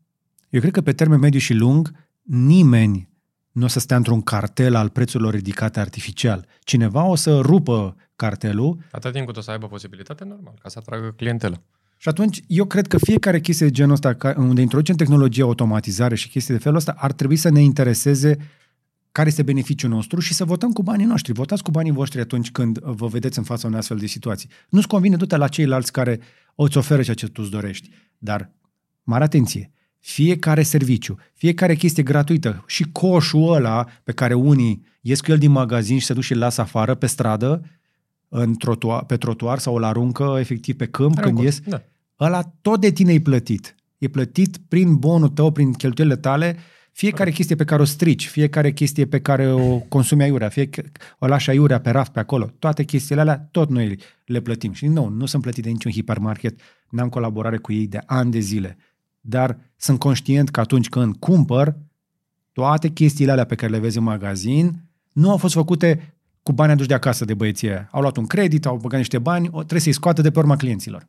eu 0.48 0.60
cred 0.60 0.72
că 0.72 0.80
pe 0.80 0.92
termen 0.92 1.18
mediu 1.18 1.38
și 1.38 1.54
lung 1.54 1.92
nimeni 2.22 3.08
nu 3.52 3.64
o 3.64 3.68
să 3.68 3.78
stea 3.78 3.96
într-un 3.96 4.22
cartel 4.22 4.74
al 4.74 4.88
prețurilor 4.88 5.34
ridicate 5.34 5.80
artificial. 5.80 6.46
Cineva 6.60 7.04
o 7.04 7.14
să 7.14 7.40
rupă 7.40 7.96
cartelul. 8.16 8.78
Atât 8.90 9.12
timp 9.12 9.26
cât 9.26 9.36
o 9.36 9.40
să 9.40 9.50
aibă 9.50 9.66
posibilitate, 9.66 10.24
normal, 10.24 10.54
ca 10.62 10.68
să 10.68 10.78
atragă 10.78 11.12
clientelă. 11.16 11.62
Și 12.00 12.08
atunci, 12.08 12.42
eu 12.46 12.64
cred 12.64 12.86
că 12.86 12.98
fiecare 12.98 13.40
chestie 13.40 13.66
de 13.66 13.72
genul 13.72 13.92
ăsta, 13.92 14.16
unde 14.36 14.60
introducem 14.60 14.96
tehnologie, 14.96 15.42
automatizare 15.42 16.14
și 16.14 16.28
chestii 16.28 16.54
de 16.54 16.60
felul 16.60 16.76
ăsta, 16.76 16.94
ar 16.96 17.12
trebui 17.12 17.36
să 17.36 17.48
ne 17.50 17.62
intereseze 17.62 18.36
care 19.12 19.28
este 19.28 19.42
beneficiul 19.42 19.90
nostru 19.90 20.20
și 20.20 20.34
să 20.34 20.44
votăm 20.44 20.72
cu 20.72 20.82
banii 20.82 21.06
noștri. 21.06 21.32
Votați 21.32 21.62
cu 21.62 21.70
banii 21.70 21.92
voștri 21.92 22.20
atunci 22.20 22.50
când 22.50 22.78
vă 22.78 23.06
vedeți 23.06 23.38
în 23.38 23.44
fața 23.44 23.66
unei 23.66 23.78
astfel 23.78 23.96
de 23.96 24.06
situații. 24.06 24.48
Nu-ți 24.68 24.86
convine 24.86 25.16
du 25.16 25.36
la 25.36 25.48
ceilalți 25.48 25.92
care 25.92 26.20
îți 26.54 26.76
oferă 26.76 27.02
ceea 27.02 27.16
ce 27.16 27.26
tu 27.26 27.40
îți 27.42 27.50
dorești. 27.50 27.90
Dar, 28.18 28.50
mare 29.02 29.24
atenție, 29.24 29.72
fiecare 29.98 30.62
serviciu, 30.62 31.16
fiecare 31.34 31.74
chestie 31.74 32.02
gratuită 32.02 32.64
și 32.66 32.84
coșul 32.92 33.52
ăla 33.52 33.86
pe 34.04 34.12
care 34.12 34.34
unii 34.34 34.86
ies 35.00 35.20
cu 35.20 35.30
el 35.30 35.38
din 35.38 35.50
magazin 35.50 35.98
și 35.98 36.06
se 36.06 36.12
duc 36.12 36.22
și 36.22 36.32
îl 36.32 36.38
lasă 36.38 36.60
afară 36.60 36.94
pe 36.94 37.06
stradă, 37.06 37.62
în 38.28 38.54
trotuar, 38.54 39.04
pe 39.04 39.16
trotuar 39.16 39.58
sau 39.58 39.74
îl 39.74 39.84
aruncă 39.84 40.36
efectiv 40.38 40.76
pe 40.76 40.86
câmp 40.86 41.20
când 41.20 41.38
ies, 41.38 41.60
da. 41.60 41.82
ăla 42.20 42.42
tot 42.60 42.80
de 42.80 42.90
tine 42.90 43.12
e 43.12 43.20
plătit. 43.20 43.74
E 43.98 44.08
plătit 44.08 44.56
prin 44.68 44.96
bonul 44.96 45.28
tău, 45.28 45.50
prin 45.50 45.72
cheltuielile 45.72 46.18
tale, 46.18 46.56
fiecare 46.92 47.30
chestie 47.30 47.56
pe 47.56 47.64
care 47.64 47.82
o 47.82 47.84
strici, 47.84 48.28
fiecare 48.28 48.72
chestie 48.72 49.06
pe 49.06 49.20
care 49.20 49.52
o 49.52 49.78
consumi 49.78 50.22
aiurea, 50.22 50.48
fie 50.48 50.68
o 51.18 51.26
lași 51.26 51.50
aiurea 51.50 51.80
pe 51.80 51.90
raft 51.90 52.12
pe 52.12 52.18
acolo, 52.18 52.50
toate 52.58 52.84
chestiile 52.84 53.20
alea, 53.20 53.48
tot 53.50 53.70
noi 53.70 53.98
le 54.24 54.40
plătim. 54.40 54.72
Și 54.72 54.86
nu, 54.86 55.08
nu 55.08 55.26
sunt 55.26 55.42
plătite 55.42 55.66
de 55.66 55.72
niciun 55.72 55.90
hipermarket, 55.90 56.60
n-am 56.90 57.08
colaborare 57.08 57.56
cu 57.56 57.72
ei 57.72 57.86
de 57.86 58.00
ani 58.06 58.30
de 58.30 58.38
zile. 58.38 58.76
Dar 59.20 59.58
sunt 59.76 59.98
conștient 59.98 60.48
că 60.48 60.60
atunci 60.60 60.88
când 60.88 61.16
cumpăr, 61.16 61.76
toate 62.52 62.88
chestiile 62.88 63.32
alea 63.32 63.44
pe 63.44 63.54
care 63.54 63.72
le 63.72 63.78
vezi 63.78 63.98
în 63.98 64.04
magazin 64.04 64.88
nu 65.12 65.30
au 65.30 65.36
fost 65.36 65.54
făcute 65.54 66.17
cu 66.48 66.54
bani 66.54 66.72
aduși 66.72 66.88
de 66.88 66.94
acasă 66.94 67.24
de 67.24 67.34
băieții 67.34 67.68
aia. 67.68 67.88
Au 67.92 68.00
luat 68.00 68.16
un 68.16 68.26
credit, 68.26 68.66
au 68.66 68.76
băgat 68.76 68.98
niște 68.98 69.18
bani, 69.18 69.48
trebuie 69.48 69.80
să-i 69.80 69.92
scoată 69.92 70.22
de 70.22 70.30
pe 70.30 70.38
urma 70.38 70.56
clienților. 70.56 71.06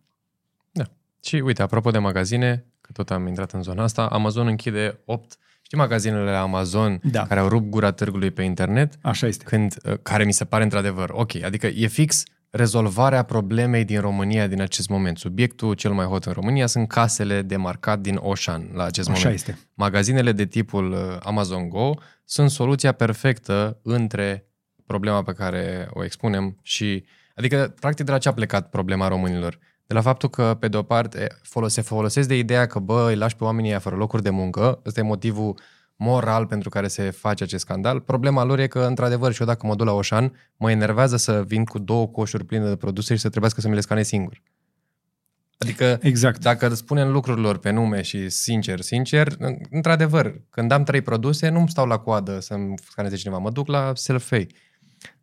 Da. 0.71 0.83
Și 1.23 1.35
uite, 1.35 1.61
apropo 1.61 1.91
de 1.91 1.97
magazine, 1.97 2.65
că 2.81 2.91
tot 2.91 3.11
am 3.11 3.27
intrat 3.27 3.51
în 3.51 3.61
zona 3.61 3.83
asta, 3.83 4.05
Amazon 4.05 4.47
închide 4.47 4.99
8 5.05 5.37
Știi 5.61 5.77
magazinele 5.77 6.31
Amazon 6.31 6.99
da. 7.03 7.25
care 7.27 7.39
au 7.39 7.47
rupt 7.47 7.69
gura 7.69 7.91
târgului 7.91 8.31
pe 8.31 8.41
internet? 8.41 8.93
Așa 9.01 9.27
este. 9.27 9.43
Când, 9.43 9.75
uh, 9.85 9.93
care 10.01 10.23
mi 10.23 10.33
se 10.33 10.45
pare 10.45 10.63
într-adevăr, 10.63 11.09
ok, 11.13 11.43
adică 11.43 11.67
e 11.67 11.87
fix 11.87 12.23
rezolvarea 12.49 13.23
problemei 13.23 13.85
din 13.85 13.99
România 13.99 14.47
din 14.47 14.61
acest 14.61 14.89
moment. 14.89 15.17
Subiectul 15.17 15.73
cel 15.73 15.91
mai 15.91 16.05
hot 16.05 16.25
în 16.25 16.33
România 16.33 16.67
sunt 16.67 16.87
casele 16.87 17.41
de 17.41 17.55
marcat 17.55 17.99
din 17.99 18.19
Oșan 18.21 18.69
la 18.73 18.83
acest 18.83 19.09
Așa 19.09 19.17
moment. 19.17 19.39
este. 19.39 19.57
Magazinele 19.73 20.31
de 20.31 20.45
tipul 20.45 20.91
uh, 20.91 21.17
Amazon 21.19 21.69
Go 21.69 21.93
sunt 22.25 22.49
soluția 22.49 22.91
perfectă 22.91 23.79
între 23.83 24.48
problema 24.91 25.23
pe 25.23 25.33
care 25.33 25.87
o 25.93 26.03
expunem 26.03 26.57
și... 26.61 27.05
Adică, 27.35 27.73
practic, 27.79 28.05
de 28.05 28.11
la 28.11 28.17
ce 28.17 28.29
a 28.29 28.33
plecat 28.33 28.69
problema 28.69 29.07
românilor? 29.07 29.59
De 29.87 29.93
la 29.93 30.01
faptul 30.01 30.29
că, 30.29 30.57
pe 30.59 30.67
de-o 30.67 30.83
parte, 30.83 31.27
se 31.67 31.81
folosesc 31.81 32.27
de 32.27 32.37
ideea 32.37 32.65
că, 32.65 32.79
bă, 32.79 33.05
îi 33.09 33.15
lași 33.15 33.35
pe 33.35 33.43
oamenii 33.43 33.69
aia 33.69 33.79
fără 33.79 33.95
locuri 33.95 34.23
de 34.23 34.29
muncă, 34.29 34.81
ăsta 34.85 34.99
e 34.99 35.03
motivul 35.03 35.59
moral 35.95 36.45
pentru 36.45 36.69
care 36.69 36.87
se 36.87 37.09
face 37.09 37.43
acest 37.43 37.63
scandal. 37.63 37.99
Problema 37.99 38.43
lor 38.43 38.59
e 38.59 38.67
că, 38.67 38.79
într-adevăr, 38.79 39.33
și 39.33 39.41
eu 39.41 39.47
dacă 39.47 39.67
mă 39.67 39.75
duc 39.75 39.85
la 39.85 39.93
Oșan, 39.93 40.33
mă 40.57 40.71
enervează 40.71 41.17
să 41.17 41.43
vin 41.43 41.65
cu 41.65 41.79
două 41.79 42.07
coșuri 42.07 42.45
pline 42.45 42.67
de 42.67 42.75
produse 42.75 43.15
și 43.15 43.21
să 43.21 43.29
trebuiască 43.29 43.61
să 43.61 43.67
mi 43.67 43.73
le 43.73 43.81
scanez 43.81 44.07
singur. 44.07 44.41
Adică, 45.57 45.99
exact. 46.01 46.41
dacă 46.41 46.73
spunem 46.73 47.11
lucrurilor 47.11 47.57
pe 47.57 47.69
nume 47.69 48.01
și 48.01 48.29
sincer, 48.29 48.81
sincer, 48.81 49.35
într-adevăr, 49.69 50.41
când 50.49 50.71
am 50.71 50.83
trei 50.83 51.01
produse, 51.01 51.49
nu-mi 51.49 51.69
stau 51.69 51.85
la 51.85 51.97
coadă 51.97 52.39
să-mi 52.39 52.73
scaneze 52.89 53.15
cineva, 53.15 53.37
mă 53.37 53.49
duc 53.49 53.67
la 53.67 53.91
self-pay 53.95 54.47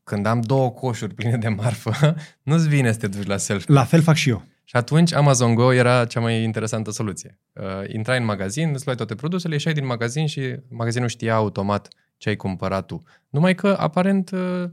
când 0.06 0.26
am 0.26 0.40
două 0.40 0.70
coșuri 0.70 1.14
pline 1.14 1.36
de 1.36 1.48
marfă, 1.48 2.14
nu-ți 2.48 2.68
vine 2.68 2.92
să 2.92 2.98
te 2.98 3.06
duci 3.06 3.26
la 3.26 3.36
selfie. 3.36 3.74
La 3.74 3.84
fel 3.84 4.02
fac 4.02 4.14
și 4.14 4.28
eu. 4.28 4.44
Și 4.64 4.76
atunci 4.76 5.12
Amazon 5.12 5.54
Go 5.54 5.72
era 5.72 6.04
cea 6.04 6.20
mai 6.20 6.42
interesantă 6.42 6.90
soluție. 6.90 7.38
Uh, 7.52 7.64
intrai 7.92 8.18
în 8.18 8.24
magazin, 8.24 8.70
îți 8.74 8.84
luai 8.84 8.96
toate 8.96 9.14
produsele, 9.14 9.54
ieșai 9.54 9.72
din 9.72 9.86
magazin 9.86 10.26
și 10.26 10.56
magazinul 10.68 11.08
știa 11.08 11.34
automat 11.34 11.88
ce 12.16 12.28
ai 12.28 12.36
cumpărat 12.36 12.86
tu. 12.86 13.02
Numai 13.28 13.54
că, 13.54 13.76
aparent, 13.78 14.30
uh, 14.30 14.64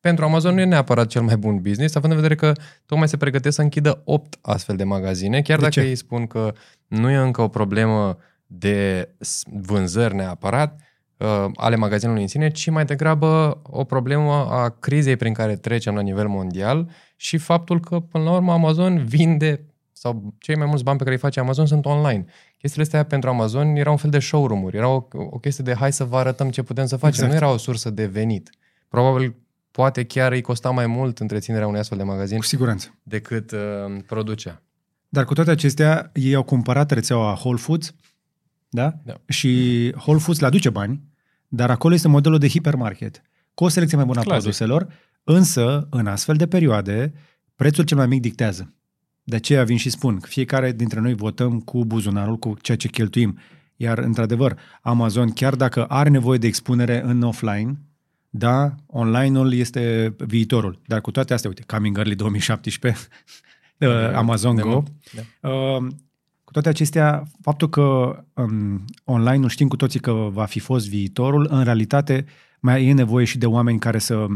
pentru 0.00 0.24
Amazon 0.24 0.54
nu 0.54 0.60
e 0.60 0.64
neapărat 0.64 1.06
cel 1.06 1.22
mai 1.22 1.36
bun 1.36 1.60
business, 1.60 1.94
având 1.94 2.12
în 2.12 2.20
vedere 2.20 2.40
că 2.40 2.52
tocmai 2.86 3.08
se 3.08 3.16
pregătesc 3.16 3.54
să 3.54 3.62
închidă 3.62 4.02
8 4.04 4.38
astfel 4.40 4.76
de 4.76 4.84
magazine, 4.84 5.42
chiar 5.42 5.56
de 5.56 5.62
dacă 5.62 5.80
ce? 5.80 5.86
ei 5.86 5.96
spun 5.96 6.26
că 6.26 6.52
nu 6.86 7.10
e 7.10 7.16
încă 7.16 7.42
o 7.42 7.48
problemă 7.48 8.18
de 8.46 9.08
vânzări 9.44 10.14
neapărat, 10.14 10.78
uh, 10.78 10.93
ale 11.54 11.76
magazinului 11.76 12.22
în 12.22 12.28
sine, 12.28 12.50
ci 12.50 12.70
mai 12.70 12.84
degrabă 12.84 13.60
o 13.62 13.84
problemă 13.84 14.32
a 14.32 14.68
crizei 14.68 15.16
prin 15.16 15.32
care 15.32 15.56
trecem 15.56 15.94
la 15.94 16.00
nivel 16.00 16.28
mondial 16.28 16.88
și 17.16 17.36
faptul 17.36 17.80
că, 17.80 18.00
până 18.00 18.24
la 18.24 18.32
urmă, 18.32 18.52
Amazon 18.52 19.04
vinde 19.04 19.64
sau 19.92 20.34
cei 20.38 20.56
mai 20.56 20.66
mulți 20.66 20.84
bani 20.84 20.96
pe 20.98 21.02
care 21.04 21.16
îi 21.16 21.22
face 21.22 21.40
Amazon 21.40 21.66
sunt 21.66 21.86
online. 21.86 22.24
chestiile 22.58 22.84
astea 22.84 23.04
pentru 23.04 23.28
Amazon 23.30 23.66
erau 23.76 23.92
un 23.92 23.98
fel 23.98 24.10
de 24.10 24.18
showroom-uri, 24.18 24.76
era 24.76 24.88
o, 24.88 25.06
o 25.12 25.38
chestie 25.38 25.64
de 25.64 25.74
hai 25.74 25.92
să 25.92 26.04
vă 26.04 26.16
arătăm 26.16 26.50
ce 26.50 26.62
putem 26.62 26.86
să 26.86 26.96
facem, 26.96 27.24
Exact. 27.24 27.30
nu 27.30 27.36
era 27.36 27.54
o 27.54 27.56
sursă 27.56 27.90
de 27.90 28.06
venit. 28.06 28.50
Probabil 28.88 29.34
poate 29.70 30.04
chiar 30.04 30.32
îi 30.32 30.40
costa 30.40 30.70
mai 30.70 30.86
mult 30.86 31.18
întreținerea 31.18 31.66
unui 31.66 31.78
astfel 31.78 31.98
de 31.98 32.04
magazin 32.04 32.38
Cu 32.38 32.44
siguranță. 32.44 32.94
decât 33.02 33.50
uh, 33.50 33.58
producea. 34.06 34.62
Dar 35.08 35.24
cu 35.24 35.34
toate 35.34 35.50
acestea, 35.50 36.10
ei 36.14 36.34
au 36.34 36.42
cumpărat 36.42 36.90
rețeaua 36.90 37.32
Whole 37.32 37.58
Foods, 37.58 37.94
da? 38.74 38.94
Da. 39.04 39.14
Și 39.28 39.92
Whole 39.96 40.18
Foods 40.18 40.40
le 40.40 40.46
aduce 40.46 40.70
bani, 40.70 41.00
dar 41.48 41.70
acolo 41.70 41.94
este 41.94 42.08
modelul 42.08 42.38
de 42.38 42.48
hipermarket, 42.48 43.22
cu 43.54 43.64
o 43.64 43.68
selecție 43.68 43.96
mai 43.96 44.06
bună 44.06 44.20
a 44.20 44.22
Clasic. 44.22 44.42
produselor, 44.42 44.86
însă, 45.24 45.86
în 45.90 46.06
astfel 46.06 46.36
de 46.36 46.46
perioade, 46.46 47.12
prețul 47.56 47.84
cel 47.84 47.96
mai 47.96 48.06
mic 48.06 48.20
dictează. 48.20 48.74
De 49.22 49.36
aceea 49.36 49.64
vin 49.64 49.76
și 49.76 49.90
spun 49.90 50.18
că 50.18 50.26
fiecare 50.26 50.72
dintre 50.72 51.00
noi 51.00 51.14
votăm 51.14 51.60
cu 51.60 51.84
buzunarul, 51.84 52.36
cu 52.36 52.56
ceea 52.60 52.76
ce 52.76 52.88
cheltuim. 52.88 53.38
Iar, 53.76 53.98
într-adevăr, 53.98 54.58
Amazon, 54.82 55.32
chiar 55.32 55.54
dacă 55.54 55.84
are 55.84 56.08
nevoie 56.08 56.38
de 56.38 56.46
expunere 56.46 57.02
în 57.04 57.22
offline, 57.22 57.78
da, 58.30 58.74
online-ul 58.86 59.52
este 59.52 60.14
viitorul. 60.18 60.80
Dar 60.86 61.00
cu 61.00 61.10
toate 61.10 61.34
astea, 61.34 61.50
uite, 61.50 61.62
Coming 61.66 61.96
Early 61.96 62.14
2017, 62.14 63.08
uh, 63.78 63.88
Amazon 64.14 64.54
De 64.54 64.62
Go, 64.62 64.68
mult, 64.68 64.86
Da. 65.12 65.48
Uh, 65.48 65.86
cu 65.86 66.13
toate 66.54 66.68
acestea, 66.68 67.24
faptul 67.40 67.68
că 67.68 68.16
um, 68.34 68.84
online-ul 69.04 69.48
știm 69.48 69.68
cu 69.68 69.76
toții 69.76 70.00
că 70.00 70.12
va 70.12 70.44
fi 70.44 70.58
fost 70.58 70.88
viitorul, 70.88 71.46
în 71.50 71.64
realitate 71.64 72.24
mai 72.60 72.86
e 72.86 72.92
nevoie 72.92 73.24
și 73.24 73.38
de 73.38 73.46
oameni 73.46 73.78
care 73.78 73.98
să... 73.98 74.26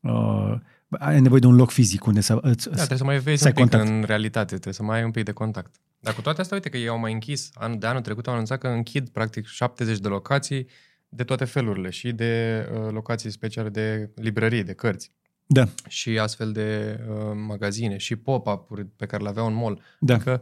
Uh, 0.00 0.54
ai 0.90 1.20
nevoie 1.20 1.40
de 1.40 1.46
un 1.46 1.54
loc 1.54 1.70
fizic 1.70 2.06
unde 2.06 2.20
să 2.20 2.38
îți... 2.40 2.68
Da, 2.68 2.74
trebuie 2.74 2.98
să 2.98 3.04
mai 3.04 3.18
vezi 3.18 3.42
să 3.42 3.48
un 3.48 3.54
ai 3.56 3.62
pic 3.62 3.70
contact. 3.70 3.92
în 3.92 4.02
realitate, 4.02 4.46
trebuie 4.46 4.74
să 4.74 4.82
mai 4.82 4.98
ai 4.98 5.04
un 5.04 5.10
pic 5.10 5.24
de 5.24 5.32
contact. 5.32 5.74
Dar 6.00 6.14
cu 6.14 6.20
toate 6.20 6.40
astea, 6.40 6.56
uite 6.56 6.68
că 6.68 6.76
ei 6.76 6.88
au 6.88 6.98
mai 6.98 7.12
închis, 7.12 7.50
an, 7.54 7.78
de 7.78 7.86
anul 7.86 8.00
trecut 8.00 8.26
au 8.26 8.32
anunțat 8.32 8.58
că 8.58 8.68
închid 8.68 9.08
practic 9.08 9.46
70 9.46 9.98
de 9.98 10.08
locații 10.08 10.66
de 11.08 11.24
toate 11.24 11.44
felurile 11.44 11.90
și 11.90 12.12
de 12.12 12.64
uh, 12.72 12.90
locații 12.90 13.30
speciale 13.30 13.68
de 13.68 14.10
librării, 14.14 14.64
de 14.64 14.72
cărți 14.72 15.12
Da, 15.46 15.68
și 15.88 16.18
astfel 16.18 16.52
de 16.52 17.00
uh, 17.08 17.16
magazine 17.46 17.96
și 17.96 18.16
pop-up-uri 18.16 18.86
pe 18.86 19.06
care 19.06 19.22
le 19.22 19.28
aveau 19.28 19.46
în 19.46 19.54
mall. 19.54 19.82
da. 19.98 20.18
Că 20.18 20.40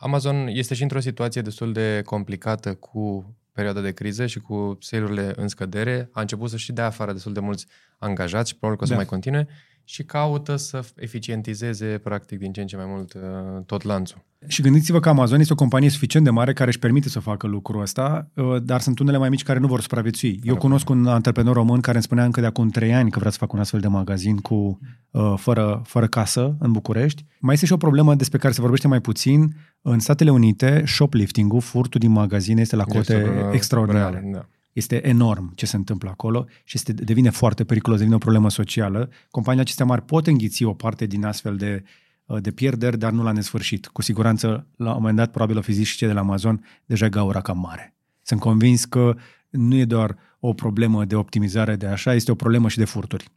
Amazon 0.00 0.46
este 0.46 0.74
și 0.74 0.82
într-o 0.82 1.00
situație 1.00 1.40
destul 1.42 1.72
de 1.72 2.02
complicată 2.04 2.74
cu 2.74 3.34
perioada 3.52 3.80
de 3.80 3.92
criză 3.92 4.26
și 4.26 4.38
cu 4.40 4.78
sale-urile 4.80 5.32
în 5.36 5.48
scădere. 5.48 6.08
A 6.12 6.20
început 6.20 6.50
să 6.50 6.56
și 6.56 6.72
dea 6.72 6.86
afară 6.86 7.12
destul 7.12 7.32
de 7.32 7.40
mulți 7.40 7.66
angajați 7.98 8.48
și 8.48 8.56
probabil 8.56 8.78
că 8.78 8.84
o 8.84 8.86
să 8.86 8.92
Da. 8.92 8.98
mai 8.98 9.08
continue 9.10 9.48
și 9.88 10.02
caută 10.04 10.56
să 10.56 10.84
eficientizeze 10.96 11.86
practic 12.02 12.38
din 12.38 12.52
ce 12.52 12.60
în 12.60 12.66
ce 12.66 12.76
mai 12.76 12.84
mult 12.88 13.12
uh, 13.14 13.20
tot 13.66 13.82
lanțul. 13.82 14.24
Și 14.46 14.62
gândiți-vă 14.62 15.00
că 15.00 15.08
Amazon 15.08 15.40
este 15.40 15.52
o 15.52 15.56
companie 15.56 15.88
suficient 15.88 16.24
de 16.24 16.30
mare 16.30 16.52
care 16.52 16.68
își 16.68 16.78
permite 16.78 17.08
să 17.08 17.20
facă 17.20 17.46
lucrul 17.46 17.80
ăsta, 17.80 18.30
uh, 18.34 18.62
dar 18.62 18.80
sunt 18.80 18.98
unele 18.98 19.18
mai 19.18 19.28
mici 19.28 19.42
care 19.42 19.58
nu 19.58 19.66
vor 19.66 19.80
supraviețui. 19.80 20.40
Eu 20.42 20.56
cunosc 20.56 20.88
un 20.88 21.06
antreprenor 21.06 21.54
român 21.54 21.80
care 21.80 21.94
îmi 21.94 22.04
spunea 22.04 22.24
încă 22.24 22.40
de 22.40 22.46
acum 22.46 22.68
trei 22.68 22.94
ani 22.94 23.10
că 23.10 23.18
vrea 23.18 23.30
să 23.30 23.38
facă 23.38 23.52
un 23.54 23.60
astfel 23.60 23.80
de 23.80 23.88
magazin 23.88 24.36
cu 24.36 24.78
uh, 25.10 25.34
fără, 25.36 25.82
fără 25.84 26.06
casă 26.06 26.56
în 26.58 26.72
București. 26.72 27.24
Mai 27.40 27.54
este 27.54 27.66
și 27.66 27.72
o 27.72 27.76
problemă 27.76 28.14
despre 28.14 28.38
care 28.38 28.52
se 28.52 28.60
vorbește 28.60 28.88
mai 28.88 29.00
puțin. 29.00 29.56
În 29.82 29.98
Statele 29.98 30.30
Unite, 30.30 30.82
shoplifting-ul, 30.86 31.60
furtul 31.60 32.00
din 32.00 32.10
magazine, 32.10 32.60
este 32.60 32.76
la 32.76 32.84
cote 32.84 32.98
Este, 32.98 33.14
uh, 33.14 33.52
extraordinare. 33.52 34.18
real, 34.18 34.32
Da. 34.32 34.48
Este 34.78 35.06
enorm 35.06 35.54
ce 35.54 35.66
se 35.66 35.76
întâmplă 35.76 36.10
acolo 36.10 36.46
și 36.64 36.76
este, 36.76 36.92
devine 36.92 37.30
foarte 37.30 37.64
periculos, 37.64 37.98
devine 37.98 38.16
o 38.16 38.18
problemă 38.18 38.50
socială. 38.50 39.10
Companiile 39.30 39.64
acestea 39.64 39.84
mari 39.84 40.02
pot 40.02 40.26
înghiți 40.26 40.64
o 40.64 40.74
parte 40.74 41.06
din 41.06 41.24
astfel 41.24 41.56
de, 41.56 41.82
uh, 42.26 42.42
de 42.42 42.50
pierderi, 42.50 42.98
dar 42.98 43.12
nu 43.12 43.22
la 43.22 43.32
nesfârșit. 43.32 43.86
Cu 43.86 44.02
siguranță, 44.02 44.66
la 44.76 44.88
un 44.88 44.96
moment 44.96 45.16
dat, 45.16 45.30
probabil 45.30 45.56
o 45.56 45.60
fi 45.60 45.72
zis 45.72 45.86
și 45.86 45.96
cei 45.96 46.06
de 46.06 46.12
la 46.12 46.20
Amazon, 46.20 46.64
deja 46.84 47.08
gaura 47.08 47.40
cam 47.40 47.58
mare. 47.58 47.94
Sunt 48.22 48.40
convins 48.40 48.84
că 48.84 49.16
nu 49.48 49.74
e 49.74 49.84
doar 49.84 50.16
o 50.40 50.52
problemă 50.52 51.04
de 51.04 51.14
optimizare 51.14 51.76
de 51.76 51.86
așa, 51.86 52.14
este 52.14 52.30
o 52.30 52.34
problemă 52.34 52.68
și 52.68 52.78
de 52.78 52.84
furturi. 52.84 53.30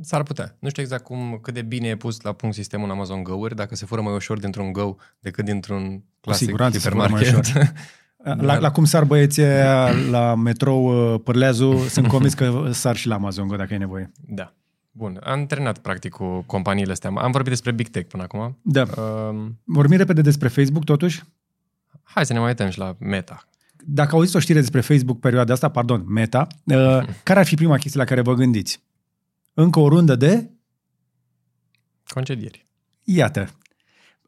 S-ar 0.00 0.22
putea. 0.22 0.56
Nu 0.58 0.68
știu 0.68 0.82
exact 0.82 1.04
cum, 1.04 1.38
cât 1.42 1.54
de 1.54 1.62
bine 1.62 1.88
e 1.88 1.96
pus 1.96 2.20
la 2.20 2.32
punct 2.32 2.54
sistemul 2.54 2.84
în 2.84 2.90
Amazon 2.90 3.22
Go-uri, 3.22 3.54
dacă 3.54 3.74
se 3.74 3.86
fură 3.86 4.00
mai 4.00 4.14
ușor 4.14 4.38
dintr-un 4.38 4.72
Go 4.72 4.96
decât 5.20 5.44
dintr-un 5.44 6.02
clasic 6.20 6.46
siguranță 6.46 6.78
se 6.78 6.88
fură 6.88 7.08
mai 7.08 7.24
hipermarket. 7.24 7.52
La, 8.22 8.58
la 8.58 8.70
cum 8.70 8.84
sar 8.84 9.04
băieții 9.04 9.42
aia 9.42 9.90
la 10.10 10.34
metrou 10.34 11.12
uh, 11.12 11.20
Pârleazu, 11.24 11.76
sunt 11.88 12.06
convins 12.06 12.34
că 12.34 12.68
sar 12.70 12.96
și 12.96 13.06
la 13.06 13.14
Amazon 13.14 13.46
Go 13.46 13.56
dacă 13.56 13.74
e 13.74 13.76
nevoie. 13.76 14.10
Da. 14.26 14.54
Bun. 14.92 15.20
Am 15.22 15.46
terminat 15.46 15.78
practic 15.78 16.12
cu 16.12 16.42
companiile 16.46 16.92
astea. 16.92 17.12
Am 17.16 17.30
vorbit 17.30 17.50
despre 17.50 17.72
Big 17.72 17.88
Tech 17.88 18.08
până 18.08 18.22
acum. 18.22 18.58
Da. 18.62 18.82
Um, 18.82 19.58
Vorbim 19.64 19.96
repede 19.96 20.20
despre 20.20 20.48
Facebook, 20.48 20.84
totuși. 20.84 21.22
hai 22.02 22.26
să 22.26 22.32
ne 22.32 22.38
mai 22.38 22.48
uităm 22.48 22.68
și 22.68 22.78
la 22.78 22.96
Meta. 22.98 23.48
Dacă 23.84 24.14
auziți 24.14 24.36
o 24.36 24.38
știre 24.38 24.60
despre 24.60 24.80
Facebook 24.80 25.20
perioada 25.20 25.52
asta, 25.52 25.68
pardon, 25.68 26.04
Meta, 26.06 26.46
uh, 26.64 26.76
care 27.22 27.38
ar 27.38 27.46
fi 27.46 27.54
prima 27.54 27.76
chestie 27.76 28.00
la 28.00 28.06
care 28.06 28.20
vă 28.20 28.34
gândiți? 28.34 28.82
Încă 29.54 29.78
o 29.78 29.88
rundă 29.88 30.16
de? 30.16 30.50
Concedieri. 32.06 32.66
Iată. 33.04 33.48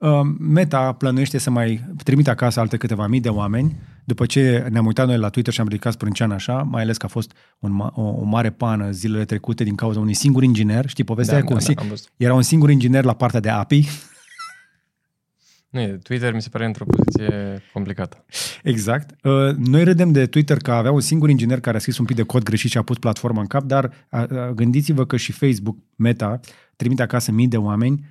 Uh, 0.03 0.21
Meta 0.39 0.93
plănuiește 0.93 1.39
să 1.39 1.51
mai 1.51 1.85
trimite 2.05 2.31
acasă 2.31 2.61
alte 2.61 2.77
câteva 2.77 3.07
mii 3.07 3.21
de 3.21 3.29
oameni. 3.29 3.77
După 4.05 4.27
ce 4.27 4.67
ne-am 4.71 4.87
uitat 4.87 5.07
noi 5.07 5.19
la 5.19 5.29
Twitter 5.29 5.53
și 5.53 5.61
am 5.61 5.69
ridicat 5.69 5.93
sprâncean 5.93 6.31
așa, 6.31 6.63
mai 6.63 6.83
ales 6.83 6.97
că 6.97 7.07
a 7.07 7.09
fost 7.09 7.33
un, 7.59 7.71
ma- 7.83 7.93
o, 7.95 8.03
o 8.03 8.25
mare 8.25 8.51
pană 8.51 8.91
zilele 8.91 9.25
trecute 9.25 9.65
din 9.65 9.75
cauza 9.75 10.01
unui 10.01 10.15
singur 10.15 10.43
inginer. 10.43 10.89
Știi 10.89 11.05
povestea 11.05 11.39
Da, 11.39 11.41
da, 11.41 11.47
cu 11.47 11.53
da, 11.53 11.59
un 11.59 11.67
da, 11.67 11.73
sing- 11.73 11.85
am 11.85 11.89
văzut. 11.89 12.09
Era 12.17 12.35
un 12.35 12.43
singur 12.43 12.71
inginer 12.71 13.05
la 13.05 13.15
partea 13.15 13.41
de 13.41 13.49
API. 13.49 13.89
Nu, 15.69 15.81
e, 15.81 15.87
Twitter 16.03 16.35
mi 16.35 16.43
se 16.43 16.49
pare 16.49 16.65
într-o 16.65 16.85
poziție 16.85 17.63
complicată. 17.73 18.25
Exact. 18.63 19.25
Uh, 19.25 19.55
Noi 19.57 19.85
râdem 19.85 20.13
de 20.13 20.27
Twitter 20.27 20.57
că 20.57 20.73
avea 20.73 20.93
un 20.93 21.01
singur 21.01 21.29
inginer 21.29 21.61
care 21.61 21.77
a 21.77 21.81
scris 21.81 21.99
un 21.99 22.05
pic 22.05 22.17
de 22.17 22.23
cod 22.23 22.43
greșit 22.43 22.71
și 22.71 22.79
a 22.79 22.83
pus 22.83 22.99
platforma 22.99 23.41
în 23.41 23.47
cap, 23.47 23.63
dar 23.63 23.91
a, 24.09 24.19
a, 24.21 24.51
gândiți-vă 24.55 25.07
că 25.07 25.17
și 25.17 25.33
Facebook, 25.33 25.77
Meta, 25.97 26.41
trimite 26.77 27.03
acasă 27.03 27.33
mii 27.33 27.49
de 27.49 27.57
oameni 27.57 27.93
uh, 28.01 28.07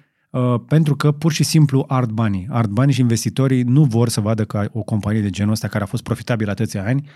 pentru 0.67 0.95
că 0.95 1.11
pur 1.11 1.31
și 1.31 1.43
simplu 1.43 1.85
ard 1.87 2.09
banii. 2.09 2.47
Ard 2.49 2.69
banii 2.69 2.93
și 2.93 2.99
investitorii 2.99 3.63
nu 3.63 3.83
vor 3.83 4.09
să 4.09 4.21
vadă 4.21 4.45
că 4.45 4.69
o 4.73 4.83
companie 4.83 5.21
de 5.21 5.29
genul 5.29 5.51
ăsta 5.51 5.67
care 5.67 5.83
a 5.83 5.87
fost 5.87 6.03
profitabilă 6.03 6.51
atâția 6.51 6.83
ani 6.83 7.09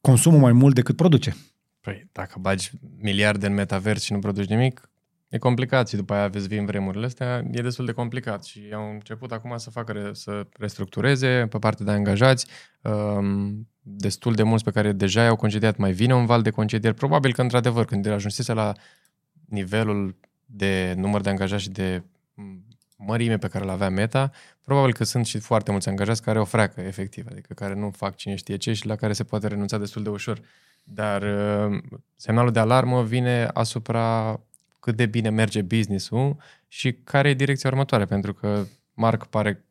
consumă 0.00 0.38
mai 0.38 0.52
mult 0.52 0.74
decât 0.74 0.96
produce. 0.96 1.36
Păi, 1.80 2.08
dacă 2.12 2.38
bagi 2.40 2.70
miliarde 2.98 3.46
în 3.46 3.54
metavers 3.54 4.02
și 4.02 4.12
nu 4.12 4.18
produci 4.18 4.48
nimic, 4.48 4.90
e 5.28 5.38
complicat 5.38 5.88
și 5.88 5.96
după 5.96 6.14
aia 6.14 6.28
vezi 6.28 6.48
vin 6.48 6.64
vremurile 6.64 7.06
astea, 7.06 7.44
e 7.50 7.62
destul 7.62 7.86
de 7.86 7.92
complicat 7.92 8.44
și 8.44 8.60
au 8.74 8.90
început 8.90 9.32
acum 9.32 9.56
să 9.56 9.70
facă, 9.70 9.92
re- 9.92 10.10
să 10.12 10.46
restructureze 10.58 11.46
pe 11.50 11.58
partea 11.58 11.84
de 11.84 11.90
angajați, 11.90 12.46
um, 12.82 13.68
destul 13.80 14.34
de 14.34 14.42
mulți 14.42 14.64
pe 14.64 14.70
care 14.70 14.92
deja 14.92 15.22
i-au 15.22 15.36
concediat, 15.36 15.76
mai 15.76 15.92
vine 15.92 16.14
un 16.14 16.26
val 16.26 16.42
de 16.42 16.50
concedieri, 16.50 16.94
probabil 16.94 17.32
că 17.32 17.42
într-adevăr 17.42 17.84
când 17.84 18.06
ajunsese 18.06 18.52
la 18.52 18.72
nivelul 19.48 20.16
de 20.46 20.94
număr 20.96 21.20
de 21.20 21.28
angajați 21.28 21.62
și 21.62 21.70
de 21.70 22.02
m, 22.02 22.11
mărime 22.96 23.38
pe 23.38 23.48
care 23.48 23.64
îl 23.64 23.70
avea 23.70 23.88
Meta, 23.88 24.30
probabil 24.64 24.92
că 24.92 25.04
sunt 25.04 25.26
și 25.26 25.38
foarte 25.38 25.70
mulți 25.70 25.88
angajați 25.88 26.22
care 26.22 26.40
o 26.40 26.44
freacă, 26.44 26.80
efectiv, 26.80 27.26
adică 27.30 27.54
care 27.54 27.74
nu 27.74 27.90
fac 27.90 28.16
cine 28.16 28.34
știe 28.34 28.56
ce 28.56 28.72
și 28.72 28.86
la 28.86 28.96
care 28.96 29.12
se 29.12 29.24
poate 29.24 29.46
renunța 29.46 29.78
destul 29.78 30.02
de 30.02 30.08
ușor. 30.08 30.40
Dar 30.84 31.22
uh, 31.22 31.78
semnalul 32.16 32.52
de 32.52 32.58
alarmă 32.58 33.04
vine 33.04 33.48
asupra 33.52 34.40
cât 34.80 34.96
de 34.96 35.06
bine 35.06 35.30
merge 35.30 35.62
business-ul 35.62 36.36
și 36.68 36.92
care 36.92 37.28
e 37.28 37.34
direcția 37.34 37.70
următoare, 37.70 38.04
pentru 38.04 38.34
că 38.34 38.64
Mark 38.94 39.26
pare 39.26 39.64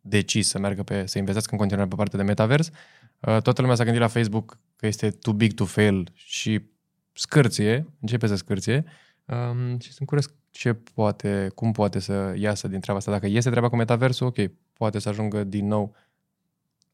decis 0.00 0.48
să 0.48 0.58
meargă 0.58 0.82
pe, 0.82 1.06
să 1.06 1.18
investească 1.18 1.52
în 1.52 1.58
continuare 1.58 1.88
pe 1.88 1.96
partea 1.96 2.18
de 2.18 2.24
metavers. 2.24 2.66
Uh, 2.66 3.42
toată 3.42 3.60
lumea 3.60 3.76
s-a 3.76 3.84
gândit 3.84 4.02
la 4.02 4.08
Facebook 4.08 4.58
că 4.76 4.86
este 4.86 5.10
too 5.10 5.32
big 5.32 5.52
to 5.52 5.64
fail 5.64 6.12
și 6.14 6.62
scârție, 7.12 7.86
începe 8.00 8.26
să 8.26 8.36
scârție 8.36 8.84
um, 9.26 9.78
și 9.78 9.92
sunt 9.92 10.08
curios 10.08 10.30
ce 10.50 10.72
poate, 10.72 11.50
cum 11.54 11.72
poate 11.72 11.98
să 11.98 12.34
iasă 12.36 12.68
din 12.68 12.80
treaba 12.80 12.98
asta. 12.98 13.10
Dacă 13.10 13.26
iese 13.26 13.50
treaba 13.50 13.68
cu 13.68 13.76
metaversul, 13.76 14.26
ok, 14.26 14.36
poate 14.72 14.98
să 14.98 15.08
ajungă 15.08 15.44
din 15.44 15.66
nou 15.66 15.94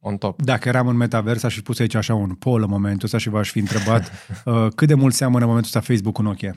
on 0.00 0.16
top. 0.16 0.42
Dacă 0.42 0.68
eram 0.68 0.88
în 0.88 0.96
metavers, 0.96 1.42
aș 1.42 1.54
fi 1.54 1.62
pus 1.62 1.78
aici 1.78 1.94
așa 1.94 2.14
un 2.14 2.34
poll 2.34 2.62
în 2.62 2.68
momentul 2.68 3.04
ăsta 3.04 3.18
și 3.18 3.28
v-aș 3.28 3.50
fi 3.50 3.58
întrebat 3.58 4.12
uh, 4.44 4.68
cât 4.74 4.88
de 4.88 4.94
mult 4.94 5.14
seamănă 5.14 5.40
în 5.40 5.48
momentul 5.48 5.70
ăsta 5.74 5.92
Facebook 5.92 6.14
cu 6.14 6.22
Nokia 6.22 6.56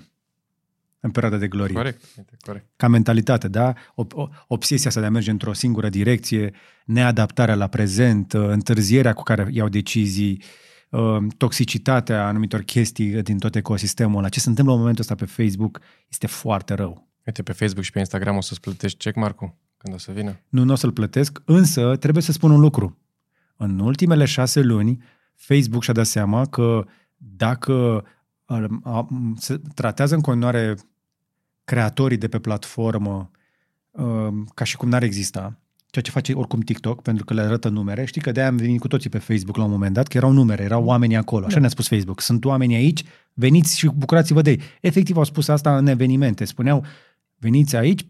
în 0.99 1.11
perioada 1.11 1.37
de 1.37 1.47
glorie. 1.47 1.75
Corect, 1.75 2.03
uite, 2.17 2.37
corect. 2.39 2.65
ca 2.75 2.87
mentalitate, 2.87 3.47
da? 3.47 3.73
O, 3.95 4.05
o, 4.11 4.27
obsesia 4.47 4.87
asta 4.87 5.01
de 5.01 5.05
a 5.05 5.09
merge 5.09 5.31
într-o 5.31 5.53
singură 5.53 5.89
direcție, 5.89 6.53
neadaptarea 6.85 7.55
la 7.55 7.67
prezent, 7.67 8.33
uh, 8.33 8.47
întârzierea 8.47 9.13
cu 9.13 9.23
care 9.23 9.47
iau 9.51 9.69
decizii, 9.69 10.41
uh, 10.41 10.64
toxicitatea 11.37 12.27
anumitor 12.27 12.61
chestii 12.61 13.21
din 13.21 13.37
tot 13.37 13.55
ecosistemul 13.55 14.17
ăla. 14.17 14.29
Ce 14.29 14.39
se 14.39 14.49
întâmplă 14.49 14.73
în 14.73 14.79
momentul 14.79 15.01
ăsta 15.01 15.15
pe 15.15 15.25
Facebook 15.25 15.79
este 16.09 16.27
foarte 16.27 16.73
rău. 16.73 17.07
Uite, 17.25 17.43
pe 17.43 17.51
Facebook 17.51 17.83
și 17.83 17.91
pe 17.91 17.99
Instagram 17.99 18.35
o 18.35 18.41
să-ți 18.41 18.59
plătești 18.59 18.97
checkmark-ul 18.97 19.55
când 19.77 19.93
o 19.93 19.97
să 19.97 20.11
vină. 20.11 20.39
Nu, 20.49 20.63
nu 20.63 20.71
o 20.71 20.75
să-l 20.75 20.91
plătesc, 20.91 21.41
însă 21.45 21.95
trebuie 21.95 22.23
să 22.23 22.31
spun 22.31 22.51
un 22.51 22.59
lucru. 22.59 22.97
În 23.57 23.79
ultimele 23.79 24.25
șase 24.25 24.61
luni, 24.61 25.03
Facebook 25.35 25.83
și-a 25.83 25.93
dat 25.93 26.05
seama 26.05 26.45
că 26.45 26.85
dacă 27.17 28.05
uh, 28.45 28.65
a- 28.83 29.07
se 29.37 29.61
tratează 29.73 30.15
în 30.15 30.21
continuare 30.21 30.75
creatorii 31.63 32.17
de 32.17 32.27
pe 32.27 32.39
platformă 32.39 33.31
uh, 33.91 34.27
ca 34.53 34.63
și 34.63 34.77
cum 34.77 34.89
n-ar 34.89 35.03
exista, 35.03 35.59
ceea 36.01 36.03
ce 36.05 36.11
face 36.11 36.33
oricum 36.33 36.59
TikTok, 36.59 37.01
pentru 37.01 37.25
că 37.25 37.33
le 37.33 37.41
arătă 37.41 37.69
numere. 37.69 38.05
Știi 38.05 38.21
că 38.21 38.31
de-aia 38.31 38.49
am 38.49 38.55
venit 38.55 38.79
cu 38.79 38.87
toții 38.87 39.09
pe 39.09 39.17
Facebook 39.17 39.57
la 39.57 39.63
un 39.63 39.69
moment 39.71 39.93
dat, 39.93 40.07
că 40.07 40.17
erau 40.17 40.31
numere, 40.31 40.63
erau 40.63 40.83
oameni 40.83 41.15
acolo. 41.15 41.45
Așa 41.45 41.53
Da. 41.53 41.59
ne-a 41.59 41.69
spus 41.69 41.87
Facebook. 41.87 42.21
Sunt 42.21 42.45
oameni 42.45 42.75
aici, 42.75 43.03
veniți 43.33 43.77
și 43.77 43.89
bucurați-vă 43.95 44.41
de 44.41 44.49
ei. 44.49 44.61
Efectiv 44.81 45.17
au 45.17 45.23
spus 45.23 45.47
asta 45.47 45.77
în 45.77 45.87
evenimente. 45.87 46.45
Spuneau, 46.45 46.85
veniți 47.37 47.75
aici, 47.75 48.05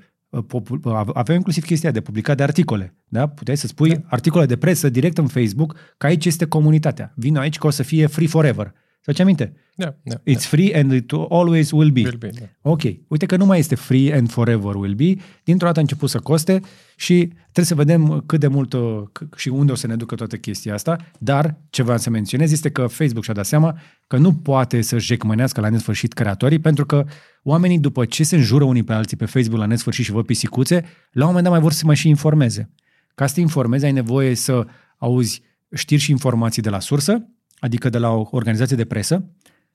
popu- 0.47 0.79
aveau 1.13 1.37
inclusiv 1.37 1.63
chestia 1.65 1.91
de 1.91 2.01
publicat 2.01 2.37
de 2.37 2.43
articole. 2.43 2.95
Da? 3.07 3.27
Puteai 3.27 3.57
să 3.57 3.67
spui 3.67 3.89
Da. 3.89 3.99
articole 4.05 4.45
de 4.45 4.55
presă 4.57 4.89
direct 4.89 5.17
în 5.17 5.27
Facebook, 5.27 5.75
că 5.97 6.05
aici 6.05 6.25
este 6.25 6.45
comunitatea. 6.45 7.13
Vino 7.15 7.39
aici 7.39 7.57
că 7.57 7.67
o 7.67 7.69
să 7.69 7.83
fie 7.83 8.05
free 8.05 8.27
forever. 8.27 8.73
Să 9.05 9.11
ce 9.11 9.21
aminte? 9.21 9.53
Da, 9.75 9.95
da. 10.03 10.15
It's 10.15 10.41
free 10.47 10.75
and 10.79 10.91
it 10.91 11.11
always 11.29 11.71
will 11.71 11.89
be. 11.91 12.01
Will 12.01 12.17
be, 12.17 12.29
da. 12.39 12.45
Ok, 12.61 12.81
uite 13.07 13.25
că 13.25 13.35
nu 13.37 13.45
mai 13.45 13.59
este 13.59 13.75
free 13.75 14.13
and 14.15 14.29
forever 14.29 14.75
will 14.75 14.93
be, 14.93 15.13
dintr-o 15.43 15.65
dată 15.65 15.79
a 15.79 15.81
început 15.81 16.09
să 16.09 16.19
coste 16.19 16.61
și 16.95 17.29
trebuie 17.41 17.65
să 17.65 17.75
vedem 17.75 18.23
cât 18.25 18.39
de 18.39 18.47
mult 18.47 18.73
uh, 18.73 19.01
c- 19.19 19.35
și 19.37 19.47
unde 19.49 19.71
o 19.71 19.75
să 19.75 19.87
ne 19.87 19.95
ducă 19.95 20.15
toată 20.15 20.35
chestia 20.37 20.73
asta, 20.73 20.97
dar 21.19 21.55
ce 21.69 21.83
vreau 21.83 21.97
să 21.97 22.09
menționez 22.09 22.51
este 22.51 22.69
că 22.69 22.87
Facebook 22.87 23.23
și-a 23.23 23.33
dat 23.33 23.45
seama 23.45 23.77
că 24.07 24.17
nu 24.17 24.33
poate 24.33 24.81
să 24.81 24.97
jecmănească 24.99 25.61
la 25.61 25.69
nesfârșit 25.69 26.13
creatorii, 26.13 26.59
pentru 26.59 26.85
că 26.85 27.05
oamenii 27.43 27.79
după 27.79 28.05
ce 28.05 28.23
se 28.23 28.35
înjură 28.35 28.63
unii 28.63 28.83
pe 28.83 28.93
alții 28.93 29.17
pe 29.17 29.25
Facebook 29.25 29.59
la 29.59 29.65
nesfârșit 29.65 30.05
și 30.05 30.11
văd 30.11 30.25
pisicuțe, 30.25 30.83
la 31.11 31.21
un 31.21 31.27
moment 31.27 31.43
dat 31.43 31.51
mai 31.53 31.61
vor 31.61 31.71
să 31.71 31.77
se 31.77 31.85
mai 31.85 31.95
și 31.95 32.09
informeze. 32.09 32.69
Ca 33.15 33.27
să 33.27 33.33
te 33.33 33.39
informezi, 33.39 33.85
ai 33.85 33.91
nevoie 33.91 34.35
să 34.35 34.65
auzi 34.97 35.41
știri 35.73 36.01
și 36.01 36.11
informații 36.11 36.61
de 36.61 36.69
la 36.69 36.79
sursă, 36.79 37.27
adică 37.59 37.89
de 37.89 37.97
la 37.97 38.09
o 38.09 38.27
organizație 38.31 38.75
de 38.75 38.85
presă, 38.85 39.25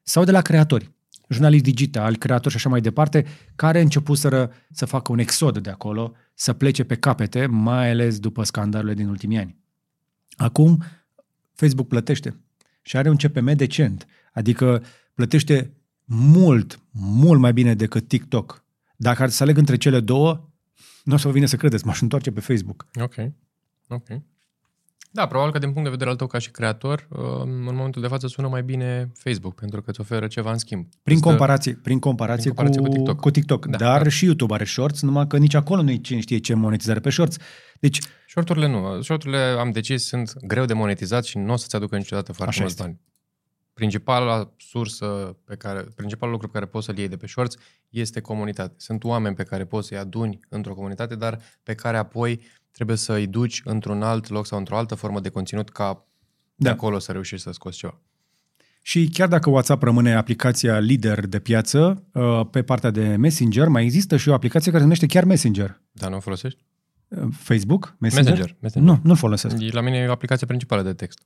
sau 0.03 0.24
de 0.24 0.31
la 0.31 0.41
creatori 0.41 0.91
jurnaliști 1.31 1.64
digitali, 1.64 2.16
creatori 2.16 2.51
și 2.51 2.57
așa 2.57 2.68
mai 2.68 2.81
departe, 2.81 3.26
care 3.57 3.81
începuseră 3.81 4.53
să 4.70 4.85
facă 4.85 5.12
un 5.12 5.18
exod 5.18 5.59
de 5.59 5.70
acolo, 5.70 6.12
să 6.35 6.53
plece 6.53 6.85
pe 6.85 6.97
capete, 6.97 7.47
mai 7.47 7.91
ales 7.91 8.18
după 8.18 8.43
scandalurile 8.43 8.95
din 8.95 9.09
ultimii 9.09 9.39
ani. 9.39 9.57
Acum, 10.37 10.83
Facebook 11.55 11.89
plătește 11.89 12.41
și 12.83 12.97
are 12.97 13.09
un 13.09 13.16
CPM 13.16 13.57
decent, 13.57 14.07
adică 14.33 14.83
plătește 15.14 15.72
mult, 16.05 16.81
mult 16.91 17.41
mai 17.41 17.53
bine 17.53 17.74
decât 17.74 18.09
TikTok. 18.09 18.64
Dacă 18.97 19.22
ar 19.22 19.28
să 19.28 19.43
aleg 19.43 19.57
între 19.57 19.76
cele 19.76 20.01
două, 20.01 20.49
nu 21.05 21.14
o 21.14 21.16
să 21.16 21.26
vă 21.26 21.33
vine 21.33 21.47
să 21.47 21.57
credeți, 21.57 21.87
m-aș 21.87 22.01
întoarce 22.01 22.31
pe 22.31 22.41
Facebook. 22.41 22.87
Ok. 23.01 23.14
Ok. 23.89 24.09
Da, 25.13 25.27
probabil 25.27 25.53
că 25.53 25.59
din 25.59 25.69
punct 25.69 25.85
de 25.85 25.91
vedere 25.91 26.11
al 26.11 26.17
tău 26.17 26.27
ca 26.27 26.39
și 26.39 26.51
creator, 26.51 27.07
uh, 27.11 27.19
în 27.43 27.63
momentul 27.63 28.03
de 28.03 28.09
față 28.09 28.27
sună 28.27 28.49
mai 28.49 28.63
bine 28.63 29.13
Facebook, 29.15 29.55
pentru 29.55 29.83
că 29.83 29.91
îți 29.91 30.01
oferă 30.01 30.27
ceva 30.27 30.51
în 30.53 30.59
schimb. 30.59 30.87
Prin 31.03 31.17
Este- 31.17 31.29
comparație, 31.29 31.73
prin 31.83 31.99
comparație, 31.99 32.53
Prin 32.53 32.55
comparație 32.55 32.81
cu, 32.81 32.89
cu 32.89 32.95
TikTok. 32.97 33.21
cu 33.21 33.31
TikTok. 33.31 33.67
Da, 33.67 33.77
Dar 33.77 34.03
da. 34.03 34.09
și 34.09 34.25
YouTube 34.25 34.55
are 34.55 34.65
shorts, 34.65 35.03
numai 35.03 35.27
că 35.27 35.37
nici 35.39 35.55
acolo 35.55 35.83
nu 35.83 35.95
cine 35.95 36.21
știe 36.21 36.39
ce 36.39 36.55
monetizare 36.55 37.01
pe 37.01 37.11
shorts. 37.11 37.37
Deci, 37.81 37.99
Shorturile 38.29 38.67
nu. 38.69 39.03
Shorturile, 39.03 39.39
am 39.39 39.71
decis, 39.71 40.07
sunt 40.07 40.33
greu 40.47 40.65
de 40.65 40.73
monetizat 40.75 41.25
și 41.25 41.39
nu 41.39 41.53
o 41.53 41.57
să-ți 41.57 41.77
aducă 41.77 41.97
niciodată 41.97 42.33
foarte 42.33 42.53
Așa 42.53 42.63
mulți 42.63 42.77
este. 42.81 42.89
bani. 42.89 43.01
Principala 43.73 44.51
sursă 44.57 45.37
pe 45.45 45.55
care, 45.57 45.81
principalul 45.97 46.35
lucru 46.35 46.49
pe 46.49 46.59
care 46.59 46.71
poți 46.71 46.87
să-l 46.87 46.99
iei 46.99 47.09
de 47.09 47.17
pe 47.17 47.27
shorts 47.27 47.57
este 47.89 48.21
comunitate. 48.21 48.75
Sunt 48.77 49.05
oameni 49.05 49.35
pe 49.35 49.43
care 49.43 49.65
poți 49.65 49.89
să-i 49.89 49.97
aduni 49.99 50.41
într-o 50.49 50.75
comunitate, 50.75 51.15
dar 51.15 51.39
pe 51.63 51.75
care 51.75 51.97
apoi 51.97 52.41
trebuie 52.81 52.99
să 53.01 53.12
îi 53.12 53.26
duci 53.26 53.61
într-un 53.64 54.03
alt 54.03 54.28
loc 54.28 54.47
sau 54.47 54.59
într-o 54.59 54.76
altă 54.76 54.95
formă 54.95 55.20
de 55.20 55.28
conținut 55.28 55.68
ca 55.68 56.07
de 56.55 56.64
Da. 56.68 56.70
acolo 56.70 56.99
să 56.99 57.12
reușești 57.12 57.45
să 57.45 57.53
scoți 57.53 57.76
ceva. 57.76 58.01
Și 58.83 59.09
chiar 59.12 59.28
dacă 59.28 59.51
WhatsApp 59.51 59.83
rămâne 59.83 60.14
aplicația 60.14 60.78
lider 60.78 61.26
de 61.26 61.39
piață, 61.39 62.05
uh, 62.12 62.41
pe 62.51 62.62
partea 62.62 62.91
de 62.91 63.16
Messenger 63.16 63.68
mai 63.68 63.83
există 63.85 64.16
și 64.16 64.28
o 64.28 64.35
aplicație 64.35 64.66
care 64.66 64.76
se 64.78 64.83
numește 64.83 65.07
chiar 65.07 65.24
Messenger. 65.24 65.81
Dar 65.93 66.11
nu 66.11 66.16
o 66.16 66.20
folosești? 66.20 66.59
Uh, 67.09 67.22
Facebook? 67.33 67.95
Messenger? 67.99 68.31
Messenger. 68.33 68.57
Messenger. 68.61 68.93
Nu, 68.95 69.01
nu-l 69.03 69.16
folosesc. 69.16 69.57
E- 69.61 69.68
La 69.70 69.81
mine 69.81 69.97
e 69.97 70.07
aplicația 70.11 70.47
principală 70.47 70.83
de 70.83 70.93
text. 70.93 71.18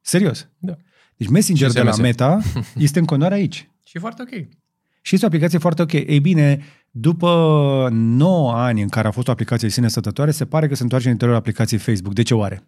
Serios. 0.00 0.48
Da. 0.58 0.76
Deci 1.16 1.28
Messenger 1.28 1.68
Și 1.68 1.74
de 1.74 1.82
la 1.82 1.90
SMS. 1.92 2.00
Meta 2.00 2.38
este 2.86 2.98
în 2.98 3.04
continuare 3.04 3.34
aici. 3.34 3.70
Și 3.84 3.98
foarte 3.98 4.22
ok. 4.22 4.48
Și 5.02 5.14
este 5.14 5.24
o 5.24 5.28
aplicație 5.28 5.58
foarte 5.58 5.82
ok. 5.82 5.92
Ei 5.92 6.20
bine, 6.20 6.64
după 6.90 7.88
9 7.92 8.52
ani 8.52 8.82
în 8.82 8.88
care 8.88 9.08
a 9.08 9.10
fost 9.10 9.28
o 9.28 9.30
aplicație 9.30 9.68
de 9.68 9.74
sine 9.74 9.88
stătătoare, 9.88 10.30
se 10.30 10.44
pare 10.46 10.68
că 10.68 10.74
se 10.74 10.82
întoarce 10.82 11.06
în 11.06 11.12
interiorul 11.12 11.42
aplicației 11.42 11.80
Facebook. 11.80 12.14
De 12.14 12.22
ce 12.22 12.34
oare? 12.34 12.62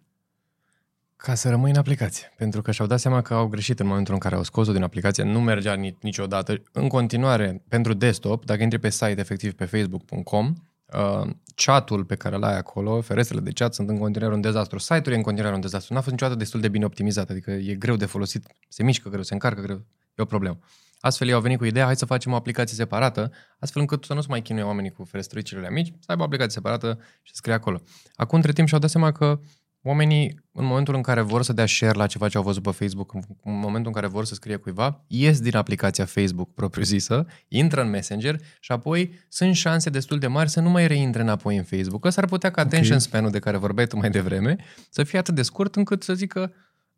Ca 1.15 1.35
să 1.35 1.49
rămâi 1.49 1.71
în 1.71 1.77
aplicație. 1.77 2.33
Pentru 2.37 2.61
că 2.61 2.71
și-au 2.71 2.87
dat 2.87 2.99
seama 2.99 3.21
că 3.21 3.33
au 3.33 3.47
greșit 3.47 3.79
în 3.79 3.87
momentul 3.87 4.13
în 4.13 4.19
care 4.19 4.35
au 4.35 4.43
scos-o 4.43 4.71
din 4.71 4.83
aplicație. 4.83 5.23
Nu 5.23 5.41
mergea 5.41 5.73
ni- 5.73 5.97
niciodată. 6.01 6.61
În 6.71 6.87
continuare, 6.87 7.63
pentru 7.67 7.93
desktop, 7.93 8.45
dacă 8.45 8.63
intri 8.63 8.79
pe 8.79 8.89
site, 8.89 9.15
efectiv 9.19 9.53
pe 9.53 9.65
facebook.com, 9.65 10.53
uh, 10.93 11.29
chatul 11.55 12.03
pe 12.05 12.15
care 12.15 12.35
îl 12.35 12.43
ai 12.43 12.57
acolo, 12.57 13.01
ferestrele 13.01 13.41
de 13.41 13.51
chat 13.51 13.73
sunt 13.73 13.89
în 13.89 13.97
continuare 13.97 14.33
un 14.33 14.41
dezastru. 14.41 14.77
Site-ul 14.79 15.13
e 15.13 15.15
în 15.15 15.21
continuare 15.21 15.55
un 15.55 15.61
dezastru. 15.61 15.93
N-a 15.93 15.99
fost 15.99 16.11
niciodată 16.11 16.37
destul 16.37 16.59
de 16.59 16.67
bine 16.67 16.85
optimizat. 16.85 17.29
Adică 17.29 17.51
e 17.51 17.75
greu 17.75 17.95
de 17.95 18.05
folosit, 18.05 18.47
se 18.69 18.83
mișcă 18.83 19.09
greu, 19.09 19.21
se 19.23 19.33
încarcă 19.33 19.61
greu. 19.61 19.85
E 20.15 20.21
o 20.21 20.25
problemă. 20.25 20.59
Astfel 21.01 21.27
ei 21.27 21.33
au 21.33 21.41
venit 21.41 21.57
cu 21.57 21.65
ideea, 21.65 21.85
hai 21.85 21.95
să 21.95 22.05
facem 22.05 22.31
o 22.31 22.35
aplicație 22.35 22.75
separată, 22.75 23.31
astfel 23.59 23.81
încât 23.81 24.03
să 24.03 24.13
nu 24.13 24.21
se 24.21 24.27
mai 24.29 24.41
chinuie 24.41 24.63
oamenii 24.63 24.91
cu 24.91 25.03
ferestruicile 25.03 25.71
mici, 25.71 25.93
să 25.99 26.05
aibă 26.05 26.21
o 26.21 26.25
aplicație 26.25 26.53
separată 26.53 26.99
și 27.21 27.31
să 27.31 27.37
scrie 27.37 27.53
acolo. 27.53 27.81
Acum, 28.15 28.37
între 28.37 28.51
timp, 28.51 28.67
și-au 28.67 28.79
dat 28.79 28.89
seama 28.89 29.11
că 29.11 29.39
oamenii, 29.83 30.39
în 30.51 30.65
momentul 30.65 30.95
în 30.95 31.01
care 31.01 31.21
vor 31.21 31.43
să 31.43 31.53
dea 31.53 31.65
share 31.65 31.97
la 31.97 32.07
ceva 32.07 32.29
ce 32.29 32.37
au 32.37 32.43
văzut 32.43 32.63
pe 32.63 32.71
Facebook, 32.71 33.13
în 33.13 33.21
în 33.43 33.59
momentul 33.59 33.87
în 33.87 33.93
care 33.93 34.07
vor 34.07 34.25
să 34.25 34.33
scrie 34.33 34.55
cuiva, 34.55 35.03
ies 35.07 35.39
din 35.39 35.55
aplicația 35.55 36.05
Facebook 36.05 36.53
propriu-zisă, 36.53 37.25
intră 37.47 37.81
în 37.81 37.89
Messenger 37.89 38.39
și 38.59 38.71
apoi 38.71 39.13
sunt 39.29 39.55
șanse 39.55 39.89
destul 39.89 40.19
de 40.19 40.27
mari 40.27 40.49
să 40.49 40.59
nu 40.59 40.69
mai 40.69 40.87
reintre 40.87 41.21
înapoi 41.21 41.57
în 41.57 41.63
Facebook. 41.63 42.01
Că 42.01 42.09
s-ar 42.09 42.25
putea 42.25 42.51
ca 42.51 42.61
attention 42.61 42.99
span-ul 42.99 43.31
de 43.31 43.39
care 43.39 43.57
vorbeai 43.57 43.87
tu 43.87 43.97
mai 43.97 44.09
devreme 44.09 44.55
să 44.89 45.03
fie 45.03 45.19
atât 45.19 45.35
de 45.35 45.41
scurt 45.41 45.75
încât 45.75 46.03
să 46.03 46.13
zică 46.13 46.53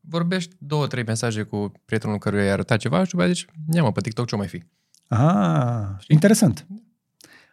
vorbești 0.07 0.55
două, 0.57 0.87
trei 0.87 1.03
mesaje 1.03 1.43
cu 1.43 1.71
prietenul 1.85 2.17
căruia 2.17 2.43
i-ai 2.43 2.51
arătat 2.51 2.79
ceva 2.79 3.03
și 3.03 3.09
după 3.09 3.21
aceea 3.21 3.35
zici, 3.35 3.45
ia 3.75 3.83
mă, 3.83 3.91
pe 3.91 4.01
TikTok 4.01 4.27
ce 4.27 4.35
mai 4.35 4.47
fi? 4.47 4.63
Ah, 5.07 5.87
interesant. 6.07 6.65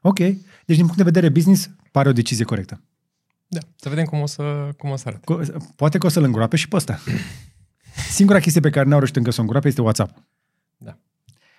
Ok. 0.02 0.18
Deci, 0.18 0.76
din 0.76 0.78
punct 0.80 0.96
de 0.96 1.02
vedere 1.02 1.28
business, 1.28 1.70
pare 1.90 2.08
o 2.08 2.12
decizie 2.12 2.44
corectă. 2.44 2.82
Da, 3.48 3.60
să 3.76 3.88
vedem 3.88 4.04
cum 4.04 4.20
o 4.20 4.26
să, 4.26 4.68
cum 4.78 4.90
o 4.90 4.96
să 4.96 5.04
arate. 5.08 5.34
Co- 5.34 5.56
Poate 5.76 5.98
că 5.98 6.06
o 6.06 6.08
să-l 6.08 6.24
îngroape 6.24 6.56
și 6.56 6.68
pe 6.68 6.76
ăsta. 6.76 6.98
Singura 8.10 8.38
chestie 8.40 8.60
pe 8.60 8.70
care 8.70 8.88
n-au 8.88 8.98
reușit 8.98 9.16
încă 9.16 9.30
să 9.30 9.38
o 9.38 9.42
îngroape 9.42 9.68
este 9.68 9.80
WhatsApp. 9.80 10.22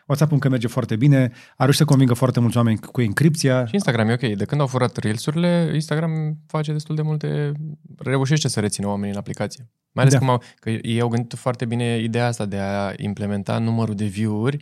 Da. 0.05 0.13
WhatsApp 0.13 0.31
încă 0.31 0.49
merge 0.49 0.67
foarte 0.67 0.95
bine, 0.95 1.31
a 1.51 1.63
reușit 1.63 1.79
să 1.79 1.85
convingă 1.85 2.13
foarte 2.13 2.39
mulți 2.39 2.57
oameni 2.57 2.79
cu 2.79 3.01
encripția. 3.01 3.65
Și 3.65 3.73
Instagram 3.73 4.07
e 4.09 4.13
ok. 4.13 4.19
De 4.37 4.45
când 4.45 4.61
au 4.61 4.67
furat 4.67 4.97
Reels-urile, 4.97 5.71
Instagram 5.73 6.37
face 6.47 6.71
destul 6.71 6.95
de 6.95 7.01
multe... 7.01 7.51
Reușește 7.97 8.47
să 8.47 8.59
rețină 8.59 8.87
oamenii 8.87 9.11
în 9.11 9.17
aplicație. 9.17 9.69
Mai 9.91 10.03
ales 10.03 10.19
Da. 10.19 10.19
da. 10.19 10.25
cum 10.25 10.33
au, 10.33 10.41
că 10.59 10.69
ei 10.69 11.01
au 11.01 11.07
gândit 11.07 11.33
foarte 11.33 11.65
bine 11.65 11.97
ideea 11.97 12.27
asta 12.27 12.45
de 12.45 12.57
a 12.57 12.93
implementa 12.97 13.57
numărul 13.57 13.95
de 13.95 14.05
view-uri 14.05 14.57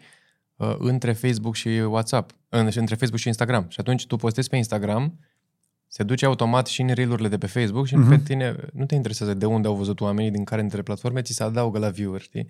uh, 0.55 0.75
între 0.77 1.11
Facebook 1.13 1.55
și 1.55 1.67
WhatsApp, 1.67 2.31
în, 2.49 2.69
între 2.75 2.95
Facebook 2.95 3.19
și 3.19 3.27
Instagram. 3.27 3.65
Și 3.69 3.79
atunci 3.79 4.07
tu 4.07 4.15
postezi 4.15 4.49
pe 4.49 4.55
Instagram, 4.55 5.19
se 5.87 6.03
duce 6.03 6.25
automat 6.25 6.67
și 6.67 6.81
în 6.81 6.93
reel 6.93 7.27
de 7.29 7.37
pe 7.37 7.47
Facebook 7.47 7.85
și 7.87 7.95
Mhm. 7.95 8.05
uh-huh. 8.05 8.09
pe 8.17 8.23
tine 8.23 8.55
nu 8.73 8.85
te 8.85 8.95
interesează 8.95 9.33
de 9.33 9.45
unde 9.45 9.67
au 9.67 9.75
văzut 9.75 10.01
oamenii, 10.01 10.31
din 10.31 10.43
care 10.43 10.61
dintre 10.61 10.81
platforme, 10.81 11.21
ți 11.21 11.33
se 11.33 11.43
adaugă 11.43 11.79
la 11.79 11.89
view-uri, 11.89 12.23
știi? 12.23 12.47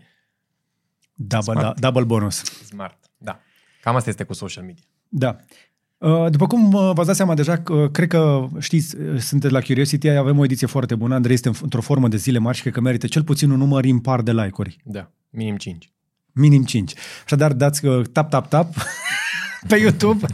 Double, 1.21 1.53
Smart. 1.59 1.79
double 1.79 2.03
bonus. 2.03 2.43
Smart. 2.65 2.97
Da. 3.17 3.39
Cam 3.81 3.95
asta 3.95 4.09
este 4.09 4.23
cu 4.23 4.33
social 4.33 4.63
media. 4.65 4.83
Da. 5.09 5.35
Uh, 5.97 6.29
După 6.31 6.47
cum 6.47 6.73
uh, 6.73 6.91
v-ați 6.93 7.07
dat 7.07 7.15
seama 7.15 7.33
deja, 7.33 7.61
uh, 7.69 7.89
cred 7.91 8.07
că 8.07 8.47
știți, 8.59 8.95
uh, 8.97 9.19
sunteți 9.19 9.53
la 9.53 9.61
Curiosity, 9.61 10.07
avem 10.09 10.37
o 10.39 10.43
ediție 10.43 10.67
foarte 10.67 10.95
bună, 10.95 11.15
Andrei 11.15 11.33
este 11.33 11.47
în- 11.47 11.55
într-o 11.61 11.81
formă 11.81 12.07
de 12.07 12.17
zile 12.17 12.37
mari 12.37 12.55
și 12.55 12.61
cred 12.61 12.73
că 12.73 12.81
merită 12.81 13.07
cel 13.07 13.23
puțin 13.23 13.51
un 13.51 13.57
număr 13.57 13.85
impar 13.85 14.21
de 14.21 14.31
like-uri. 14.33 14.77
Da. 14.83 15.11
Minim 15.29 15.57
5. 15.57 15.91
Minim 16.31 16.63
5. 16.63 16.93
Așadar, 17.25 17.53
dați 17.53 17.85
uh, 17.85 18.05
tap, 18.11 18.29
tap, 18.29 18.49
tap 18.49 18.73
pe 19.67 19.75
YouTube 19.77 20.25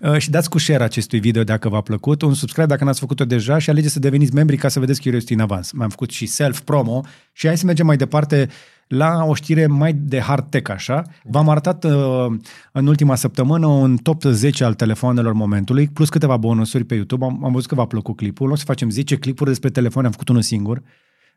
Uh, 0.00 0.18
și 0.18 0.30
dați 0.30 0.50
cu 0.50 0.58
share 0.58 0.84
acestui 0.84 1.20
video 1.20 1.44
dacă 1.44 1.68
v-a 1.68 1.80
plăcut, 1.80 2.22
un 2.22 2.34
subscribe 2.34 2.66
dacă 2.68 2.84
n-ați 2.84 3.00
făcut-o 3.00 3.24
deja 3.24 3.58
și 3.58 3.70
alegeți 3.70 3.92
să 3.92 3.98
deveniți 3.98 4.34
membri 4.34 4.56
ca 4.56 4.68
să 4.68 4.80
vedeți 4.80 5.00
Curiosity 5.00 5.32
în 5.32 5.40
avans. 5.40 5.72
M-am 5.72 5.88
făcut 5.88 6.10
și 6.10 6.26
self-promo 6.26 7.04
și 7.32 7.46
hai 7.46 7.58
să 7.58 7.66
mergem 7.66 7.86
mai 7.86 7.96
departe 7.96 8.48
la 8.86 9.24
o 9.24 9.34
știre 9.34 9.66
mai 9.66 9.92
de 9.92 10.20
hard 10.20 10.50
tech, 10.50 10.70
așa. 10.70 11.02
V-am 11.22 11.48
arătat 11.48 11.84
uh, 11.84 12.26
în 12.72 12.86
ultima 12.86 13.14
săptămână 13.14 13.66
un 13.66 13.96
top 13.96 14.22
10 14.22 14.64
al 14.64 14.74
telefonelor 14.74 15.32
momentului, 15.32 15.88
plus 15.88 16.08
câteva 16.08 16.36
bonusuri 16.36 16.84
pe 16.84 16.94
YouTube. 16.94 17.24
Am, 17.24 17.44
am 17.44 17.52
văzut 17.52 17.68
că 17.68 17.74
v-a 17.74 17.86
plăcut 17.86 18.16
clipul. 18.16 18.50
O 18.50 18.54
să 18.54 18.64
facem 18.64 18.90
10 18.90 19.16
clipuri 19.16 19.48
despre 19.48 19.70
telefone, 19.70 20.06
am 20.06 20.12
făcut 20.12 20.28
unul 20.28 20.42
singur. 20.42 20.82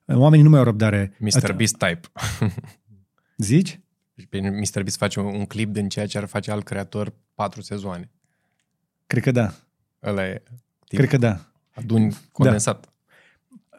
Uh, 0.06 0.16
Oamenii 0.16 0.44
nu 0.44 0.50
mai 0.50 0.60
au 0.60 0.66
răbdare. 0.66 1.14
Mr. 1.20 1.54
Beast 1.54 1.78
type. 1.78 2.02
Zici? 3.38 3.80
Pe 4.30 4.40
Mr. 4.40 4.82
Beast 4.82 4.98
face 4.98 5.20
un, 5.20 5.26
un 5.26 5.46
clip 5.46 5.74
din 5.74 5.90
ceea 5.90 6.08
ce 6.08 6.18
ar 6.18 6.26
face 6.26 6.52
alt 6.52 6.64
creator 6.64 7.14
patru 7.36 7.62
sezoane. 7.62 8.10
Cred 9.08 9.24
că 9.24 9.32
da. 9.32 9.54
Ăla 10.04 10.26
e 10.28 10.44
tip, 10.88 10.98
Cred 10.98 11.10
că 11.10 11.18
da. 11.18 11.40
aduni 11.74 12.18
condensat. 12.32 12.90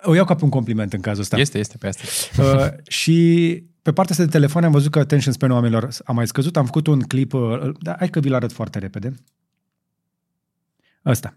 O 0.02 0.14
iau 0.14 0.24
ca 0.24 0.34
pe 0.34 0.44
un 0.44 0.50
compliment 0.50 0.92
în 0.92 1.00
cazul 1.00 1.22
ăsta. 1.22 1.36
Este, 1.36 1.58
este 1.58 1.76
pe 1.76 1.86
asta. 1.86 2.02
Uh, 2.42 2.88
și 2.88 3.18
pe 3.82 3.92
partea 3.92 4.12
asta 4.12 4.24
de 4.24 4.30
telefoane 4.30 4.66
am 4.66 4.72
văzut 4.72 4.90
că 4.90 4.98
attention 4.98 5.32
span 5.32 5.50
oamenilor 5.50 5.88
a 6.04 6.12
mai 6.12 6.26
scăzut. 6.26 6.56
Am 6.56 6.64
făcut 6.64 6.86
un 6.86 7.00
clip, 7.00 7.32
uh, 7.32 7.70
dar 7.80 7.96
hai 7.98 8.08
că 8.08 8.20
vi-l 8.20 8.34
arăt 8.34 8.52
foarte 8.52 8.78
repede. 8.78 9.14
Ăsta. 11.06 11.34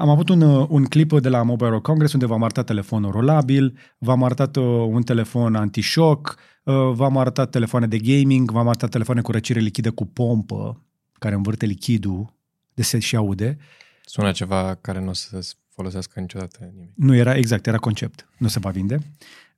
Am 0.00 0.08
avut 0.08 0.28
un, 0.28 0.40
uh, 0.40 0.66
un 0.68 0.84
clip 0.84 1.20
de 1.20 1.28
la 1.28 1.42
Mobile 1.42 1.68
World 1.68 1.82
Congress 1.82 2.12
unde 2.12 2.26
v-am 2.26 2.42
arătat 2.42 2.66
telefonul 2.66 3.10
rolabil, 3.10 3.78
v-am 3.98 4.22
arătat 4.22 4.56
uh, 4.56 4.64
un 4.64 5.02
telefon 5.02 5.54
anti-shock, 5.54 6.36
uh, 6.64 6.74
v-am 6.92 7.16
arătat 7.16 7.50
telefoane 7.50 7.86
de 7.86 7.98
gaming, 7.98 8.50
v-am 8.50 8.68
arătat 8.68 8.90
telefoane 8.90 9.20
cu 9.20 9.32
răcire 9.32 9.60
lichidă 9.60 9.90
cu 9.90 10.06
pompă, 10.06 10.82
care 11.18 11.34
învârte 11.34 11.66
lichidul, 11.66 12.34
de 12.74 12.82
se 12.82 12.98
și 12.98 13.16
aude. 13.16 13.58
Sună 14.04 14.32
ceva 14.32 14.74
care 14.80 15.00
nu 15.00 15.08
o 15.08 15.12
să 15.12 15.40
se 15.40 15.54
folosească 15.80 16.20
niciodată 16.20 16.58
nimeni. 16.70 16.92
Nu 16.94 17.14
era 17.14 17.34
exact, 17.34 17.66
era 17.66 17.76
concept, 17.76 18.28
nu 18.38 18.48
se 18.48 18.58
va 18.58 18.70
vinde. 18.70 18.98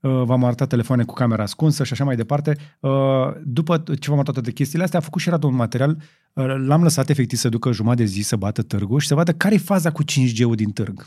Uh, 0.00 0.22
v-am 0.24 0.44
arătat 0.44 0.68
telefoane 0.68 1.04
cu 1.04 1.14
camera 1.14 1.42
ascunsă 1.42 1.84
și 1.84 1.92
așa 1.92 2.04
mai 2.04 2.16
departe. 2.16 2.56
Uh, 2.80 2.90
după 3.44 3.78
ce 3.78 4.08
v-am 4.08 4.18
arătat 4.18 4.34
toate 4.34 4.52
chestiile 4.52 4.84
astea, 4.84 4.98
a 4.98 5.02
făcut 5.02 5.20
și 5.20 5.28
Radu 5.28 5.46
un 5.46 5.54
material, 5.54 5.96
uh, 6.32 6.44
l-am 6.66 6.82
lăsat 6.82 7.10
efectiv 7.10 7.38
să 7.38 7.48
ducă 7.48 7.72
jumătate 7.72 8.02
de 8.02 8.08
zi 8.08 8.20
să 8.20 8.36
bată 8.36 8.62
târgul 8.62 9.00
și 9.00 9.06
să 9.06 9.14
vadă 9.14 9.32
care 9.32 9.54
e 9.54 9.58
faza 9.58 9.90
cu 9.90 10.02
5G-ul 10.04 10.54
din 10.54 10.70
târg. 10.70 11.06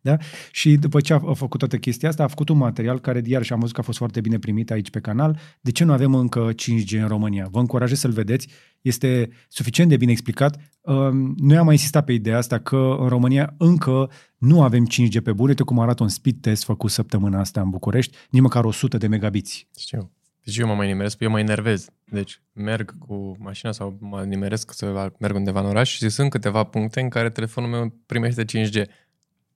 Da? 0.00 0.16
Și 0.50 0.76
după 0.76 1.00
ce 1.00 1.12
a 1.12 1.18
făcut 1.18 1.58
toată 1.58 1.76
chestia 1.76 2.08
asta, 2.08 2.22
a 2.22 2.26
făcut 2.26 2.48
un 2.48 2.56
material 2.56 3.00
care, 3.00 3.22
iar 3.24 3.42
și 3.42 3.52
am 3.52 3.58
văzut 3.58 3.74
că 3.74 3.80
a 3.80 3.84
fost 3.84 3.98
foarte 3.98 4.20
bine 4.20 4.38
primit 4.38 4.70
aici 4.70 4.90
pe 4.90 5.00
canal. 5.00 5.38
De 5.60 5.70
ce 5.70 5.84
nu 5.84 5.92
avem 5.92 6.14
încă 6.14 6.50
5G 6.52 7.00
în 7.00 7.08
România? 7.08 7.48
Vă 7.50 7.58
încurajez 7.58 7.98
să-l 7.98 8.10
vedeți. 8.10 8.48
Este 8.80 9.28
suficient 9.48 9.90
de 9.90 9.96
bine 9.96 10.10
explicat. 10.10 10.58
Um, 10.86 11.34
noi 11.36 11.56
am 11.56 11.64
mai 11.64 11.74
insistat 11.74 12.04
pe 12.04 12.12
ideea 12.12 12.36
asta 12.36 12.58
că 12.58 12.96
în 12.98 13.08
România 13.08 13.54
încă 13.58 14.10
nu 14.36 14.62
avem 14.62 14.86
5G 14.86 15.22
pe 15.22 15.32
bune, 15.32 15.54
cum 15.54 15.78
arată 15.78 16.02
un 16.02 16.08
speed 16.08 16.36
test 16.40 16.64
făcut 16.64 16.90
săptămâna 16.90 17.40
asta 17.40 17.60
în 17.60 17.70
București, 17.70 18.16
nici 18.30 18.42
măcar 18.42 18.64
100 18.64 18.96
de 18.96 19.06
megabiți. 19.06 19.68
Știu. 19.78 20.12
Deci 20.44 20.56
eu 20.56 20.66
mă 20.66 20.74
mai 20.74 20.86
nimeresc, 20.86 21.20
eu 21.20 21.30
mă 21.30 21.38
enervez. 21.38 21.88
Deci 22.04 22.42
merg 22.52 22.98
cu 22.98 23.36
mașina 23.38 23.72
sau 23.72 23.96
mă 24.00 24.22
nimeresc 24.22 24.72
să 24.72 25.12
merg 25.18 25.34
undeva 25.34 25.60
în 25.60 25.66
oraș 25.66 25.90
și 25.90 26.08
sunt 26.08 26.30
câteva 26.30 26.64
puncte 26.64 27.00
în 27.00 27.08
care 27.08 27.30
telefonul 27.30 27.70
meu 27.70 27.94
primește 28.06 28.44
5G 28.44 28.84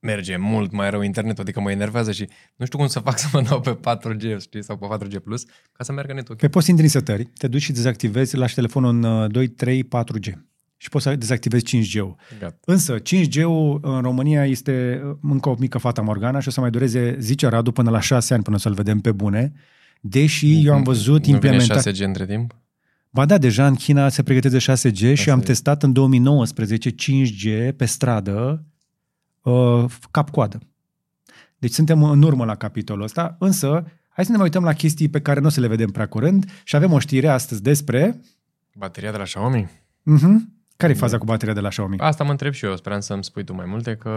merge 0.00 0.36
mult 0.36 0.72
mai 0.72 0.90
rău 0.90 1.02
internetul, 1.02 1.42
adică 1.42 1.60
mă 1.60 1.70
enervează 1.70 2.12
și 2.12 2.28
nu 2.56 2.64
știu 2.64 2.78
cum 2.78 2.86
să 2.86 2.98
fac 2.98 3.18
să 3.22 3.26
mă 3.32 3.42
dau 3.42 3.60
pe 3.60 3.78
4G 3.78 4.40
știi, 4.40 4.64
sau 4.64 4.76
pe 4.76 5.06
4G+, 5.06 5.22
Plus, 5.22 5.44
ca 5.72 5.84
să 5.84 5.92
meargă 5.92 6.12
netul. 6.12 6.36
Pe 6.36 6.48
poți 6.48 6.70
intri 6.70 6.84
în 6.84 6.90
setări, 6.90 7.24
te 7.24 7.48
duci 7.48 7.62
și 7.62 7.72
dezactivezi, 7.72 8.36
lași 8.36 8.54
telefonul 8.54 9.02
în 9.02 9.32
2, 9.32 9.48
3, 9.48 9.84
4G 9.84 10.49
și 10.82 10.88
poți 10.88 11.04
să 11.04 11.16
dezactivezi 11.16 11.64
5G-ul. 11.64 12.14
Gat. 12.38 12.62
Însă 12.64 12.98
5G-ul 12.98 13.78
în 13.80 14.00
România 14.00 14.46
este 14.46 15.02
încă 15.22 15.48
o 15.48 15.54
mică 15.58 15.78
fata 15.78 16.02
Morgana 16.02 16.40
și 16.40 16.48
o 16.48 16.50
să 16.50 16.60
mai 16.60 16.70
dureze, 16.70 17.16
zice 17.18 17.46
Radu, 17.46 17.72
până 17.72 17.90
la 17.90 18.00
6 18.00 18.34
ani 18.34 18.42
până 18.42 18.58
să-l 18.58 18.74
vedem 18.74 19.00
pe 19.00 19.12
bune, 19.12 19.52
deși 20.00 20.66
eu 20.66 20.74
am 20.74 20.82
văzut 20.82 21.26
nu 21.26 21.32
implementat... 21.32 21.88
6G 21.88 21.98
între 21.98 22.26
timp? 22.26 22.56
Ba 23.10 23.24
da, 23.24 23.38
deja 23.38 23.66
în 23.66 23.74
China 23.74 24.08
se 24.08 24.22
pregătește 24.22 24.90
6G 24.90 24.92
6G. 24.92 25.14
și 25.14 25.30
am 25.30 25.40
testat 25.40 25.82
în 25.82 25.92
2019 25.92 26.90
5G 26.90 27.76
pe 27.76 27.84
stradă 27.84 28.64
uh, 29.42 29.84
cap-coadă. 30.10 30.58
Deci 31.58 31.72
suntem 31.72 32.02
în 32.02 32.22
urmă 32.22 32.44
la 32.44 32.54
capitolul 32.54 33.04
ăsta, 33.04 33.36
însă 33.38 33.84
hai 34.08 34.24
să 34.24 34.30
ne 34.30 34.36
mai 34.36 34.46
uităm 34.46 34.64
la 34.64 34.72
chestii 34.72 35.08
pe 35.08 35.20
care 35.20 35.40
nu 35.40 35.46
o 35.46 35.50
să 35.50 35.60
le 35.60 35.66
vedem 35.66 35.90
prea 35.90 36.08
curând 36.08 36.50
și 36.64 36.76
avem 36.76 36.92
o 36.92 36.98
știre 36.98 37.28
astăzi 37.28 37.62
despre... 37.62 38.20
Bateria 38.74 39.10
de 39.10 39.16
la 39.16 39.24
Xiaomi? 39.24 39.70
Uh-huh. 40.18 40.58
Care 40.80 40.92
e 40.92 40.96
faza 40.96 41.18
cu 41.18 41.24
bateria 41.24 41.54
de 41.54 41.60
la 41.60 41.68
Xiaomi? 41.68 41.98
Asta 41.98 42.24
mă 42.24 42.30
întreb 42.30 42.52
și 42.52 42.64
eu, 42.64 42.76
speram 42.76 43.00
să-mi 43.00 43.24
spui 43.24 43.44
tu 43.44 43.54
mai 43.54 43.66
multe, 43.68 43.96
că 43.96 44.10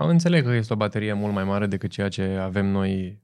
înțeleg 0.00 0.44
că 0.44 0.52
este 0.52 0.72
o 0.72 0.76
baterie 0.76 1.12
mult 1.12 1.34
mai 1.34 1.44
mare 1.44 1.66
decât 1.66 1.90
ceea 1.90 2.08
ce 2.08 2.38
avem 2.42 2.66
noi 2.66 3.20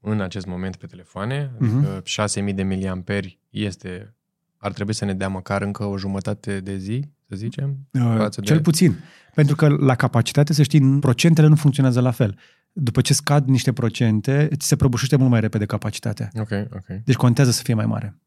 în 0.00 0.20
acest 0.20 0.46
moment 0.46 0.76
pe 0.76 0.86
telefoane, 0.86 1.50
adică 1.60 2.00
uh-huh. 2.00 2.04
6000 2.04 2.52
de 2.52 2.62
miliamperi 2.62 3.38
este, 3.50 4.14
ar 4.56 4.72
trebui 4.72 4.92
să 4.92 5.04
ne 5.04 5.14
dea 5.14 5.28
măcar 5.28 5.62
încă 5.62 5.84
o 5.84 5.98
jumătate 5.98 6.60
de 6.60 6.76
zi, 6.76 7.04
să 7.28 7.36
zicem? 7.36 7.76
Uh, 7.92 8.26
cel 8.30 8.56
de... 8.56 8.62
puțin. 8.62 8.94
Pentru 9.34 9.56
că 9.56 9.68
la 9.68 9.94
capacitate, 9.94 10.52
să 10.52 10.62
știi, 10.62 10.98
procentele 10.98 11.46
nu 11.46 11.54
funcționează 11.54 12.00
la 12.00 12.10
fel. 12.10 12.38
După 12.72 13.00
ce 13.00 13.14
scad 13.14 13.48
niște 13.48 13.72
procente, 13.72 14.48
ți 14.56 14.66
se 14.66 14.76
prăbușește 14.76 15.16
mult 15.16 15.30
mai 15.30 15.40
repede 15.40 15.64
capacitatea. 15.64 16.28
Ok, 16.34 16.50
ok. 16.74 16.86
Deci 17.04 17.16
contează 17.16 17.50
să 17.50 17.62
fie 17.62 17.74
mai 17.74 17.86
mare. 17.86 18.18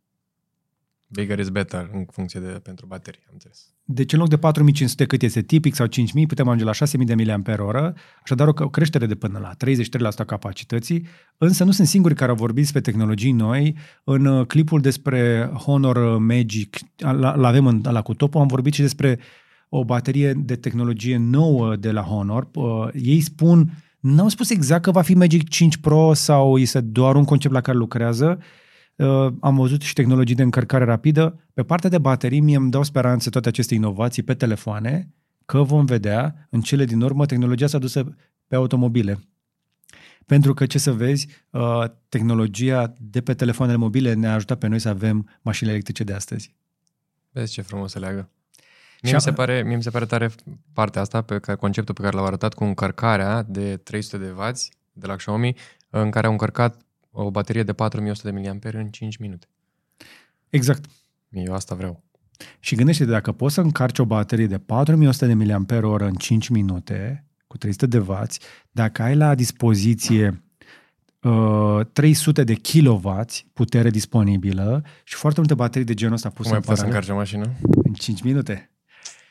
Bigger 1.14 1.40
is 1.40 1.50
better 1.50 1.90
în 1.94 2.06
funcție 2.12 2.40
de 2.40 2.48
pentru 2.48 2.86
baterie, 2.86 3.22
am 3.26 3.30
înțeles. 3.34 3.60
Deci 3.84 4.14
în 4.14 4.20
loc 4.20 4.30
de 4.30 4.38
4500 4.38 5.06
cât 5.06 5.22
este 5.22 5.42
tipic 5.42 5.76
sau 5.76 5.86
5000, 5.86 6.26
putem 6.26 6.46
ajunge 6.46 6.66
la 6.66 6.72
6000 6.72 7.06
de 7.06 7.16
mAh, 7.16 7.94
așadar 8.24 8.48
o 8.48 8.70
creștere 8.70 9.06
de 9.06 9.16
până 9.16 9.40
la 9.40 9.52
33% 9.56 10.18
a 10.18 10.24
capacității, 10.24 11.08
însă 11.38 11.64
nu 11.64 11.72
sunt 11.72 11.88
singuri 11.88 12.16
care 12.16 12.30
au 12.30 12.36
vorbit 12.36 12.72
pe 12.72 12.80
tehnologii 12.80 13.32
noi. 13.32 13.78
În 14.04 14.26
uh, 14.26 14.46
clipul 14.46 14.82
despre 14.82 15.52
Honor 15.54 16.18
Magic, 16.18 16.78
l-avem 17.36 17.66
în, 17.66 17.82
la 17.84 18.02
cu 18.02 18.14
topul, 18.14 18.42
am 18.42 18.48
vorbit 18.48 18.74
și 18.74 18.82
despre 18.82 19.20
o 19.70 19.86
baterie 19.86 20.34
de 20.34 20.56
tehnologie 20.56 21.18
nouă 21.18 21.76
de 21.76 21.92
la 21.92 22.02
Honor. 22.02 22.48
Uh, 22.54 22.88
ei 22.94 23.22
spun, 23.22 23.72
n-au 24.00 24.28
spus 24.28 24.50
exact 24.50 24.82
că 24.84 24.92
va 24.92 25.02
fi 25.02 25.14
Magic 25.14 25.50
5 25.50 25.78
Pro 25.78 26.14
sau 26.14 26.58
este 26.58 26.82
doar 26.82 27.16
un 27.16 27.24
concept 27.24 27.54
la 27.54 27.62
care 27.62 27.78
lucrează, 27.78 28.38
Uh, 28.40 28.61
am 29.40 29.56
văzut 29.56 29.82
și 29.82 29.94
tehnologii 29.94 30.36
de 30.36 30.44
încărcare 30.44 30.84
rapidă. 30.84 31.40
Pe 31.54 31.64
partea 31.64 31.90
de 31.90 31.98
baterii, 31.98 32.40
mie 32.40 32.56
îmi 32.56 32.72
dau 32.72 32.84
speranțe 32.84 33.30
toate 33.30 33.48
aceste 33.48 33.74
inovații 33.74 34.24
pe 34.24 34.34
telefoane, 34.34 35.14
că 35.46 35.64
vom 35.64 35.86
vedea 35.86 36.48
în 36.50 36.62
cele 36.62 36.86
din 36.86 37.02
urmă 37.02 37.26
tehnologia 37.26 37.68
s-a 37.68 37.78
dusă 37.78 38.16
pe 38.48 38.56
automobile. 38.56 39.20
Pentru 40.26 40.54
că, 40.54 40.66
ce 40.66 40.78
să 40.78 40.94
vezi, 40.94 41.28
uh, 41.50 41.84
tehnologia 42.10 42.94
de 42.98 43.22
pe 43.22 43.34
telefoanele 43.34 43.78
mobile 43.78 44.14
ne-a 44.14 44.34
ajutat 44.34 44.58
pe 44.58 44.68
noi 44.68 44.80
să 44.80 44.90
avem 44.90 45.30
mașini 45.42 45.70
electrice 45.70 46.04
de 46.04 46.14
astăzi. 46.14 46.56
Vezi 47.32 47.52
ce 47.52 47.62
frumos 47.62 47.92
se 47.92 48.00
leagă. 48.00 48.30
Mie, 49.02 49.14
mi 49.14 49.22
se 49.22 49.34
pare, 49.34 49.64
mie 49.64 49.76
mi 49.76 49.84
se 49.84 49.90
pare 49.90 50.06
tare 50.06 50.30
partea 50.74 51.02
asta, 51.02 51.22
pe 51.22 51.40
care, 51.40 51.58
conceptul 51.58 51.94
pe 51.94 52.02
care 52.02 52.16
l-au 52.16 52.26
arătat 52.26 52.54
cu 52.54 52.64
încărcarea 52.64 53.44
de 53.44 53.78
300 53.78 54.18
de 54.18 54.30
W 54.30 54.42
de 54.94 55.08
la 55.08 55.16
Xiaomi, 55.16 55.56
în 55.90 56.10
care 56.10 56.26
au 56.26 56.32
încărcat 56.32 56.82
o 57.12 57.32
baterie 57.32 57.64
de 57.64 57.74
4100 57.74 58.32
de 58.32 58.40
mAh 58.40 58.74
în 58.74 58.90
5 58.90 59.18
minute. 59.18 59.48
Exact. 60.50 60.86
Eu 61.30 61.54
asta 61.54 61.76
vreau. 61.76 62.04
Și 62.60 62.76
gândește 62.76 63.06
dacă 63.06 63.32
poți 63.32 63.54
să 63.54 63.62
încarci 63.62 64.00
o 64.00 64.06
baterie 64.06 64.48
de 64.48 64.58
4100 64.58 65.26
de 65.26 65.34
mAh 65.34 65.96
în 66.00 66.14
5 66.14 66.48
minute, 66.48 67.26
cu 67.48 67.58
300 67.58 67.86
de 67.86 67.98
W, 67.98 68.18
dacă 68.72 69.02
ai 69.02 69.16
la 69.16 69.36
dispoziție 69.36 70.44
uh, 71.22 71.80
300 71.94 72.44
de 72.44 72.54
kW 72.54 73.26
putere 73.54 73.90
disponibilă 73.90 74.84
și 75.04 75.16
foarte 75.16 75.40
multe 75.40 75.54
baterii 75.54 75.88
de 75.88 75.94
genul 75.94 76.14
ăsta 76.14 76.30
puse 76.30 76.50
Cum 76.50 76.52
mai 76.52 76.60
puteți 76.60 76.80
să 76.80 76.86
încarci 76.86 77.10
o 77.10 77.16
mașină? 77.16 77.52
În 77.84 77.94
5 77.94 78.22
minute. 78.22 78.72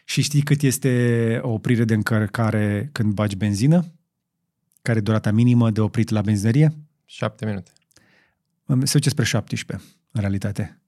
Și 0.05 0.22
știi 0.22 0.43
cât 0.43 0.62
este 0.62 1.39
o 1.43 1.49
oprire 1.53 1.85
de 1.85 1.95
încărcare 1.95 2.89
când 2.93 3.12
bagi 3.12 3.37
benzină? 3.37 3.85
Care 4.83 4.99
e 4.99 5.03
durata 5.03 5.31
minimă 5.31 5.70
de 5.70 5.81
oprit 5.81 6.09
la 6.09 6.20
benzinărie? 6.20 6.72
7 7.11 7.45
minute. 7.45 7.71
Se 8.85 8.93
duce 8.93 9.09
spre 9.09 9.25
17, 9.25 9.87
în 10.11 10.21
realitate. 10.21 10.81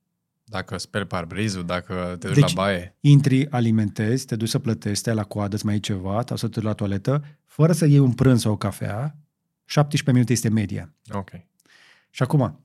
Dacă 0.45 0.79
speli 0.79 1.05
parbrizul, 1.05 1.65
dacă 1.65 2.17
te 2.19 2.27
duci 2.27 2.37
deci, 2.37 2.55
la 2.55 2.63
baie. 2.63 2.97
intri, 3.01 3.51
alimentezi, 3.51 4.27
te 4.27 4.37
duci 4.37 4.49
să 4.49 4.59
plătești, 4.59 4.99
stai 4.99 5.15
la 5.15 5.25
coadă, 5.25 5.55
îți 5.55 5.65
mai 5.65 5.75
iei 5.75 5.83
ceva, 5.83 6.23
sau 6.27 6.37
să 6.37 6.49
te 6.49 6.53
duci 6.55 6.69
la 6.69 6.75
toaletă, 6.75 7.25
fără 7.47 7.73
să 7.73 7.87
iei 7.87 7.99
un 7.99 8.13
prânz 8.13 8.41
sau 8.41 8.53
o 8.53 8.57
cafea, 8.57 9.17
17 9.65 10.11
minute 10.13 10.33
este 10.33 10.49
media. 10.49 10.95
Ok. 11.11 11.31
Și 12.11 12.23
acum, 12.23 12.61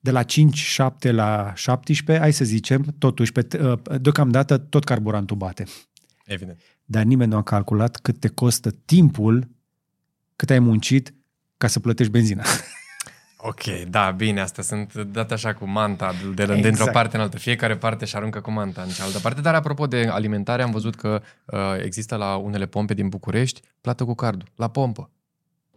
de 0.00 0.10
la 0.10 0.24
5-7 0.24 1.10
la 1.10 1.52
17, 1.56 2.24
hai 2.24 2.32
să 2.32 2.44
zicem, 2.44 2.94
totuși, 2.98 3.32
pe, 3.32 3.46
ă, 3.60 3.98
deocamdată 3.98 4.58
tot 4.58 4.84
carburantul 4.84 5.36
bate. 5.36 5.64
Evident. 6.24 6.60
Dar 6.84 7.02
nimeni 7.02 7.30
nu 7.30 7.36
a 7.36 7.42
calculat 7.42 7.96
cât 7.96 8.20
te 8.20 8.28
costă 8.28 8.70
timpul 8.70 9.48
cât 10.36 10.50
ai 10.50 10.58
muncit 10.58 11.14
ca 11.56 11.66
să 11.66 11.80
plătești 11.80 12.12
benzina. 12.12 12.44
Ok, 13.44 13.62
da, 13.88 14.10
bine, 14.10 14.40
astea 14.40 14.62
sunt 14.62 14.94
date 14.94 15.34
așa 15.34 15.54
cu 15.54 15.68
manta 15.68 16.14
de 16.34 16.42
exact. 16.42 16.62
dintr-o 16.62 16.86
parte 16.92 17.16
în 17.16 17.22
altă. 17.22 17.38
Fiecare 17.38 17.76
parte 17.76 18.04
și 18.04 18.16
aruncă 18.16 18.40
cu 18.40 18.50
manta 18.50 18.82
în 18.82 18.88
cealaltă 18.88 19.18
parte. 19.18 19.40
Dar 19.40 19.54
apropo 19.54 19.86
de 19.86 20.08
alimentare, 20.10 20.62
am 20.62 20.70
văzut 20.70 20.94
că 20.94 21.22
uh, 21.44 21.58
există 21.84 22.16
la 22.16 22.36
unele 22.36 22.66
pompe 22.66 22.94
din 22.94 23.08
București 23.08 23.60
plată 23.80 24.04
cu 24.04 24.14
cardul, 24.14 24.48
la 24.56 24.68
pompă. 24.68 25.10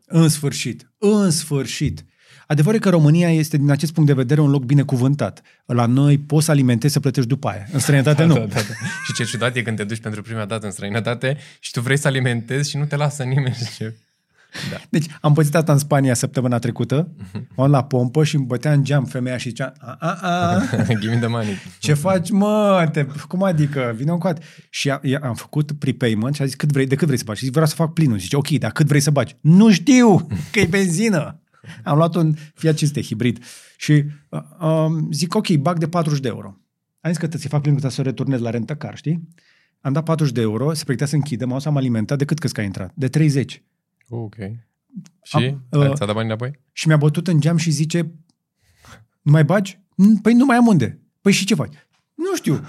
În 0.05 0.30
sfârșit, 0.30 0.91
în 0.97 1.32
sfârșit. 1.32 2.05
Adevărul 2.47 2.80
că 2.80 2.89
România 2.89 3.32
este, 3.32 3.57
din 3.57 3.72
acest 3.72 3.93
punct 3.93 4.09
de 4.09 4.16
vedere, 4.16 4.41
un 4.41 4.49
loc 4.49 4.63
binecuvântat. 4.63 5.41
La 5.66 5.86
noi 5.86 6.18
poți 6.18 6.45
să 6.45 6.51
alimentezi 6.51 6.93
să 6.93 6.99
plătești 6.99 7.30
după 7.30 7.47
aia. 7.47 7.66
În 7.72 7.80
străinătate 7.80 8.22
da, 8.22 8.28
nu. 8.34 8.34
Da, 8.34 8.45
da, 8.45 8.53
da. 8.53 8.61
Și 9.05 9.13
ce 9.16 9.24
ciudat 9.24 9.55
e 9.55 9.61
când 9.61 9.78
te 9.78 9.84
duci 9.84 9.99
pentru 9.99 10.22
prima 10.22 10.45
dată 10.45 10.66
în 10.66 10.72
străinătate 10.72 11.38
și 11.59 11.72
tu 11.72 11.82
vrei 11.82 11.97
să 11.97 12.07
alimentezi 12.07 12.70
și 12.70 12.78
nu 12.78 12.86
te 12.86 12.95
lasă 12.95 13.24
nimeni. 13.24 13.57
Da. 14.72 14.78
Deci 14.89 15.06
am 15.22 15.34
păzit 15.34 15.56
asta 15.56 15.72
în 15.72 15.78
Spania 15.78 16.14
săptămâna 16.14 16.60
trecută, 16.60 17.08
uh-huh. 17.08 17.56
am 17.56 17.70
la 17.70 17.84
pompă 17.84 18.24
și 18.24 18.36
îmi 18.36 18.45
bătea 18.45 18.72
în 18.72 18.84
geam 18.84 19.06
femeia 19.06 19.38
și 19.38 19.49
zicea 19.49 19.74
a, 19.80 19.97
a, 19.99 20.18
a. 20.22 20.62
Give 20.99 21.14
me 21.14 21.20
the 21.20 21.28
money. 21.28 21.58
Ce 21.80 21.93
faci, 21.93 22.30
mă? 22.30 22.89
Te, 22.91 23.06
cum 23.28 23.43
adică? 23.43 23.93
Vine 23.95 24.12
un 24.12 24.18
coat. 24.18 24.43
Și 24.70 24.89
a, 24.89 24.99
am 25.22 25.34
făcut 25.34 25.72
prepayment 25.72 26.36
și 26.36 26.41
a 26.41 26.45
zis 26.45 26.56
cât 26.56 26.72
vrei, 26.72 26.88
de 26.88 26.95
cât 26.95 27.06
vrei 27.06 27.18
să 27.20 27.24
bagi? 27.26 27.38
Și 27.38 27.43
zic, 27.43 27.53
vreau 27.53 27.68
să 27.68 27.76
fac 27.76 27.93
plinul. 27.93 28.18
Zice, 28.18 28.36
ok, 28.36 28.49
dar 28.49 28.72
cât 28.72 28.88
vrei 28.88 28.99
să 28.99 29.12
bagi? 29.12 29.36
Nu 29.41 29.72
știu, 29.72 30.28
că 30.51 30.60
e 30.60 30.66
benzină. 30.66 31.39
Am 31.84 31.97
luat 31.97 32.16
un 32.16 32.36
Fiat 32.53 32.76
500 32.76 33.01
hibrid 33.01 33.43
și 33.78 34.03
uh, 34.30 34.41
um, 34.62 35.12
zic, 35.12 35.36
ok, 35.36 35.49
bag 35.49 35.78
de 35.78 35.88
40 35.88 36.20
de 36.20 36.28
euro. 36.28 36.58
Am 37.01 37.12
zis 37.12 37.20
că 37.20 37.28
ți 37.28 37.47
fac 37.47 37.62
plinul 37.62 37.89
să 37.89 38.01
o 38.01 38.03
returnez 38.03 38.39
la 38.39 38.51
car, 38.78 38.95
știi? 38.95 39.30
am 39.86 39.93
dat 39.93 40.03
40 40.03 40.34
de 40.34 40.41
euro, 40.41 40.74
se 40.74 40.84
pregătea 40.84 41.08
să 41.08 41.16
închidă, 41.16 41.45
m-au 41.45 41.60
am 41.66 41.78
alimentat, 41.78 42.18
de 42.18 42.26
cât 42.26 42.39
cât 42.39 42.51
că 42.51 42.62
a 42.62 42.64
intrat? 42.64 42.91
De 42.95 43.08
30. 43.08 43.64
Ok. 44.10 44.36
Și? 45.24 45.36
Am, 45.36 45.64
Am, 45.70 45.80
uh, 45.80 45.93
ți-a 45.93 46.06
dat 46.06 46.16
bani 46.16 46.28
înapoi? 46.28 46.60
Și 46.72 46.88
mi-a 46.88 46.97
bătut 46.97 47.28
în 47.28 47.39
geam 47.39 47.58
și 47.58 47.72
zice, 47.72 48.01
nu 49.22 49.32
mai 49.32 49.43
bagi? 49.43 49.80
"Mm, 49.95 50.18
Păi 50.18 50.34
nu 50.34 50.45
mai 50.45 50.58
am 50.58 50.68
unde. 50.68 50.99
Păi 51.22 51.32
și 51.32 51.45
ce 51.45 51.56
faci? 51.56 51.74
Nu 52.14 52.36
știu. 52.36 52.62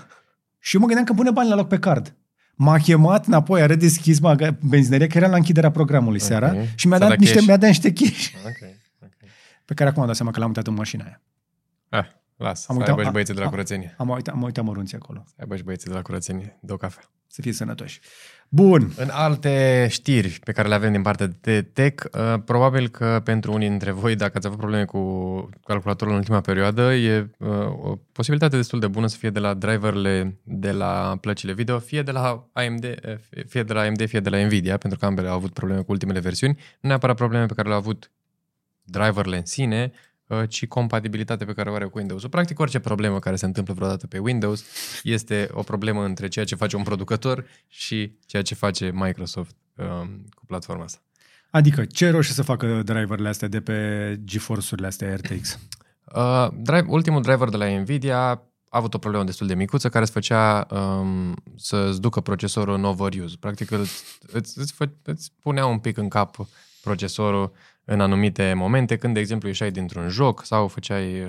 Și 0.59 0.75
eu 0.75 0.81
mă 0.81 0.87
gândeam 0.87 1.07
că 1.07 1.13
pune 1.13 1.31
bani 1.31 1.49
la 1.49 1.55
loc 1.55 1.69
pe 1.69 1.79
card. 1.79 2.17
M-a 2.55 2.79
chemat 2.79 3.27
înapoi, 3.27 3.63
a 3.63 3.67
redeschis 3.67 4.19
maga- 4.21 4.59
benzinăria, 4.63 5.07
că 5.07 5.17
era 5.19 5.29
la 5.29 5.37
închiderea 5.37 5.71
programului 5.71 6.19
Ok. 6.21 6.27
seara 6.27 6.53
și 6.75 6.87
mi-a 6.87 6.97
Ți-a 6.97 6.99
dat, 6.99 7.09
dat 7.09 7.19
niște, 7.19 7.35
cash. 7.35 7.47
mi-a 7.47 7.57
dat 7.57 7.69
niște 7.69 7.93
cash, 7.93 8.29
Ok. 8.47 8.69
ok. 9.03 9.31
pe 9.65 9.75
care 9.75 9.89
acum 9.89 10.01
am 10.01 10.07
dat 10.07 10.17
seama 10.17 10.31
că 10.31 10.39
l-am 10.39 10.49
uitat 10.49 10.67
în 10.67 10.75
mașina 10.75 11.05
aia. 11.05 11.23
Ah, 11.89 12.05
las. 12.37 12.69
Am 12.69 12.75
Am 12.75 12.77
uitat- 12.77 12.89
aibă 12.89 13.03
și 13.03 13.09
a- 13.09 13.11
băieții 13.11 13.35
de 13.35 13.41
la 13.41 13.47
a- 13.47 13.51
curățenie. 13.51 13.95
Am 13.99 14.09
uitat, 14.09 14.35
am 14.35 14.43
uitat 14.43 14.65
mărunții 14.65 14.97
acolo. 14.97 15.23
Să 15.27 15.35
aibă 15.39 15.57
și 15.57 15.63
băieții 15.63 15.89
de 15.91 15.95
la 15.95 16.03
curățenie. 16.03 16.59
Două 16.63 16.79
cafea. 16.79 17.03
Să 17.27 17.41
fie 17.43 17.53
sănătoși. 17.53 18.01
Bun. 18.49 18.93
În 18.97 19.09
alte 19.13 19.87
știri 19.91 20.39
pe 20.45 20.53
care 20.53 20.69
le 20.69 20.75
avem 20.75 20.93
din 20.93 21.03
partea 21.03 21.29
de 21.41 21.63
tech, 21.63 22.05
uh, 22.13 22.35
probabil 22.45 22.89
că 22.89 23.21
pentru 23.25 23.53
unii 23.53 23.69
dintre 23.69 23.91
voi, 23.91 24.17
dacă 24.17 24.33
ați 24.37 24.47
avut 24.47 24.59
probleme 24.59 24.85
cu 24.85 25.01
calculatorul 25.65 26.13
în 26.13 26.19
ultima 26.19 26.41
perioadă, 26.41 26.95
e 26.95 27.31
uh, 27.39 27.49
o 27.83 27.99
posibilitate 28.13 28.57
destul 28.57 28.81
de 28.81 28.87
bună 28.87 29.07
să 29.07 29.17
fie 29.17 29.31
de 29.31 29.39
la 29.39 29.55
driverele 29.55 30.41
de 30.43 30.71
la 30.71 31.19
plăcile 31.21 31.53
video, 31.53 31.79
fie 31.79 32.03
de 32.03 32.11
la 32.11 32.49
AMD, 32.53 32.85
uh, 32.85 33.45
fie 33.47 33.63
de 33.63 33.73
la 33.73 33.81
AMD, 33.81 34.07
fie 34.07 34.21
de 34.21 34.31
la 34.31 34.45
Nvidia, 34.45 34.77
pentru 34.77 34.99
că 34.99 35.07
ambele 35.07 35.29
au 35.29 35.35
avut 35.35 35.53
probleme 35.53 35.81
cu 35.81 35.93
ultimele 35.93 36.21
versiuni, 36.21 36.59
nu 36.81 36.89
neapărat 36.89 37.17
probleme 37.17 37.47
pe 37.47 37.55
care 37.55 37.69
le-au 37.69 37.81
avut 37.81 38.11
driverele 38.83 39.37
în 39.37 39.45
sine, 39.45 39.93
uh, 39.93 39.99
ci 40.49 40.67
compatibilitatea 40.67 41.47
pe 41.47 41.53
care 41.53 41.71
o 41.71 41.75
are 41.75 41.85
cu 41.85 41.99
Windows. 41.99 42.27
Practic, 42.27 42.59
orice 42.59 42.79
problemă 42.79 43.19
care 43.19 43.37
se 43.37 43.47
întâmplă 43.47 43.75
vreodată 43.75 44.07
pe 44.07 44.19
Windows 44.19 44.65
este 45.03 45.49
o 45.53 45.63
problemă 45.63 46.05
între 46.05 46.29
ceea 46.29 46.45
ce 46.45 46.55
face 46.55 46.77
un 46.77 46.83
producător 46.83 47.45
și 47.69 48.19
ceea 48.27 48.43
ce 48.43 48.55
face 48.55 48.91
Microsoft 48.95 49.55
um, 49.75 50.25
cu 50.35 50.47
platforma 50.47 50.85
asta. 50.85 50.99
Adică, 51.51 51.85
ce 51.85 52.11
roșie 52.11 52.35
să 52.35 52.43
facă 52.43 52.83
driverele 52.85 53.29
astea 53.29 53.49
de 53.49 53.61
pe 53.61 54.21
GeForce-urile 54.25 54.87
astea 54.87 55.15
RTX? 55.15 55.59
Uh, 56.15 56.49
drive, 56.57 56.85
ultimul 56.89 57.23
driver 57.23 57.49
de 57.49 57.57
la 57.57 57.79
Nvidia 57.79 58.19
a 58.69 58.79
avut 58.79 58.95
o 58.95 58.99
problemă 58.99 59.25
destul 59.25 59.47
de 59.47 59.55
micuță 59.55 59.89
care 59.89 60.05
îți 60.05 60.13
făcea 60.13 60.67
um, 60.71 61.37
să-ți 61.57 62.01
ducă 62.01 62.21
procesorul 62.21 62.75
în 62.75 62.85
overuse. 62.85 63.37
Practic 63.41 63.71
îți, 63.71 64.05
îți, 64.33 64.59
îți, 64.59 64.73
fă, 64.73 64.89
îți 65.03 65.33
punea 65.43 65.67
un 65.67 65.79
pic 65.79 65.97
în 65.97 66.09
cap 66.09 66.37
procesorul 66.83 67.53
în 67.89 68.01
anumite 68.01 68.53
momente, 68.57 68.97
când, 68.97 69.15
de 69.15 69.21
exemplu, 69.21 69.49
ieșai 69.49 69.71
dintr-un 69.71 70.09
joc 70.09 70.45
sau 70.45 70.69
făceai 70.69 71.23
uh, 71.23 71.29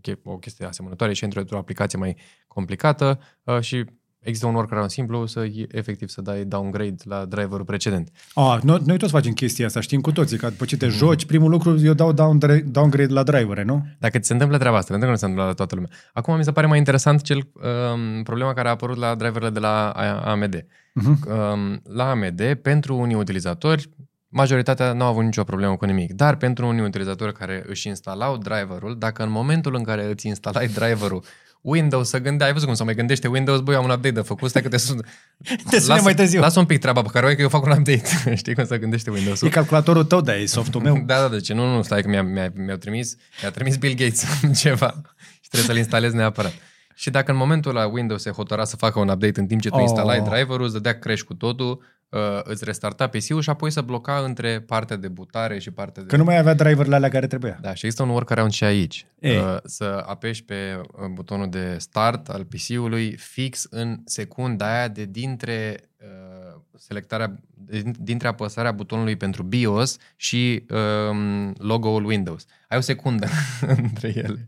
che- 0.00 0.20
o 0.24 0.36
chestie 0.36 0.66
asemănătoare 0.66 1.12
și 1.12 1.24
într-o 1.24 1.58
aplicație 1.58 1.98
mai 1.98 2.16
complicată 2.46 3.18
uh, 3.44 3.60
și 3.60 3.84
există 4.20 4.46
un 4.46 4.54
workaround 4.54 4.90
simplu 4.90 5.26
să 5.26 5.46
efectiv 5.70 6.08
să 6.08 6.20
dai 6.20 6.44
downgrade 6.44 6.94
la 7.04 7.24
driverul 7.24 7.64
precedent. 7.64 8.10
A, 8.34 8.58
noi, 8.62 8.80
noi 8.86 8.98
toți 8.98 9.12
facem 9.12 9.32
chestia 9.32 9.66
asta, 9.66 9.80
știm 9.80 10.00
cu 10.00 10.12
toții, 10.12 10.36
că 10.38 10.48
după 10.48 10.64
ce 10.64 10.76
te 10.76 10.86
Mhm. 10.86 10.94
joci, 10.96 11.24
primul 11.26 11.50
lucru 11.50 11.80
eu 11.84 11.92
dau 11.92 12.12
down, 12.12 12.38
downgrade 12.70 13.12
la 13.12 13.22
drivere, 13.22 13.62
nu? 13.62 13.86
Dacă 13.98 14.18
ți 14.18 14.26
se 14.26 14.32
întâmplă 14.32 14.58
treaba 14.58 14.76
asta, 14.76 14.88
pentru 14.88 15.06
că 15.06 15.12
nu 15.12 15.18
se 15.18 15.24
întâmplă 15.24 15.48
la 15.50 15.54
toată 15.56 15.74
lumea. 15.74 15.90
Acum 16.12 16.36
mi 16.36 16.44
se 16.44 16.52
pare 16.52 16.66
mai 16.66 16.78
interesant 16.78 17.22
cel, 17.22 17.36
um, 17.36 18.22
problema 18.22 18.52
care 18.52 18.68
a 18.68 18.70
apărut 18.70 18.96
la 18.96 19.14
driverele 19.14 19.50
de 19.50 19.58
la 19.58 19.90
A- 19.90 20.20
AMD. 20.30 20.56
Uh-huh. 20.62 21.28
Um, 21.52 21.80
la 21.84 22.10
AMD, 22.10 22.54
pentru 22.62 22.96
unii 22.96 23.14
utilizatori, 23.16 23.88
majoritatea 24.28 24.92
nu 24.92 25.04
au 25.04 25.10
avut 25.10 25.24
nicio 25.24 25.44
problemă 25.44 25.76
cu 25.76 25.84
nimic, 25.84 26.12
dar 26.12 26.36
pentru 26.36 26.66
unii 26.66 26.84
utilizatori 26.84 27.32
care 27.32 27.64
își 27.66 27.88
instalau 27.88 28.36
driverul, 28.36 28.98
dacă 28.98 29.22
în 29.22 29.30
momentul 29.30 29.74
în 29.74 29.82
care 29.82 30.04
îți 30.04 30.26
instalai 30.26 30.66
driverul 30.66 31.24
Windows 31.60 32.08
să 32.08 32.18
gândea, 32.18 32.46
ai 32.46 32.52
văzut 32.52 32.66
cum 32.66 32.76
se 32.76 32.84
mai 32.84 32.94
gândește 32.94 33.28
Windows, 33.28 33.60
băi, 33.60 33.74
am 33.74 33.84
un 33.84 33.90
update 33.90 34.10
de 34.14 34.20
făcut, 34.20 34.48
stai 34.50 34.62
că 34.62 34.68
te 34.68 34.76
sun... 34.76 35.04
Te 35.70 35.80
sună 35.80 36.00
mai 36.02 36.14
târziu. 36.14 36.40
Lasă 36.40 36.58
un 36.58 36.66
pic 36.66 36.80
treaba 36.80 37.02
pe 37.02 37.08
care 37.12 37.24
o 37.24 37.28
ai, 37.28 37.34
că 37.34 37.42
eu 37.42 37.48
fac 37.48 37.64
un 37.64 37.70
update. 37.70 38.02
Știi 38.34 38.54
cum 38.54 38.64
se 38.64 38.78
gândește 38.78 39.10
Windows? 39.10 39.42
E 39.42 39.48
calculatorul 39.48 40.04
tău, 40.04 40.20
dar 40.20 40.36
e 40.36 40.46
softul 40.46 40.80
meu. 40.80 41.02
Da, 41.06 41.20
da, 41.20 41.28
deci 41.28 41.52
nu, 41.52 41.74
nu, 41.74 41.82
stai 41.82 42.02
că 42.02 42.08
mi-a, 42.08 42.22
mi-a, 42.22 42.52
mi-a 42.54 42.76
trimis, 42.78 43.16
mi-a 43.42 43.50
trimis 43.50 43.76
Bill 43.76 43.94
Gates 43.94 44.26
ceva 44.60 44.94
și 45.40 45.48
trebuie 45.48 45.68
să-l 45.68 45.76
instalez 45.76 46.12
neapărat. 46.12 46.52
Și 46.94 47.10
dacă 47.10 47.30
în 47.30 47.36
momentul 47.36 47.72
la 47.74 47.86
Windows 47.86 48.22
se 48.22 48.30
hotăra 48.30 48.64
să 48.64 48.76
facă 48.76 48.98
un 48.98 49.08
update 49.08 49.40
în 49.40 49.46
timp 49.46 49.60
ce 49.60 49.68
tu 49.68 49.74
Oh. 49.74 49.82
instalai 49.82 50.20
driverul, 50.20 50.64
îți 50.64 50.72
dădea 50.72 50.98
crash 50.98 51.22
cu 51.22 51.34
totul, 51.34 51.82
uh, 52.08 52.20
îți 52.42 52.64
restarta 52.64 53.06
PC-ul 53.06 53.40
și 53.40 53.50
apoi 53.50 53.70
să 53.70 53.80
bloca 53.80 54.18
între 54.18 54.60
partea 54.60 54.96
de 54.96 55.08
butare 55.08 55.58
și 55.58 55.70
partea 55.70 56.02
de... 56.02 56.08
Că 56.08 56.16
nu 56.16 56.24
mai 56.24 56.38
avea 56.38 56.54
driverele 56.54 56.94
alea 56.94 57.08
care 57.08 57.26
trebuia. 57.26 57.58
Da, 57.60 57.74
și 57.74 57.84
există 57.84 58.02
un 58.02 58.08
workaround 58.08 58.52
și 58.52 58.64
aici. 58.64 59.06
Ei. 59.20 59.36
Uh, 59.36 59.56
să 59.64 60.04
apeși 60.06 60.44
pe 60.44 60.80
uh, 60.80 61.06
butonul 61.12 61.48
de 61.50 61.76
start 61.78 62.28
al 62.28 62.44
PC-ului 62.44 63.16
fix 63.16 63.66
în 63.70 64.00
secunda 64.04 64.74
aia 64.76 64.88
de 64.88 65.04
dintre 65.04 65.80
uh, 66.00 66.60
selectarea, 66.78 67.34
de- 67.54 67.90
dintre 67.98 68.28
apăsarea 68.28 68.72
butonului 68.72 69.16
pentru 69.16 69.42
BIOS 69.42 69.96
și 70.16 70.64
um, 71.10 71.54
logo-ul 71.58 72.04
Windows. 72.04 72.44
Ai 72.68 72.78
o 72.78 72.80
secundă 72.80 73.26
între 73.82 74.12
ele. 74.14 74.44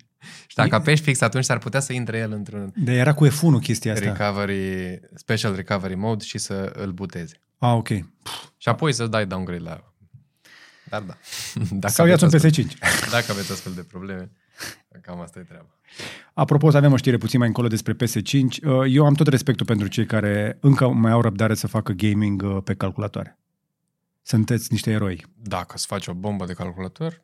Și 0.46 0.56
dacă 0.56 0.74
apeși 0.74 1.02
fix, 1.02 1.20
atunci 1.20 1.44
s-ar 1.44 1.58
putea 1.58 1.80
să 1.80 1.92
intre 1.92 2.18
el 2.18 2.32
într-un 2.32 2.72
De 2.76 2.92
era 2.92 3.14
cu 3.14 3.26
F1 3.28 3.60
chestia 3.62 3.92
asta. 3.92 4.04
recovery, 4.04 5.00
special 5.14 5.54
recovery 5.54 5.94
mode 5.94 6.24
și 6.24 6.38
să 6.38 6.72
îl 6.76 6.90
buteze. 6.92 7.34
Ah, 7.62 7.72
ok. 7.74 7.88
Și 8.56 8.68
apoi 8.68 8.92
să 8.92 9.06
dai 9.06 9.26
downgrade 9.26 9.62
la... 9.62 9.92
Dar 10.88 11.02
da. 11.02 11.16
Dacă 11.70 11.92
Sau 11.94 12.06
ia-ți 12.06 12.24
un 12.24 12.30
aveți 12.34 12.62
PS5. 12.62 12.66
astfel- 12.80 13.10
Dacă 13.20 13.32
aveți 13.32 13.52
astfel 13.52 13.72
de 13.72 13.82
probleme, 13.82 14.30
cam 15.02 15.20
asta 15.20 15.38
e 15.38 15.42
treaba. 15.42 15.68
Apropo, 16.34 16.70
să 16.70 16.76
avem 16.76 16.92
o 16.92 16.96
știre 16.96 17.16
puțin 17.16 17.38
mai 17.38 17.48
încolo 17.48 17.68
despre 17.68 17.94
PS5. 17.94 18.32
Uh, 18.64 18.82
Eu 18.88 19.04
am 19.06 19.14
tot 19.14 19.26
respectul 19.26 19.66
pentru 19.66 19.86
cei 19.86 20.06
care 20.06 20.58
încă 20.60 20.88
mai 20.88 21.12
au 21.12 21.20
răbdare 21.20 21.54
să 21.54 21.66
facă 21.66 21.92
gaming 21.92 22.42
uh, 22.42 22.62
pe 22.64 22.74
calculatoare. 22.74 23.38
Sunteți 24.22 24.68
niște 24.72 24.90
eroi. 24.90 25.26
Dacă 25.42 25.72
îți 25.74 25.86
faci 25.86 26.06
o 26.06 26.12
bombă 26.14 26.44
de 26.46 26.52
calculator, 26.52 27.22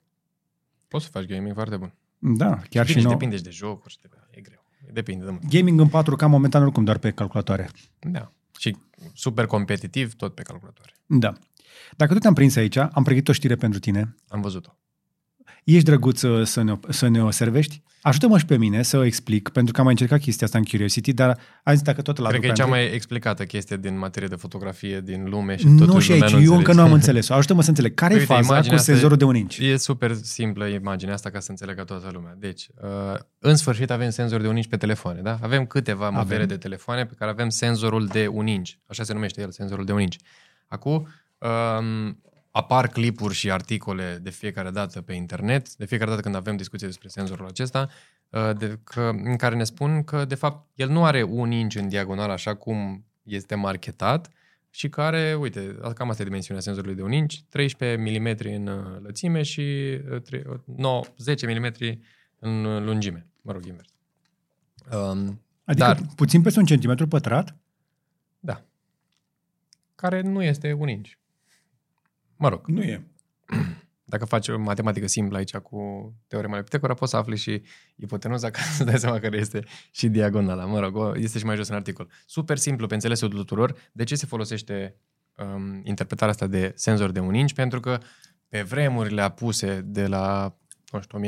poți 0.88 1.04
să 1.04 1.10
faci 1.10 1.24
gaming 1.26 1.54
foarte 1.54 1.76
bun. 1.76 1.94
Da, 2.18 2.60
chiar 2.70 2.86
și 2.86 2.92
Bine, 2.92 2.98
și 3.00 3.04
nou. 3.06 3.12
depinde 3.12 3.36
și 3.36 3.42
de 3.42 3.50
jocuri, 3.50 3.92
și 3.92 3.98
de... 4.02 4.08
e 4.30 4.40
greu. 4.40 4.64
Depinde 4.92 5.24
de 5.24 5.30
mult. 5.30 5.48
Gaming 5.48 5.80
în 5.80 5.88
4K 5.88 6.26
momentan 6.26 6.62
oricum 6.62 6.84
doar 6.84 6.98
pe 6.98 7.10
calculatoare. 7.10 7.68
Da. 8.00 8.32
Și 8.58 8.76
super 9.14 9.46
competitiv, 9.46 10.14
tot 10.14 10.34
pe 10.34 10.42
calculatoare. 10.42 10.92
Da. 11.06 11.32
Dacă 11.96 12.12
tot 12.12 12.22
te-am 12.22 12.34
prins 12.34 12.56
aici, 12.56 12.76
am 12.76 13.02
pregătit 13.02 13.28
o 13.28 13.32
știre 13.32 13.56
pentru 13.56 13.78
tine. 13.78 14.14
Am 14.28 14.40
văzut-o. 14.40 14.76
Ești 15.66 15.82
drăguț 15.84 16.18
să, 16.18 16.42
să, 16.44 16.62
ne, 16.62 16.78
să 16.88 17.08
ne 17.08 17.22
o 17.22 17.30
servești? 17.30 17.82
Ajută-mă 18.02 18.38
și 18.38 18.44
pe 18.44 18.56
mine 18.56 18.82
să 18.82 18.96
o 18.96 19.04
explic, 19.04 19.48
pentru 19.48 19.72
că 19.72 19.78
am 19.78 19.84
mai 19.84 19.92
încercat 19.92 20.20
chestia 20.20 20.46
asta 20.46 20.58
în 20.58 20.64
Curiosity, 20.64 21.12
dar 21.12 21.38
am 21.64 21.74
zis 21.74 21.82
dacă 21.82 22.02
tot 22.02 22.18
la 22.18 22.28
Cred 22.28 22.40
că 22.40 22.46
e 22.46 22.52
cea 22.52 22.66
mai 22.66 22.94
explicată 22.94 23.44
chestie 23.44 23.76
din 23.76 23.98
materie 23.98 24.28
de 24.28 24.34
fotografie 24.34 25.00
din 25.00 25.28
lume 25.28 25.56
și 25.56 25.66
Nu 25.66 25.84
totuși 25.86 26.04
și 26.04 26.10
lumea 26.10 26.26
aici, 26.26 26.34
nu 26.36 26.42
eu 26.42 26.46
încă 26.46 26.58
înțelege. 26.58 26.80
nu 26.80 26.86
am 26.86 26.92
înțeles-o. 26.92 27.34
Ajută-mă 27.34 27.62
să 27.62 27.68
înțeleg. 27.68 27.94
Care 27.94 28.12
e 28.14 28.16
Uite, 28.18 28.26
faza 28.32 28.40
cu 28.46 28.52
imaginea 28.52 28.76
asta 28.76 28.92
senzorul 28.92 29.14
e- 29.16 29.18
de 29.18 29.24
un 29.24 29.34
inch? 29.36 29.56
E 29.58 29.76
super 29.76 30.14
simplă 30.14 30.66
imaginea 30.66 31.14
asta 31.14 31.30
ca 31.30 31.40
să 31.40 31.50
înțeleagă 31.50 31.84
toată 31.84 32.10
lumea. 32.12 32.36
Deci, 32.38 32.66
uh, 32.82 33.18
în 33.38 33.56
sfârșit 33.56 33.90
avem 33.90 34.10
senzori 34.10 34.42
de 34.42 34.48
un 34.48 34.56
inch 34.56 34.68
pe 34.68 34.76
telefoane, 34.76 35.20
da? 35.20 35.38
Avem 35.42 35.66
câteva 35.66 36.06
Avem. 36.06 36.18
modele 36.18 36.44
de 36.44 36.56
telefoane 36.56 37.06
pe 37.06 37.14
care 37.18 37.30
avem 37.30 37.48
senzorul 37.48 38.06
de 38.06 38.28
un 38.32 38.46
inch. 38.46 38.70
Așa 38.86 39.02
se 39.02 39.12
numește 39.12 39.40
el, 39.40 39.50
senzorul 39.50 39.84
de 39.84 39.92
un 39.92 40.00
inch. 40.00 40.16
Acum, 40.66 41.08
um, 41.38 42.20
apar 42.56 42.88
clipuri 42.88 43.34
și 43.34 43.50
articole 43.50 44.18
de 44.22 44.30
fiecare 44.30 44.70
dată 44.70 45.02
pe 45.02 45.12
internet, 45.12 45.74
de 45.74 45.84
fiecare 45.84 46.10
dată 46.10 46.22
când 46.22 46.34
avem 46.34 46.56
discuții 46.56 46.86
despre 46.86 47.08
senzorul 47.08 47.46
acesta, 47.46 47.88
uh, 48.30 48.50
de, 48.58 48.78
că, 48.84 49.00
în 49.24 49.36
care 49.36 49.54
ne 49.54 49.64
spun 49.64 50.04
că, 50.04 50.24
de 50.24 50.34
fapt, 50.34 50.66
el 50.74 50.88
nu 50.88 51.04
are 51.04 51.22
un 51.22 51.50
inch 51.50 51.74
în 51.74 51.88
diagonal 51.88 52.30
așa 52.30 52.54
cum 52.54 53.04
este 53.22 53.54
marketat, 53.54 54.30
și 54.70 54.88
care, 54.88 55.34
uite, 55.34 55.78
cam 55.94 56.10
asta 56.10 56.22
e 56.22 56.24
dimensiunea 56.24 56.62
senzorului 56.62 56.96
de 56.96 57.02
un 57.02 57.12
inch, 57.12 57.34
13 57.48 58.00
mm 58.00 58.36
în 58.54 58.66
uh, 58.66 59.00
lățime 59.02 59.42
și 59.42 59.60
uh, 59.60 60.20
tre- 60.22 60.44
uh, 60.48 60.58
9, 60.64 61.04
10 61.18 61.46
mm 61.46 61.72
în 62.38 62.64
uh, 62.64 62.82
lungime. 62.82 63.26
Mă 63.40 63.52
rog, 63.52 63.64
invers. 63.64 63.88
Um, 64.92 65.40
Adică 65.64 65.86
dar, 65.86 66.00
puțin 66.16 66.42
peste 66.42 66.58
un 66.58 66.64
centimetru 66.64 67.06
pătrat? 67.08 67.56
da. 68.38 68.62
Care 69.94 70.20
nu 70.20 70.42
este 70.42 70.72
un 70.72 70.88
inch. 70.88 71.10
Mă 72.36 72.48
rog, 72.48 72.66
Nu 72.66 72.82
e. 72.82 73.06
dacă 74.08 74.24
faci 74.24 74.48
o 74.48 74.58
matematică 74.58 75.06
simplă 75.06 75.36
aici 75.36 75.56
cu 75.56 76.12
teorema 76.26 76.54
lui 76.54 76.62
Pitagora, 76.62 76.94
poți 76.94 77.10
să 77.10 77.16
afli 77.16 77.36
și 77.36 77.62
ipotenuza 77.96 78.50
ca 78.56 78.60
să 78.60 78.84
dai 78.84 78.98
seama 78.98 79.18
care 79.18 79.36
este 79.36 79.64
și 79.90 80.08
diagonala. 80.08 80.64
Mă 80.64 80.80
rog, 80.80 80.96
o- 80.96 81.16
este 81.18 81.38
și 81.38 81.44
mai 81.44 81.56
jos 81.56 81.68
în 81.68 81.74
articol. 81.74 82.08
Super 82.26 82.56
simplu 82.56 82.86
pe 82.86 82.94
înțelesul 82.94 83.28
tuturor. 83.28 83.74
De 83.92 84.04
ce 84.04 84.14
se 84.14 84.26
folosește 84.26 84.96
um, 85.36 85.80
interpretarea 85.84 86.32
asta 86.34 86.46
de 86.46 86.72
senzor 86.74 87.10
de 87.10 87.20
un 87.20 87.34
inch? 87.34 87.52
Pentru 87.52 87.80
că 87.80 87.98
pe 88.48 88.62
vremurile 88.62 89.22
apuse 89.22 89.80
de 89.84 90.06
la 90.06 90.56
nu 90.90 91.00
știu, 91.00 91.20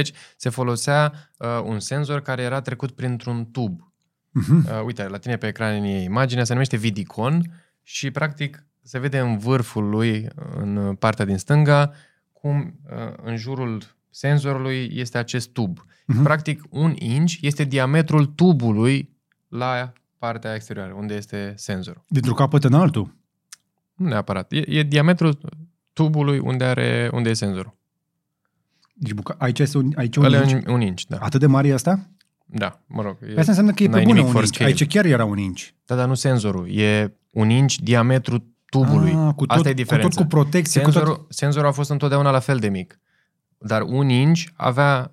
1940-1950 0.00 0.02
se 0.36 0.48
folosea 0.48 1.12
uh, 1.38 1.48
un 1.64 1.80
senzor 1.80 2.20
care 2.22 2.42
era 2.42 2.60
trecut 2.60 2.90
printr-un 2.90 3.50
tub. 3.50 3.92
Mhm. 4.30 4.66
Uh, 4.70 4.82
uite, 4.84 5.08
la 5.08 5.18
tine 5.18 5.36
pe 5.36 5.46
ecran 5.46 5.82
e 5.84 6.02
imaginea, 6.02 6.44
se 6.44 6.52
numește 6.52 6.76
Vidicon 6.76 7.62
și 7.82 8.10
practic 8.10 8.65
se 8.86 8.98
vede 8.98 9.18
în 9.18 9.38
vârful 9.38 9.88
lui, 9.88 10.28
în 10.56 10.94
partea 10.98 11.24
din 11.24 11.36
stânga, 11.36 11.92
cum 12.32 12.74
uh, 12.90 13.12
în 13.22 13.36
jurul 13.36 13.82
senzorului 14.10 14.90
este 14.94 15.18
acest 15.18 15.48
tub. 15.48 15.78
Mhm. 16.06 16.22
Practic, 16.22 16.62
un 16.70 16.94
inch 16.98 17.34
este 17.40 17.64
diametrul 17.64 18.26
tubului 18.26 19.16
la 19.48 19.92
partea 20.18 20.54
exterioară, 20.54 20.92
unde 20.92 21.14
este 21.14 21.52
senzorul. 21.56 22.04
Dintr-un 22.08 22.34
capăt 22.34 22.64
în 22.64 22.74
altul. 22.74 23.14
Nu 23.94 24.08
neapărat. 24.08 24.52
E, 24.52 24.64
e 24.66 24.82
diametrul 24.82 25.38
tubului 25.92 26.38
unde, 26.38 26.64
are, 26.64 27.10
unde 27.12 27.28
e 27.28 27.32
senzorul. 27.34 27.76
Deci 28.94 29.12
buca... 29.12 29.34
aici 29.38 29.58
este 29.58 29.78
un, 29.78 29.92
aici 29.96 30.16
un, 30.16 30.24
Ăla 30.24 30.36
e 30.36 30.50
inch. 30.50 30.66
un, 30.66 30.74
un 30.74 30.80
inch, 30.80 31.02
da. 31.08 31.16
Atât 31.20 31.40
de 31.40 31.46
mare 31.46 31.68
e 31.68 31.72
asta? 31.72 32.10
Da, 32.44 32.82
mă 32.86 33.02
rog. 33.02 33.16
E, 33.22 33.38
Asta 33.38 33.50
înseamnă 33.50 33.72
că 33.72 33.82
e 33.82 33.86
pe 33.86 33.92
n-ai 33.92 34.02
bună 34.02 34.14
nimic 34.14 34.26
un 34.26 34.32
for 34.32 34.42
inch. 34.42 34.54
scale. 34.54 34.70
Aici 34.70 34.86
chiar 34.86 35.04
era 35.04 35.24
un 35.24 35.38
inch. 35.38 35.68
Da, 35.84 35.94
dar 35.94 36.08
nu 36.08 36.14
senzorul. 36.14 36.70
E 36.70 37.16
un 37.32 37.50
inch 37.50 37.74
diametru 37.74 38.55
tubului. 38.70 39.12
Ah, 39.12 39.34
cu 39.34 39.46
tot, 39.46 39.56
Asta 39.56 39.68
e 39.68 39.72
cu 39.72 39.76
diferența. 39.76 40.08
tot 40.08 40.16
cu 40.18 40.24
protecție. 40.24 40.80
Cu 40.82 40.90
Senzorul, 40.90 41.16
tot... 41.16 41.32
senzorul 41.32 41.68
a 41.68 41.72
fost 41.72 41.90
întotdeauna 41.90 42.30
la 42.30 42.38
fel 42.38 42.58
de 42.58 42.68
mic. 42.68 43.00
Dar 43.58 43.82
un 43.82 44.08
inch 44.08 44.42
avea 44.54 45.10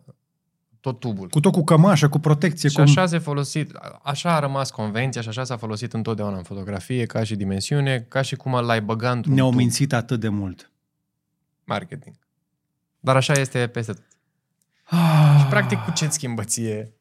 tot 0.79 0.99
tubul. 0.99 1.27
Cu 1.29 1.39
tot 1.39 1.51
cu 1.51 1.63
cămașă, 1.63 2.09
cu 2.09 2.19
protecție. 2.19 2.69
Și 2.69 2.75
cu... 2.75 2.81
așa 2.81 3.05
se 3.05 3.17
folosit, 3.17 3.71
așa 4.03 4.35
a 4.35 4.39
rămas 4.39 4.71
convenția 4.71 5.21
și 5.21 5.27
așa 5.27 5.43
s-a 5.43 5.57
folosit 5.57 5.93
întotdeauna 5.93 6.37
în 6.37 6.43
fotografie, 6.43 7.05
ca 7.05 7.23
și 7.23 7.35
dimensiune, 7.35 7.99
ca 8.09 8.21
și 8.21 8.35
cum 8.35 8.51
l-ai 8.65 8.81
băgat 8.81 9.13
într-un 9.15 9.33
Ne-au 9.33 9.49
tub. 9.49 9.57
mințit 9.57 9.93
atât 9.93 10.19
de 10.19 10.29
mult. 10.29 10.71
Marketing. 11.63 12.15
Dar 12.99 13.15
așa 13.15 13.33
este 13.33 13.67
peste 13.67 13.91
tot. 13.93 14.03
Ah, 14.83 15.35
Și 15.39 15.45
practic 15.45 15.77
cu 15.79 15.91
ce-ți 15.91 16.13
schimbă 16.13 16.43
ție 16.43 16.93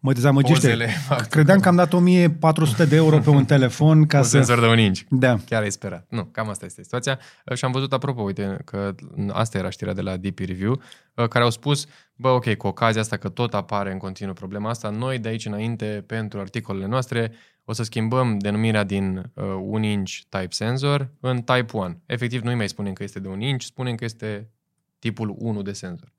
mă 0.00 0.12
dezamăgește. 0.12 0.54
pozele? 0.68 0.88
Credeam 1.30 1.60
că 1.60 1.68
am 1.68 1.76
dat 1.76 1.92
1400 1.92 2.84
de 2.84 2.96
euro 2.96 3.18
pe 3.18 3.30
un 3.30 3.44
telefon 3.54 4.06
ca 4.06 4.16
Ca 4.18 4.22
să... 4.22 4.28
senzor 4.28 4.60
de 4.60 4.66
un 4.66 4.78
inch. 4.78 5.00
Da. 5.08 5.36
Chiar 5.46 5.62
ai 5.62 5.70
sperat. 5.72 6.06
Nu, 6.08 6.24
cam 6.24 6.48
asta 6.48 6.64
este 6.64 6.82
situația. 6.82 7.18
Uh, 7.46 7.56
Și 7.56 7.64
am 7.64 7.72
văzut, 7.72 7.92
apropo, 7.92 8.22
uite, 8.22 8.56
că 8.64 8.94
asta 9.28 9.58
era 9.58 9.70
știrea 9.70 9.92
de 9.94 10.00
la 10.00 10.16
DP 10.16 10.38
Review, 10.38 10.72
uh, 11.14 11.28
care 11.28 11.44
au 11.44 11.50
spus, 11.50 11.86
bă, 12.14 12.28
ok, 12.28 12.54
cu 12.54 12.66
ocazia 12.66 13.00
asta 13.00 13.16
că 13.16 13.28
tot 13.28 13.54
apare 13.54 13.92
în 13.92 13.98
continuu 13.98 14.34
problema 14.34 14.68
asta, 14.70 14.88
noi 14.90 15.18
de 15.18 15.28
aici 15.28 15.46
înainte, 15.46 16.04
pentru 16.06 16.40
articolele 16.40 16.86
noastre, 16.86 17.32
o 17.64 17.72
să 17.72 17.82
schimbăm 17.82 18.38
denumirea 18.38 18.84
din 18.84 19.16
uh, 19.34 19.44
un 19.62 19.82
inch 19.82 20.12
type 20.28 20.46
sensor 20.50 21.10
în 21.20 21.42
type 21.42 21.76
1. 21.76 22.02
Efectiv, 22.06 22.42
nu 22.42 22.56
mai 22.56 22.68
spunem 22.68 22.92
că 22.92 23.02
este 23.02 23.18
de 23.20 23.28
un 23.28 23.40
inch, 23.40 23.62
spunem 23.64 23.94
că 23.94 24.04
este 24.04 24.50
tipul 24.98 25.34
1 25.38 25.62
de 25.62 25.72
senzor. 25.72 26.12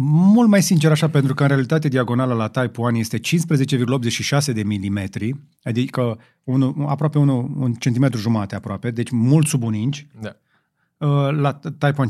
Mult 0.00 0.48
mai 0.48 0.62
sincer 0.62 0.90
așa, 0.90 1.08
pentru 1.08 1.34
că 1.34 1.42
în 1.42 1.48
realitate 1.48 1.88
diagonala 1.88 2.34
la 2.34 2.48
Type 2.48 2.80
1 2.80 2.96
este 2.96 3.18
15,86 3.18 4.52
de 4.54 4.62
milimetri, 4.62 5.34
adică 5.62 6.18
unu, 6.44 6.86
aproape 6.88 7.18
unu, 7.18 7.54
un 7.58 7.72
centimetru 7.72 8.20
jumate 8.20 8.54
aproape, 8.54 8.90
deci 8.90 9.10
mult 9.10 9.46
sub 9.46 9.62
un 9.62 9.74
inch. 9.74 9.98
Da. 10.20 10.36
Uh, 10.96 11.30
La 11.30 11.52
Type 11.54 11.94
1 11.96 12.08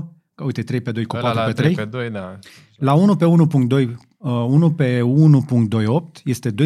15,9, 0.00 0.04
că 0.34 0.44
uite 0.44 0.62
3 0.62 0.80
pe 0.80 0.92
2 0.92 1.04
cu 1.04 1.16
Ăla 1.16 1.24
4 1.24 1.40
la 1.40 1.46
pe 1.46 1.52
3. 1.52 1.74
pe 1.74 1.84
2, 1.84 2.10
da. 2.10 2.38
La 2.76 2.94
1 2.94 3.16
pe 3.16 3.24
1.2, 3.24 3.88
uh, 4.18 4.30
1 4.48 4.72
pe 4.72 5.00
1.28 5.00 6.22
este 6.24 6.50
12,5, 6.50 6.56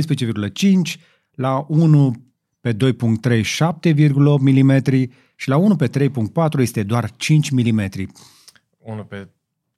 la 1.35 1.65
1 1.69 2.15
pe 2.61 2.77
2.3 2.77 3.41
7,8 3.41 4.41
mm 4.41 4.81
și 5.37 5.49
la 5.49 5.57
1 5.57 5.77
pe 5.77 5.89
3.4 5.89 6.59
este 6.59 6.83
doar 6.83 7.11
5 7.17 7.51
mm. 7.51 7.91
1 8.79 9.05
pe 9.05 9.29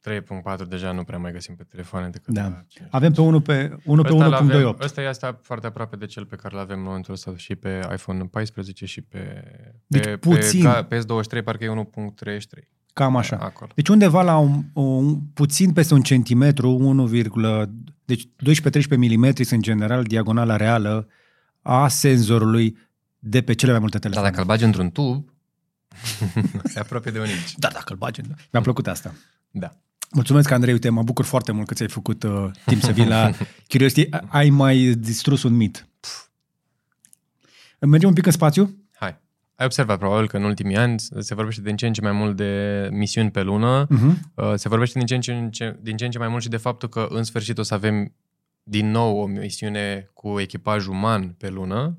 3.4 0.09 0.69
deja 0.69 0.93
nu 0.93 1.05
prea 1.05 1.19
mai 1.19 1.33
găsim 1.33 1.55
pe 1.55 1.63
telefoane 1.71 2.09
decât 2.09 2.35
Da. 2.35 2.43
la 2.43 2.65
5. 2.69 2.89
Avem 2.91 3.13
pe 3.13 3.21
1 3.21 3.41
pe, 3.41 3.77
1 3.85 4.03
pe 4.03 4.13
Ăsta 4.13 4.27
l-avem- 4.27 4.47
1.28. 4.75 4.81
Ăsta 4.83 5.03
e 5.03 5.09
asta 5.09 5.39
foarte 5.43 5.67
aproape 5.67 5.97
de 5.97 6.07
cel 6.07 6.25
pe 6.25 6.37
care 6.37 6.57
l 6.57 6.59
avem 6.59 6.79
în 6.79 6.85
momentul 6.85 7.13
ăsta 7.15 7.33
și 7.37 7.55
pe 7.55 7.81
iPhone 7.93 8.25
14 8.25 8.87
și 8.87 9.01
pe, 9.01 9.45
Deci 9.87 10.05
pe, 10.05 10.17
puțin. 10.17 10.65
pe 10.89 10.99
PS23 10.99 11.45
parcă 11.45 11.65
e 11.65 11.69
1.33. 11.69 12.69
Cam 12.93 13.17
așa. 13.17 13.37
Acolo. 13.37 13.71
Deci 13.75 13.89
undeva 13.89 14.23
la 14.23 14.37
un, 14.37 14.63
un, 14.73 15.21
puțin 15.35 15.73
peste 15.73 15.95
un 15.95 16.03
centimetru, 16.03 16.71
1, 16.71 17.07
deci 18.05 18.27
12-13 18.27 18.29
mm 18.97 19.25
sunt 19.33 19.51
în 19.51 19.61
general 19.63 20.03
diagonala 20.05 20.57
reală 20.57 21.09
a 21.63 21.89
senzorului 21.89 22.77
de 23.19 23.43
pe 23.43 23.53
cele 23.55 23.71
mai 23.71 23.81
multe 23.81 23.99
Dar 23.99 24.11
telefoane. 24.11 24.31
dacă 24.37 24.41
îl 24.43 24.55
bagi 24.55 24.65
într-un 24.65 24.91
tub, 24.91 25.29
e 26.75 26.79
aproape 26.81 27.11
de 27.11 27.19
un 27.19 27.25
inch. 27.27 27.53
da, 27.57 27.69
dacă 27.73 27.93
îl 27.93 27.97
bagi. 27.97 28.21
în- 28.21 28.35
Mi-a 28.53 28.63
plăcut 28.63 28.87
asta. 28.87 29.15
Da. 29.51 29.77
Mulțumesc, 30.13 30.51
Andrei, 30.51 30.73
uite, 30.73 30.89
mă 30.89 31.03
bucur 31.03 31.25
foarte 31.25 31.53
mult 31.53 31.67
că 31.67 31.75
ți-ai 31.75 31.89
făcut 31.89 32.23
uh, 32.23 32.51
timp 32.65 32.83
să 32.83 32.93
vii 32.93 33.07
la 33.07 33.31
Curiosity. 33.71 34.09
Ai 34.29 34.51
mai 34.51 34.95
distrus 34.99 35.43
un 35.43 35.57
mit. 35.57 35.89
Mergem 37.81 38.09
un 38.09 38.15
pic 38.15 38.27
în 38.27 38.33
spațiu? 38.33 38.77
Hai. 38.93 39.19
Ai 39.55 39.67
observat 39.67 39.99
probabil 39.99 40.29
că 40.29 40.37
în 40.37 40.45
ultimii 40.45 40.77
ani 40.77 41.01
se 41.19 41.35
vorbește 41.35 41.63
din 41.63 41.77
ce 41.77 41.87
în 41.87 41.93
ce 41.93 42.01
mai 42.01 42.13
mult 42.13 42.37
de 42.37 42.89
misiuni 42.93 43.31
pe 43.31 43.43
lună, 43.43 43.87
Uh-huh. 43.87 44.15
Uh, 44.35 44.53
se 44.55 44.69
vorbește 44.69 44.99
din 44.99 45.07
ce, 45.07 45.15
în 45.15 45.21
ce, 45.21 45.33
în 45.33 45.51
ce, 45.51 45.79
din 45.83 45.97
ce 45.97 46.05
în 46.05 46.11
ce 46.11 46.19
mai 46.19 46.29
mult 46.29 46.43
și 46.43 46.49
de 46.49 46.57
faptul 46.57 46.89
că 46.89 47.07
în 47.11 47.23
sfârșit 47.23 47.59
o 47.59 47.63
să 47.63 47.75
avem 47.75 48.13
din 48.63 48.91
nou 48.91 49.19
o 49.19 49.27
misiune 49.27 50.11
cu 50.13 50.41
echipaj 50.41 50.87
uman 50.87 51.29
pe 51.39 51.49
lună, 51.49 51.99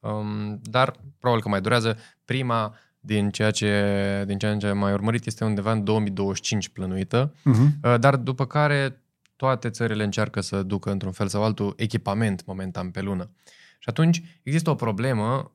um, 0.00 0.60
dar 0.62 1.00
probabil 1.18 1.42
că 1.42 1.48
mai 1.48 1.60
durează. 1.60 1.96
Prima 2.24 2.74
din 3.00 3.30
ceea 3.30 3.50
ce, 3.50 4.24
din 4.26 4.38
ceea 4.38 4.56
ce 4.56 4.66
am 4.66 4.78
mai 4.78 4.92
urmărit 4.92 5.26
este 5.26 5.44
undeva 5.44 5.72
în 5.72 5.84
2025 5.84 6.68
plănuită, 6.68 7.32
Uh-huh. 7.32 7.92
uh, 7.92 7.98
dar 8.00 8.16
după 8.16 8.46
care 8.46 9.02
toate 9.36 9.70
țările 9.70 10.04
încearcă 10.04 10.40
să 10.40 10.62
ducă 10.62 10.90
într-un 10.90 11.12
fel 11.12 11.28
sau 11.28 11.42
altul 11.44 11.74
echipament 11.76 12.46
momentan 12.46 12.90
pe 12.90 13.00
lună. 13.00 13.30
Și 13.78 13.88
atunci 13.88 14.22
există 14.42 14.70
o 14.70 14.74
problemă 14.74 15.52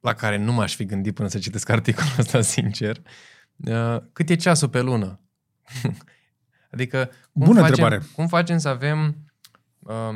la 0.00 0.14
care 0.14 0.36
nu 0.36 0.52
m-aș 0.52 0.74
fi 0.74 0.84
gândit 0.84 1.14
până 1.14 1.28
să 1.28 1.38
citesc 1.38 1.68
articolul 1.78 2.12
ăsta, 2.18 2.40
sincer. 2.40 2.96
Uh, 3.56 3.96
Cât 4.12 4.28
e 4.28 4.34
ceasul 4.36 4.68
pe 4.68 4.80
lună? 4.80 5.20
adică, 6.72 7.10
cum 7.32 7.44
Bună 7.44 7.60
facem, 7.60 7.66
întrebare. 7.66 8.02
Cum 8.14 8.26
facem 8.28 8.58
să 8.58 8.68
avem, 8.68 8.98
um, 8.98 9.29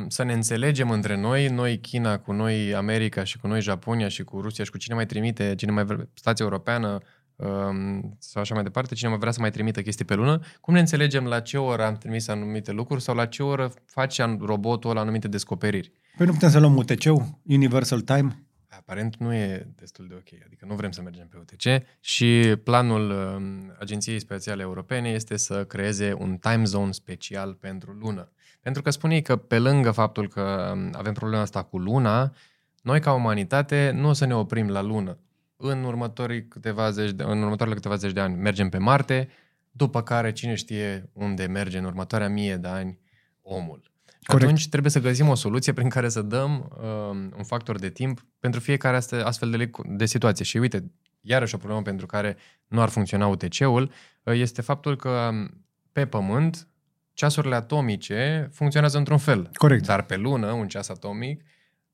să 0.07 0.23
ne 0.23 0.33
înțelegem 0.33 0.89
între 0.89 1.17
noi, 1.17 1.47
noi 1.47 1.79
China 1.79 2.17
cu 2.17 2.31
noi 2.31 2.75
America 2.75 3.23
și 3.23 3.37
cu 3.37 3.47
noi 3.47 3.61
Japonia 3.61 4.07
și 4.07 4.23
cu 4.23 4.41
Rusia 4.41 4.63
și 4.63 4.71
cu 4.71 4.77
cine 4.77 4.95
mai 4.95 5.05
trimite, 5.05 5.53
cine 5.57 5.71
mai 5.71 5.85
vrea, 5.85 6.07
stația 6.13 6.45
europeană 6.45 6.99
um, 7.35 8.15
sau 8.19 8.41
așa 8.41 8.53
mai 8.53 8.63
departe, 8.63 8.95
cine 8.95 9.09
mai 9.09 9.17
vrea 9.17 9.31
să 9.31 9.39
mai 9.39 9.51
trimită 9.51 9.81
chestii 9.81 10.05
pe 10.05 10.15
lună, 10.15 10.39
cum 10.61 10.73
ne 10.73 10.79
înțelegem 10.79 11.25
la 11.25 11.39
ce 11.39 11.57
oră 11.57 11.85
am 11.85 11.95
trimis 11.95 12.27
anumite 12.27 12.71
lucruri 12.71 13.01
sau 13.01 13.15
la 13.15 13.25
ce 13.25 13.43
oră 13.43 13.71
face 13.85 14.37
robotul 14.39 14.89
ăla 14.89 15.01
anumite 15.01 15.27
descoperiri. 15.27 15.91
Păi 16.17 16.25
nu 16.25 16.31
putem 16.31 16.49
să 16.49 16.59
luăm 16.59 16.77
UTC-ul, 16.77 17.39
Universal 17.43 18.01
Time? 18.01 18.45
Aparent 18.69 19.15
nu 19.17 19.33
e 19.33 19.67
destul 19.75 20.07
de 20.07 20.13
ok, 20.13 20.41
adică 20.45 20.65
nu 20.65 20.75
vrem 20.75 20.91
să 20.91 21.01
mergem 21.01 21.27
pe 21.27 21.37
UTC 21.37 21.85
și 21.99 22.55
planul 22.63 23.09
um, 23.09 23.75
Agenției 23.79 24.19
Spațiale 24.19 24.61
Europene 24.61 25.09
este 25.09 25.37
să 25.37 25.65
creeze 25.65 26.15
un 26.17 26.37
time 26.37 26.63
zone 26.63 26.91
special 26.91 27.53
pentru 27.53 27.91
lună. 27.91 28.31
Pentru 28.65 28.83
că 28.83 28.89
spune 28.89 29.15
ei 29.15 29.21
că 29.21 29.35
pe 29.35 29.59
lângă 29.59 29.91
faptul 29.91 30.27
că 30.27 30.71
um, 30.73 30.93
avem 30.97 31.13
problema 31.13 31.41
asta 31.41 31.63
cu 31.63 31.77
luna, 31.77 32.33
noi 32.81 32.99
ca 32.99 33.13
umanitate 33.13 33.91
nu 33.95 34.09
o 34.09 34.13
să 34.13 34.25
ne 34.25 34.35
oprim 34.35 34.69
la 34.69 34.81
lună. 34.81 35.17
În, 35.55 35.83
următorii 35.83 36.47
câteva 36.47 36.89
zeci 36.89 37.11
de, 37.11 37.23
în 37.23 37.41
următoarele 37.41 37.75
câteva 37.75 37.95
zeci 37.95 38.11
de 38.11 38.19
ani 38.19 38.35
mergem 38.35 38.69
pe 38.69 38.77
Marte, 38.77 39.29
după 39.71 40.01
care 40.01 40.31
cine 40.31 40.55
știe 40.55 41.09
unde 41.13 41.45
merge 41.45 41.77
în 41.77 41.83
următoarea 41.83 42.29
mie 42.29 42.55
de 42.55 42.67
ani 42.67 42.99
omul. 43.41 43.81
Și 44.05 44.27
Corect. 44.27 44.45
atunci 44.45 44.69
trebuie 44.69 44.91
să 44.91 44.99
găsim 44.99 45.29
o 45.29 45.35
soluție 45.35 45.73
prin 45.73 45.89
care 45.89 46.09
să 46.09 46.21
dăm 46.21 46.51
um, 46.81 47.33
un 47.37 47.43
factor 47.43 47.79
de 47.79 47.89
timp 47.89 48.25
pentru 48.39 48.59
fiecare 48.59 48.95
asta, 48.95 49.25
astfel 49.25 49.49
de, 49.49 49.69
de 49.83 50.05
situație. 50.05 50.45
Și 50.45 50.57
uite, 50.57 50.91
iarăși 51.21 51.55
o 51.55 51.57
problemă 51.57 51.81
pentru 51.81 52.05
care 52.05 52.37
nu 52.67 52.81
ar 52.81 52.89
funcționa 52.89 53.27
UTC-ul 53.27 53.91
uh, 54.23 54.33
este 54.33 54.61
faptul 54.61 54.95
că 54.95 55.29
um, 55.31 55.65
pe 55.91 56.05
Pământ 56.05 56.67
ceasurile 57.15 57.55
atomice 57.55 58.49
funcționează 58.53 58.97
într-un 58.97 59.17
fel. 59.17 59.49
Corect. 59.53 59.85
Dar 59.85 60.01
pe 60.03 60.15
lună, 60.15 60.51
un 60.51 60.67
ceas 60.67 60.89
atomic 60.89 61.41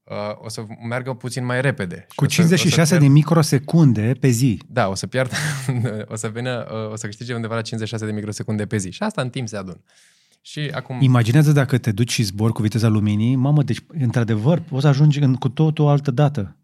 uh, 0.04 0.16
o 0.36 0.50
să 0.50 0.64
meargă 0.88 1.14
puțin 1.14 1.46
mai 1.46 1.62
repede. 1.62 2.06
Și 2.10 2.16
Cu 2.16 2.24
o 2.26 2.30
să- 2.30 2.42
o 2.42 2.46
să 2.46 2.56
56 2.56 2.90
pierd- 2.96 3.02
de 3.02 3.08
microsecunde 3.08 4.14
pe 4.20 4.28
zi. 4.28 4.62
Da, 4.68 4.88
o 4.88 4.96
să 4.96 5.08
piardă, 5.08 5.36
o 6.14 6.16
să 6.16 6.28
vină, 6.30 6.68
uh, 6.72 6.92
o 6.92 6.96
să 6.96 7.06
câștige 7.06 7.34
undeva 7.34 7.56
la 7.56 7.62
56 7.62 8.06
de 8.06 8.12
microsecunde 8.12 8.66
pe 8.66 8.78
zi. 8.78 8.92
Și 8.92 9.04
asta 9.04 9.22
în 9.22 9.30
timp 9.30 9.48
se 9.48 9.58
adună. 9.58 9.84
Și 10.44 10.60
acum... 10.74 11.02
Imaginează 11.02 11.52
dacă 11.52 11.78
te 11.78 11.92
duci 11.92 12.12
și 12.12 12.24
zbori 12.24 12.54
cu 12.54 12.62
viteza 12.62 12.88
luminii, 12.88 13.36
mamă, 13.36 13.64
deci 13.64 13.80
într-adevăr 13.88 14.60
poți 14.60 14.82
să 14.82 14.88
ajungi 14.88 15.20
în, 15.20 15.36
cu 15.36 15.50
totul 15.50 15.86
o 15.86 15.88
altă 15.90 16.12
dată. 16.12 16.58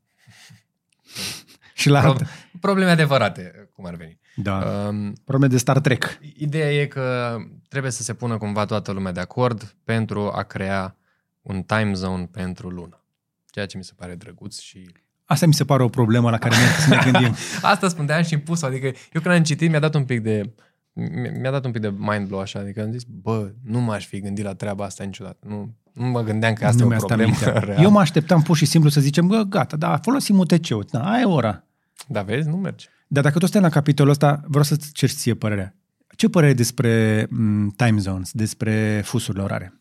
și 1.74 1.90
la 1.90 2.00
altă. 2.02 2.24
Pro- 2.24 2.60
probleme 2.60 2.90
adevărate, 2.92 3.70
cum 3.74 3.86
ar 3.86 3.96
veni. 3.96 4.20
Da. 4.42 4.88
Um, 4.88 5.14
Probleme 5.24 5.52
de 5.54 5.58
Star 5.60 5.80
Trek. 5.80 6.20
ideea 6.38 6.74
e 6.74 6.86
că 6.86 7.38
trebuie 7.70 7.92
să 7.92 8.04
se 8.04 8.14
pună 8.14 8.38
cumva 8.38 8.66
toată 8.66 8.92
lumea 8.92 9.12
de 9.12 9.20
acord 9.20 9.76
pentru 9.84 10.32
a 10.36 10.44
crea 10.44 10.96
un 11.42 11.62
time 11.62 11.94
zone 11.94 12.30
pentru 12.32 12.70
lună. 12.70 13.02
Ceea 13.50 13.66
ce 13.66 13.78
mi 13.78 13.84
se 13.84 13.92
pare 13.96 14.16
drăguț 14.16 14.60
și... 14.60 14.90
Asta 15.26 15.46
mi 15.46 15.54
se 15.54 15.66
pare 15.66 15.84
o 15.84 15.88
problemă 15.88 16.30
la 16.30 16.38
care 16.38 16.56
ne, 16.56 16.62
să 16.80 16.90
ne 16.90 17.12
gândim. 17.12 17.36
Asta 17.62 17.88
spuneam 17.88 18.24
și 18.24 18.38
pus 18.38 18.62
adică 18.62 18.86
eu 18.86 19.22
când 19.22 19.36
am 19.36 19.44
citit 19.44 19.70
mi-a 19.70 19.80
dat 19.80 19.96
un 19.96 20.06
pic 20.06 20.22
de 20.22 20.54
mi- 20.94 21.32
mi-a 21.40 21.52
dat 21.52 21.66
un 21.66 21.72
pic 21.72 21.82
de 21.82 21.94
mind 21.98 22.28
blow 22.28 22.40
așa, 22.40 22.60
adică 22.60 22.82
am 22.82 22.92
zis, 22.92 23.04
bă, 23.04 23.52
nu 23.64 23.80
m-aș 23.80 24.06
fi 24.08 24.20
gândit 24.20 24.44
la 24.44 24.54
treaba 24.54 24.86
asta 24.86 25.04
niciodată. 25.04 25.38
Nu, 25.48 25.74
nu 25.94 26.06
mă 26.06 26.22
gândeam 26.22 26.54
că 26.54 26.66
asta 26.66 26.78
nu 26.78 26.84
e 26.84 26.86
o 26.86 26.90
mi-a 26.90 26.98
stat 26.98 27.08
problemă 27.18 27.32
mintea. 27.32 27.60
reală. 27.66 27.82
Eu 27.82 27.92
mă 27.92 28.00
așteptam 28.00 28.42
pur 28.42 28.58
și 28.58 28.66
simplu 28.66 28.90
să 28.90 29.00
zicem, 29.02 29.28
bă, 29.28 29.42
gata, 29.42 29.78
da, 29.78 29.98
folosim 29.98 30.40
UTC-ul, 30.40 30.86
da, 30.92 31.12
aia 31.12 31.22
e 31.22 31.26
ora. 31.26 31.64
Da, 32.08 32.22
vezi, 32.22 32.48
nu 32.50 32.56
merge. 32.56 32.86
Dar 33.08 33.24
dacă 33.24 33.38
tot 33.40 33.50
suntem 33.50 33.70
la 33.70 33.76
capitolul 33.76 34.12
ăsta, 34.12 34.42
vreau 34.48 34.64
să-ți 34.64 34.92
cer 34.92 35.10
ție 35.10 35.34
părerea. 35.34 35.76
Ce 36.16 36.30
părere 36.30 36.52
ai 36.52 36.58
despre 36.58 37.26
m, 37.30 37.70
time 37.70 38.00
zones, 38.00 38.32
despre 38.32 39.02
fusurile 39.06 39.44
orare? 39.44 39.78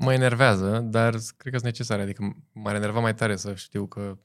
mă 0.00 0.12
enervează, 0.12 0.78
dar 0.78 1.10
cred 1.10 1.52
că 1.52 1.58
sunt 1.58 1.62
necesare. 1.62 2.02
Adică 2.02 2.36
m-ar 2.52 2.74
enerva 2.74 3.00
mai 3.00 3.14
tare 3.14 3.36
să 3.36 3.54
știu 3.54 3.86
că 3.86 4.18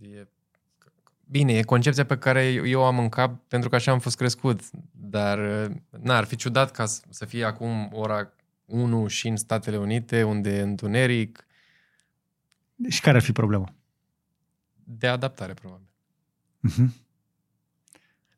e... 0.00 0.26
Bine, 1.30 1.52
e 1.52 1.62
concepția 1.62 2.04
pe 2.04 2.18
care 2.18 2.44
eu 2.52 2.84
am 2.84 2.98
în 2.98 3.08
cap 3.08 3.48
pentru 3.48 3.68
că 3.68 3.74
așa 3.74 3.92
am 3.92 3.98
fost 3.98 4.16
crescut, 4.16 4.60
dar 4.90 5.38
n-ar 6.00 6.24
fi 6.24 6.36
ciudat 6.36 6.70
ca 6.70 6.86
să 7.08 7.24
fie 7.24 7.44
acum 7.44 7.90
ora 7.92 8.32
1 8.64 9.06
și 9.06 9.28
în 9.28 9.36
Statele 9.36 9.76
Unite, 9.76 10.22
unde 10.22 10.56
e 10.56 10.60
întuneric. 10.60 11.46
Și 12.88 13.00
care 13.00 13.16
ar 13.16 13.22
fi 13.22 13.32
problema? 13.32 13.74
De 14.84 15.06
adaptare, 15.06 15.54
probabil. 15.54 15.87
Uh-huh. 16.68 17.06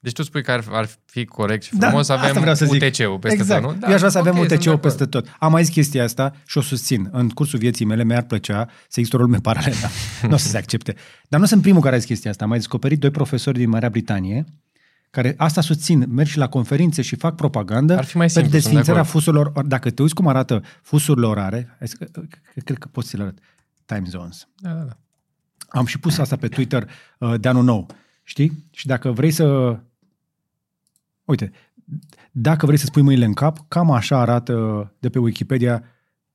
Deci 0.02 0.12
tu 0.12 0.22
spui 0.22 0.42
că 0.42 0.50
ar, 0.50 0.64
ar 0.70 0.88
fi 1.04 1.24
corect 1.24 1.62
și 1.62 1.76
da, 1.76 1.86
frumos 1.86 2.06
da, 2.06 2.16
să 2.16 2.26
avem 2.26 2.42
UTC-ul 2.68 3.18
peste 3.18 3.38
exact. 3.38 3.62
tot, 3.62 3.72
nu? 3.72 3.78
Da, 3.78 3.86
Eu 3.86 3.92
aș 3.92 3.98
vrea 3.98 4.10
să 4.10 4.18
avem 4.18 4.38
okay, 4.38 4.56
UTC-ul 4.56 4.78
peste 4.78 5.06
tot. 5.06 5.36
Am 5.38 5.52
mai 5.52 5.64
zis 5.64 5.72
chestia 5.72 6.04
asta 6.04 6.34
și 6.46 6.58
o 6.58 6.60
susțin. 6.60 7.08
În 7.12 7.28
cursul 7.28 7.58
vieții 7.58 7.84
mele 7.84 8.04
mi-ar 8.04 8.22
plăcea 8.22 8.66
să 8.66 9.00
există 9.00 9.16
o 9.16 9.20
lume 9.20 9.38
paralelă. 9.38 9.88
nu 10.28 10.34
o 10.34 10.36
să 10.36 10.48
se 10.48 10.56
accepte. 10.56 10.94
Dar 11.28 11.40
nu 11.40 11.46
sunt 11.46 11.62
primul 11.62 11.80
care 11.80 11.94
a 11.94 11.98
zis 11.98 12.06
chestia 12.06 12.30
asta. 12.30 12.42
Am 12.42 12.48
mai 12.50 12.58
descoperit 12.58 13.00
doi 13.00 13.10
profesori 13.10 13.58
din 13.58 13.68
Marea 13.68 13.88
Britanie 13.88 14.44
care 15.10 15.34
asta 15.36 15.60
susțin, 15.60 16.06
merg 16.08 16.28
și 16.28 16.38
la 16.38 16.48
conferințe 16.48 17.02
și 17.02 17.16
fac 17.16 17.34
propagandă 17.34 17.96
Ar 17.96 18.04
fi 18.04 18.16
mai 18.16 18.30
simplu, 18.30 18.50
pentru 18.50 18.68
desfințarea 18.68 19.02
de 19.02 19.08
fusurilor. 19.08 19.52
Dacă 19.66 19.90
te 19.90 20.02
uiți 20.02 20.14
cum 20.14 20.26
arată 20.26 20.62
fusurile 20.82 21.26
orare, 21.26 21.76
cred 22.64 22.78
că 22.78 22.88
poți 22.92 23.08
să-l 23.08 23.20
arăt, 23.20 23.38
time 23.84 24.04
zones. 24.08 24.48
Da, 24.56 24.70
da, 24.70 24.80
da. 24.80 24.96
Am 25.68 25.86
și 25.86 25.98
pus 25.98 26.18
asta 26.18 26.36
pe 26.36 26.48
Twitter 26.48 26.90
uh, 27.18 27.34
de 27.40 27.48
anul 27.48 27.64
nou. 27.64 27.86
Știi? 28.30 28.64
Și 28.70 28.86
dacă 28.86 29.10
vrei 29.10 29.30
să 29.30 29.78
Uite, 31.24 31.50
dacă 32.30 32.66
vrei 32.66 32.78
să 32.78 32.84
spui 32.84 33.02
mâinile 33.02 33.24
în 33.24 33.32
cap, 33.32 33.58
cam 33.68 33.90
așa 33.90 34.20
arată 34.20 34.54
de 34.98 35.08
pe 35.08 35.18
Wikipedia 35.18 35.84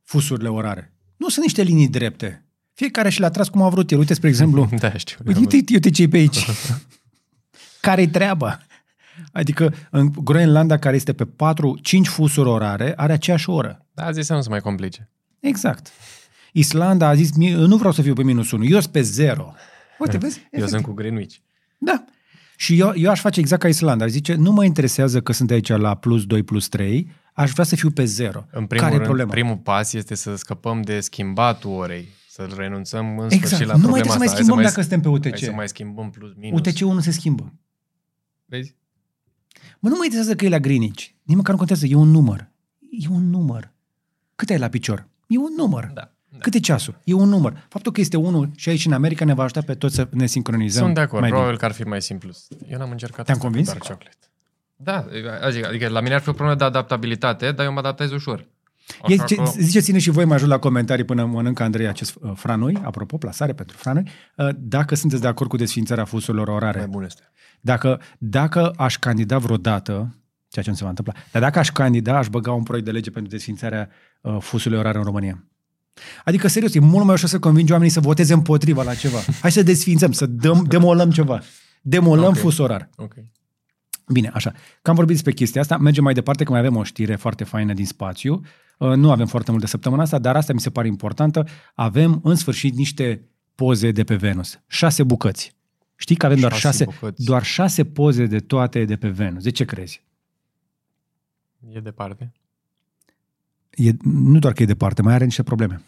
fusurile 0.04 0.50
orare. 0.50 0.94
Nu 1.18 1.30
sunt 1.30 1.46
niște 1.46 1.62
linii 1.62 1.88
drepte. 1.88 2.46
Fiecare 2.74 3.10
și 3.10 3.20
le-a 3.20 3.30
tras 3.30 3.50
cum 3.50 3.62
a 3.62 3.70
vrut 3.70 3.92
el. 3.92 4.00
Uite, 4.00 4.14
spre 4.14 4.30
exemplu, 4.30 4.70
da, 4.80 4.98
știu, 4.98 5.18
uite, 5.26 5.40
uite, 5.40 5.74
uite 5.74 5.90
ce 5.90 6.08
pe 6.08 6.18
aici. 6.18 6.46
Care-i 7.82 8.08
treaba? 8.08 8.60
Adică 9.32 9.74
în 9.90 10.12
Groenlanda, 10.24 10.78
care 10.78 10.96
este 10.96 11.14
pe 11.14 11.26
4, 11.26 11.78
5 11.82 12.08
fusuri 12.08 12.50
orare, 12.50 12.94
are 12.96 13.14
aceeași 13.14 13.50
oră. 13.50 13.86
Da, 13.94 14.06
a 14.06 14.12
zis 14.12 14.26
să 14.26 14.34
nu 14.34 14.42
se 14.42 14.50
mai 14.50 14.62
complice. 14.62 15.10
Exact. 15.40 15.92
Islanda 16.52 17.08
a 17.08 17.16
zis, 17.16 17.36
nu 17.36 17.78
vreau 17.78 17.94
să 17.94 18.02
fiu 18.02 18.14
pe 18.14 18.24
minus 18.24 18.52
1, 18.52 18.64
eu 18.64 18.80
sunt 18.80 18.92
pe 18.92 19.02
0. 19.02 19.54
Uite, 20.00 20.18
vezi? 20.24 20.38
Efectiv. 20.38 20.60
Eu 20.62 20.68
sunt 20.68 20.82
cu 20.82 20.92
Greenwich. 20.92 21.36
Da. 21.86 22.06
Și 22.57 22.80
eu, 22.80 22.91
eu 22.95 23.10
aș 23.10 23.20
face 23.20 23.40
exact 23.40 23.62
ca 23.62 23.68
Islanda. 23.68 24.03
Ar 24.03 24.10
zice, 24.10 24.36
nu 24.36 24.52
mă 24.52 24.66
interesează 24.66 25.22
că 25.22 25.32
sunt 25.34 25.52
aici 25.52 25.68
la 25.68 25.95
plus 25.95 26.26
2, 26.26 26.44
plus 26.44 26.68
3, 26.68 27.12
aș 27.34 27.52
vrea 27.52 27.66
să 27.66 27.76
fiu 27.76 27.91
pe 27.91 28.06
0. 28.06 28.45
În 28.52 28.66
primul 28.66 28.84
Care 28.84 28.91
rând, 28.91 29.03
problema? 29.03 29.32
primul 29.32 29.57
pas 29.57 29.94
este 29.94 30.16
să 30.16 30.36
scăpăm 30.36 30.82
de 30.82 30.99
schimbatul 30.99 31.72
orei. 31.72 32.07
Să 32.30 32.49
renunțăm 32.56 33.18
în 33.20 33.26
exact. 33.26 33.45
sfârșit 33.45 33.68
la 33.68 33.74
nu 33.74 33.80
problema 33.80 33.91
mai 33.91 34.02
trebuie 34.02 34.12
să 34.12 34.18
mai 34.18 34.28
schimbăm 34.28 34.64
dacă 34.64 34.82
suntem 34.82 35.02
pe 35.02 35.07
UTC. 35.07 35.30
Hai 35.30 35.40
să 35.40 35.52
mai 35.52 35.68
schimbăm 35.68 36.10
plus 36.10 36.32
minus. 36.36 36.60
UTC-ul 36.60 36.94
nu 36.94 36.99
se 36.99 37.12
schimbă. 37.12 37.53
Vezi? 38.45 38.76
Mă, 39.80 39.90
nu 39.90 39.95
mă 39.98 40.03
interesează 40.03 40.36
că 40.36 40.45
e 40.45 40.49
la 40.49 40.60
Greenwich. 40.60 41.03
Nici 41.24 41.36
măcar 41.38 41.52
nu 41.52 41.57
contează. 41.57 41.86
E 41.86 41.95
un 41.95 42.10
număr. 42.10 42.52
E 42.91 43.07
un 43.10 43.30
număr. 43.30 43.74
Cât 44.36 44.49
ai 44.49 44.57
la 44.57 44.68
picior? 44.68 45.07
E 45.28 45.38
un 45.38 45.53
număr. 45.57 45.91
Da. 45.94 46.15
Da. 46.36 46.41
Cât 46.41 46.53
e 46.53 46.60
ceasul? 46.60 46.99
E 47.03 47.14
un 47.14 47.30
număr. 47.30 47.66
Faptul 47.70 47.91
că 47.91 47.99
este 48.02 48.18
unul 48.18 48.49
și 48.56 48.70
aici 48.70 48.86
în 48.86 48.94
America 48.94 49.26
ne 49.26 49.34
va 49.34 49.44
ajuta 49.44 49.62
pe 49.62 49.74
toți 49.74 49.95
să 49.95 50.07
ne 50.12 50.26
sincronizăm 50.26 50.84
Sunt 50.84 50.95
de 50.95 51.02
acord, 51.02 51.22
mai 51.22 51.30
probabil 51.30 51.56
bine. 51.56 51.68
că 51.68 51.74
ar 51.74 51.82
fi 51.82 51.88
mai 51.88 52.02
simplu. 52.02 52.32
Eu 52.70 52.78
n-am 52.78 52.91
încercat 52.91 53.26
Te-am 53.26 53.38
convins? 53.38 53.68
Dark 53.68 53.80
chocolate. 53.80 54.18
Da, 54.76 55.06
adică, 55.41 55.68
adică 55.68 55.88
la 55.88 56.02
mine 56.02 56.14
ar 56.14 56.22
fi 56.22 56.30
o 56.30 56.34
problemă 56.34 56.57
de 56.57 56.64
adaptabilitate, 56.64 57.52
dar 57.52 57.66
eu 57.66 57.74
mă 57.74 57.80
adaptez 57.80 58.12
ușor. 58.12 58.45
E, 59.07 59.16
că... 59.16 59.44
Ziceți-ne 59.57 59.99
și 59.99 60.10
voi 60.10 60.26
mai 60.26 60.36
ajut 60.36 60.49
la 60.49 60.57
comentarii 60.57 61.03
până 61.03 61.26
mănâncă 61.26 61.64
Andrei 61.64 61.88
acest 61.88 62.16
uh, 62.22 62.32
franui, 62.36 62.78
apropo, 62.84 63.18
plasare 63.18 63.53
pentru 63.53 63.78
franui, 63.78 64.10
uh, 64.36 64.49
dacă 64.57 64.95
sunteți 64.95 65.22
de 65.22 65.28
acord 65.28 65.49
cu 65.49 65.57
desfințarea 65.57 66.06
fusurilor 66.06 66.48
orare. 66.48 66.78
Mai 66.78 66.88
bun 66.88 67.03
este. 67.03 67.32
Dacă, 67.62 68.02
dacă 68.18 68.74
aș 68.78 68.98
candida 68.98 69.38
vreodată, 69.38 70.16
ceea 70.48 70.66
ce 70.66 70.70
nu 70.70 70.76
se 70.76 70.84
va 70.84 70.90
întâmpla, 70.90 71.14
dar 71.32 71.41
dacă 71.41 71.60
aș 71.60 71.72
candida, 71.72 72.18
aș 72.18 72.28
băga 72.28 72.52
un 72.52 72.64
proiect 72.64 72.86
de 72.86 72.91
lege 72.91 73.12
pentru 73.12 73.32
desfințarea 73.32 73.90
uh, 74.22 74.38
fusului 74.40 74.78
orare 74.78 74.98
în 74.98 75.03
România. 75.03 75.44
Adică, 76.24 76.48
serios, 76.48 76.76
e 76.76 76.80
mult 76.80 77.06
mai 77.06 77.14
ușor 77.14 77.30
să 77.30 77.40
convingi 77.40 77.72
oamenii 77.72 77.94
să 77.94 78.00
voteze 78.00 78.34
împotriva 78.34 78.84
la 78.84 78.94
ceva. 78.94 79.20
Hai 79.42 79.52
să 79.52 79.64
desfințăm, 79.64 80.12
să 80.12 80.26
dăm, 80.26 80.66
demolăm 80.68 81.12
ceva. 81.12 81.42
Demolăm 81.82 82.30
okay. 82.30 82.42
fus 82.42 82.58
orar. 82.58 82.90
Okay. 82.96 83.32
Bine, 84.08 84.32
așa. 84.34 84.52
Că 84.82 84.90
am 84.90 84.96
vorbit 84.96 85.14
despre 85.14 85.32
chestia 85.32 85.62
asta, 85.62 85.78
mergem 85.78 86.04
mai 86.04 86.14
departe, 86.14 86.44
că 86.44 86.52
mai 86.52 86.60
avem 86.60 86.76
o 86.76 86.84
știre 86.84 87.16
foarte 87.16 87.44
faină 87.44 87.74
din 87.74 87.86
spațiu. 87.86 88.42
Uh, 88.78 88.94
nu 88.94 89.12
avem 89.12 89.26
foarte 89.26 89.52
multe 89.52 89.68
săptămâna 89.68 90.02
asta, 90.02 90.20
dar 90.20 90.36
asta 90.36 90.54
mi 90.54 90.60
se 90.60 90.70
pare 90.70 90.88
importantă. 90.88 91.48
Avem, 91.74 92.20
în 92.24 92.36
sfârșit, 92.36 92.76
niște 92.76 93.22
poze 93.56 93.92
de 93.92 94.04
pe 94.04 94.16
Venus. 94.16 94.60
Șase 94.68 95.04
bucăți. 95.04 95.56
Știi 95.96 96.16
că 96.16 96.26
avem 96.26 96.40
doar 96.40 96.54
șase, 96.54 96.86
doar 97.16 97.44
șase 97.44 97.86
poze 97.86 98.26
de 98.26 98.40
toate 98.40 98.86
de 98.86 98.96
pe 98.96 99.10
Venus. 99.10 99.44
De 99.44 99.50
ce 99.50 99.66
crezi? 99.66 100.04
E 101.74 101.80
departe. 101.80 102.32
E, 103.76 103.91
nu 104.03 104.39
doar 104.39 104.53
că 104.53 104.64
e 104.64 104.65
departe, 104.65 105.02
mai 105.02 105.14
are 105.14 105.23
niște 105.23 105.43
probleme. 105.43 105.81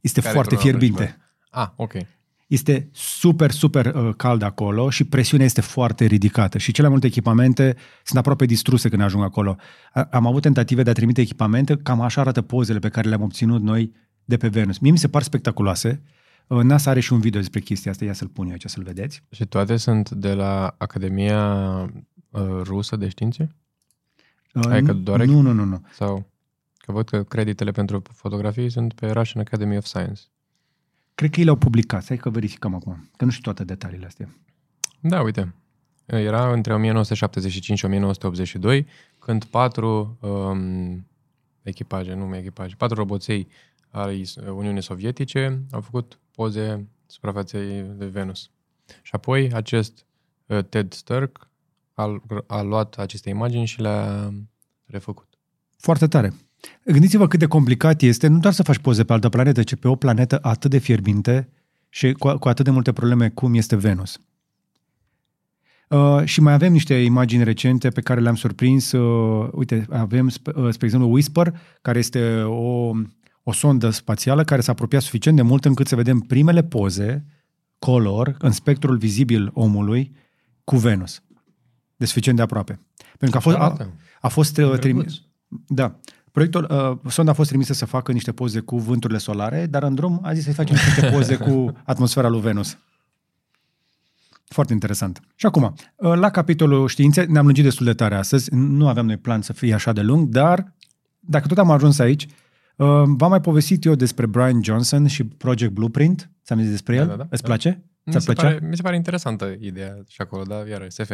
Este 0.00 0.20
Care 0.20 0.32
foarte 0.32 0.56
fierbinte. 0.56 1.16
Ah, 1.50 1.68
ok. 1.76 1.92
Este 2.46 2.88
super, 2.92 3.50
super 3.50 3.86
uh, 3.86 4.14
cald 4.16 4.42
acolo 4.42 4.90
și 4.90 5.04
presiunea 5.04 5.46
este 5.46 5.60
foarte 5.60 6.04
ridicată 6.04 6.58
și 6.58 6.72
cele 6.72 6.88
multe 6.88 7.06
echipamente 7.06 7.76
sunt 8.04 8.18
aproape 8.18 8.44
distruse 8.44 8.88
când 8.88 9.02
ajung 9.02 9.22
acolo. 9.22 9.56
Am 10.10 10.26
avut 10.26 10.42
tentative 10.42 10.82
de 10.82 10.90
a 10.90 10.92
trimite 10.92 11.20
echipamente, 11.20 11.76
cam 11.76 12.00
așa 12.00 12.20
arată 12.20 12.42
pozele 12.42 12.78
pe 12.78 12.88
care 12.88 13.08
le-am 13.08 13.22
obținut 13.22 13.62
noi 13.62 13.92
de 14.24 14.36
pe 14.36 14.48
Venus. 14.48 14.78
Mie 14.78 14.90
mi 14.90 14.98
se 14.98 15.08
par 15.08 15.22
spectaculoase. 15.22 16.02
Uh, 16.46 16.62
NASA 16.62 16.90
are 16.90 17.00
și 17.00 17.12
un 17.12 17.20
video 17.20 17.40
despre 17.40 17.60
chestia 17.60 17.90
asta, 17.90 18.04
ia 18.04 18.12
să-l 18.12 18.28
pun 18.28 18.46
eu 18.46 18.52
aici 18.52 18.64
să-l 18.66 18.82
vedeți. 18.82 19.22
Și 19.30 19.46
toate 19.46 19.76
sunt 19.76 20.10
de 20.10 20.32
la 20.32 20.74
Academia 20.78 21.64
uh, 22.30 22.40
Rusă 22.62 22.96
de 22.96 23.08
Științe? 23.08 23.54
Uh, 24.52 24.78
că 24.84 24.92
doar 24.92 25.24
nu, 25.24 25.40
nu, 25.40 25.52
nu, 25.52 25.64
nu. 25.64 25.82
Sau... 25.92 26.26
Că 26.86 26.92
văd 26.92 27.08
că 27.08 27.22
creditele 27.22 27.70
pentru 27.70 28.02
fotografii 28.12 28.70
sunt 28.70 28.92
pe 28.92 29.10
Russian 29.10 29.44
Academy 29.46 29.76
of 29.76 29.84
Science. 29.84 30.20
Cred 31.14 31.30
că 31.30 31.38
ei 31.38 31.44
le-au 31.44 31.56
publicat. 31.56 32.06
Hai 32.06 32.16
că 32.16 32.30
verificăm 32.30 32.74
acum. 32.74 33.10
Că 33.16 33.24
nu 33.24 33.30
știu 33.30 33.42
toate 33.42 33.64
detaliile 33.64 34.06
astea. 34.06 34.28
Da, 35.00 35.22
uite. 35.22 35.54
Era 36.06 36.52
între 36.52 36.74
1975 36.74 37.78
și 37.78 37.84
1982, 37.84 38.86
când 39.18 39.44
patru 39.44 40.18
um, 40.20 41.06
echipaje, 41.62 42.14
nu 42.14 42.36
echipaje, 42.36 42.74
patru 42.74 42.96
roboței 42.96 43.48
ai 43.90 44.24
Uniunii 44.54 44.82
Sovietice 44.82 45.62
au 45.70 45.80
făcut 45.80 46.18
poze 46.34 46.88
suprafaței 47.06 47.82
de 47.96 48.06
Venus. 48.06 48.50
Și 49.02 49.10
apoi 49.14 49.52
acest 49.52 50.06
uh, 50.46 50.64
Ted 50.68 50.92
Sturck 50.92 51.48
a, 51.92 52.22
a 52.46 52.62
luat 52.62 52.98
aceste 52.98 53.28
imagini 53.28 53.66
și 53.66 53.80
le-a 53.80 54.32
refăcut. 54.84 55.28
Foarte 55.76 56.06
tare. 56.06 56.34
Gândiți-vă 56.84 57.26
cât 57.26 57.38
de 57.38 57.46
complicat 57.46 58.02
este 58.02 58.26
nu 58.26 58.38
doar 58.38 58.52
să 58.52 58.62
faci 58.62 58.78
poze 58.78 59.04
pe 59.04 59.12
altă 59.12 59.28
planetă, 59.28 59.62
ci 59.62 59.74
pe 59.74 59.88
o 59.88 59.96
planetă 59.96 60.38
atât 60.42 60.70
de 60.70 60.78
fierbinte 60.78 61.48
și 61.88 62.12
cu, 62.12 62.38
cu 62.38 62.48
atât 62.48 62.64
de 62.64 62.70
multe 62.70 62.92
probleme 62.92 63.28
cum 63.28 63.54
este 63.54 63.76
Venus. 63.76 64.20
Uh, 65.88 66.24
și 66.24 66.40
mai 66.40 66.52
avem 66.52 66.72
niște 66.72 66.94
imagini 66.94 67.44
recente 67.44 67.88
pe 67.88 68.00
care 68.00 68.20
le-am 68.20 68.34
surprins. 68.34 68.92
Uh, 68.92 69.48
uite, 69.52 69.86
avem, 69.90 70.28
spe, 70.28 70.50
uh, 70.54 70.72
spre 70.72 70.86
exemplu, 70.86 71.10
Whisper, 71.10 71.60
care 71.82 71.98
este 71.98 72.42
o, 72.42 72.90
o 73.42 73.52
sondă 73.52 73.90
spațială 73.90 74.44
care 74.44 74.60
s-a 74.60 74.72
apropiat 74.72 75.02
suficient 75.02 75.36
de 75.36 75.42
mult 75.42 75.64
încât 75.64 75.86
să 75.86 75.96
vedem 75.96 76.18
primele 76.18 76.62
poze 76.62 77.24
color 77.78 78.36
în 78.38 78.50
spectrul 78.50 78.96
vizibil 78.96 79.50
omului 79.54 80.16
cu 80.64 80.76
Venus. 80.76 81.22
De 81.96 82.04
suficient 82.04 82.36
de 82.36 82.42
aproape. 82.42 82.80
Pentru 83.18 83.30
că 83.30 83.36
a 83.36 83.40
fost, 83.40 83.56
a, 83.56 83.90
a 84.20 84.28
fost 84.28 84.58
uh, 84.58 84.78
trimis. 84.78 85.22
Da. 85.66 85.98
Proiectul, 86.36 86.66
uh, 86.70 87.10
sonda 87.10 87.30
a 87.30 87.34
fost 87.34 87.48
trimisă 87.48 87.72
să 87.72 87.84
facă 87.84 88.12
niște 88.12 88.32
poze 88.32 88.60
cu 88.60 88.78
vânturile 88.78 89.18
solare, 89.18 89.66
dar 89.66 89.82
în 89.82 89.94
drum 89.94 90.20
a 90.22 90.32
zis 90.32 90.44
să-i 90.44 90.52
facem 90.52 90.74
niște 90.74 91.10
poze 91.10 91.36
cu 91.36 91.72
atmosfera 91.84 92.28
lui 92.28 92.40
Venus. 92.40 92.78
Foarte 94.44 94.72
interesant. 94.72 95.20
Și 95.34 95.46
acum, 95.46 95.74
uh, 95.96 96.12
la 96.14 96.30
capitolul 96.30 96.88
științe, 96.88 97.24
ne-am 97.24 97.44
lungit 97.44 97.64
destul 97.64 97.86
de 97.86 97.92
tare 97.92 98.14
astăzi, 98.14 98.54
nu 98.54 98.88
aveam 98.88 99.06
noi 99.06 99.16
plan 99.16 99.42
să 99.42 99.52
fie 99.52 99.74
așa 99.74 99.92
de 99.92 100.00
lung, 100.00 100.28
dar 100.28 100.74
dacă 101.20 101.46
tot 101.46 101.58
am 101.58 101.70
ajuns 101.70 101.98
aici, 101.98 102.24
uh, 102.24 102.28
v-am 103.04 103.30
mai 103.30 103.40
povestit 103.40 103.84
eu 103.84 103.94
despre 103.94 104.26
Brian 104.26 104.62
Johnson 104.62 105.06
și 105.06 105.24
Project 105.24 105.72
Blueprint. 105.72 106.30
Ți-am 106.44 106.60
zis 106.60 106.70
despre 106.70 106.96
el? 106.96 107.06
Da, 107.06 107.10
da, 107.10 107.16
da. 107.16 107.26
Îți 107.30 107.42
da. 107.42 107.48
place? 107.48 107.82
Mi 108.02 108.20
se, 108.20 108.32
pare, 108.32 108.58
mi 108.62 108.76
se 108.76 108.82
pare 108.82 108.96
interesantă 108.96 109.56
ideea 109.60 109.96
și 110.08 110.20
acolo, 110.20 110.42
dar 110.42 110.66
iar 110.66 110.86
SF. 110.88 111.10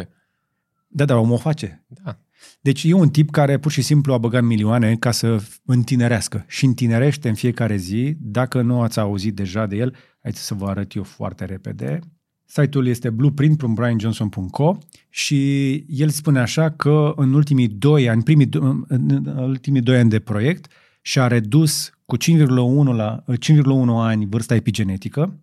Da, 0.87 1.05
dar 1.05 1.17
omul 1.17 1.33
o 1.33 1.37
face. 1.37 1.85
Da. 1.87 2.17
Deci 2.61 2.83
e 2.83 2.93
un 2.93 3.09
tip 3.09 3.29
care 3.29 3.57
pur 3.57 3.71
și 3.71 3.81
simplu 3.81 4.13
a 4.13 4.17
băgat 4.17 4.43
milioane 4.43 4.95
ca 4.95 5.11
să 5.11 5.43
întinerească 5.65 6.45
și 6.47 6.65
întinerește 6.65 7.29
în 7.29 7.35
fiecare 7.35 7.75
zi. 7.75 8.15
Dacă 8.19 8.61
nu 8.61 8.81
ați 8.81 8.99
auzit 8.99 9.35
deja 9.35 9.65
de 9.65 9.75
el, 9.75 9.95
haideți 10.21 10.45
să 10.45 10.53
vă 10.53 10.65
arăt 10.65 10.95
eu 10.95 11.03
foarte 11.03 11.45
repede. 11.45 11.99
Site-ul 12.45 12.87
este 12.87 13.09
blueprint.brianjohnson.co 13.09 14.77
și 15.09 15.73
el 15.87 16.09
spune 16.09 16.39
așa 16.39 16.69
că 16.69 17.13
în 17.15 17.33
ultimii 17.33 17.67
doi 17.67 18.09
ani, 18.09 18.23
primii, 18.23 18.49
în 18.87 19.25
ultimii 19.37 19.81
doi 19.81 19.97
ani 19.97 20.09
de 20.09 20.19
proiect, 20.19 20.71
și-a 21.01 21.27
redus 21.27 21.91
cu 22.05 22.17
5,1, 22.17 22.95
la, 22.95 23.23
5,1 23.27 23.65
ani 23.87 24.25
vârsta 24.25 24.55
epigenetică 24.55 25.39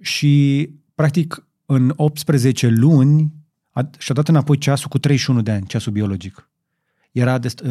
și, 0.00 0.68
practic, 0.94 1.46
în 1.66 1.92
18 1.96 2.68
luni 2.68 3.32
a, 3.70 3.90
și-a 3.98 4.14
dat 4.14 4.28
înapoi 4.28 4.58
ceasul 4.58 4.88
cu 4.88 4.98
31 4.98 5.42
de 5.42 5.50
ani, 5.50 5.66
ceasul 5.66 5.92
biologic. 5.92 6.48
Era 7.12 7.38
dest, 7.38 7.62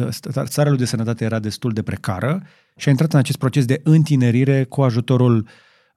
starea 0.44 0.70
lui 0.70 0.78
de 0.78 0.84
sănătate 0.84 1.24
era 1.24 1.38
destul 1.38 1.72
de 1.72 1.82
precară 1.82 2.42
și 2.76 2.88
a 2.88 2.90
intrat 2.90 3.12
în 3.12 3.18
acest 3.18 3.38
proces 3.38 3.64
de 3.64 3.80
întinerire 3.84 4.64
cu 4.64 4.82
ajutorul 4.82 5.48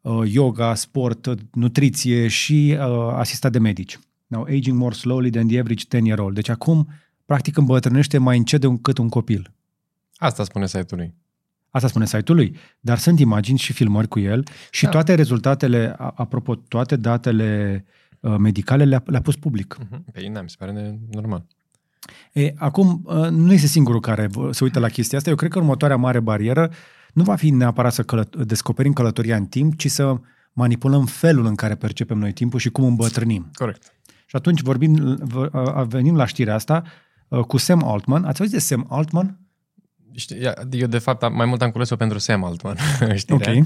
uh, 0.02 0.22
yoga, 0.26 0.76
sport, 0.76 1.36
nutriție 1.52 2.28
și 2.28 2.78
uh, 2.80 3.14
asistat 3.14 3.52
de 3.52 3.60
medici. 3.60 4.00
Now, 4.28 4.44
aging 4.44 4.78
more 4.78 4.96
slowly 4.96 5.30
than 5.30 5.48
the 5.48 5.60
average 5.60 5.84
10-year-old. 5.86 6.34
Deci 6.34 6.50
acum, 6.50 6.90
practic, 7.26 7.58
îmbătrânește 7.58 8.18
mai 8.18 8.38
încet 8.38 8.62
decât 8.62 8.98
un 8.98 9.10
copil. 9.10 9.52
Asta 10.16 10.44
spune 10.44 10.68
site-ul 10.68 11.00
lui. 11.00 11.14
Asta 11.70 11.88
spune 11.88 12.06
site-ul 12.06 12.38
lui. 12.38 12.56
Dar 12.80 12.98
sunt 12.98 13.20
imagini 13.20 13.58
și 13.58 13.74
filmări 13.74 14.08
cu 14.08 14.20
el 14.20 14.44
și 14.72 14.84
da. 14.84 14.90
toate 14.90 15.16
rezultatele, 15.16 15.96
apropo, 15.98 16.56
toate 16.56 16.96
datele 16.96 17.84
uh, 17.88 18.02
medicale 18.38 18.84
le-a, 18.84 19.04
le-a 19.06 19.22
pus 19.22 19.36
public. 19.36 19.78
Uh-huh. 19.80 20.00
Păi, 20.14 20.30
da, 20.34 20.42
mi 20.42 20.50
se 20.50 20.56
pare 20.60 21.00
normal. 21.12 21.46
E, 22.34 22.54
acum, 22.56 23.02
uh, 23.06 23.30
nu 23.30 23.54
este 23.54 23.68
singurul 23.68 24.00
care 24.00 24.30
se 24.52 24.64
uită 24.64 24.80
la 24.80 24.88
chestia 24.88 25.18
asta. 25.18 25.30
Eu 25.30 25.36
cred 25.36 25.52
că 25.52 25.60
următoarea 25.60 25.98
mare 25.98 26.20
barieră 26.20 26.72
nu 27.14 27.24
va 27.24 27.36
fi 27.36 27.50
neapărat 27.50 27.94
să 27.94 28.04
călăt- 28.04 28.46
descoperim 28.46 28.94
călătoria 28.94 29.36
în 29.36 29.46
timp, 29.46 29.76
ci 29.76 29.88
să 29.92 30.20
manipulăm 30.54 31.06
felul 31.06 31.46
în 31.46 31.56
care 31.56 31.76
percepem 31.76 32.18
noi 32.18 32.34
timpul 32.34 32.60
și 32.60 32.70
cum 32.70 32.84
îmbătrânim. 32.84 33.50
Corect. 33.54 33.94
Și 34.26 34.36
atunci 34.36 34.62
vorbim, 34.62 35.20
venim 35.88 36.16
la 36.16 36.26
știrea 36.26 36.54
asta 36.54 36.84
uh, 37.28 37.40
cu 37.40 37.58
Sam 37.58 37.84
Altman. 37.84 38.24
Ați 38.24 38.40
auzit 38.40 38.56
de 38.56 38.62
Sam 38.62 38.86
Altman? 38.90 39.40
Eu, 40.72 40.88
de 40.88 40.98
fapt, 40.98 41.30
mai 41.30 41.46
mult 41.46 41.62
am 41.62 41.72
cules-o 41.72 41.96
pentru 41.96 42.18
Sam 42.18 42.44
Altman, 42.44 42.78
știrea. 43.16 43.52
Okay. 43.52 43.64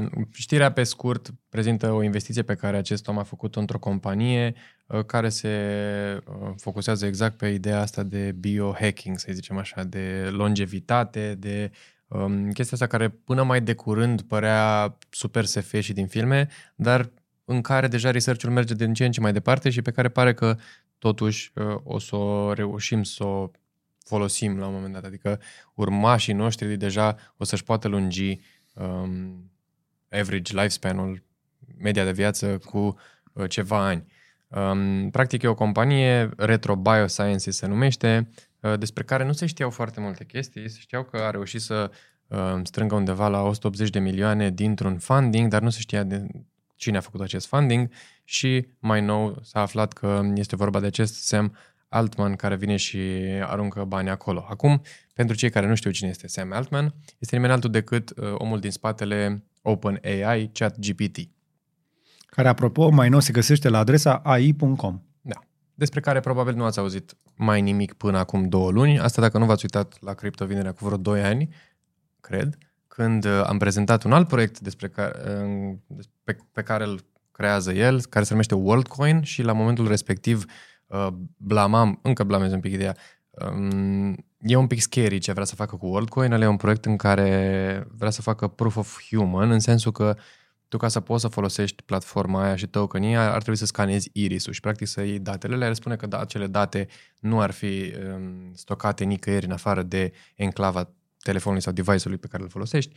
Uh, 0.00 0.06
știrea, 0.32 0.72
pe 0.72 0.82
scurt, 0.82 1.30
prezintă 1.48 1.90
o 1.90 2.02
investiție 2.02 2.42
pe 2.42 2.54
care 2.54 2.76
acest 2.76 3.08
om 3.08 3.18
a 3.18 3.22
făcut-o 3.22 3.60
într-o 3.60 3.78
companie 3.78 4.54
uh, 4.86 5.04
care 5.04 5.28
se 5.28 5.50
focusează 6.56 7.06
exact 7.06 7.36
pe 7.36 7.48
ideea 7.48 7.80
asta 7.80 8.02
de 8.02 8.34
biohacking, 8.38 9.18
să 9.18 9.28
zicem 9.32 9.58
așa, 9.58 9.84
de 9.84 10.28
longevitate, 10.30 11.36
de 11.38 11.70
um, 12.08 12.50
chestia 12.50 12.76
asta 12.80 12.86
care 12.86 13.08
până 13.08 13.42
mai 13.42 13.60
de 13.60 13.74
curând 13.74 14.22
părea 14.22 14.96
super 15.10 15.44
SF 15.44 15.80
și 15.80 15.92
din 15.92 16.06
filme, 16.06 16.48
dar 16.74 17.10
în 17.44 17.60
care 17.60 17.88
deja 17.88 18.10
research-ul 18.10 18.50
merge 18.50 18.74
din 18.74 18.92
ce 18.92 19.04
în 19.04 19.12
ce 19.12 19.20
mai 19.20 19.32
departe 19.32 19.70
și 19.70 19.82
pe 19.82 19.90
care 19.90 20.08
pare 20.08 20.34
că 20.34 20.56
totuși 20.98 21.52
uh, 21.54 21.76
o 21.82 21.98
să 21.98 22.16
o 22.16 22.52
reușim 22.52 23.02
să 23.02 23.24
o 23.24 23.50
folosim 24.04 24.58
la 24.58 24.66
un 24.66 24.72
moment 24.72 24.92
dat. 24.92 25.04
Adică 25.04 25.40
urmașii 25.74 26.32
noștri 26.32 26.76
deja 26.76 27.16
o 27.36 27.44
să-și 27.44 27.64
poată 27.64 27.88
lungi 27.88 28.40
um, 28.74 29.50
average 30.10 30.54
lifespan-ul, 30.54 31.22
media 31.78 32.04
de 32.04 32.12
viață, 32.12 32.58
cu 32.58 32.98
uh, 33.32 33.48
ceva 33.48 33.86
ani. 33.86 34.06
Um, 34.48 35.10
practic 35.10 35.42
e 35.42 35.46
o 35.46 35.54
companie, 35.54 36.30
Retro 36.36 36.76
Biosciences 36.76 37.56
se 37.56 37.66
numește, 37.66 38.28
uh, 38.60 38.78
despre 38.78 39.04
care 39.04 39.24
nu 39.24 39.32
se 39.32 39.46
știau 39.46 39.70
foarte 39.70 40.00
multe 40.00 40.24
chestii. 40.24 40.68
Se 40.68 40.78
știau 40.78 41.04
că 41.04 41.16
a 41.16 41.30
reușit 41.30 41.60
să 41.60 41.90
uh, 42.26 42.60
strângă 42.62 42.94
undeva 42.94 43.28
la 43.28 43.42
180 43.42 43.90
de 43.90 43.98
milioane 43.98 44.50
dintr-un 44.50 44.98
funding, 44.98 45.50
dar 45.50 45.62
nu 45.62 45.70
se 45.70 45.80
știa 45.80 46.02
de 46.02 46.26
cine 46.80 46.96
a 46.96 47.00
făcut 47.00 47.20
acest 47.20 47.46
funding 47.46 47.90
și 48.24 48.66
mai 48.78 49.00
nou 49.00 49.38
s-a 49.42 49.60
aflat 49.60 49.92
că 49.92 50.30
este 50.34 50.56
vorba 50.56 50.80
de 50.80 50.86
acest 50.86 51.14
Sam 51.14 51.56
Altman 51.92 52.36
care 52.36 52.56
vine 52.56 52.76
și 52.76 52.98
aruncă 53.42 53.84
bani 53.84 54.10
acolo. 54.10 54.46
Acum, 54.48 54.82
pentru 55.14 55.36
cei 55.36 55.50
care 55.50 55.66
nu 55.66 55.74
știu 55.74 55.90
cine 55.90 56.08
este 56.08 56.28
Sam 56.28 56.52
Altman, 56.52 56.94
este 57.18 57.34
nimeni 57.34 57.52
altul 57.52 57.70
decât 57.70 58.10
uh, 58.10 58.34
omul 58.34 58.60
din 58.60 58.70
spatele 58.70 59.44
OpenAI, 59.62 60.50
ChatGPT. 60.52 61.18
Care, 62.26 62.48
apropo, 62.48 62.88
mai 62.88 63.08
nou 63.08 63.20
se 63.20 63.32
găsește 63.32 63.68
la 63.68 63.78
adresa 63.78 64.14
ai.com. 64.14 65.00
Da. 65.20 65.38
Despre 65.74 66.00
care 66.00 66.20
probabil 66.20 66.54
nu 66.54 66.64
ați 66.64 66.78
auzit 66.78 67.16
mai 67.34 67.60
nimic 67.60 67.92
până 67.92 68.18
acum 68.18 68.48
două 68.48 68.70
luni. 68.70 68.98
Asta 68.98 69.20
dacă 69.20 69.38
nu 69.38 69.44
v-ați 69.44 69.64
uitat 69.64 69.96
la 70.00 70.14
Crypto 70.14 70.46
Vinerea 70.46 70.72
cu 70.72 70.84
vreo 70.84 70.96
doi 70.96 71.22
ani, 71.22 71.54
cred 72.20 72.58
când 72.86 73.24
uh, 73.24 73.42
am 73.46 73.58
prezentat 73.58 74.02
un 74.02 74.12
alt 74.12 74.28
proiect 74.28 74.60
despre 74.60 74.88
care, 74.88 75.12
uh, 75.44 75.76
pe, 76.24 76.36
pe 76.52 76.62
care 76.62 76.84
îl 76.84 77.00
creează 77.32 77.72
el, 77.72 78.02
care 78.04 78.24
se 78.24 78.30
numește 78.30 78.54
WorldCoin 78.54 79.22
și 79.22 79.42
la 79.42 79.52
momentul 79.52 79.88
respectiv 79.88 80.44
uh, 80.44 80.69
blamam, 81.36 81.98
încă 82.02 82.24
blamez 82.24 82.52
un 82.52 82.60
pic 82.60 82.72
ideea, 82.72 82.96
um, 83.30 84.10
e 84.40 84.56
un 84.56 84.66
pic 84.66 84.80
scary 84.80 85.18
ce 85.18 85.32
vrea 85.32 85.44
să 85.44 85.54
facă 85.54 85.76
cu 85.76 85.86
WorldCoin, 85.86 86.32
ale 86.32 86.44
e 86.44 86.48
un 86.48 86.56
proiect 86.56 86.84
în 86.84 86.96
care 86.96 87.86
vrea 87.96 88.10
să 88.10 88.22
facă 88.22 88.48
proof 88.48 88.76
of 88.76 89.02
human, 89.08 89.50
în 89.50 89.58
sensul 89.58 89.92
că 89.92 90.16
tu 90.68 90.76
ca 90.76 90.88
să 90.88 91.00
poți 91.00 91.20
să 91.20 91.28
folosești 91.28 91.82
platforma 91.82 92.42
aia 92.42 92.56
și 92.56 92.66
tokenii 92.66 93.16
ar 93.16 93.38
trebui 93.38 93.56
să 93.56 93.66
scanezi 93.66 94.10
irisul 94.12 94.52
și 94.52 94.60
practic 94.60 94.86
să 94.86 95.02
iei 95.02 95.18
datele. 95.18 95.56
Le 95.56 95.72
spune 95.72 95.96
că 95.96 96.06
da, 96.06 96.20
acele 96.20 96.46
date 96.46 96.88
nu 97.18 97.40
ar 97.40 97.50
fi 97.50 97.92
um, 98.14 98.52
stocate 98.54 99.04
nicăieri 99.04 99.46
în 99.46 99.52
afară 99.52 99.82
de 99.82 100.12
enclava 100.34 100.90
telefonului 101.22 101.62
sau 101.62 101.72
device-ului 101.72 102.18
pe 102.18 102.26
care 102.26 102.42
îl 102.42 102.48
folosești. 102.48 102.94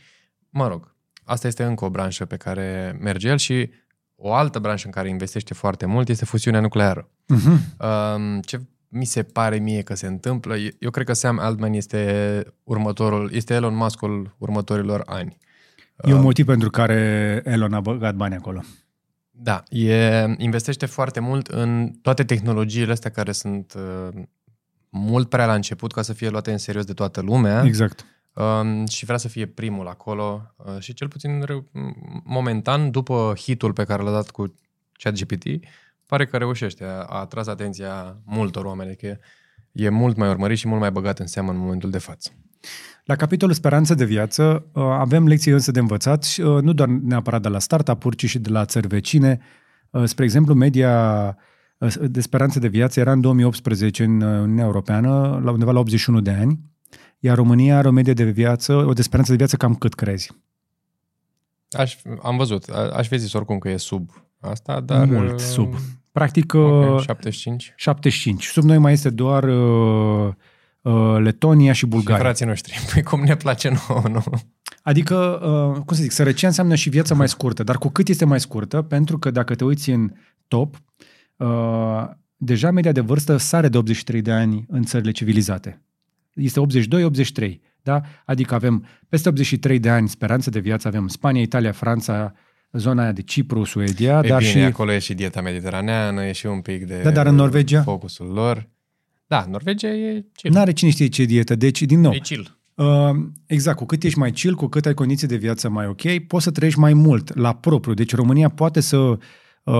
Mă 0.50 0.68
rog, 0.68 0.94
asta 1.24 1.46
este 1.46 1.64
încă 1.64 1.84
o 1.84 1.90
branșă 1.90 2.24
pe 2.24 2.36
care 2.36 2.96
merge 3.00 3.28
el 3.28 3.38
și 3.38 3.70
o 4.26 4.32
altă 4.32 4.58
branșă 4.58 4.86
în 4.86 4.92
care 4.92 5.08
investește 5.08 5.54
foarte 5.54 5.86
mult 5.86 6.08
este 6.08 6.24
fuziunea 6.24 6.60
nucleară. 6.60 7.08
Uh-huh. 7.08 7.58
Um, 8.16 8.40
ce 8.40 8.60
mi 8.88 9.04
se 9.04 9.22
pare 9.22 9.56
mie 9.56 9.82
că 9.82 9.94
se 9.94 10.06
întâmplă, 10.06 10.54
eu 10.78 10.90
cred 10.90 11.06
că 11.06 11.12
Sam 11.12 11.38
Altman 11.38 11.72
este 11.72 12.42
următorul, 12.62 13.30
este 13.32 13.54
Elon 13.54 13.74
Muskul 13.74 14.34
următorilor 14.38 15.02
ani. 15.06 15.36
E 16.04 16.14
un 16.14 16.20
motiv 16.20 16.46
pentru 16.46 16.70
care 16.70 17.42
Elon 17.44 17.72
a 17.72 17.80
băgat 17.80 18.14
bani 18.14 18.34
acolo. 18.34 18.60
Da, 19.30 19.62
e, 19.68 20.24
investește 20.38 20.86
foarte 20.86 21.20
mult 21.20 21.46
în 21.46 21.92
toate 22.02 22.24
tehnologiile 22.24 22.92
astea 22.92 23.10
care 23.10 23.32
sunt 23.32 23.74
uh, 23.76 24.22
mult 24.88 25.28
prea 25.28 25.46
la 25.46 25.54
început 25.54 25.92
ca 25.92 26.02
să 26.02 26.12
fie 26.12 26.28
luate 26.28 26.52
în 26.52 26.58
serios 26.58 26.84
de 26.84 26.92
toată 26.92 27.20
lumea. 27.20 27.62
Exact. 27.64 28.04
Um, 28.34 28.86
și 28.86 29.04
vrea 29.04 29.16
să 29.16 29.28
fie 29.28 29.46
primul 29.46 29.86
acolo 29.86 30.54
uh, 30.56 30.78
și 30.78 30.94
cel 30.94 31.08
puțin 31.08 31.44
momentan, 32.24 32.90
după 32.90 33.34
hitul 33.36 33.72
pe 33.72 33.84
care 33.84 34.02
l-a 34.02 34.10
dat 34.10 34.30
cu 34.30 34.54
ChatGPT, 34.92 35.44
pare 36.06 36.26
că 36.26 36.36
reușește. 36.36 36.84
A, 36.84 36.88
a 36.88 37.18
atras 37.18 37.46
atenția 37.46 38.16
multor 38.24 38.64
oameni, 38.64 38.96
că 38.96 39.06
adică 39.06 39.20
e, 39.72 39.84
e 39.84 39.88
mult 39.88 40.16
mai 40.16 40.28
urmărit 40.28 40.58
și 40.58 40.68
mult 40.68 40.80
mai 40.80 40.90
băgat 40.90 41.18
în 41.18 41.26
seamă 41.26 41.50
în 41.50 41.56
momentul 41.56 41.90
de 41.90 41.98
față. 41.98 42.30
La 43.04 43.16
capitolul 43.16 43.54
speranță 43.54 43.94
de 43.94 44.04
viață 44.04 44.66
uh, 44.72 44.82
avem 44.82 45.26
lecții 45.26 45.52
însă 45.52 45.70
de 45.70 45.78
învățat, 45.78 46.24
uh, 46.38 46.62
nu 46.62 46.72
doar 46.72 46.88
neapărat 46.88 47.42
de 47.42 47.48
la 47.48 47.58
startup-uri, 47.58 48.16
ci 48.16 48.28
și 48.28 48.38
de 48.38 48.50
la 48.50 48.64
țări 48.64 48.86
vecine. 48.86 49.40
Uh, 49.90 50.04
spre 50.04 50.24
exemplu, 50.24 50.54
media 50.54 51.36
de 52.00 52.20
speranță 52.20 52.58
de 52.58 52.68
viață 52.68 53.00
era 53.00 53.12
în 53.12 53.20
2018 53.20 54.04
în 54.04 54.20
Uniunea 54.20 54.64
Europeană 54.64 55.40
la 55.44 55.50
undeva 55.50 55.72
la 55.72 55.78
81 55.78 56.20
de 56.20 56.30
ani, 56.30 56.60
iar 57.24 57.36
România 57.36 57.76
are 57.78 57.88
o 57.88 57.90
medie 57.90 58.12
de 58.12 58.24
viață, 58.24 58.74
o 58.74 58.92
de 58.92 59.02
speranță 59.02 59.30
de 59.30 59.36
viață 59.36 59.56
cam 59.56 59.74
cât 59.74 59.94
crezi? 59.94 60.32
Aș, 61.70 61.96
am 62.22 62.36
văzut. 62.36 62.68
Aș 62.68 63.08
fi 63.08 63.18
zis 63.18 63.32
oricum 63.32 63.58
că 63.58 63.68
e 63.68 63.76
sub 63.76 64.10
asta, 64.40 64.80
dar... 64.80 65.06
Mult 65.06 65.40
sub. 65.40 65.74
Practic... 66.12 66.54
Okay, 66.54 67.00
75? 67.00 67.72
75. 67.76 68.44
Sub 68.44 68.62
noi 68.62 68.78
mai 68.78 68.92
este 68.92 69.10
doar 69.10 69.44
uh, 69.44 70.32
uh, 70.80 71.16
Letonia 71.18 71.72
și 71.72 71.86
Bulgaria. 71.86 72.16
Și 72.16 72.22
frații 72.22 72.46
noștri. 72.46 72.78
Păi 72.92 73.02
cum 73.02 73.22
ne 73.22 73.36
place 73.36 73.72
nouă, 73.88 74.02
nu? 74.08 74.22
Adică, 74.82 75.16
uh, 75.74 75.82
cum 75.84 75.96
să 75.96 76.02
zic, 76.02 76.10
sărăcia 76.10 76.46
înseamnă 76.46 76.74
și 76.74 76.88
viața 76.88 77.14
mai 77.14 77.28
scurtă. 77.28 77.62
Dar 77.62 77.78
cu 77.78 77.88
cât 77.88 78.08
este 78.08 78.24
mai 78.24 78.40
scurtă? 78.40 78.82
Pentru 78.82 79.18
că 79.18 79.30
dacă 79.30 79.54
te 79.54 79.64
uiți 79.64 79.90
în 79.90 80.12
top, 80.48 80.82
uh, 81.36 82.04
deja 82.36 82.70
media 82.70 82.92
de 82.92 83.00
vârstă 83.00 83.36
sare 83.36 83.68
de 83.68 83.78
83 83.78 84.22
de 84.22 84.32
ani 84.32 84.64
în 84.68 84.82
țările 84.82 85.10
civilizate. 85.10 85.84
Este 86.34 86.60
82-83. 87.44 87.54
Da? 87.82 88.00
Adică 88.24 88.54
avem 88.54 88.86
peste 89.08 89.28
83 89.28 89.78
de 89.78 89.90
ani 89.90 90.08
speranță 90.08 90.50
de 90.50 90.58
viață, 90.58 90.88
avem 90.88 91.08
Spania, 91.08 91.42
Italia, 91.42 91.72
Franța, 91.72 92.34
zona 92.72 93.02
aia 93.02 93.12
de 93.12 93.22
Cipru, 93.22 93.64
Suedia, 93.64 94.20
e 94.24 94.28
dar 94.28 94.38
bine, 94.38 94.50
și... 94.50 94.58
acolo 94.58 94.92
e 94.92 94.98
și 94.98 95.14
dieta 95.14 95.40
mediteraneană, 95.40 96.24
e 96.24 96.32
și 96.32 96.46
un 96.46 96.60
pic 96.60 96.86
de... 96.86 97.00
Da, 97.02 97.10
dar 97.10 97.26
în 97.26 97.34
Norvegia? 97.34 97.82
Focusul 97.82 98.26
lor. 98.26 98.68
Da, 99.26 99.46
Norvegia 99.50 99.88
e 99.88 100.24
chill. 100.34 100.54
N-are 100.54 100.72
cine 100.72 100.90
știe 100.90 101.06
ce 101.06 101.24
dietă, 101.24 101.54
deci, 101.54 101.82
din 101.82 102.00
nou... 102.00 102.12
E 102.12 102.18
chill. 102.18 102.58
Uh, 102.74 103.10
exact, 103.46 103.76
cu 103.76 103.84
cât 103.84 104.02
ești 104.02 104.18
mai 104.18 104.30
chill, 104.30 104.54
cu 104.54 104.66
cât 104.66 104.86
ai 104.86 104.94
condiții 104.94 105.26
de 105.26 105.36
viață 105.36 105.68
mai 105.68 105.86
ok, 105.86 106.18
poți 106.26 106.44
să 106.44 106.50
trăiești 106.50 106.80
mai 106.80 106.94
mult 106.94 107.36
la 107.36 107.54
propriu. 107.54 107.94
Deci 107.94 108.14
România 108.14 108.48
poate 108.48 108.80
să 108.80 108.96
uh, 108.96 109.18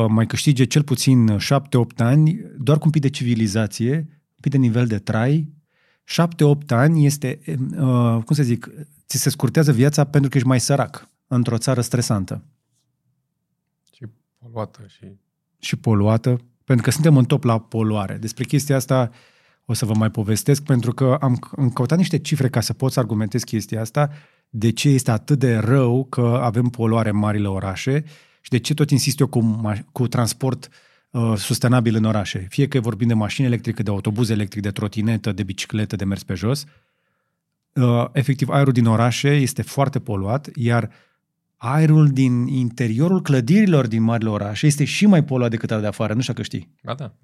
mai 0.08 0.26
câștige 0.26 0.64
cel 0.64 0.82
puțin 0.82 1.36
7-8 1.38 1.38
ani 1.96 2.40
doar 2.58 2.78
cu 2.78 2.84
un 2.84 2.90
pic 2.90 3.02
de 3.02 3.10
civilizație, 3.10 3.94
un 3.94 4.40
pic 4.40 4.52
de 4.52 4.58
nivel 4.58 4.86
de 4.86 4.98
trai. 4.98 5.52
7-8 6.04 6.66
ani 6.68 7.06
este, 7.06 7.40
uh, 7.46 8.22
cum 8.24 8.34
să 8.34 8.42
zic, 8.42 8.70
ți 9.06 9.18
se 9.18 9.30
scurtează 9.30 9.72
viața 9.72 10.04
pentru 10.04 10.30
că 10.30 10.36
ești 10.36 10.48
mai 10.48 10.60
sărac 10.60 11.08
într-o 11.26 11.58
țară 11.58 11.80
stresantă. 11.80 12.42
Și 13.94 14.06
poluată. 14.38 14.84
Și, 14.86 15.06
și 15.58 15.76
poluată, 15.76 16.40
pentru 16.64 16.84
că 16.84 16.90
suntem 16.90 17.16
în 17.16 17.24
top 17.24 17.44
la 17.44 17.60
poluare. 17.60 18.16
Despre 18.16 18.44
chestia 18.44 18.76
asta 18.76 19.10
o 19.64 19.72
să 19.72 19.84
vă 19.84 19.94
mai 19.94 20.10
povestesc, 20.10 20.62
pentru 20.62 20.92
că 20.92 21.16
am, 21.20 21.38
am 21.56 21.70
căutat 21.70 21.98
niște 21.98 22.18
cifre 22.18 22.48
ca 22.48 22.60
să 22.60 22.72
pot 22.72 22.92
să 22.92 23.00
argumentez 23.00 23.42
chestia 23.42 23.80
asta, 23.80 24.10
de 24.48 24.72
ce 24.72 24.88
este 24.88 25.10
atât 25.10 25.38
de 25.38 25.56
rău 25.56 26.04
că 26.04 26.38
avem 26.42 26.64
poluare 26.64 27.08
în 27.08 27.16
marile 27.16 27.48
orașe 27.48 28.04
și 28.40 28.50
de 28.50 28.58
ce 28.58 28.74
tot 28.74 28.90
insist 28.90 29.20
eu 29.20 29.26
cu, 29.26 29.62
ma- 29.66 29.84
cu 29.92 30.08
transport 30.08 30.64
uh, 30.64 30.72
sustenabil 31.36 31.94
în 31.94 32.04
orașe. 32.04 32.46
Fie 32.48 32.68
că 32.68 32.80
vorbim 32.80 33.08
de 33.08 33.14
mașini 33.14 33.46
electrice, 33.46 33.82
de 33.82 33.90
autobuz 33.90 34.28
electric, 34.28 34.62
de 34.62 34.70
trotinetă, 34.70 35.32
de 35.32 35.42
bicicletă, 35.42 35.96
de 35.96 36.04
mers 36.04 36.22
pe 36.22 36.34
jos. 36.34 36.64
Uh, 37.74 38.04
efectiv, 38.12 38.48
aerul 38.48 38.72
din 38.72 38.86
orașe 38.86 39.28
este 39.28 39.62
foarte 39.62 39.98
poluat, 39.98 40.48
iar 40.54 40.90
aerul 41.56 42.08
din 42.08 42.46
interiorul 42.46 43.22
clădirilor 43.22 43.86
din 43.86 44.02
marile 44.02 44.30
orașe 44.30 44.66
este 44.66 44.84
și 44.84 45.06
mai 45.06 45.24
poluat 45.24 45.50
decât 45.50 45.70
al 45.70 45.80
de 45.80 45.86
afară. 45.86 46.14
Nu 46.14 46.20
știu 46.20 46.34
că 46.34 46.42
știi. 46.42 46.74
Ba 46.82 46.94
da. 46.94 47.14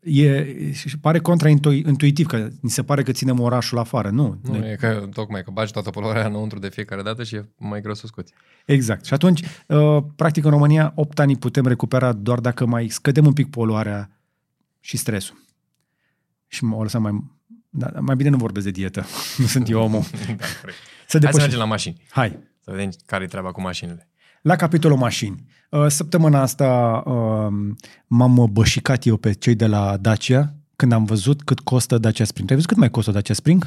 E, 0.00 0.72
și 0.72 0.98
pare 0.98 1.18
contraintuitiv 1.18 2.26
că 2.26 2.48
ni 2.60 2.70
se 2.70 2.82
pare 2.82 3.02
că 3.02 3.12
ținem 3.12 3.40
orașul 3.40 3.78
afară. 3.78 4.10
Nu. 4.10 4.38
Nu, 4.42 4.66
e 4.66 4.76
că 4.80 5.08
tocmai 5.12 5.42
că 5.42 5.50
bagi 5.50 5.72
toată 5.72 5.90
poluarea 5.90 6.26
înăuntru 6.26 6.58
de 6.58 6.68
fiecare 6.68 7.02
dată 7.02 7.24
și 7.24 7.34
e 7.34 7.48
mai 7.56 7.80
greu 7.80 7.94
să 7.94 8.02
o 8.04 8.06
scoți. 8.06 8.32
Exact. 8.64 9.04
Și 9.04 9.14
atunci, 9.14 9.42
uh, 9.66 10.02
practic, 10.16 10.44
în 10.44 10.50
România, 10.50 10.92
8 10.94 11.18
ani 11.18 11.36
putem 11.36 11.66
recupera 11.66 12.12
doar 12.12 12.40
dacă 12.40 12.66
mai 12.66 12.88
scădem 12.88 13.26
un 13.26 13.32
pic 13.32 13.50
poluarea 13.50 14.10
și 14.80 14.96
stresul. 14.96 15.44
Și 16.46 16.64
o 16.70 16.82
lăsăm 16.82 17.02
mai... 17.02 17.24
Da, 17.70 17.92
mai 18.00 18.16
bine 18.16 18.28
nu 18.28 18.36
vorbesc 18.36 18.64
de 18.64 18.70
dietă. 18.70 19.04
nu 19.38 19.46
sunt 19.46 19.68
eu 19.68 19.82
omul. 19.82 20.02
da, 20.26 20.44
corect. 20.60 20.78
Să 21.06 21.18
Hai 21.22 21.32
să 21.32 21.40
mergem 21.40 21.58
la 21.58 21.64
mașini. 21.64 22.02
Hai. 22.10 22.38
Să 22.64 22.70
vedem 22.70 22.90
care 23.06 23.24
e 23.24 23.26
treaba 23.26 23.52
cu 23.52 23.60
mașinile. 23.60 24.08
La 24.42 24.56
capitolul 24.56 24.96
mașini. 24.96 25.44
Uh, 25.68 25.86
săptămâna 25.88 26.40
asta 26.40 27.02
uh, 27.06 27.74
m-am 28.06 28.48
bășicat 28.52 29.06
eu 29.06 29.16
pe 29.16 29.32
cei 29.32 29.54
de 29.54 29.66
la 29.66 29.96
Dacia 29.96 30.54
când 30.76 30.92
am 30.92 31.04
văzut 31.04 31.42
cât 31.42 31.60
costă 31.60 31.98
Dacia 31.98 32.24
Spring. 32.24 32.50
Ai 32.50 32.54
văzut 32.54 32.70
cât 32.70 32.78
mai 32.78 32.90
costă 32.90 33.10
Dacia 33.10 33.34
Spring? 33.34 33.66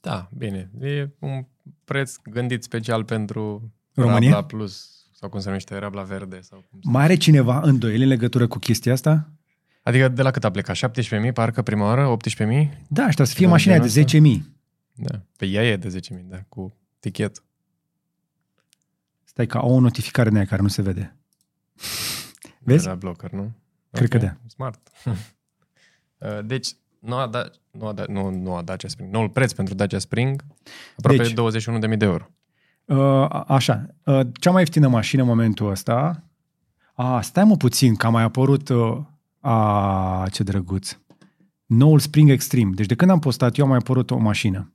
Da, 0.00 0.28
bine. 0.36 0.70
E 0.80 1.08
un 1.18 1.44
preț 1.84 2.16
gândit 2.30 2.62
special 2.62 3.04
pentru 3.04 3.72
România? 3.94 4.30
Rabla 4.30 4.44
Plus 4.44 4.94
sau 5.12 5.28
cum 5.28 5.40
se 5.40 5.46
numește, 5.46 5.78
Rabla 5.78 6.02
Verde. 6.02 6.40
Sau 6.40 6.64
cum 6.70 6.80
se... 6.82 6.90
Mai 6.90 7.02
are 7.04 7.14
cineva 7.14 7.60
îndoieli 7.60 8.02
în 8.02 8.08
legătură 8.08 8.46
cu 8.46 8.58
chestia 8.58 8.92
asta? 8.92 9.30
Adică 9.82 10.08
de 10.08 10.22
la 10.22 10.30
cât 10.30 10.44
a 10.44 10.50
plecat? 10.50 10.76
17.000 10.76 11.32
parcă 11.34 11.62
prima 11.62 11.84
oară? 11.84 12.16
18.000? 12.16 12.16
Da, 12.88 13.08
și 13.10 13.14
trebuie 13.14 13.26
să 13.26 13.34
fie 13.34 13.46
Da, 13.46 13.50
mașina 13.50 13.78
din 13.78 13.90
de 13.92 14.40
10.000. 14.40 14.52
Da. 14.92 15.20
Pe 15.36 15.46
ea 15.46 15.64
e 15.64 15.76
de 15.76 16.00
10.000, 16.12 16.24
da, 16.28 16.38
cu 16.48 16.76
tichet. 17.00 17.42
Stai 19.34 19.46
că 19.46 19.58
au 19.58 19.74
o 19.74 19.80
notificare 19.80 20.28
în 20.28 20.36
aia 20.36 20.44
care 20.44 20.62
nu 20.62 20.68
se 20.68 20.82
vede. 20.82 21.16
Vezi? 22.66 22.82
De 22.84 22.88
la 22.88 22.94
blocker, 22.94 23.30
nu? 23.30 23.50
Cred 23.90 24.08
că 24.08 24.18
da. 24.18 24.36
Smart. 24.46 24.80
Uh, 26.18 26.44
deci, 26.44 26.68
noua, 26.98 27.26
da, 27.26 27.50
noua, 27.70 27.92
da, 27.92 28.04
nu, 28.08 28.30
noua 28.30 28.62
Dacia 28.62 28.88
Spring, 28.88 29.12
noul 29.12 29.28
preț 29.28 29.52
pentru 29.52 29.74
Dacia 29.74 29.98
Spring, 29.98 30.44
aproape 30.96 31.22
Deci- 31.22 31.32
deci, 31.50 31.64
21.000 31.92 31.96
de 31.96 32.04
euro. 32.04 32.26
Uh, 32.84 32.96
a- 33.28 33.44
așa, 33.48 33.86
uh, 34.04 34.20
cea 34.40 34.50
mai 34.50 34.60
ieftină 34.60 34.88
mașină 34.88 35.22
în 35.22 35.28
momentul 35.28 35.70
ăsta, 35.70 36.24
a, 36.94 37.20
stai 37.20 37.44
mă 37.44 37.56
puțin, 37.56 37.94
că 37.94 38.06
a 38.06 38.10
mai 38.10 38.22
apărut, 38.22 38.68
uh, 38.68 38.98
a, 39.40 40.26
ce 40.30 40.42
drăguț, 40.42 40.98
noul 41.66 41.98
Spring 41.98 42.30
Extreme. 42.30 42.70
Deci 42.74 42.86
de 42.86 42.94
când 42.94 43.10
am 43.10 43.18
postat 43.18 43.56
eu 43.56 43.64
a 43.64 43.68
mai 43.68 43.78
apărut 43.78 44.10
o 44.10 44.16
mașină. 44.18 44.72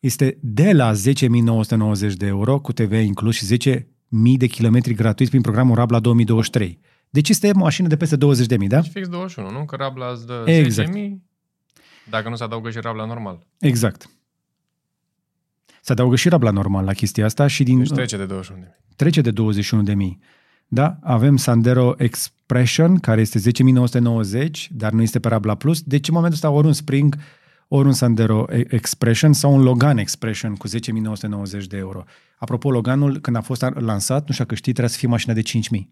Este 0.00 0.38
de 0.40 0.72
la 0.72 0.92
10.990 0.92 2.12
de 2.16 2.26
euro, 2.26 2.58
cu 2.58 2.72
TVA 2.72 2.98
inclus 2.98 3.36
și 3.36 3.58
10.000 3.70 3.82
de 4.36 4.46
kilometri 4.46 4.94
gratuiți 4.94 5.30
prin 5.30 5.42
programul 5.42 5.74
Rabla 5.74 6.00
2023. 6.00 6.80
Deci 7.10 7.28
este 7.28 7.50
o 7.54 7.58
mașină 7.58 7.88
de 7.88 7.96
peste 7.96 8.16
20.000, 8.16 8.20
da? 8.68 8.80
Deci 8.80 8.90
fix 8.92 9.08
21, 9.08 9.50
nu? 9.50 9.64
Că 9.64 9.76
Rabla 9.76 10.10
îți 10.10 10.26
dă 10.26 10.44
Exact. 10.46 10.96
10.000, 10.96 11.10
dacă 12.10 12.28
nu 12.28 12.36
se 12.36 12.44
adaugă 12.44 12.70
și 12.70 12.78
Rabla 12.80 13.04
normal. 13.04 13.46
Exact. 13.58 14.10
Se 15.80 15.92
adaugă 15.92 16.16
și 16.16 16.28
Rabla 16.28 16.50
normal 16.50 16.84
la 16.84 16.92
chestia 16.92 17.24
asta 17.24 17.46
și 17.46 17.62
din... 17.62 17.78
Deci 17.78 17.90
trece 17.90 18.16
de 18.16 18.26
21.000. 18.26 18.40
trece 18.96 19.20
de 19.20 19.32
21.000. 19.32 19.94
Da? 20.68 20.98
Avem 21.02 21.36
Sandero 21.36 21.94
Expression, 21.98 22.98
care 22.98 23.20
este 23.20 23.38
10.990, 23.38 24.50
dar 24.70 24.92
nu 24.92 25.02
este 25.02 25.20
pe 25.20 25.28
Rabla 25.28 25.54
Plus. 25.54 25.82
Deci 25.82 26.08
în 26.08 26.14
momentul 26.14 26.38
ăsta 26.38 26.50
ori 26.50 26.66
un 26.66 26.72
Spring, 26.72 27.16
ori 27.68 27.86
un 27.86 27.92
Sandero 27.92 28.46
E- 28.52 28.74
Expression 28.74 29.32
sau 29.32 29.54
un 29.54 29.62
Logan 29.62 29.98
Expression 29.98 30.54
cu 30.54 30.68
10.990 30.68 31.66
de 31.68 31.76
euro. 31.76 32.04
Apropo, 32.38 32.70
Loganul, 32.70 33.18
când 33.20 33.36
a 33.36 33.40
fost 33.40 33.60
lansat, 33.74 34.26
nu 34.26 34.32
știu 34.32 34.44
că 34.46 34.54
știi, 34.54 34.72
trebuia 34.72 34.92
să 34.92 34.98
fie 34.98 35.08
mașina 35.08 35.34
de 35.34 35.42
5.000. 35.42 35.88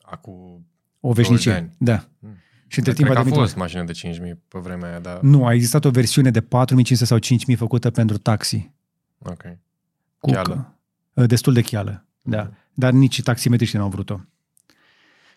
Acum, 0.00 0.66
O 1.00 1.12
20 1.12 1.14
de 1.16 1.20
veșnicie. 1.22 1.52
ani. 1.52 1.74
Da. 1.78 2.08
Mm. 2.18 2.36
Și 2.66 2.78
între 2.78 2.92
cred 2.92 2.94
timp 2.94 3.08
că 3.08 3.14
a 3.14 3.20
a 3.20 3.24
devenit... 3.24 3.40
fost 3.44 3.56
mașină 3.56 3.84
de 3.84 3.92
5.000 3.92 4.38
pe 4.48 4.58
vremea 4.58 4.88
aia, 4.88 4.98
dar... 4.98 5.20
Nu, 5.20 5.46
a 5.46 5.52
existat 5.54 5.84
o 5.84 5.90
versiune 5.90 6.30
de 6.30 6.40
4.500 6.40 6.46
sau 6.92 7.18
5.000 7.18 7.56
făcută 7.56 7.90
pentru 7.90 8.18
taxi. 8.18 8.70
Ok. 9.18 9.42
Cu 10.18 10.30
Cheală. 10.30 10.78
Că, 11.14 11.26
destul 11.26 11.52
de 11.52 11.62
cheală, 11.62 12.06
da. 12.22 12.42
Mhm. 12.42 12.56
Dar 12.74 12.92
nici 12.92 13.22
taximetriștii 13.22 13.78
n-au 13.78 13.88
vrut-o. 13.88 14.20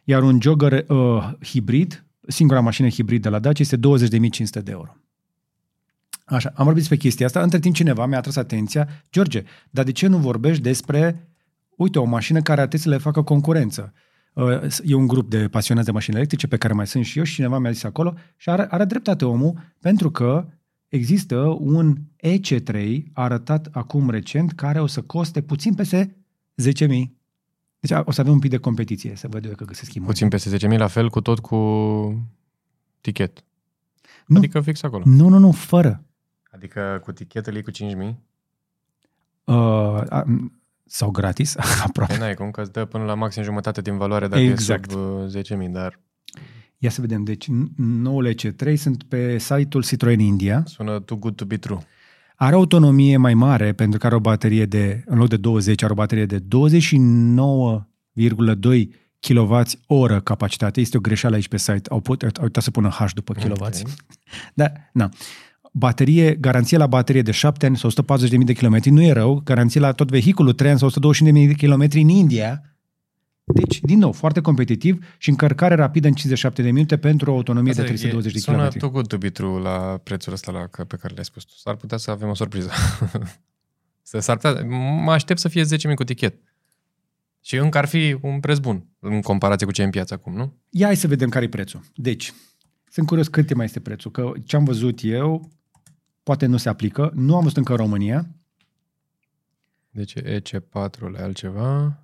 Iar 0.03 0.23
un 0.23 0.41
jogger 0.41 0.85
uh, 0.88 1.31
hibrid, 1.44 2.06
singura 2.27 2.60
mașină 2.60 2.90
hibrid 2.90 3.22
de 3.22 3.30
la 3.30 3.40
Dacia, 3.40 3.64
este 3.64 3.77
20.500 3.77 4.64
de 4.64 4.72
euro. 4.72 4.95
Așa, 6.25 6.49
am 6.55 6.63
vorbit 6.63 6.81
despre 6.81 6.97
chestia 6.97 7.25
asta. 7.25 7.41
Între 7.41 7.59
timp 7.59 7.75
cineva 7.75 8.05
mi-a 8.05 8.17
atras 8.17 8.35
atenția, 8.35 8.87
George, 9.11 9.43
dar 9.69 9.85
de 9.85 9.91
ce 9.91 10.07
nu 10.07 10.17
vorbești 10.17 10.61
despre, 10.61 11.29
uite, 11.75 11.99
o 11.99 12.03
mașină 12.03 12.41
care 12.41 12.61
ar 12.61 12.67
trebui 12.67 12.85
să 12.85 12.91
le 12.91 12.97
facă 12.97 13.21
concurență? 13.21 13.93
Uh, 14.33 14.81
E 14.83 14.93
un 14.93 15.07
grup 15.07 15.29
de 15.29 15.47
pasionați 15.47 15.85
de 15.85 15.91
mașini 15.91 16.15
electrice 16.15 16.47
pe 16.47 16.57
care 16.57 16.73
mai 16.73 16.87
sunt 16.87 17.05
și 17.05 17.17
eu 17.17 17.23
și 17.23 17.33
cineva 17.33 17.57
mi-a 17.57 17.71
zis 17.71 17.83
acolo 17.83 18.13
și 18.37 18.49
are, 18.49 18.67
are 18.69 18.85
dreptate 18.85 19.25
omul 19.25 19.73
pentru 19.79 20.11
că 20.11 20.45
există 20.87 21.37
un 21.59 21.95
EC3 22.23 23.03
arătat 23.13 23.67
acum 23.71 24.09
recent 24.09 24.51
care 24.51 24.81
o 24.81 24.85
să 24.85 25.01
coste 25.01 25.41
puțin 25.41 25.73
peste 25.73 26.15
10.000. 26.61 26.87
Deci 27.79 27.91
o 28.03 28.11
să 28.11 28.21
avem 28.21 28.33
un 28.33 28.39
pic 28.39 28.49
de 28.49 28.57
competiție, 28.57 29.15
să 29.15 29.27
văd 29.27 29.45
eu 29.45 29.51
că 29.51 29.65
găsesc 29.65 29.93
imagini. 29.93 30.29
Puțin 30.29 30.29
peste 30.29 30.67
10.000, 30.67 30.77
la 30.77 30.87
fel 30.87 31.09
cu 31.09 31.21
tot 31.21 31.39
cu 31.39 31.57
tichet. 33.01 33.43
Nu. 34.25 34.37
Adică 34.37 34.61
fix 34.61 34.83
acolo. 34.83 35.03
Nu, 35.05 35.27
nu, 35.27 35.37
nu, 35.37 35.51
fără. 35.51 36.03
Adică 36.55 36.99
cu 37.03 37.11
tichetul 37.11 37.55
e 37.55 37.61
cu 37.61 37.71
5.000? 37.71 37.77
Uh, 39.43 39.55
a, 40.09 40.23
sau 40.85 41.11
gratis, 41.11 41.55
aproape. 41.88 42.11
Păi 42.13 42.21
n-ai 42.21 42.34
cum, 42.34 42.51
că 42.51 42.61
îți 42.61 42.71
dă 42.71 42.85
până 42.85 43.03
la 43.03 43.13
maxim 43.13 43.43
jumătate 43.43 43.81
din 43.81 43.97
valoare 43.97 44.27
dacă 44.27 44.41
Exact. 44.41 44.91
e 44.91 44.93
sub 44.93 44.99
uh, 45.59 45.67
10.000, 45.67 45.71
dar 45.71 45.99
Ia 46.77 46.89
să 46.89 47.01
vedem. 47.01 47.23
Deci 47.23 47.47
n- 47.51 47.67
noul 47.77 48.34
EC3 48.34 48.73
sunt 48.75 49.03
pe 49.03 49.38
site-ul 49.38 49.84
Citroen 49.84 50.19
India. 50.19 50.63
sună 50.65 50.99
too 50.99 51.17
good 51.17 51.35
to 51.35 51.45
be 51.45 51.57
true. 51.57 51.77
Are 52.35 52.55
autonomie 52.55 53.17
mai 53.17 53.34
mare 53.34 53.73
pentru 53.73 53.99
că 53.99 54.05
are 54.05 54.15
o 54.15 54.19
baterie 54.19 54.65
de, 54.65 55.03
în 55.05 55.17
loc 55.17 55.30
de 55.30 55.38
20, 55.38 55.84
are 55.84 55.91
o 55.91 55.95
baterie 55.95 56.25
de 56.25 56.39
29,2 56.39 56.45
kWh 59.19 59.61
capacitate. 60.23 60.81
Este 60.81 60.97
o 60.97 61.01
greșeală 61.01 61.35
aici 61.35 61.47
pe 61.47 61.57
site. 61.57 61.89
Au, 61.89 61.99
put, 61.99 62.21
au 62.23 62.43
uitat 62.43 62.63
să 62.63 62.71
pună 62.71 62.89
H 62.89 63.03
după 63.13 63.34
kW. 63.34 63.51
Ok. 63.51 63.69
Da, 64.53 64.71
na. 64.93 65.09
Baterie, 65.75 66.35
garanție 66.35 66.77
la 66.77 66.87
baterie 66.87 67.21
de 67.21 67.31
7 67.31 67.65
ani 67.65 67.77
sau 67.77 67.89
140.000 68.29 68.37
de 68.45 68.53
kilometri, 68.53 68.89
nu 68.89 69.01
e 69.03 69.11
rău. 69.11 69.41
Garanție 69.43 69.79
la 69.79 69.91
tot 69.91 70.09
vehiculul 70.09 70.53
3 70.53 70.69
ani 70.69 70.79
sau 70.79 70.89
120.000 70.89 71.31
de 71.47 71.53
kilometri 71.53 72.01
în 72.01 72.07
India. 72.07 72.61
Deci, 73.43 73.79
din 73.81 73.97
nou, 73.99 74.11
foarte 74.11 74.41
competitiv 74.41 75.05
și 75.17 75.29
încărcare 75.29 75.75
rapidă 75.75 76.07
în 76.07 76.13
57 76.13 76.61
de 76.61 76.71
minute 76.71 76.97
pentru 76.97 77.31
o 77.31 77.35
autonomie 77.35 77.69
Asta 77.71 77.81
de 77.83 77.87
e- 77.87 77.91
320 77.91 78.33
de 78.33 78.39
Sună 78.39 78.55
kilometri. 78.55 78.79
too 78.79 78.89
good 78.89 79.07
to 79.07 79.17
be 79.17 79.29
true 79.29 79.59
la 79.61 79.99
prețul 80.03 80.33
ăsta 80.33 80.51
la, 80.51 80.59
pe 80.85 80.95
care 80.95 81.13
le-ai 81.13 81.25
spus 81.25 81.43
tu. 81.43 81.53
S-ar 81.57 81.75
putea 81.75 81.97
să 81.97 82.11
avem 82.11 82.29
o 82.29 82.33
surpriză. 82.35 82.69
Să- 84.01 84.19
S-ar 84.19 84.37
putea, 84.37 84.65
mă 85.03 85.11
aștept 85.11 85.39
să 85.39 85.47
fie 85.47 85.63
10.000 85.63 85.93
cu 85.95 86.03
tichet. 86.03 86.35
Și 87.41 87.55
încă 87.55 87.77
ar 87.77 87.85
fi 87.85 88.17
un 88.21 88.39
preț 88.39 88.57
bun 88.57 88.85
în 88.99 89.21
comparație 89.21 89.65
cu 89.65 89.71
ce 89.71 89.81
e 89.81 89.85
în 89.85 89.91
piață 89.91 90.13
acum, 90.13 90.35
nu? 90.35 90.53
Ia 90.69 90.85
hai 90.85 90.95
să 90.95 91.07
vedem 91.07 91.29
care 91.29 91.45
e 91.45 91.49
prețul. 91.49 91.81
Deci, 91.95 92.33
sunt 92.89 93.07
curios 93.07 93.27
cât 93.27 93.53
mai 93.53 93.65
este 93.65 93.79
prețul, 93.79 94.11
că 94.11 94.31
ce 94.45 94.55
am 94.55 94.63
văzut 94.63 94.99
eu 95.03 95.49
poate 96.23 96.45
nu 96.45 96.57
se 96.57 96.69
aplică. 96.69 97.11
Nu 97.13 97.35
am 97.35 97.41
văzut 97.41 97.57
încă 97.57 97.71
în 97.71 97.77
România. 97.77 98.27
Deci 99.89 100.13
EC4 100.19 101.17
e 101.17 101.21
altceva. 101.21 101.97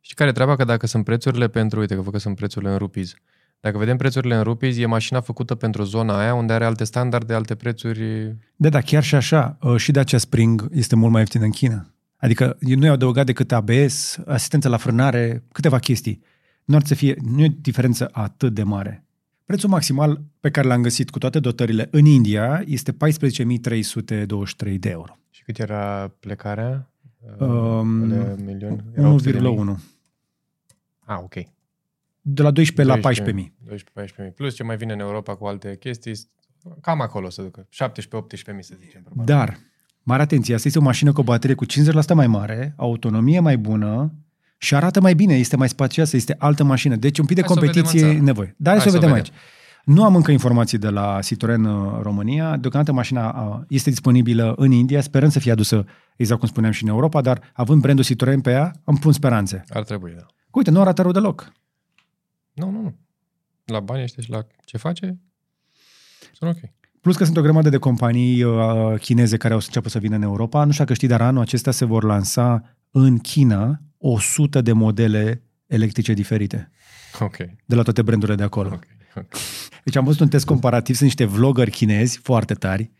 Și 0.00 0.14
care 0.14 0.30
e 0.30 0.32
treaba? 0.32 0.56
Că 0.56 0.64
dacă 0.64 0.86
sunt 0.86 1.04
prețurile 1.04 1.48
pentru, 1.48 1.80
uite 1.80 1.94
că 1.94 2.00
văd 2.00 2.12
că 2.12 2.18
sunt 2.18 2.36
prețurile 2.36 2.70
în 2.70 2.78
rupees. 2.78 3.14
Dacă 3.60 3.78
vedem 3.78 3.96
prețurile 3.96 4.36
în 4.36 4.42
rupees, 4.42 4.76
e 4.78 4.86
mașina 4.86 5.20
făcută 5.20 5.54
pentru 5.54 5.82
zona 5.82 6.18
aia 6.18 6.34
unde 6.34 6.52
are 6.52 6.64
alte 6.64 6.84
standarde, 6.84 7.34
alte 7.34 7.54
prețuri. 7.54 8.34
Da, 8.56 8.68
da, 8.68 8.80
chiar 8.80 9.02
și 9.02 9.14
așa, 9.14 9.58
uh, 9.60 9.76
și 9.76 9.90
Dacia 9.90 10.18
Spring 10.18 10.68
este 10.72 10.96
mult 10.96 11.12
mai 11.12 11.20
ieftin 11.20 11.42
în 11.42 11.50
China. 11.50 11.92
Adică 12.16 12.56
nu 12.60 12.84
i-au 12.84 12.94
adăugat 12.94 13.26
decât 13.26 13.52
ABS, 13.52 14.18
asistență 14.26 14.68
la 14.68 14.76
frânare, 14.76 15.44
câteva 15.52 15.78
chestii. 15.78 16.22
Nu 16.64 16.76
ar 16.76 16.84
să 16.84 16.94
fie, 16.94 17.16
nu 17.20 17.44
e 17.44 17.56
diferență 17.60 18.08
atât 18.12 18.54
de 18.54 18.62
mare. 18.62 19.07
Prețul 19.48 19.68
maximal 19.68 20.20
pe 20.40 20.50
care 20.50 20.66
l-am 20.66 20.82
găsit 20.82 21.10
cu 21.10 21.18
toate 21.18 21.40
dotările 21.40 21.88
în 21.90 22.04
India 22.04 22.62
este 22.66 22.92
14.323 22.92 22.96
de 24.78 24.88
euro. 24.88 25.16
Și 25.30 25.42
cât 25.42 25.58
era 25.58 26.14
plecarea? 26.20 26.90
Um, 27.38 28.02
Alea 28.02 28.34
milion? 28.44 28.84
Era 28.94 29.08
800 29.08 29.38
de 29.38 29.48
mii? 29.48 29.76
1,1. 29.76 29.80
Ah, 31.04 31.18
ok. 31.22 31.34
de 32.20 32.42
la 32.42 32.50
12 32.50 32.96
la 32.96 33.10
14.000. 33.10 33.22
12-14.000. 34.30 34.34
Plus 34.34 34.54
ce 34.54 34.62
mai 34.62 34.76
vine 34.76 34.92
în 34.92 35.00
Europa 35.00 35.36
cu 35.36 35.46
alte 35.46 35.76
chestii, 35.76 36.18
cam 36.80 37.00
acolo 37.00 37.30
să 37.30 37.42
ducă. 37.42 37.60
17-18.000 37.62 37.68
să 38.60 38.74
zicem. 38.78 39.02
Probabil. 39.02 39.34
Dar, 39.34 39.58
mare 40.02 40.22
atenție, 40.22 40.54
asta 40.54 40.66
este 40.66 40.80
o 40.80 40.82
mașină 40.82 41.12
cu 41.12 41.20
o 41.20 41.24
baterie 41.24 41.54
cu 41.54 41.66
50% 41.66 41.68
mai 42.14 42.26
mare, 42.26 42.74
autonomie 42.76 43.40
mai 43.40 43.58
bună 43.58 44.12
și 44.58 44.74
arată 44.74 45.00
mai 45.00 45.14
bine, 45.14 45.34
este 45.34 45.56
mai 45.56 45.68
spacioasă, 45.68 46.16
este 46.16 46.34
altă 46.38 46.64
mașină. 46.64 46.96
Deci 46.96 47.18
un 47.18 47.26
pic 47.26 47.36
de 47.36 47.42
Hai 47.42 47.50
să 47.54 47.58
o 47.58 47.60
vedem 47.66 47.82
competiție 47.82 48.06
în 48.06 48.10
e 48.10 48.12
țară. 48.14 48.24
nevoie. 48.24 48.54
Dar 48.58 48.72
hai, 48.72 48.82
Hai 48.82 48.90
să 48.90 48.96
o 48.96 49.00
să 49.00 49.06
o 49.06 49.08
vedem 49.08 49.14
vedem. 49.14 49.32
aici. 49.34 49.42
Nu 49.84 50.04
am 50.04 50.16
încă 50.16 50.30
informații 50.30 50.78
de 50.78 50.88
la 50.88 51.18
Citroen 51.22 51.64
uh, 51.64 51.98
România. 52.02 52.56
Deocamdată 52.56 52.92
mașina 52.92 53.30
uh, 53.30 53.64
este 53.68 53.90
disponibilă 53.90 54.54
în 54.56 54.70
India, 54.70 55.00
sperăm 55.00 55.28
să 55.28 55.38
fie 55.38 55.52
adusă, 55.52 55.84
exact 56.16 56.40
cum 56.40 56.48
spuneam, 56.48 56.72
și 56.72 56.82
în 56.82 56.88
Europa, 56.88 57.20
dar 57.20 57.40
având 57.52 57.80
brandul 57.80 58.04
Citroen 58.04 58.40
pe 58.40 58.50
ea, 58.50 58.72
îmi 58.84 58.98
pun 58.98 59.12
speranțe. 59.12 59.64
Ar 59.68 59.82
trebui, 59.84 60.12
da. 60.16 60.26
Uite, 60.50 60.70
nu 60.70 60.80
arată 60.80 61.02
rău 61.02 61.12
deloc. 61.12 61.52
Nu, 62.52 62.70
nu, 62.70 62.80
nu. 62.82 62.96
La 63.64 63.80
bani 63.80 64.02
ăștia 64.02 64.22
și 64.22 64.30
la 64.30 64.46
ce 64.64 64.76
face, 64.76 65.18
sunt 66.32 66.50
ok. 66.50 66.70
Plus 67.00 67.16
că 67.16 67.24
sunt 67.24 67.36
o 67.36 67.40
grămadă 67.42 67.68
de 67.68 67.76
companii 67.78 68.42
uh, 68.42 68.98
chineze 69.00 69.36
care 69.36 69.54
o 69.54 69.58
să 69.58 69.66
înceapă 69.66 69.88
să 69.88 69.98
vină 69.98 70.16
în 70.16 70.22
Europa. 70.22 70.64
Nu 70.64 70.70
știu 70.70 70.84
dacă 70.84 70.96
știi, 70.96 71.08
dar 71.08 71.20
anul 71.22 71.42
acesta 71.42 71.70
se 71.70 71.84
vor 71.84 72.04
lansa 72.04 72.76
în 72.90 73.18
China 73.18 73.80
100 73.98 74.60
de 74.60 74.72
modele 74.72 75.42
electrice 75.66 76.12
diferite 76.12 76.70
Ok, 77.20 77.36
de 77.64 77.74
la 77.74 77.82
toate 77.82 78.02
brandurile 78.02 78.36
de 78.36 78.42
acolo. 78.42 78.68
ok. 78.68 78.84
ok. 79.16 79.26
Deci 79.84 79.96
am 79.96 80.04
văzut 80.04 80.20
un 80.20 80.28
test 80.28 80.44
comparativ, 80.44 80.94
sunt 80.96 81.08
niște 81.08 81.24
vloggeri 81.24 81.70
chinezi 81.70 82.18
foarte 82.22 82.54
tari 82.54 82.90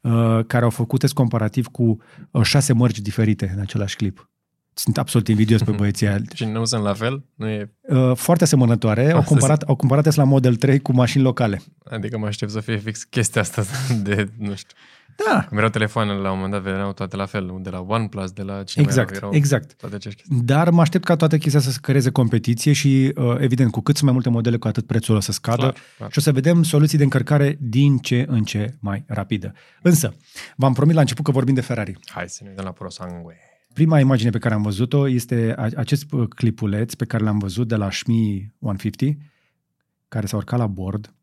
uh, 0.00 0.40
care 0.46 0.64
au 0.64 0.70
făcut 0.70 1.00
test 1.00 1.12
comparativ 1.12 1.66
cu 1.66 1.98
uh, 2.30 2.42
șase 2.42 2.72
mărci 2.72 2.98
diferite 3.00 3.52
în 3.54 3.60
același 3.60 3.96
clip. 3.96 4.30
Sunt 4.74 4.98
absolut 4.98 5.28
invidios 5.28 5.62
pe 5.62 5.70
băieții 5.70 6.06
aia. 6.06 6.18
Și 6.34 6.44
nu 6.44 6.64
sunt 6.64 6.82
la 6.82 6.94
fel? 6.94 7.24
Nu 7.34 7.48
e... 7.48 7.72
Uh, 7.80 8.12
foarte 8.16 8.44
asemănătoare. 8.44 9.10
Au 9.10 9.18
Asta 9.18 9.28
comparat, 9.28 9.62
au 9.62 9.74
comparat 9.76 10.04
Tesla 10.04 10.24
Model 10.24 10.56
3 10.56 10.80
cu 10.80 10.92
mașini 10.92 11.22
locale. 11.22 11.60
Adică 11.84 12.18
mă 12.18 12.26
aștept 12.26 12.50
să 12.50 12.60
fie 12.60 12.76
fix 12.76 13.04
chestia 13.04 13.40
asta 13.40 13.64
de, 14.02 14.28
nu 14.38 14.54
știu. 14.54 14.76
Da, 15.24 15.44
Cum 15.48 15.56
erau 15.56 15.68
telefoanele 15.70 16.18
la 16.18 16.30
un 16.30 16.34
moment 16.38 16.52
dat, 16.52 16.62
veneau 16.72 16.92
toate 16.92 17.16
la 17.16 17.26
fel, 17.26 17.58
de 17.60 17.70
la 17.70 17.80
OnePlus, 17.80 18.30
de 18.32 18.42
la 18.42 18.62
cine 18.62 18.84
exact, 18.84 19.08
mai 19.08 19.16
erau, 19.16 19.28
erau 19.28 19.40
exact. 19.40 19.74
toate 19.74 19.94
acești 19.94 20.22
chestii. 20.22 20.44
Dar 20.44 20.70
mă 20.70 20.80
aștept 20.80 21.04
ca 21.04 21.16
toată 21.16 21.38
chestia 21.38 21.60
să 21.60 21.70
se 21.70 21.78
creeze 21.82 22.10
competiție 22.10 22.72
și, 22.72 23.12
uh, 23.16 23.34
evident, 23.38 23.70
cu 23.70 23.80
cât 23.80 23.94
sunt 23.94 24.04
mai 24.04 24.12
multe 24.12 24.28
modele, 24.28 24.56
cu 24.56 24.66
atât 24.68 24.86
prețul 24.86 25.16
o 25.16 25.20
să 25.20 25.32
scadă 25.32 25.56
Clar, 25.56 25.76
clar. 25.96 26.10
și 26.12 26.18
o 26.18 26.20
să 26.20 26.32
vedem 26.32 26.62
soluții 26.62 26.98
de 26.98 27.04
încărcare 27.04 27.56
din 27.60 27.98
ce 27.98 28.24
în 28.28 28.44
ce 28.44 28.76
mai 28.80 29.04
rapidă. 29.06 29.52
Însă, 29.82 30.14
v-am 30.56 30.72
promis 30.72 30.94
la 30.94 31.00
început 31.00 31.24
că 31.24 31.30
vorbim 31.30 31.54
de 31.54 31.60
Ferrari. 31.60 31.96
Hai 32.04 32.28
să 32.28 32.40
ne 32.42 32.48
uităm 32.48 32.64
la 32.64 32.72
ProSangue. 32.72 33.36
Prima 33.72 34.00
imagine 34.00 34.30
pe 34.30 34.38
care 34.38 34.54
am 34.54 34.62
văzut-o 34.62 35.08
este 35.08 35.54
a- 35.56 35.68
acest 35.76 36.12
uh, 36.12 36.28
clipuleț 36.28 36.94
pe 36.94 37.04
care 37.04 37.24
l-am 37.24 37.38
văzut 37.38 37.68
de 37.68 37.76
la 37.76 37.90
Shmi 37.90 38.52
150, 38.60 39.16
care 40.08 40.26
s-a 40.26 40.36
urcat 40.36 40.58
la 40.58 40.66
bord 40.66 41.14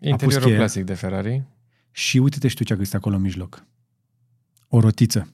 Interiorul 0.00 0.44
cheie. 0.46 0.56
clasic 0.56 0.84
de 0.84 0.94
Ferrari. 0.94 1.44
Și 1.90 2.18
uite-te 2.18 2.48
și 2.48 2.54
tu 2.54 2.64
ce 2.64 2.72
a 2.72 2.76
găsit 2.76 2.94
acolo 2.94 3.16
în 3.16 3.22
mijloc. 3.22 3.64
O 4.68 4.80
rotiță. 4.80 5.28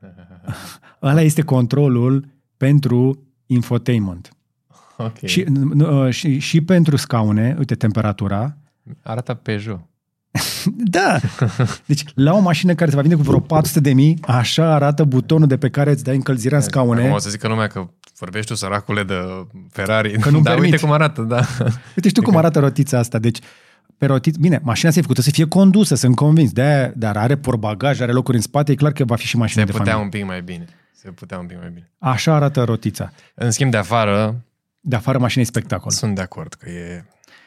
Ăla 1.02 1.20
este 1.20 1.42
controlul 1.42 2.28
pentru 2.56 3.22
infotainment. 3.46 4.30
ok. 4.96 5.24
Și, 5.24 5.44
n- 5.44 5.82
n- 5.82 6.10
și, 6.10 6.38
și 6.38 6.60
pentru 6.60 6.96
scaune, 6.96 7.54
uite, 7.58 7.74
temperatura. 7.74 8.56
Arată 9.02 9.34
Peugeot. 9.34 9.80
Da! 10.66 11.18
Deci, 11.86 12.04
la 12.14 12.32
o 12.34 12.40
mașină 12.40 12.74
care 12.74 12.90
se 12.90 12.96
va 12.96 13.02
vinde 13.02 13.16
cu 13.16 13.22
vreo 13.22 13.40
400 13.40 13.80
de 13.80 13.92
mii, 13.92 14.18
așa 14.22 14.74
arată 14.74 15.04
butonul 15.04 15.46
de 15.48 15.56
pe 15.58 15.70
care 15.70 15.90
îți 15.90 16.04
dai 16.04 16.14
încălzirea 16.14 16.58
în 16.58 16.64
Acum 16.64 16.82
scaune. 16.94 17.10
o 17.10 17.18
să 17.18 17.30
zică 17.30 17.48
lumea 17.48 17.66
că 17.66 17.88
vorbești 18.18 18.50
tu, 18.50 18.54
săracule, 18.56 19.02
de 19.02 19.14
Ferrari. 19.70 20.18
Că 20.18 20.30
nu-mi 20.30 20.42
Dar 20.42 20.52
uite 20.52 20.62
permiți. 20.62 20.84
cum 20.84 20.92
arată, 20.92 21.22
da. 21.22 21.40
Uite 21.96 22.08
și 22.08 22.14
tu 22.14 22.22
cum 22.22 22.36
arată 22.42 22.58
rotița 22.58 22.98
asta. 22.98 23.18
Deci, 23.18 23.38
pe 23.98 24.06
rotiță, 24.06 24.38
bine, 24.40 24.60
mașina 24.62 24.88
asta 24.88 25.00
e 25.00 25.02
făcută 25.02 25.20
să 25.22 25.30
fie 25.30 25.46
condusă, 25.48 25.94
sunt 25.94 26.14
convins, 26.16 26.52
de 26.52 26.92
dar 26.96 27.16
are 27.16 27.36
portbagaj, 27.36 28.00
are 28.00 28.12
locuri 28.12 28.36
în 28.36 28.42
spate, 28.42 28.72
e 28.72 28.74
clar 28.74 28.92
că 28.92 29.04
va 29.04 29.16
fi 29.16 29.26
și 29.26 29.36
mașină 29.36 29.64
Se 29.64 29.70
de 29.72 29.76
putea 29.78 29.92
familie. 29.92 30.18
un 30.18 30.20
pic 30.20 30.28
mai 30.30 30.42
bine. 30.42 30.66
Se 30.92 31.10
putea 31.10 31.38
un 31.38 31.46
pic 31.46 31.56
mai 31.58 31.68
bine. 31.74 31.90
Așa 31.98 32.34
arată 32.34 32.62
rotița. 32.64 33.12
În 33.34 33.50
schimb, 33.50 33.70
de 33.70 33.76
afară, 33.76 34.40
De 34.80 34.96
afară, 34.96 35.18
mașina 35.18 35.42
e 35.42 35.46
spectacol. 35.46 35.90
sunt 35.90 36.14
de 36.14 36.20
acord 36.20 36.54
că 36.54 36.70
e... 36.70 37.04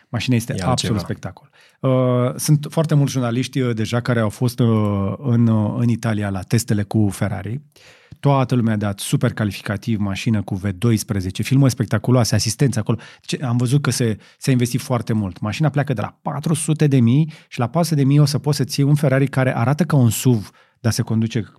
Mașina 0.09 0.35
este 0.35 0.51
E 0.51 0.55
absolut 0.55 0.69
altceva. 0.97 0.97
spectacol. 0.99 1.49
Uh, 1.79 2.33
sunt 2.35 2.67
foarte 2.69 2.93
mulți 2.95 3.11
jurnaliști 3.11 3.59
uh, 3.59 3.75
deja 3.75 3.99
care 3.99 4.19
au 4.19 4.29
fost 4.29 4.59
uh, 4.59 4.67
în, 5.17 5.47
uh, 5.47 5.75
în 5.77 5.89
Italia 5.89 6.29
la 6.29 6.41
testele 6.41 6.83
cu 6.83 7.09
Ferrari. 7.11 7.61
Toată 8.19 8.55
lumea 8.55 8.73
a 8.73 8.77
dat 8.77 8.99
super 8.99 9.33
calificativ 9.33 9.99
mașină 9.99 10.41
cu 10.41 10.61
V12, 10.65 11.31
filmări 11.31 11.71
spectaculoase, 11.71 12.35
asistență 12.35 12.79
acolo. 12.79 12.97
Deci, 13.27 13.41
am 13.41 13.57
văzut 13.57 13.81
că 13.81 13.89
se, 13.89 14.17
se 14.37 14.51
investit 14.51 14.81
foarte 14.81 15.13
mult. 15.13 15.39
Mașina 15.39 15.69
pleacă 15.69 15.93
de 15.93 16.01
la 16.01 16.19
400 16.21 16.87
de 16.87 16.99
mii 16.99 17.31
și 17.47 17.59
la 17.59 17.67
400 17.67 17.95
de 17.95 18.07
mii 18.07 18.19
o 18.19 18.25
să 18.25 18.39
poți 18.39 18.57
să-ți 18.57 18.79
iei 18.79 18.89
un 18.89 18.95
Ferrari 18.95 19.27
care 19.27 19.57
arată 19.57 19.83
ca 19.83 19.95
un 19.95 20.09
SUV, 20.09 20.51
dar 20.79 20.91
se 20.91 21.01
conduce 21.01 21.53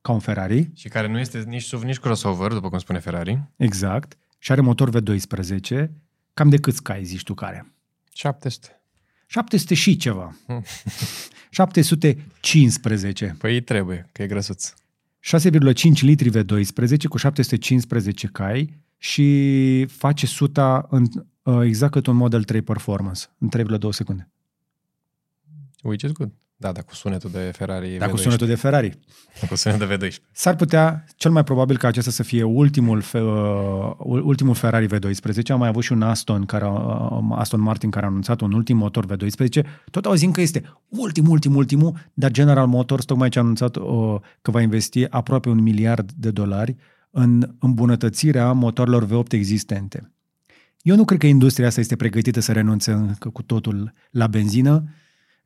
ca 0.00 0.12
un 0.12 0.18
Ferrari. 0.18 0.70
Și 0.74 0.88
care 0.88 1.08
nu 1.08 1.18
este 1.18 1.44
nici 1.46 1.62
SUV, 1.62 1.82
nici 1.82 1.98
crossover, 1.98 2.52
după 2.52 2.68
cum 2.68 2.78
spune 2.78 2.98
Ferrari. 2.98 3.42
Exact. 3.56 4.16
Și 4.38 4.52
are 4.52 4.60
motor 4.60 4.90
V12. 4.90 5.86
Cam 6.34 6.48
de 6.48 6.56
câți 6.56 6.82
cai 6.82 7.04
zici 7.04 7.22
tu 7.22 7.34
care? 7.34 7.72
700. 8.12 8.82
700 9.26 9.74
și 9.74 9.96
ceva. 9.96 10.36
715. 11.50 13.34
Păi 13.38 13.60
trebuie, 13.60 14.08
că 14.12 14.22
e 14.22 14.26
grăsuț. 14.26 14.72
6,5 15.22 16.00
litri 16.00 16.30
V12 16.30 17.04
cu 17.08 17.16
715 17.16 18.26
cai 18.26 18.80
și 18.96 19.86
face 19.86 20.26
suta 20.26 20.86
în, 20.90 21.06
uh, 21.42 21.60
exact 21.62 21.92
cât 21.92 22.06
un 22.06 22.16
Model 22.16 22.44
3 22.44 22.62
Performance, 22.62 23.20
în 23.38 23.48
3,2 23.48 23.90
secunde. 23.90 24.30
Which 25.82 26.04
is 26.04 26.12
good. 26.12 26.32
Da, 26.62 26.72
dar 26.72 26.84
cu 26.84 26.94
sunetul 26.94 27.30
de 27.30 27.52
Ferrari 27.56 27.96
Dar 27.98 28.08
cu 28.08 28.16
V12. 28.16 28.20
sunetul 28.20 28.46
de 28.46 28.54
Ferrari. 28.54 28.98
Cu 29.48 29.54
sunetul 29.54 29.86
de 29.86 30.08
V12. 30.08 30.12
S-ar 30.32 30.56
putea, 30.56 31.04
cel 31.16 31.30
mai 31.30 31.44
probabil 31.44 31.76
ca 31.76 31.88
acesta 31.88 32.10
să 32.10 32.22
fie 32.22 32.42
ultimul, 32.42 33.00
fe, 33.00 33.20
uh, 33.20 33.92
ultimul 34.04 34.54
Ferrari 34.54 34.86
V12. 34.86 35.48
Am 35.48 35.58
mai 35.58 35.68
avut 35.68 35.82
și 35.82 35.92
un 35.92 36.02
Aston, 36.02 36.44
care, 36.44 36.64
uh, 36.64 37.18
Aston 37.30 37.60
Martin 37.60 37.90
care 37.90 38.04
a 38.04 38.08
anunțat 38.08 38.40
un 38.40 38.52
ultim 38.52 38.76
motor 38.76 39.06
V12. 39.06 39.62
Tot 39.90 40.04
auzim 40.04 40.30
că 40.30 40.40
este 40.40 40.62
ultim, 40.88 41.28
ultim, 41.28 41.54
ultimul, 41.56 41.94
dar 42.14 42.30
General 42.30 42.66
Motors 42.66 43.04
tocmai 43.04 43.28
ce 43.28 43.38
a 43.38 43.42
anunțat 43.42 43.76
uh, 43.76 44.16
că 44.42 44.50
va 44.50 44.60
investi 44.60 45.04
aproape 45.10 45.48
un 45.48 45.62
miliard 45.62 46.12
de 46.12 46.30
dolari 46.30 46.76
în 47.10 47.54
îmbunătățirea 47.58 48.52
motoarelor 48.52 49.06
V8 49.06 49.32
existente. 49.32 50.12
Eu 50.82 50.96
nu 50.96 51.04
cred 51.04 51.18
că 51.18 51.26
industria 51.26 51.66
asta 51.66 51.80
este 51.80 51.96
pregătită 51.96 52.40
să 52.40 52.52
renunțe 52.52 52.92
încă 52.92 53.28
cu 53.28 53.42
totul 53.42 53.92
la 54.10 54.26
benzină, 54.26 54.84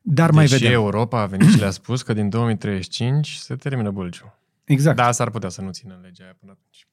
dar 0.09 0.31
mai 0.31 0.45
Deși 0.45 0.57
vedem. 0.57 0.71
Europa 0.71 1.21
a 1.21 1.25
venit 1.25 1.49
și 1.49 1.59
le-a 1.59 1.69
spus 1.69 2.01
că 2.01 2.13
din 2.13 2.29
2035 2.29 3.33
se 3.33 3.55
termină 3.55 3.91
bulciul. 3.91 4.39
Exact. 4.63 4.97
Da, 4.97 5.11
s-ar 5.11 5.29
putea 5.29 5.49
să 5.49 5.61
nu 5.61 5.71
țină 5.71 5.99
legea 6.03 6.23
aia 6.23 6.35
până 6.39 6.51
atunci. 6.51 6.87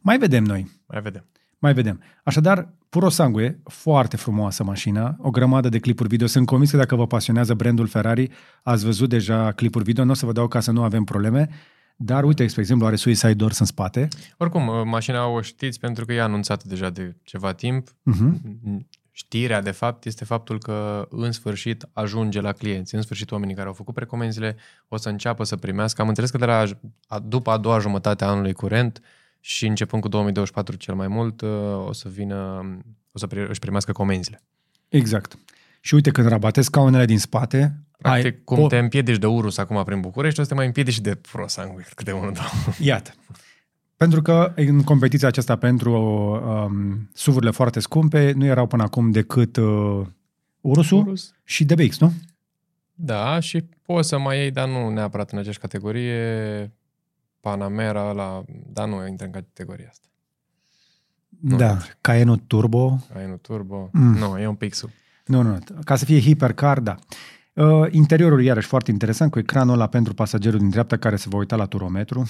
Mai 0.00 0.18
vedem 0.18 0.44
noi. 0.44 0.70
Mai 0.86 1.00
vedem. 1.00 1.24
Mai 1.58 1.72
vedem. 1.72 2.02
Așadar, 2.24 2.68
Puro 2.88 3.08
Sangue, 3.08 3.60
foarte 3.64 4.16
frumoasă 4.16 4.64
mașină, 4.64 5.16
o 5.18 5.30
grămadă 5.30 5.68
de 5.68 5.78
clipuri 5.78 6.08
video. 6.08 6.26
Sunt 6.26 6.46
convins 6.46 6.70
că 6.70 6.76
dacă 6.76 6.96
vă 6.96 7.06
pasionează 7.06 7.54
brandul 7.54 7.86
Ferrari, 7.86 8.30
ați 8.62 8.84
văzut 8.84 9.08
deja 9.08 9.52
clipuri 9.52 9.84
video, 9.84 10.04
nu 10.04 10.10
o 10.10 10.14
să 10.14 10.26
vă 10.26 10.32
dau 10.32 10.48
ca 10.48 10.60
să 10.60 10.70
nu 10.70 10.82
avem 10.82 11.04
probleme, 11.04 11.48
dar 11.96 12.24
uite, 12.24 12.46
spre 12.46 12.60
exemplu, 12.60 12.86
are 12.86 12.96
Suicide 12.96 13.34
Doors 13.34 13.58
în 13.58 13.66
spate. 13.66 14.08
Oricum, 14.36 14.88
mașina 14.88 15.26
o 15.26 15.40
știți 15.40 15.80
pentru 15.80 16.04
că 16.04 16.12
e 16.12 16.20
anunțată 16.20 16.64
deja 16.68 16.90
de 16.90 17.16
ceva 17.22 17.52
timp. 17.52 17.88
Uh-huh. 17.88 18.40
Știrea, 19.14 19.60
de 19.60 19.70
fapt, 19.70 20.04
este 20.04 20.24
faptul 20.24 20.58
că 20.58 21.06
în 21.10 21.32
sfârșit 21.32 21.88
ajunge 21.92 22.40
la 22.40 22.52
clienți. 22.52 22.94
În 22.94 23.02
sfârșit, 23.02 23.30
oamenii 23.30 23.54
care 23.54 23.66
au 23.66 23.72
făcut 23.72 23.94
precomenzile 23.94 24.56
o 24.88 24.96
să 24.96 25.08
înceapă 25.08 25.44
să 25.44 25.56
primească. 25.56 26.02
Am 26.02 26.08
înțeles 26.08 26.30
că 26.30 26.38
de 26.38 26.44
la, 26.44 26.64
a- 27.06 27.18
după 27.18 27.50
a 27.50 27.56
doua 27.58 27.78
jumătate 27.78 28.24
a 28.24 28.28
anului 28.28 28.52
curent 28.52 29.00
și 29.40 29.66
începând 29.66 30.02
cu 30.02 30.08
2024 30.08 30.76
cel 30.76 30.94
mai 30.94 31.08
mult, 31.08 31.40
uh, 31.40 31.50
o 31.86 31.92
să 31.92 32.08
vină, 32.08 32.62
o 33.12 33.18
să 33.18 33.26
pri- 33.26 33.48
își 33.48 33.58
primească 33.58 33.92
comenzile. 33.92 34.42
Exact. 34.88 35.38
Și 35.80 35.94
uite, 35.94 36.10
când 36.10 36.28
rabatezi 36.28 36.66
scaunele 36.66 37.04
din 37.04 37.18
spate, 37.18 37.76
Practic, 37.98 38.24
ai 38.24 38.40
cum 38.44 38.58
o... 38.62 38.66
te 38.66 38.78
împiedici 38.78 39.16
de 39.18 39.26
Urus 39.26 39.58
acum 39.58 39.84
prin 39.84 40.00
București, 40.00 40.40
o 40.40 40.42
să 40.42 40.48
te 40.48 40.54
mai 40.54 40.66
împiedici 40.66 40.94
și 40.94 41.00
de 41.00 41.14
ProSangue 41.14 41.84
câte 41.94 42.12
unul, 42.12 42.32
două. 42.32 42.46
Iată. 42.80 43.10
Pentru 44.02 44.22
că 44.22 44.52
în 44.56 44.82
competiția 44.82 45.28
aceasta 45.28 45.56
pentru 45.56 45.92
um, 45.92 47.08
suvurile 47.12 47.50
foarte 47.50 47.80
scumpe 47.80 48.32
nu 48.32 48.44
erau 48.44 48.66
până 48.66 48.82
acum 48.82 49.10
decât 49.10 49.56
uh, 49.56 50.06
Urusul 50.60 50.98
Urus? 50.98 51.34
și 51.44 51.64
DBX, 51.64 51.98
nu? 51.98 52.12
Da, 52.94 53.40
și 53.40 53.64
poți 53.82 54.08
să 54.08 54.18
mai 54.18 54.36
iei, 54.36 54.50
dar 54.50 54.68
nu 54.68 54.88
neapărat 54.88 55.30
în 55.30 55.38
aceeași 55.38 55.58
categorie, 55.58 56.72
Panamera, 57.40 58.12
la, 58.12 58.42
dar 58.72 58.88
nu 58.88 59.06
intră 59.06 59.26
în 59.26 59.32
categoria 59.32 59.86
asta. 59.90 60.06
Nu 61.40 61.56
da. 61.56 61.70
intră. 61.70 61.88
Cayenne 62.00 62.36
Turbo. 62.46 62.98
Ai 63.16 63.38
turbo. 63.40 63.88
Mm. 63.92 64.02
Mm. 64.02 64.14
Nu, 64.18 64.38
e 64.38 64.46
un 64.46 64.54
pic 64.54 64.74
sub. 64.74 64.90
Nu, 65.26 65.42
nu, 65.42 65.58
ca 65.84 65.96
să 65.96 66.04
fie 66.04 66.20
hipercar, 66.20 66.80
da. 66.80 66.96
Uh, 67.52 67.86
interiorul, 67.90 68.42
iarăși, 68.42 68.66
foarte 68.66 68.90
interesant, 68.90 69.30
cu 69.30 69.38
ecranul 69.38 69.74
ăla 69.74 69.86
pentru 69.86 70.14
pasagerul 70.14 70.58
din 70.58 70.70
dreapta 70.70 70.96
care 70.96 71.16
se 71.16 71.28
va 71.28 71.36
uita 71.36 71.56
la 71.56 71.66
turometru. 71.66 72.26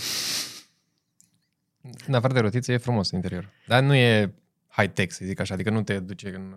În 2.07 2.15
afară 2.15 2.33
de 2.33 2.41
rotiță 2.41 2.73
e 2.73 2.77
frumos 2.77 3.11
interior. 3.11 3.51
Dar 3.67 3.83
nu 3.83 3.95
e 3.95 4.35
high-tech, 4.69 5.13
să 5.13 5.25
zic 5.25 5.41
așa, 5.41 5.55
adică 5.55 5.71
nu 5.71 5.83
te 5.83 5.99
duce 5.99 6.35
în... 6.35 6.55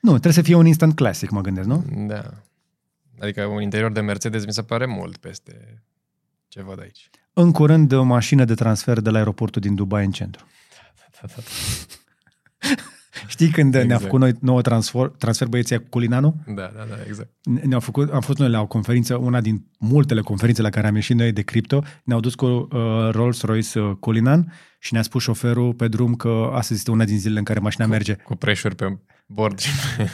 Nu, 0.00 0.10
trebuie 0.10 0.32
să 0.32 0.42
fie 0.42 0.54
un 0.54 0.66
instant 0.66 0.94
classic, 0.94 1.30
mă 1.30 1.40
gândesc, 1.40 1.68
nu? 1.68 1.84
Da. 2.06 2.42
Adică 3.20 3.44
un 3.44 3.62
interior 3.62 3.92
de 3.92 4.00
Mercedes 4.00 4.44
mi 4.44 4.52
se 4.52 4.62
pare 4.62 4.86
mult 4.86 5.16
peste 5.16 5.82
ce 6.48 6.62
văd 6.62 6.80
aici. 6.80 7.10
În 7.32 7.52
curând, 7.52 7.92
o 7.92 8.02
mașină 8.02 8.44
de 8.44 8.54
transfer 8.54 9.00
de 9.00 9.10
la 9.10 9.18
aeroportul 9.18 9.60
din 9.60 9.74
Dubai 9.74 10.04
în 10.04 10.10
centru. 10.10 10.46
Da, 11.20 11.28
da, 11.36 11.42
Știi 13.26 13.48
când 13.48 13.68
exact. 13.68 13.86
ne-a 13.86 13.94
Exact. 13.96 14.02
făcut 14.02 14.20
noi 14.20 14.32
nouă 14.40 14.60
transfer, 14.60 15.06
transfer 15.18 15.48
băieții 15.48 15.76
cu 15.78 15.84
Culinanu? 15.88 16.42
da, 16.46 16.54
da, 16.54 16.84
da, 16.88 16.94
exact. 17.06 17.30
Ne-au 17.62 17.80
făcut, 17.80 18.12
am 18.12 18.20
fost 18.20 18.38
noi 18.38 18.48
la 18.48 18.60
o 18.60 18.66
conferință, 18.66 19.16
una 19.16 19.40
din 19.40 19.66
multele 19.78 20.20
conferințe 20.20 20.62
la 20.62 20.70
care 20.70 20.86
am 20.86 20.94
ieșit 20.94 21.16
noi 21.16 21.32
de 21.32 21.42
cripto, 21.42 21.82
ne-au 22.04 22.20
dus 22.20 22.34
cu 22.34 22.46
uh, 22.46 22.68
Rolls-Royce 23.10 23.78
uh, 23.78 23.96
Culinan 24.00 24.52
și 24.78 24.92
ne-a 24.92 25.02
spus 25.02 25.22
șoferul 25.22 25.74
pe 25.74 25.88
drum 25.88 26.14
că 26.14 26.50
astăzi 26.52 26.78
este 26.78 26.90
una 26.90 27.04
din 27.04 27.18
zilele 27.18 27.38
în 27.38 27.44
care 27.44 27.58
mașina 27.58 27.86
merge. 27.86 28.14
Cu 28.14 28.34
preșuri 28.36 28.74
pe 28.74 28.98
bord 29.26 29.58
și 29.58 29.70
pe... 29.96 30.10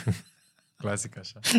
Clasic 0.77 1.17
așa. 1.17 1.39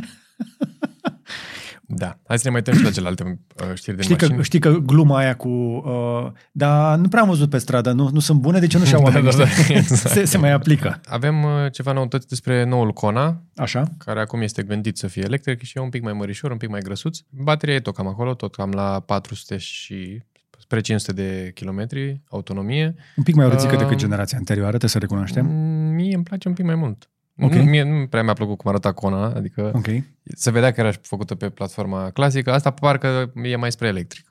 Da. 1.89 2.19
Hai 2.27 2.37
să 2.39 2.43
ne 2.45 2.51
mai 2.51 2.63
uităm 2.67 2.79
și 2.79 2.85
la 2.85 2.91
celelalte 2.91 3.23
uh, 3.63 3.75
știri 3.75 3.97
de 3.97 4.03
Știi 4.03 4.15
mașini. 4.15 4.37
că, 4.37 4.43
știi 4.43 4.59
că 4.59 4.71
gluma 4.71 5.17
aia 5.19 5.37
cu... 5.37 5.49
Uh, 5.49 6.31
dar 6.53 6.99
nu 6.99 7.09
prea 7.09 7.23
am 7.23 7.29
văzut 7.29 7.51
pe 7.51 7.59
stradă, 7.59 7.93
nu, 7.93 8.09
nu 8.13 8.19
sunt 8.21 8.41
bune, 8.41 8.59
de 8.59 8.67
ce 8.67 8.79
nu 8.79 8.85
și-au 8.91 9.01
Da, 9.01 9.07
oamenii 9.07 9.31
da, 9.31 9.37
da, 9.37 9.43
ăștia? 9.43 9.77
exact. 9.77 10.15
se, 10.15 10.25
se 10.25 10.39
mai 10.39 10.51
aplică. 10.53 11.01
Avem 11.05 11.43
uh, 11.43 11.51
ceva 11.73 11.93
noutăți 11.93 12.29
despre 12.29 12.65
noul 12.65 12.93
Kona, 12.93 13.43
Așa? 13.57 13.83
care 13.99 14.21
acum 14.21 14.41
este 14.41 14.63
gândit 14.63 14.97
să 14.97 15.07
fie 15.07 15.23
electric 15.25 15.63
și 15.63 15.79
e 15.79 15.81
un 15.81 15.89
pic 15.89 16.03
mai 16.03 16.13
mărișor, 16.13 16.51
un 16.51 16.57
pic 16.57 16.69
mai 16.69 16.81
grăsuț. 16.81 17.19
Bateria 17.31 17.75
e 17.75 17.81
tot 17.81 17.95
cam 17.95 18.07
acolo, 18.07 18.35
tot 18.35 18.55
cam 18.55 18.71
la 18.71 19.01
400 19.01 19.57
și 19.57 20.23
spre 20.59 20.81
500 20.81 21.13
de 21.13 21.51
kilometri 21.55 22.21
autonomie. 22.29 22.95
Un 23.17 23.23
pic 23.23 23.35
mai 23.35 23.49
rățică 23.49 23.73
Um, 23.73 23.79
decât 23.79 23.97
generația 23.99 24.39
anterioară, 24.39 24.71
trebuie 24.71 24.91
să 24.91 24.99
recunoaștem. 24.99 25.47
Mm, 25.47 25.95
Mie 25.95 26.15
îmi 26.15 26.25
place 26.25 26.49
un 26.49 26.55
pic 26.55 26.65
mai 26.65 26.75
mult. 26.75 27.11
Ok. 27.41 27.53
Nu, 27.53 27.63
mie 27.63 27.83
nu 27.83 28.07
prea 28.07 28.23
mi-a 28.23 28.33
plăcut 28.33 28.59
cum 28.59 28.71
arăta 28.71 28.93
Kona, 28.93 29.25
adică 29.25 29.73
Ok. 29.75 29.87
se 30.23 30.51
vedea 30.51 30.73
că 30.73 30.81
era 30.81 30.93
făcută 31.03 31.35
pe 31.35 31.49
platforma 31.49 32.11
clasică, 32.11 32.53
asta 32.53 32.71
parcă 32.71 33.33
e 33.43 33.57
mai 33.57 33.73
spre 33.73 33.87
electric. 33.89 34.26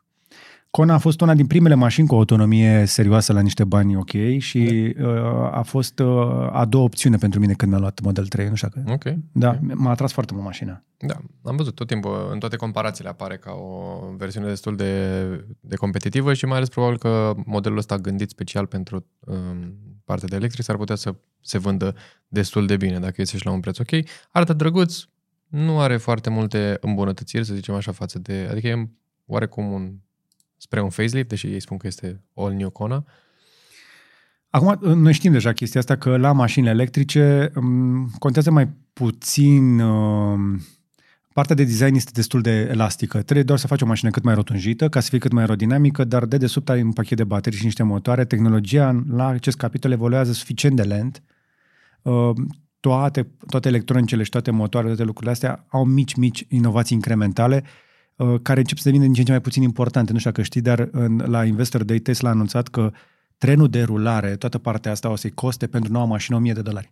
Kona 0.75 0.93
a 0.93 0.97
fost 0.97 1.21
una 1.21 1.33
din 1.33 1.47
primele 1.47 1.73
mașini 1.73 2.07
cu 2.07 2.15
autonomie 2.15 2.85
serioasă 2.85 3.33
la 3.33 3.39
niște 3.39 3.63
bani 3.63 3.95
ok 3.95 4.37
și 4.37 4.95
uh, 4.99 5.07
a 5.51 5.61
fost 5.65 5.99
uh, 5.99 6.07
a 6.51 6.65
doua 6.65 6.83
opțiune 6.83 7.17
pentru 7.17 7.39
mine 7.39 7.53
când 7.53 7.71
mi-a 7.71 7.79
luat 7.79 8.01
Model 8.01 8.27
3, 8.27 8.47
nu 8.47 8.55
știu 8.55 8.69
că... 8.69 8.81
Ok. 8.87 9.03
Da, 9.31 9.59
m-a 9.73 9.89
atras 9.89 10.11
foarte 10.11 10.33
mult 10.33 10.45
mașina. 10.45 10.83
Da, 10.97 11.15
am 11.43 11.55
văzut 11.55 11.75
tot 11.75 11.87
timpul, 11.87 12.29
în 12.31 12.39
toate 12.39 12.55
comparațiile 12.55 13.09
apare 13.09 13.37
ca 13.37 13.51
o 13.51 13.99
versiune 14.17 14.47
destul 14.47 14.75
de, 14.75 15.19
de 15.59 15.75
competitivă 15.75 16.33
și 16.33 16.45
mai 16.45 16.57
ales 16.57 16.69
probabil 16.69 16.97
că 16.97 17.33
modelul 17.45 17.77
ăsta 17.77 17.97
gândit 17.97 18.29
special 18.29 18.65
pentru 18.65 19.05
um, 19.19 19.75
partea 20.05 20.27
de 20.27 20.35
electric 20.35 20.63
s-ar 20.63 20.77
putea 20.77 20.95
să 20.95 21.15
se 21.41 21.57
vândă 21.57 21.95
destul 22.27 22.65
de 22.65 22.77
bine 22.77 22.99
dacă 22.99 23.21
este 23.21 23.37
și 23.37 23.45
la 23.45 23.51
un 23.51 23.59
preț 23.59 23.79
ok. 23.79 23.89
Arată 24.31 24.53
drăguț, 24.53 25.03
nu 25.47 25.79
are 25.79 25.97
foarte 25.97 26.29
multe 26.29 26.77
îmbunătățiri, 26.81 27.45
să 27.45 27.53
zicem 27.53 27.73
așa, 27.75 27.91
față 27.91 28.19
de... 28.19 28.47
Adică 28.51 28.67
e 28.67 28.89
oarecum 29.25 29.71
un, 29.71 29.93
spre 30.65 30.81
un 30.81 30.89
facelift, 30.89 31.29
deși 31.29 31.47
ei 31.47 31.59
spun 31.59 31.77
că 31.77 31.87
este 31.87 32.21
all 32.35 32.53
new 32.53 32.69
Kona. 32.69 33.05
Acum, 34.49 34.95
noi 34.95 35.13
știm 35.13 35.31
deja 35.31 35.53
chestia 35.53 35.79
asta 35.79 35.95
că 35.95 36.17
la 36.17 36.31
mașinile 36.31 36.71
electrice 36.71 37.51
um, 37.55 38.09
contează 38.19 38.51
mai 38.51 38.69
puțin... 38.93 39.79
Um, 39.79 40.61
partea 41.33 41.55
de 41.55 41.63
design 41.63 41.95
este 41.95 42.11
destul 42.13 42.41
de 42.41 42.67
elastică. 42.71 43.21
Trebuie 43.21 43.43
doar 43.43 43.59
să 43.59 43.67
faci 43.67 43.81
o 43.81 43.85
mașină 43.85 44.09
cât 44.09 44.23
mai 44.23 44.33
rotunjită, 44.33 44.89
ca 44.89 44.99
să 44.99 45.09
fie 45.09 45.17
cât 45.17 45.31
mai 45.31 45.41
aerodinamică, 45.41 46.03
dar 46.03 46.25
de 46.25 46.37
desubt 46.37 46.69
ai 46.69 46.81
un 46.81 46.93
pachet 46.93 47.17
de 47.17 47.23
baterii 47.23 47.57
și 47.57 47.65
niște 47.65 47.83
motoare. 47.83 48.25
Tehnologia 48.25 49.03
la 49.09 49.27
acest 49.27 49.57
capitol 49.57 49.91
evoluează 49.91 50.31
suficient 50.31 50.75
de 50.75 50.83
lent. 50.83 51.23
Uh, 52.01 52.31
toate, 52.79 53.27
toate 53.49 53.67
electronicele 53.67 54.23
și 54.23 54.29
toate 54.29 54.51
motoarele, 54.51 54.91
toate 54.91 55.07
lucrurile 55.07 55.33
astea 55.33 55.65
au 55.69 55.85
mici, 55.85 56.15
mici 56.15 56.45
inovații 56.49 56.95
incrementale 56.95 57.63
uh, 57.63 57.84
care 58.41 58.59
încep 58.59 58.77
să 58.77 58.83
devină 58.83 59.03
din 59.03 59.13
ce 59.13 59.19
în 59.19 59.25
ce 59.25 59.31
mai 59.31 59.41
puțin 59.41 59.63
importante. 59.63 60.11
Nu 60.11 60.17
știu 60.17 60.31
dacă 60.31 60.43
știi, 60.43 60.61
dar 60.61 60.87
în, 60.91 61.23
la 61.25 61.45
Investor 61.45 61.83
Day 61.83 61.97
Tesla 61.97 62.29
a 62.29 62.31
anunțat 62.31 62.67
că 62.67 62.91
trenul 63.37 63.69
de 63.69 63.83
rulare, 63.83 64.35
toată 64.35 64.57
partea 64.57 64.91
asta 64.91 65.09
o 65.09 65.15
să-i 65.15 65.31
coste 65.31 65.67
pentru 65.67 65.91
noua 65.91 66.05
mașină 66.05 66.37
1000 66.37 66.53
de 66.53 66.61
dolari. 66.61 66.91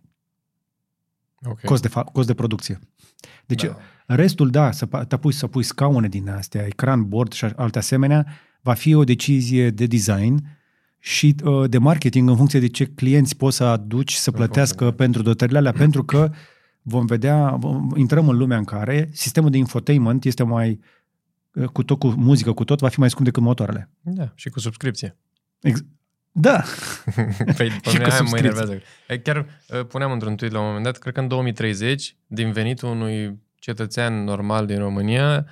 Okay. 1.42 1.64
Cost 1.64 1.82
de, 1.82 1.88
fa- 1.88 2.12
cost 2.12 2.26
de 2.26 2.34
producție. 2.34 2.78
Deci 3.46 3.64
Da. 3.64 3.76
restul, 4.06 4.50
da, 4.50 4.70
să 4.70 4.86
pa- 4.86 5.06
te 5.08 5.16
pui 5.16 5.32
să 5.32 5.46
pui 5.46 5.62
scaune 5.62 6.08
din 6.08 6.28
astea, 6.28 6.66
ecran, 6.66 7.08
bord 7.08 7.32
și 7.32 7.44
alte 7.44 7.78
asemenea, 7.78 8.26
va 8.60 8.72
fi 8.72 8.94
o 8.94 9.04
decizie 9.04 9.70
de 9.70 9.86
design 9.86 10.46
și 10.98 11.34
uh, 11.44 11.68
de 11.70 11.78
marketing 11.78 12.28
în 12.28 12.36
funcție 12.36 12.60
de 12.60 12.68
ce 12.68 12.84
clienți 12.84 13.36
poți 13.36 13.56
să 13.56 13.64
aduci 13.64 14.12
să 14.12 14.30
plătească 14.30 14.76
funcție, 14.76 15.04
pentru 15.04 15.22
dotările 15.22 15.58
alea, 15.58 15.72
pentru 15.72 16.04
că 16.04 16.30
vom 16.82 17.06
vedea, 17.06 17.50
vom, 17.50 17.90
intrăm 17.96 18.28
în 18.28 18.36
lumea 18.36 18.58
în 18.58 18.64
care 18.64 19.08
sistemul 19.12 19.50
de 19.50 19.56
infotainment 19.56 20.24
este 20.24 20.42
mai 20.42 20.70
uh, 20.70 20.78
cu 21.72 21.82
tot 21.82 21.98
cu 21.98 22.06
muzică, 22.08 22.52
cu 22.52 22.64
tot, 22.64 22.80
va 22.80 22.88
fi 22.88 22.98
mai 22.98 23.10
scump 23.10 23.24
decât 23.24 23.42
motoarele. 23.42 23.90
Da, 24.00 24.32
și 24.34 24.48
cu 24.48 24.58
subscripție. 24.60 25.16
Ex- 25.60 25.84
da, 26.32 26.62
Păi, 27.56 27.68
pe 27.68 27.72
Și 27.90 27.96
mine 27.96 28.04
cu 28.04 28.10
aia 28.10 28.20
mă 28.20 28.26
subscripție. 28.28 28.38
enervează. 28.38 28.80
E, 29.08 29.18
Chiar 29.18 29.36
uh, 29.68 29.86
puneam 29.86 30.12
într-un 30.12 30.36
tweet 30.36 30.52
la 30.52 30.58
un 30.60 30.66
moment 30.66 30.84
dat, 30.84 30.98
cred 30.98 31.14
că 31.14 31.20
în 31.20 31.28
2030, 31.28 32.16
din 32.26 32.52
venitul 32.52 32.88
unui 32.88 33.38
cetățean 33.54 34.24
normal 34.24 34.66
din 34.66 34.78
România, 34.78 35.44
45% 35.44 35.48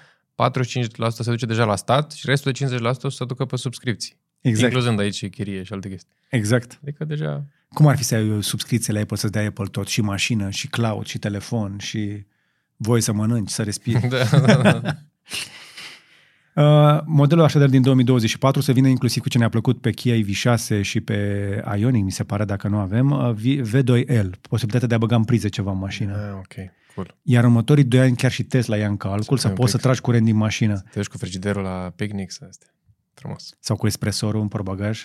se 1.09 1.31
duce 1.31 1.47
deja 1.47 1.65
la 1.65 1.77
stat 1.77 2.13
și 2.13 2.27
restul 2.27 2.53
de 2.53 2.67
50% 2.79 2.81
o 2.83 2.93
să 2.93 3.09
se 3.17 3.25
ducă 3.25 3.45
pe 3.45 3.57
subscripții. 3.57 4.17
exact, 4.41 4.65
Incluzând 4.73 4.99
aici 5.01 5.15
și 5.15 5.29
chirie 5.29 5.63
și 5.63 5.73
alte 5.73 5.89
chestii. 5.89 6.15
exact. 6.31 6.79
Adică 6.83 7.05
deja... 7.05 7.45
Cum 7.69 7.87
ar 7.87 7.97
fi 7.97 8.05
să 8.05 8.15
ai 8.15 8.31
o 8.31 8.41
subscripție 8.41 8.93
la 8.93 9.01
Apple, 9.01 9.17
să-ți 9.17 9.33
dea 9.33 9.47
Apple 9.47 9.67
tot, 9.67 9.87
și 9.87 10.01
mașină, 10.01 10.51
și 10.51 10.69
cloud, 10.69 11.07
și 11.07 11.19
telefon, 11.19 11.79
și 11.79 12.27
voi 12.77 13.01
să 13.01 13.13
mănânci, 13.13 13.51
să 13.51 13.63
respiri. 13.63 14.09
Da, 14.31 14.39
da, 14.39 14.81
da. 14.81 14.97
Uh, 16.55 17.01
modelul 17.05 17.45
așadar 17.45 17.69
din 17.69 17.83
2024 17.83 18.61
să 18.61 18.73
vină 18.73 18.89
inclusiv 18.89 19.23
cu 19.23 19.29
ce 19.29 19.39
ne-a 19.39 19.49
plăcut 19.49 19.81
pe 19.81 19.91
Kia 19.91 20.15
EV6 20.17 20.81
și 20.81 21.01
pe 21.01 21.17
Ioniq, 21.77 22.03
mi 22.03 22.11
se 22.11 22.25
pare, 22.25 22.45
dacă 22.45 22.69
nu 22.69 22.79
avem, 22.79 23.11
uh, 23.11 23.33
V- 23.35 23.63
V2L, 23.71 24.31
posibilitatea 24.41 24.87
de 24.89 24.95
a 24.95 24.99
băga 24.99 25.17
în 25.17 25.25
priză 25.25 25.49
ceva 25.49 25.71
în 25.71 25.79
mașină. 25.79 26.15
Ah, 26.17 26.33
ok, 26.37 26.71
cool. 26.95 27.17
Iar 27.23 27.45
următorii 27.45 27.85
doi 27.85 28.01
ani 28.01 28.17
chiar 28.17 28.31
și 28.31 28.43
Tesla 28.43 28.77
ia 28.77 28.89
în 28.89 28.97
calcul 28.97 29.37
Să 29.37 29.43
să 29.43 29.49
fie 29.49 29.51
un 29.51 29.55
poți 29.57 29.71
să 29.71 29.77
pic. 29.77 29.85
tragi 29.87 30.01
curent 30.01 30.25
din 30.25 30.37
mașină. 30.37 30.79
Te 30.79 30.91
duci 30.95 31.07
cu 31.07 31.19
frigiderul 31.19 31.63
la 31.63 31.93
picnic 31.97 32.31
să 32.31 32.47
este 32.49 32.67
frumos. 33.15 33.57
Sau 33.61 33.77
cu 33.77 33.87
espresorul 33.87 34.41
în 34.41 34.49
portbagaj. 34.49 35.05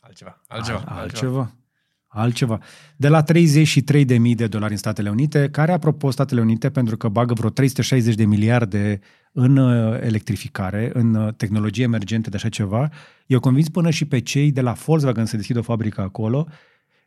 Altceva, 0.00 0.42
altceva, 0.48 0.78
Al- 0.78 0.98
altceva. 0.98 1.00
altceva. 1.00 1.52
Altceva. 2.10 2.58
De 2.96 3.08
la 3.08 3.22
33.000 3.22 4.34
de 4.34 4.46
dolari 4.46 4.72
în 4.72 4.78
Statele 4.78 5.10
Unite, 5.10 5.48
care, 5.50 5.72
apropo, 5.72 6.10
Statele 6.10 6.40
Unite, 6.40 6.70
pentru 6.70 6.96
că 6.96 7.08
bagă 7.08 7.32
vreo 7.34 7.50
360 7.50 8.14
de 8.14 8.24
miliarde 8.24 9.00
în 9.40 9.56
uh, 9.56 10.00
electrificare, 10.00 10.90
în 10.94 11.14
uh, 11.14 11.34
tehnologie 11.34 11.84
emergente 11.84 12.30
de 12.30 12.36
așa 12.36 12.48
ceva, 12.48 12.90
eu 13.26 13.40
convins 13.40 13.68
până 13.68 13.90
și 13.90 14.04
pe 14.04 14.20
cei 14.20 14.52
de 14.52 14.60
la 14.60 14.72
Volkswagen 14.72 15.26
să 15.26 15.36
deschidă 15.36 15.58
o 15.58 15.62
fabrică 15.62 16.00
acolo, 16.00 16.46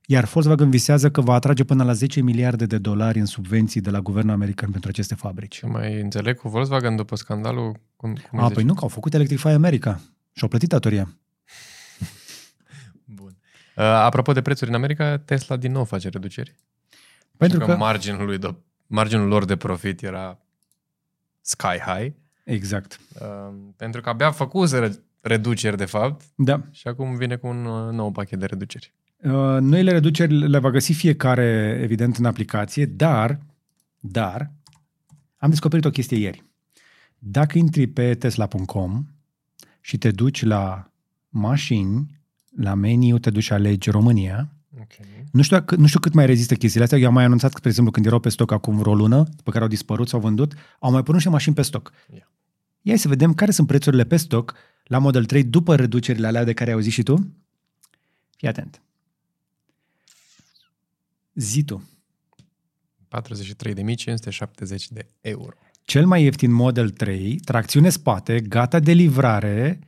iar 0.05 0.23
Volkswagen 0.23 0.69
visează 0.69 1.11
că 1.11 1.21
va 1.21 1.33
atrage 1.33 1.63
până 1.63 1.83
la 1.83 1.93
10 1.93 2.21
miliarde 2.21 2.65
de 2.65 2.77
dolari 2.77 3.19
în 3.19 3.25
subvenții 3.25 3.81
de 3.81 3.89
la 3.89 3.99
guvernul 3.99 4.33
american 4.33 4.71
pentru 4.71 4.89
aceste 4.89 5.15
fabrici. 5.15 5.57
Ce 5.57 5.65
mai 5.65 5.99
înțeleg 5.99 6.37
cu 6.37 6.49
Volkswagen 6.49 6.95
după 6.95 7.15
scandalul? 7.15 7.79
Cum, 7.95 8.13
cum 8.29 8.39
îi 8.39 8.43
A, 8.43 8.45
zici? 8.45 8.55
păi 8.55 8.63
nu, 8.63 8.73
că 8.73 8.79
au 8.81 8.87
făcut 8.87 9.13
Electrify 9.13 9.47
America 9.47 10.01
și 10.33 10.43
au 10.43 10.47
plătit 10.47 10.69
datoria. 10.69 11.17
Bun. 13.19 13.37
Uh, 13.75 13.83
apropo 13.83 14.31
de 14.31 14.41
prețuri 14.41 14.69
în 14.69 14.75
America, 14.75 15.17
Tesla 15.17 15.55
din 15.55 15.71
nou 15.71 15.83
face 15.83 16.09
reduceri. 16.09 16.55
Pentru 17.37 17.59
Știu 17.59 17.71
că... 17.71 17.79
marginul, 17.79 18.25
lui 18.25 18.37
de, 18.37 18.55
marginul 18.87 19.27
lor 19.27 19.45
de 19.45 19.55
profit 19.55 20.01
era 20.01 20.39
sky 21.41 21.79
high, 21.85 22.13
Exact. 22.43 22.99
uh, 23.21 23.53
pentru 23.75 24.01
că 24.01 24.09
abia 24.09 24.31
făcuseră 24.31 24.91
reduceri, 25.21 25.77
de 25.77 25.85
fapt, 25.85 26.21
Da. 26.35 26.61
și 26.71 26.87
acum 26.87 27.15
vine 27.15 27.35
cu 27.35 27.47
un 27.47 27.65
uh, 27.65 27.91
nou 27.93 28.11
pachet 28.11 28.39
de 28.39 28.45
reduceri. 28.45 28.93
Uh, 29.23 29.31
Noile 29.59 29.91
reduceri 29.91 30.33
le 30.49 30.57
va 30.57 30.69
găsi 30.69 30.93
fiecare, 30.93 31.79
evident, 31.81 32.17
în 32.17 32.25
aplicație, 32.25 32.85
dar, 32.85 33.39
dar, 33.99 34.51
am 35.37 35.49
descoperit 35.49 35.85
o 35.85 35.89
chestie 35.89 36.17
ieri. 36.17 36.43
Dacă 37.17 37.57
intri 37.57 37.87
pe 37.87 38.13
tesla.com 38.13 39.05
și 39.81 39.97
te 39.97 40.11
duci 40.11 40.43
la 40.43 40.91
mașini, 41.29 42.19
la 42.57 42.73
meniu, 42.73 43.17
te 43.17 43.29
duci 43.29 43.43
și 43.43 43.53
alegi 43.53 43.89
România, 43.89 44.53
Okay. 44.81 45.25
nu 45.31 45.41
știu, 45.41 45.57
dacă, 45.57 45.75
nu 45.75 45.87
știu 45.87 45.99
cât 45.99 46.13
mai 46.13 46.25
rezistă 46.25 46.55
chestiile 46.55 46.83
astea. 46.83 46.99
Eu 46.99 47.07
am 47.07 47.13
mai 47.13 47.23
anunțat 47.23 47.49
că, 47.49 47.57
spre 47.57 47.69
exemplu, 47.69 47.91
când 47.93 48.05
erau 48.05 48.19
pe 48.19 48.29
stoc 48.29 48.51
acum 48.51 48.77
vreo 48.77 48.95
lună, 48.95 49.23
pe 49.43 49.51
care 49.51 49.63
au 49.63 49.69
dispărut, 49.69 50.07
s-au 50.07 50.19
vândut, 50.19 50.53
au 50.79 50.91
mai 50.91 51.03
părut 51.03 51.21
și 51.21 51.29
mașini 51.29 51.55
pe 51.55 51.61
stoc. 51.61 51.93
Ia. 52.13 52.29
Ia 52.81 52.95
să 52.97 53.07
vedem 53.07 53.33
care 53.33 53.51
sunt 53.51 53.67
prețurile 53.67 54.03
pe 54.03 54.15
stoc 54.15 54.53
la 54.83 54.97
Model 54.97 55.25
3 55.25 55.43
după 55.43 55.75
reducerile 55.75 56.27
alea 56.27 56.43
de 56.43 56.53
care 56.53 56.69
ai 56.69 56.75
auzit 56.75 56.91
și 56.91 57.03
tu. 57.03 57.33
Fii 58.37 58.47
atent. 58.47 58.81
Zi 61.33 61.63
tu. 61.63 61.89
43.570 63.07 64.87
de 64.89 65.05
euro. 65.21 65.55
Cel 65.83 66.05
mai 66.05 66.23
ieftin 66.23 66.51
Model 66.51 66.89
3, 66.89 67.39
tracțiune 67.39 67.89
spate, 67.89 68.39
gata 68.39 68.79
de 68.79 68.91
livrare, 68.91 69.79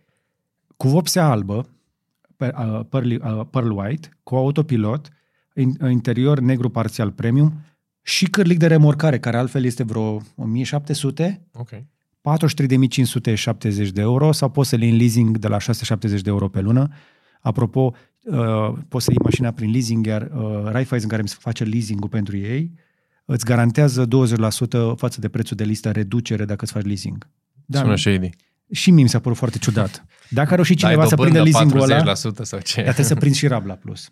cu 0.77 0.87
vopsea 0.87 1.29
albă, 1.29 1.61
pe- 1.61 1.67
uh, 1.67 1.72
pearl, 2.89 3.11
uh, 3.11 3.41
pearl 3.49 3.69
white, 3.69 4.09
cu 4.23 4.35
autopilot, 4.35 5.09
in, 5.55 5.77
interior 5.89 6.39
negru 6.39 6.69
parțial 6.69 7.11
premium 7.11 7.53
și 8.01 8.25
cârlic 8.25 8.57
de 8.57 8.67
remorcare, 8.67 9.19
care 9.19 9.37
altfel 9.37 9.65
este 9.65 9.83
vreo 9.83 10.21
1700, 10.35 11.41
Ok. 11.53 11.69
43.570 11.69 11.75
de 13.93 14.01
euro 14.01 14.31
sau 14.31 14.49
poți 14.49 14.69
să 14.69 14.75
le 14.75 14.83
iei 14.83 14.91
în 14.91 14.97
leasing 14.97 15.37
de 15.37 15.47
la 15.47 15.57
670 15.57 16.21
de 16.21 16.29
euro 16.29 16.47
pe 16.47 16.61
lună. 16.61 16.87
Apropo, 17.41 17.93
uh, 18.23 18.73
poți 18.87 19.05
să 19.05 19.11
iei 19.11 19.23
mașina 19.23 19.51
prin 19.51 19.71
leasing, 19.71 20.05
iar 20.05 20.21
uh, 20.21 20.61
Raiffeisen 20.63 21.09
care 21.09 21.21
îmi 21.21 21.29
face 21.29 21.63
leasing-ul 21.63 22.09
pentru 22.09 22.37
ei 22.37 22.71
îți 23.25 23.45
garantează 23.45 24.07
20% 24.07 24.09
față 24.95 25.19
de 25.19 25.29
prețul 25.29 25.57
de 25.57 25.63
listă 25.63 25.91
reducere 25.91 26.45
dacă 26.45 26.63
îți 26.63 26.73
faci 26.73 26.85
leasing. 26.85 27.27
Da. 27.65 27.79
Sună 27.79 27.95
shady. 27.95 28.29
Și 28.73 28.91
mie 28.91 29.03
mi 29.03 29.09
s-a 29.09 29.19
părut 29.19 29.37
foarte 29.37 29.57
ciudat. 29.57 30.05
Dacă 30.29 30.51
a 30.51 30.55
reușit 30.55 30.79
Dai 30.79 30.89
cineva 30.89 31.07
să 31.07 31.15
prindă 31.15 31.37
dobândă 31.37 31.57
leasing-ul 31.57 31.91
ăla, 31.91 32.13
40% 32.13 32.15
sau 32.41 32.59
ce? 32.59 32.75
dar 32.75 32.83
trebuie 32.83 33.05
să 33.05 33.15
prinzi 33.15 33.37
și 33.37 33.47
Rabla 33.47 33.73
Plus. 33.73 34.11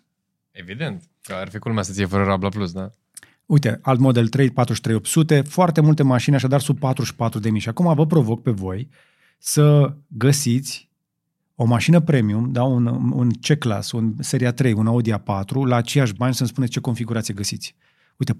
Evident. 0.50 1.02
Că 1.22 1.34
ar 1.34 1.48
fi 1.48 1.58
culmea 1.58 1.82
să 1.82 1.92
ție 1.92 2.06
fără 2.06 2.24
Rabla 2.24 2.48
Plus, 2.48 2.72
da? 2.72 2.90
Uite, 3.46 3.78
alt 3.82 4.00
model 4.00 4.28
3, 4.28 4.50
43800, 4.50 5.40
foarte 5.40 5.80
multe 5.80 6.02
mașini, 6.02 6.36
așadar 6.36 6.60
sub 6.60 6.78
44 6.78 7.38
de 7.38 7.50
mii. 7.50 7.60
Și 7.60 7.68
acum 7.68 7.94
vă 7.94 8.06
provoc 8.06 8.42
pe 8.42 8.50
voi 8.50 8.88
să 9.38 9.94
găsiți 10.08 10.90
o 11.54 11.64
mașină 11.64 12.00
premium, 12.00 12.52
da, 12.52 12.62
un, 12.62 12.86
un 13.12 13.30
C-Class, 13.30 13.92
un 13.92 14.14
Seria 14.18 14.52
3, 14.52 14.72
un 14.72 14.86
Audi 14.86 15.12
A4, 15.12 15.52
la 15.64 15.76
aceiași 15.76 16.14
bani 16.14 16.34
să-mi 16.34 16.48
spuneți 16.48 16.72
ce 16.72 16.80
configurație 16.80 17.34
găsiți. 17.34 17.74
Uite, 18.16 18.34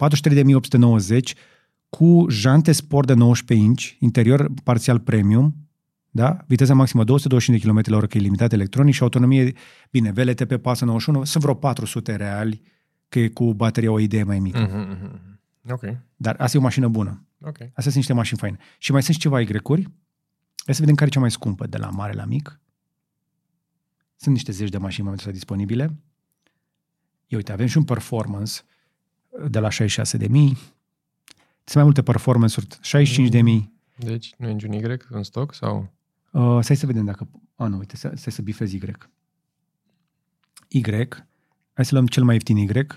43.890 1.19 1.19
cu 1.89 2.25
jante 2.29 2.71
sport 2.71 3.07
de 3.07 3.13
19 3.13 3.67
inch, 3.67 3.83
interior 3.99 4.49
parțial 4.63 4.99
premium, 4.99 5.55
da? 6.15 6.37
viteza 6.47 6.73
maximă 6.73 7.03
225 7.03 7.61
de 7.61 7.69
km 7.69 7.91
la 7.91 7.97
oră, 7.97 8.07
că 8.07 8.17
e 8.17 8.21
limitat 8.21 8.51
electronic 8.51 8.93
și 8.93 9.01
autonomie, 9.01 9.53
bine, 9.91 10.11
VLTP 10.11 10.55
pasă 10.55 10.85
91, 10.85 11.23
sunt 11.23 11.43
vreo 11.43 11.55
400 11.55 12.15
reali, 12.15 12.61
că 13.09 13.19
e 13.19 13.27
cu 13.27 13.53
bateria 13.53 13.91
o 13.91 13.99
idee 13.99 14.23
mai 14.23 14.39
mică. 14.39 14.59
Mm. 14.59 14.79
Mhm, 14.79 14.89
mhm. 14.89 15.39
Ok. 15.69 15.81
Dar 16.15 16.35
asta 16.39 16.57
e 16.57 16.59
o 16.59 16.63
mașină 16.63 16.87
bună. 16.87 17.27
Ok. 17.41 17.57
Astea 17.59 17.83
sunt 17.83 17.95
niște 17.95 18.13
mașini 18.13 18.39
faine. 18.39 18.57
Și 18.77 18.91
mai 18.91 19.03
sunt 19.03 19.15
și 19.15 19.21
ceva 19.21 19.41
Y-uri. 19.41 19.81
Hai 20.65 20.75
să 20.75 20.79
vedem 20.79 20.95
care 20.95 21.09
e 21.09 21.13
cea 21.13 21.19
mai 21.19 21.31
scumpă, 21.31 21.67
de 21.67 21.77
la 21.77 21.89
mare 21.89 22.13
la 22.13 22.25
mic. 22.25 22.59
Sunt 24.15 24.33
niște 24.33 24.51
zeci 24.51 24.69
de 24.69 24.77
mașini 24.77 24.99
în 24.99 25.03
momentul 25.03 25.27
ăsta 25.27 25.39
disponibile. 25.39 25.83
Ia 27.27 27.37
uite, 27.37 27.51
avem 27.51 27.65
și 27.65 27.77
un 27.77 27.83
performance 27.83 28.61
de 29.49 29.59
la 29.59 29.69
66 29.69 30.17
de 30.17 30.27
mii. 30.27 30.57
Sunt 31.63 31.75
mai 31.75 31.83
multe 31.83 32.01
performance-uri, 32.01 32.67
65 32.81 33.29
de 33.29 33.41
mii. 33.41 33.73
Deci 33.97 34.33
nu 34.37 34.47
e 34.47 34.51
niciun 34.51 34.71
Y 34.71 34.83
în 35.09 35.23
stoc 35.23 35.53
sau... 35.53 35.91
Uh, 36.33 36.57
stai 36.61 36.75
să 36.75 36.85
vedem 36.85 37.05
dacă... 37.05 37.27
A, 37.55 37.67
nu, 37.67 37.77
uite, 37.77 37.95
stai, 37.95 38.11
stai 38.15 38.31
să 38.33 38.41
bifez 38.41 38.71
Y. 38.71 38.79
Y. 40.67 40.81
Hai 41.73 41.85
să 41.85 41.89
luăm 41.93 42.07
cel 42.07 42.23
mai 42.23 42.33
ieftin 42.33 42.57
Y. 42.57 42.87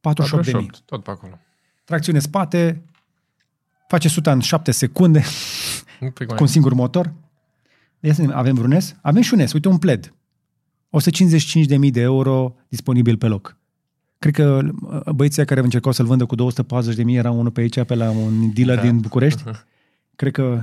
48 0.00 0.44
de 0.44 0.52
mii. 0.56 0.70
tot 0.84 1.02
pe 1.02 1.10
acolo. 1.10 1.38
Tracțiune 1.84 2.18
spate, 2.18 2.82
face 3.88 4.06
100 4.06 4.30
în 4.30 4.40
7 4.40 4.70
secunde, 4.70 5.22
Un 6.00 6.10
pic 6.10 6.26
mai... 6.26 6.36
cu 6.36 6.42
un 6.42 6.48
singur 6.48 6.72
motor. 6.72 7.12
Ia 8.00 8.14
să 8.14 8.20
vedem, 8.20 8.36
avem 8.36 8.54
vreun 8.54 8.80
S? 8.80 8.94
Avem 9.02 9.22
și 9.22 9.34
un 9.34 9.46
S, 9.46 9.52
uite 9.52 9.68
un 9.68 9.78
pled. 9.78 10.14
155.000 11.00 11.90
de 11.90 12.00
euro 12.00 12.56
disponibil 12.68 13.16
pe 13.16 13.26
loc. 13.26 13.56
Cred 14.18 14.34
că 14.34 14.60
uh, 14.82 15.10
băieții 15.14 15.44
care 15.44 15.60
încercau 15.60 15.92
să-l 15.92 16.06
vândă 16.06 16.26
cu 16.26 16.36
240.000 16.36 17.04
era 17.06 17.30
unul 17.30 17.50
pe 17.50 17.60
aici, 17.60 17.82
pe 17.82 17.94
la 17.94 18.10
un 18.10 18.52
dealer 18.52 18.76
Da. 18.76 18.82
din 18.82 18.98
București. 18.98 19.42
Cred 20.16 20.32
că, 20.32 20.62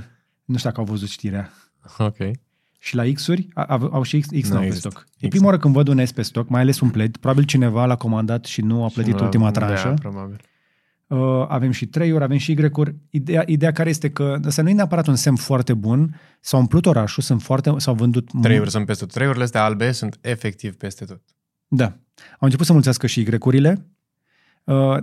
nu 0.52 0.57
știu 0.57 0.69
dacă 0.69 0.80
au 0.82 0.86
văzut 0.86 1.10
știrea. 1.10 1.52
Ok. 1.98 2.15
Și 2.80 2.95
la 2.95 3.03
X-uri, 3.14 3.48
a- 3.53 3.64
au, 3.64 3.90
au 3.94 4.03
și 4.03 4.19
X, 4.19 4.28
X 4.41 4.48
Nu 4.48 4.53
nu 4.53 4.60
pe 4.60 4.65
există. 4.65 4.90
stoc. 4.90 5.06
E 5.18 5.28
X 5.28 5.30
prima 5.30 5.45
oară 5.45 5.57
când 5.57 5.73
văd 5.73 5.88
un 5.88 6.06
S 6.06 6.11
pe 6.11 6.22
stoc, 6.22 6.49
mai 6.49 6.61
ales 6.61 6.80
un 6.80 6.90
pled. 6.90 7.18
Probabil 7.18 7.44
cineva 7.44 7.86
l-a 7.86 7.95
comandat 7.95 8.45
și 8.45 8.61
nu 8.61 8.84
a 8.84 8.88
plătit 8.94 9.15
Și 9.18 9.23
ultima 9.23 9.44
la- 9.44 9.52
tranșă. 9.52 9.88
Da, 9.88 9.94
probabil. 9.94 10.40
Uh, 11.07 11.45
avem 11.48 11.72
și 11.72 11.86
3 11.86 12.11
ori, 12.11 12.23
avem 12.23 12.38
și 12.38 12.52
Y-uri. 12.52 12.95
Ideea, 13.10 13.44
ideea 13.45 13.72
care 13.72 13.90
este 13.90 14.10
că 14.10 14.40
ăsta 14.45 14.61
nu 14.61 14.69
e 14.69 14.73
neapărat 14.73 15.07
un 15.07 15.15
semn 15.15 15.36
foarte 15.36 15.73
bun. 15.73 16.19
S-au 16.40 16.60
umplut 16.60 16.86
orașul, 16.86 17.23
sunt 17.23 17.41
foarte, 17.41 17.73
s-au 17.78 17.94
vândut... 17.94 18.28
Trei 18.30 18.41
mult- 18.44 18.60
ori 18.61 18.69
sunt 18.72 18.86
peste 18.86 19.06
tot. 19.06 19.14
Trei 19.14 19.28
urile 19.28 19.44
astea 19.44 19.64
albe 19.64 19.91
sunt 19.91 20.18
efectiv 20.22 20.76
peste 20.76 21.06
tot. 21.06 21.22
Da. 21.68 21.86
Au 21.86 22.40
început 22.40 22.65
să 22.65 22.73
mulțească 22.73 23.07
și 23.07 23.19
Y-urile, 23.22 23.72
uh, 23.72 23.84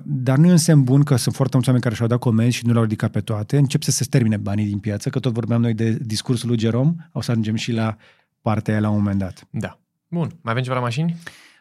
dar 0.04 0.36
nu 0.36 0.46
e 0.46 0.50
un 0.50 0.56
semn 0.56 0.84
bun 0.84 1.02
că 1.02 1.16
sunt 1.16 1.34
foarte 1.34 1.52
mulți 1.52 1.68
oameni 1.68 1.84
care 1.84 1.94
și-au 1.94 2.08
dat 2.08 2.18
comenzi 2.18 2.56
și 2.56 2.66
nu 2.66 2.72
le-au 2.72 2.84
ridicat 2.84 3.10
pe 3.10 3.20
toate. 3.20 3.56
Încep 3.56 3.82
să 3.82 3.90
se 3.90 4.04
termine 4.04 4.36
banii 4.36 4.66
din 4.66 4.78
piață, 4.78 5.10
că 5.10 5.18
tot 5.18 5.32
vorbeam 5.32 5.60
noi 5.60 5.74
de 5.74 5.90
discursul 5.90 6.48
lui 6.48 6.58
Jerome, 6.58 7.10
o 7.12 7.20
să 7.20 7.30
ajungem 7.30 7.54
și 7.54 7.72
la 7.72 7.96
partea 8.42 8.72
aia 8.72 8.82
la 8.82 8.88
un 8.88 8.96
moment 8.96 9.18
dat. 9.18 9.46
Da. 9.50 9.78
Bun. 10.08 10.30
Mai 10.40 10.52
avem 10.52 10.62
ceva 10.62 10.74
la 10.74 10.82
mașini? 10.82 11.16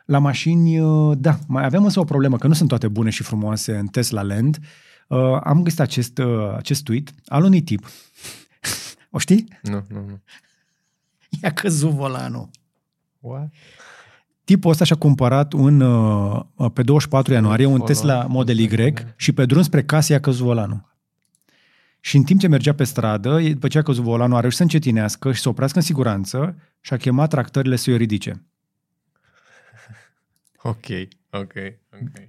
La 0.05 0.19
mașini, 0.19 0.79
uh, 0.79 1.17
da, 1.17 1.39
mai 1.47 1.65
avem 1.65 1.83
însă 1.83 1.99
o 1.99 2.03
problemă, 2.03 2.37
că 2.37 2.47
nu 2.47 2.53
sunt 2.53 2.69
toate 2.69 2.87
bune 2.87 3.09
și 3.09 3.23
frumoase 3.23 3.77
în 3.77 3.87
Tesla 3.87 4.21
Land. 4.21 4.59
Uh, 5.07 5.39
am 5.43 5.63
găsit 5.63 5.79
acest, 5.79 6.17
uh, 6.17 6.53
acest 6.55 6.83
tweet 6.83 7.13
al 7.25 7.43
unui 7.43 7.61
tip. 7.61 7.87
o 9.11 9.17
știi? 9.17 9.47
Nu, 9.61 9.85
nu, 9.89 10.05
nu. 10.05 10.21
I-a 11.41 11.53
căzut 11.53 11.91
volanul. 11.91 12.49
What? 13.19 13.53
Tipul 14.47 14.71
ăsta 14.71 14.83
și-a 14.83 14.95
cumpărat 14.95 15.53
un, 15.53 15.79
uh, 15.81 16.71
pe 16.73 16.83
24 16.83 17.33
ianuarie 17.33 17.65
un 17.65 17.71
Volan. 17.71 17.85
Tesla 17.87 18.25
Model 18.25 18.57
Y 18.59 18.93
și 19.15 19.31
pe 19.31 19.45
drum 19.45 19.61
spre 19.61 19.83
casă 19.83 20.11
i-a 20.13 20.19
căzut 20.19 20.45
volanul. 20.45 20.95
Și 21.99 22.15
în 22.17 22.23
timp 22.23 22.39
ce 22.39 22.47
mergea 22.47 22.73
pe 22.73 22.83
stradă, 22.83 23.39
după 23.39 23.67
ce 23.67 23.77
a 23.77 23.81
căzut 23.81 24.03
volanul, 24.03 24.35
a 24.37 24.39
reușit 24.39 24.57
să 24.57 24.63
încetinească 24.63 25.31
și 25.31 25.41
să 25.41 25.49
oprească 25.49 25.77
în 25.77 25.83
siguranță 25.83 26.55
și 26.81 26.93
a 26.93 26.97
chemat 26.97 27.29
tractările 27.29 27.75
să-i 27.75 27.93
o 27.93 27.97
ridice. 27.97 28.43
Ok, 30.61 30.85
ok, 31.29 31.53
ok. 32.01 32.21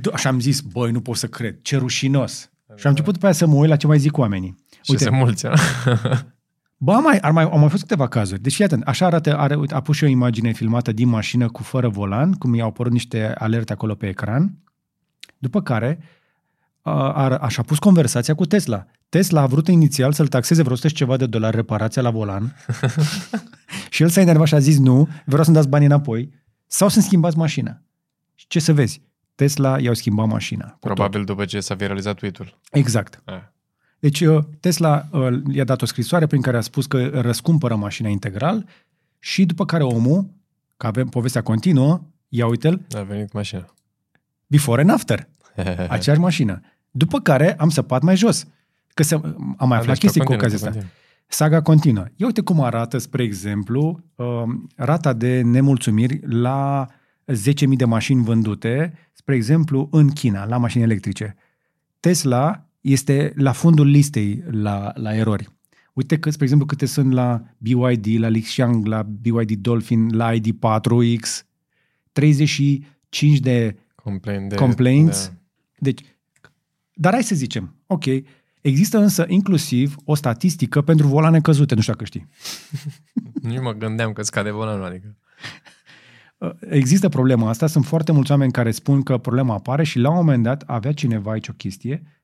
D- 0.00 0.16
Și 0.18 0.26
am 0.26 0.40
zis, 0.40 0.60
băi, 0.60 0.90
nu 0.90 1.00
pot 1.00 1.16
să 1.16 1.26
cred, 1.26 1.58
ce 1.62 1.76
rușinos. 1.76 2.50
Și 2.76 2.86
am 2.86 2.90
început 2.90 3.12
după 3.12 3.24
aia 3.24 3.34
să 3.34 3.46
mă 3.46 3.54
uit 3.54 3.68
la 3.68 3.76
ce 3.76 3.86
mai 3.86 3.98
zic 3.98 4.18
oamenii. 4.18 4.54
Și 4.70 4.90
Uite, 4.90 5.02
se 5.04 5.10
mulți, 5.10 5.46
a? 5.46 5.54
Ba, 6.84 6.98
mai, 6.98 7.18
ar 7.18 7.30
mai, 7.30 7.44
au 7.44 7.58
mai 7.58 7.68
fost 7.68 7.82
câteva 7.82 8.08
cazuri. 8.08 8.40
Deci, 8.40 8.54
fii 8.54 8.64
atent, 8.64 8.82
așa 8.82 9.06
arată, 9.06 9.38
are, 9.38 9.54
uite, 9.54 9.74
a 9.74 9.80
pus 9.80 9.96
și 9.96 10.04
o 10.04 10.06
imagine 10.06 10.52
filmată 10.52 10.92
din 10.92 11.08
mașină 11.08 11.48
cu 11.48 11.62
fără 11.62 11.88
volan, 11.88 12.32
cum 12.32 12.54
i-au 12.54 12.68
apărut 12.68 12.92
niște 12.92 13.32
alerte 13.38 13.72
acolo 13.72 13.94
pe 13.94 14.08
ecran, 14.08 14.58
după 15.38 15.62
care 15.62 15.98
a, 16.80 17.12
a, 17.12 17.36
așa 17.36 17.62
pus 17.62 17.78
conversația 17.78 18.34
cu 18.34 18.46
Tesla. 18.46 18.84
Tesla 19.08 19.40
a 19.40 19.46
vrut 19.46 19.68
inițial 19.68 20.12
să-l 20.12 20.28
taxeze 20.28 20.62
vreo 20.62 20.72
100 20.72 20.88
și 20.88 20.94
ceva 20.94 21.16
de 21.16 21.26
dolari 21.26 21.56
reparația 21.56 22.02
la 22.02 22.10
volan 22.10 22.56
și 23.90 24.02
el 24.02 24.08
s-a 24.08 24.20
enervat 24.20 24.46
și 24.46 24.54
a 24.54 24.58
zis 24.58 24.78
nu, 24.78 25.08
vreau 25.24 25.44
să-mi 25.44 25.56
dați 25.56 25.68
banii 25.68 25.86
înapoi 25.86 26.32
sau 26.66 26.88
să-mi 26.88 27.04
schimbați 27.04 27.36
mașina. 27.36 27.82
Și 28.34 28.46
ce 28.46 28.60
să 28.60 28.72
vezi? 28.72 29.02
Tesla 29.34 29.80
i-au 29.80 29.94
schimbat 29.94 30.26
mașina. 30.26 30.64
cu 30.64 30.70
tot. 30.70 30.80
Probabil 30.80 31.24
după 31.24 31.44
ce 31.44 31.60
s-a 31.60 31.74
viralizat 31.74 32.16
tweet-ul. 32.16 32.58
Exact. 32.70 33.22
Ah. 33.24 33.42
Deci 34.02 34.20
uh, 34.20 34.44
Tesla 34.60 35.08
uh, 35.12 35.42
i-a 35.52 35.64
dat 35.64 35.82
o 35.82 35.86
scrisoare 35.86 36.26
prin 36.26 36.40
care 36.40 36.56
a 36.56 36.60
spus 36.60 36.86
că 36.86 37.06
răscumpără 37.06 37.76
mașina 37.76 38.08
integral 38.08 38.66
și 39.18 39.44
după 39.46 39.64
care 39.64 39.82
omul, 39.82 40.30
că 40.76 40.86
avem 40.86 41.08
povestea 41.08 41.42
continuă, 41.42 42.00
ia 42.28 42.46
uite-l, 42.46 42.86
A 42.96 43.02
venit 43.02 43.30
cu 43.30 43.36
mașina. 43.36 43.74
before 44.46 44.80
and 44.80 44.90
after, 44.90 45.28
aceeași 45.88 46.20
mașină. 46.20 46.60
După 46.90 47.20
care 47.20 47.56
am 47.56 47.68
săpat 47.68 48.02
mai 48.02 48.16
jos. 48.16 48.46
Că 48.94 49.02
se, 49.02 49.14
am 49.56 49.68
mai 49.68 49.78
aflat 49.78 49.86
Deci, 49.86 49.98
chestii 49.98 50.20
cu 50.20 50.26
continuă, 50.26 50.36
ocazia 50.36 50.56
asta. 50.56 50.68
continuă. 50.68 50.90
Saga 51.26 51.62
continuă. 51.62 52.04
Ia 52.16 52.26
uite 52.26 52.40
cum 52.40 52.60
arată, 52.60 52.98
spre 52.98 53.22
exemplu, 53.22 54.00
uh, 54.14 54.26
rata 54.76 55.12
de 55.12 55.40
nemulțumiri 55.40 56.20
la 56.26 56.86
10.000 57.26 57.68
de 57.76 57.84
mașini 57.84 58.22
vândute, 58.22 58.92
spre 59.12 59.34
exemplu, 59.34 59.88
în 59.90 60.10
China, 60.10 60.44
la 60.44 60.56
mașini 60.56 60.82
electrice. 60.82 61.36
Tesla 62.00 62.66
este 62.82 63.32
la 63.36 63.52
fundul 63.52 63.86
listei 63.86 64.44
la, 64.50 64.92
la 64.94 65.14
erori. 65.14 65.48
Uite 65.92 66.18
că, 66.18 66.30
spre 66.30 66.42
exemplu, 66.42 66.66
câte 66.66 66.86
sunt 66.86 67.12
la 67.12 67.42
BYD, 67.58 68.18
la 68.18 68.28
Lixiang, 68.28 68.86
la 68.86 69.02
BYD 69.02 69.52
Dolphin, 69.52 70.16
la 70.16 70.32
ID4X, 70.34 71.46
35 72.12 73.38
de 73.38 73.76
Complain 73.94 74.48
de, 74.48 74.54
complaints. 74.54 75.26
Da. 75.26 75.34
Deci, 75.78 76.00
dar 76.94 77.12
hai 77.12 77.22
să 77.22 77.34
zicem, 77.34 77.74
ok, 77.86 78.04
există 78.60 78.98
însă 78.98 79.24
inclusiv 79.28 79.96
o 80.04 80.14
statistică 80.14 80.82
pentru 80.82 81.06
volane 81.06 81.40
căzute, 81.40 81.74
nu 81.74 81.80
știu 81.80 81.92
dacă 81.92 82.04
știi. 82.04 82.28
Nu 83.42 83.62
mă 83.62 83.72
gândeam 83.72 84.12
că 84.12 84.22
scade 84.22 84.50
volanul, 84.50 84.84
adică. 84.84 85.16
Uh, 86.38 86.50
Există 86.70 87.08
problema 87.08 87.48
asta, 87.48 87.66
sunt 87.66 87.84
foarte 87.84 88.12
mulți 88.12 88.30
oameni 88.30 88.52
care 88.52 88.70
spun 88.70 89.02
că 89.02 89.18
problema 89.18 89.54
apare 89.54 89.84
și 89.84 89.98
la 89.98 90.08
un 90.08 90.14
moment 90.14 90.42
dat 90.42 90.62
avea 90.66 90.92
cineva 90.92 91.30
aici 91.30 91.48
o 91.48 91.52
chestie, 91.52 92.02
uh, 92.04 92.21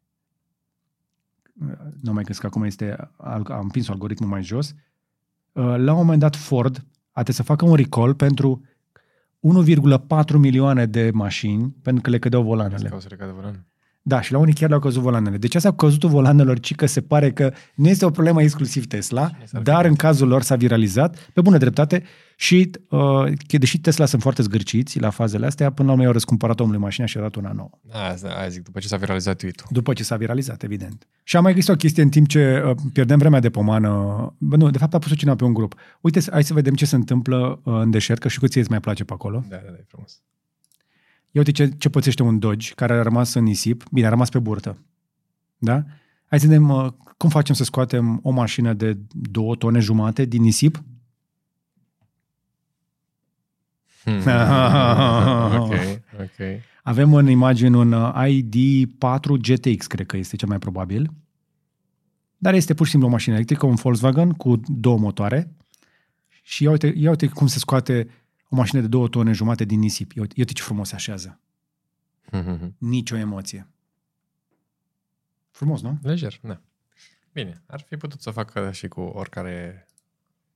nu 2.00 2.12
mai 2.12 2.22
găsesc 2.22 2.40
că 2.40 2.46
acum 2.46 2.62
este, 2.62 3.10
al- 3.16 3.46
am 3.50 3.60
împins 3.62 3.88
algoritmul 3.88 4.28
mai 4.28 4.42
jos, 4.42 4.74
Uh, 5.58 5.64
la 5.76 5.92
un 5.92 5.98
moment 5.98 6.20
dat 6.20 6.36
Ford 6.36 6.76
a 7.12 7.22
trebuit 7.22 7.34
să 7.36 7.42
facă 7.42 7.64
un 7.64 7.74
recall 7.74 8.14
pentru 8.14 8.64
1,4 9.40 10.36
milioane 10.38 10.86
de 10.86 11.10
mașini 11.14 11.74
pentru 11.82 12.02
că 12.02 12.10
le 12.10 12.18
cădeau 12.18 12.42
volanele. 12.42 12.88
Ca 12.88 12.96
o 12.96 12.98
să 12.98 13.08
recadă 13.08 13.32
volanul. 13.32 13.64
Da, 14.08 14.20
și 14.20 14.32
la 14.32 14.38
unii 14.38 14.54
chiar 14.54 14.68
le-au 14.68 14.80
căzut 14.80 15.02
volanele. 15.02 15.36
Deci 15.36 15.54
asta 15.54 15.70
cu 15.70 15.76
căzutul 15.76 16.08
volanelor, 16.08 16.58
ci 16.58 16.74
că 16.74 16.86
se 16.86 17.00
pare 17.00 17.32
că 17.32 17.52
nu 17.74 17.88
este 17.88 18.04
o 18.04 18.10
problemă 18.10 18.42
exclusiv 18.42 18.86
Tesla, 18.86 19.30
dar 19.62 19.84
în 19.84 19.94
cazul 19.94 20.28
lor 20.28 20.42
s-a 20.42 20.56
viralizat, 20.56 21.30
pe 21.32 21.40
bună 21.40 21.58
dreptate, 21.58 22.02
și 22.36 22.70
uh, 22.88 23.32
deși 23.58 23.80
Tesla 23.80 24.06
sunt 24.06 24.22
foarte 24.22 24.42
zgârciți 24.42 25.00
la 25.00 25.10
fazele 25.10 25.46
astea, 25.46 25.70
până 25.70 25.88
la 25.88 25.94
urmă 25.94 26.06
au 26.06 26.12
răscumpărat 26.12 26.60
omului 26.60 26.80
mașina 26.80 27.06
și 27.06 27.18
a 27.18 27.20
dat 27.20 27.34
una 27.34 27.52
nouă. 27.52 27.70
Asta, 27.90 28.28
aia 28.38 28.48
zic, 28.48 28.62
după 28.62 28.78
ce 28.78 28.88
s-a 28.88 28.96
viralizat 28.96 29.36
tweet 29.36 29.62
După 29.70 29.92
ce 29.92 30.02
s-a 30.02 30.16
viralizat, 30.16 30.62
evident. 30.62 31.06
Și 31.22 31.36
a 31.36 31.40
mai 31.40 31.50
existat 31.50 31.74
o 31.74 31.78
chestie 31.78 32.02
în 32.02 32.08
timp 32.08 32.28
ce 32.28 32.62
uh, 32.66 32.76
pierdem 32.92 33.18
vremea 33.18 33.40
de 33.40 33.50
pomană. 33.50 33.90
Bă, 34.38 34.56
nu, 34.56 34.70
de 34.70 34.78
fapt 34.78 34.94
a 34.94 34.98
pus-o 34.98 35.14
cineva 35.14 35.36
pe 35.36 35.44
un 35.44 35.52
grup. 35.52 35.74
Uite, 36.00 36.20
hai 36.30 36.44
să 36.44 36.54
vedem 36.54 36.74
ce 36.74 36.86
se 36.86 36.94
întâmplă 36.94 37.60
uh, 37.64 37.74
în 37.80 37.90
deșert, 37.90 38.20
că 38.20 38.28
și 38.28 38.38
cu 38.38 38.46
ție 38.46 38.60
îți 38.60 38.70
mai 38.70 38.80
place 38.80 39.04
pe 39.04 39.12
acolo. 39.12 39.44
Da, 39.48 39.56
da, 39.56 39.70
da, 39.70 39.76
e 39.78 39.84
frumos. 39.88 40.22
Ia 41.38 41.44
uite 41.44 41.64
ce, 41.64 41.68
ce 41.78 41.88
pățește 41.88 42.22
un 42.22 42.38
Dodge 42.38 42.72
care 42.74 42.92
a 42.92 43.02
rămas 43.02 43.34
în 43.34 43.44
nisip. 43.44 43.84
Bine, 43.90 44.06
a 44.06 44.08
rămas 44.08 44.28
pe 44.28 44.38
burtă. 44.38 44.78
Da? 45.58 45.84
Hai 46.26 46.40
să 46.40 46.46
vedem 46.46 46.68
uh, 46.68 46.92
cum 47.16 47.30
facem 47.30 47.54
să 47.54 47.64
scoatem 47.64 48.20
o 48.22 48.30
mașină 48.30 48.72
de 48.72 48.98
două 49.12 49.54
tone 49.54 49.78
jumate 49.78 50.24
din 50.24 50.42
nisip. 50.42 50.82
Hmm. 54.04 54.16
ok, 55.62 55.72
ok. 56.20 56.46
Avem 56.82 57.14
în 57.14 57.28
imagine 57.28 57.76
un 57.76 57.92
uh, 57.92 58.26
ID4 58.28 59.40
GTX, 59.40 59.86
cred 59.86 60.06
că 60.06 60.16
este 60.16 60.36
cel 60.36 60.48
mai 60.48 60.58
probabil. 60.58 61.10
Dar 62.36 62.54
este 62.54 62.74
pur 62.74 62.84
și 62.84 62.90
simplu 62.90 63.08
o 63.08 63.12
mașină 63.12 63.34
electrică, 63.34 63.66
un 63.66 63.74
Volkswagen 63.74 64.30
cu 64.30 64.60
două 64.66 64.98
motoare. 64.98 65.56
Și 66.42 66.62
ia 66.62 66.70
uite, 66.70 66.92
ia 66.96 67.10
uite 67.10 67.26
cum 67.26 67.46
se 67.46 67.58
scoate 67.58 68.08
o 68.48 68.56
mașină 68.56 68.80
de 68.80 68.86
două 68.86 69.08
tone 69.08 69.32
jumate 69.32 69.64
din 69.64 69.78
nisip. 69.78 70.12
Ia 70.12 70.20
uite, 70.20 70.34
ia 70.36 70.44
uite 70.46 70.52
ce 70.52 70.62
frumos 70.62 70.88
se 70.88 70.94
așează. 70.94 71.40
Nici 72.78 73.10
o 73.10 73.16
emoție. 73.16 73.66
Frumos, 75.50 75.82
nu? 75.82 75.98
Lejer, 76.02 76.38
da. 76.42 76.60
Bine, 77.32 77.62
ar 77.66 77.84
fi 77.88 77.96
putut 77.96 78.20
să 78.20 78.30
facă 78.30 78.70
și 78.72 78.88
cu 78.88 79.00
oricare 79.00 79.86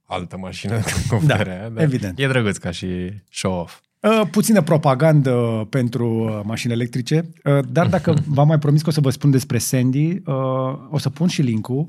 altă 0.04 0.36
mașină 0.36 0.80
cu 1.08 1.16
Da, 1.24 1.34
puterea, 1.34 1.70
dar 1.70 1.82
evident. 1.82 2.18
E 2.18 2.26
drăguț 2.26 2.56
ca 2.56 2.70
și 2.70 3.12
show-off. 3.30 3.80
Uh, 4.00 4.22
puțină 4.30 4.62
propagandă 4.62 5.66
pentru 5.70 6.08
uh, 6.08 6.40
mașini 6.44 6.72
electrice, 6.72 7.30
uh, 7.44 7.58
dar 7.68 7.88
dacă 7.88 8.14
v-am 8.36 8.46
mai 8.46 8.58
promis 8.58 8.82
că 8.82 8.88
o 8.88 8.92
să 8.92 9.00
vă 9.00 9.10
spun 9.10 9.30
despre 9.30 9.58
Sandy, 9.58 10.10
uh, 10.10 10.88
o 10.90 10.98
să 10.98 11.10
pun 11.10 11.28
și 11.28 11.42
linkul. 11.42 11.88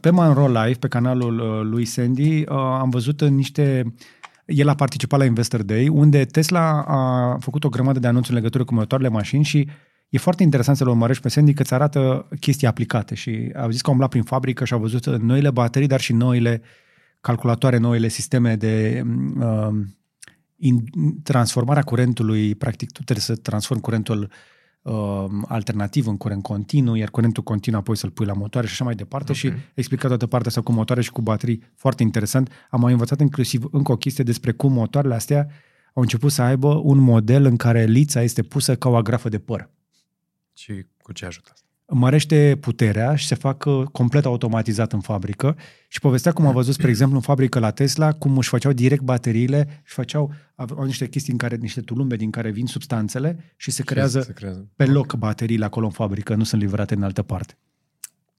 Pe 0.00 0.10
Manro 0.10 0.46
Live, 0.46 0.78
pe 0.78 0.88
canalul 0.88 1.38
uh, 1.38 1.60
lui 1.62 1.84
Sandy, 1.84 2.40
uh, 2.40 2.46
am 2.56 2.90
văzut 2.90 3.20
în 3.20 3.34
niște... 3.34 3.94
El 4.46 4.68
a 4.68 4.74
participat 4.74 5.18
la 5.18 5.24
Investor 5.24 5.62
Day, 5.62 5.88
unde 5.88 6.24
Tesla 6.24 6.82
a 6.82 7.36
făcut 7.40 7.64
o 7.64 7.68
grămadă 7.68 7.98
de 7.98 8.06
anunțuri 8.06 8.34
în 8.34 8.38
legătură 8.38 8.64
cu 8.64 8.74
motoarele 8.74 9.08
mașini 9.08 9.44
și 9.44 9.68
e 10.08 10.18
foarte 10.18 10.42
interesant 10.42 10.76
să-l 10.76 10.88
urmărești 10.88 11.22
pe 11.22 11.28
Sandy 11.28 11.52
că 11.52 11.62
îți 11.62 11.74
arată 11.74 12.28
chestii 12.40 12.66
aplicate 12.66 13.14
și 13.14 13.52
au 13.56 13.70
zis 13.70 13.80
că 13.80 13.86
au 13.86 13.92
umblat 13.92 14.10
prin 14.10 14.22
fabrică 14.22 14.64
și 14.64 14.72
au 14.72 14.78
văzut 14.78 15.06
noile 15.06 15.50
baterii, 15.50 15.88
dar 15.88 16.00
și 16.00 16.12
noile 16.12 16.62
calculatoare, 17.20 17.76
noile 17.76 18.08
sisteme 18.08 18.56
de 18.56 19.02
uh, 19.38 19.68
in, 20.56 20.84
transformarea 21.22 21.82
curentului, 21.82 22.54
practic 22.54 22.92
tu 22.92 23.02
trebuie 23.02 23.24
să 23.24 23.36
transformi 23.36 23.82
curentul 23.82 24.20
uh, 24.20 24.28
alternativ 25.46 26.06
în 26.06 26.16
curent 26.16 26.42
continuu, 26.42 26.94
iar 26.94 27.10
curentul 27.10 27.42
continuu 27.42 27.80
apoi 27.80 27.96
să-l 27.96 28.10
pui 28.10 28.26
la 28.26 28.32
motoare 28.32 28.66
și 28.66 28.72
așa 28.72 28.84
mai 28.84 28.94
departe 28.94 29.30
Ok. 29.30 29.36
și 29.36 29.52
explica 29.74 30.08
toată 30.08 30.26
partea 30.26 30.48
asta 30.48 30.60
cu 30.60 30.72
motoare 30.72 31.02
și 31.02 31.10
cu 31.10 31.22
baterii 31.22 31.62
foarte 31.74 32.02
interesant. 32.02 32.50
Am 32.70 32.80
mai 32.80 32.92
învățat 32.92 33.20
inclusiv 33.20 33.64
încă 33.70 33.92
o 33.92 33.96
chestie 33.96 34.24
despre 34.24 34.52
cum 34.52 34.72
motoarele 34.72 35.14
astea 35.14 35.48
au 35.94 36.02
început 36.02 36.32
să 36.32 36.42
aibă 36.42 36.74
un 36.74 36.98
model 36.98 37.44
în 37.44 37.56
care 37.56 37.84
lița 37.84 38.22
este 38.22 38.42
pusă 38.42 38.76
ca 38.76 38.88
o 38.88 38.96
agrafă 38.96 39.28
de 39.28 39.38
păr. 39.38 39.70
Și 40.52 40.86
cu 41.02 41.12
ce 41.12 41.26
ajută 41.26 41.50
asta? 41.52 41.63
Mărește 41.88 42.58
puterea 42.60 43.14
și 43.14 43.26
se 43.26 43.34
fac 43.34 43.64
uh, 43.64 43.82
complet 43.92 44.24
automatizat 44.24 44.92
în 44.92 45.00
fabrică 45.00 45.56
și 45.88 46.00
povestea 46.00 46.32
cum 46.32 46.46
a 46.46 46.52
văzut, 46.52 46.74
spre 46.74 46.88
exemplu, 46.88 47.16
în 47.16 47.22
fabrică 47.22 47.58
la 47.58 47.70
Tesla, 47.70 48.12
cum 48.12 48.36
își 48.36 48.48
făceau 48.48 48.72
direct 48.72 49.02
bateriile 49.02 49.82
și 49.84 49.94
făceau, 49.94 50.32
au 50.54 50.84
niște 50.84 51.08
chestii 51.08 51.32
în 51.32 51.38
care, 51.38 51.56
niște 51.56 51.80
tulumbe 51.80 52.16
din 52.16 52.30
care 52.30 52.50
vin 52.50 52.66
substanțele 52.66 53.54
și 53.56 53.70
se 53.70 53.82
creează 53.82 54.20
Se 54.20 54.32
creează. 54.32 54.68
pe 54.76 54.84
loc 54.84 55.14
bateriile 55.14 55.64
acolo 55.64 55.86
în 55.86 55.92
fabrică, 55.92 56.34
nu 56.34 56.44
sunt 56.44 56.60
livrate 56.60 56.94
în 56.94 57.02
altă 57.02 57.22
parte. 57.22 57.56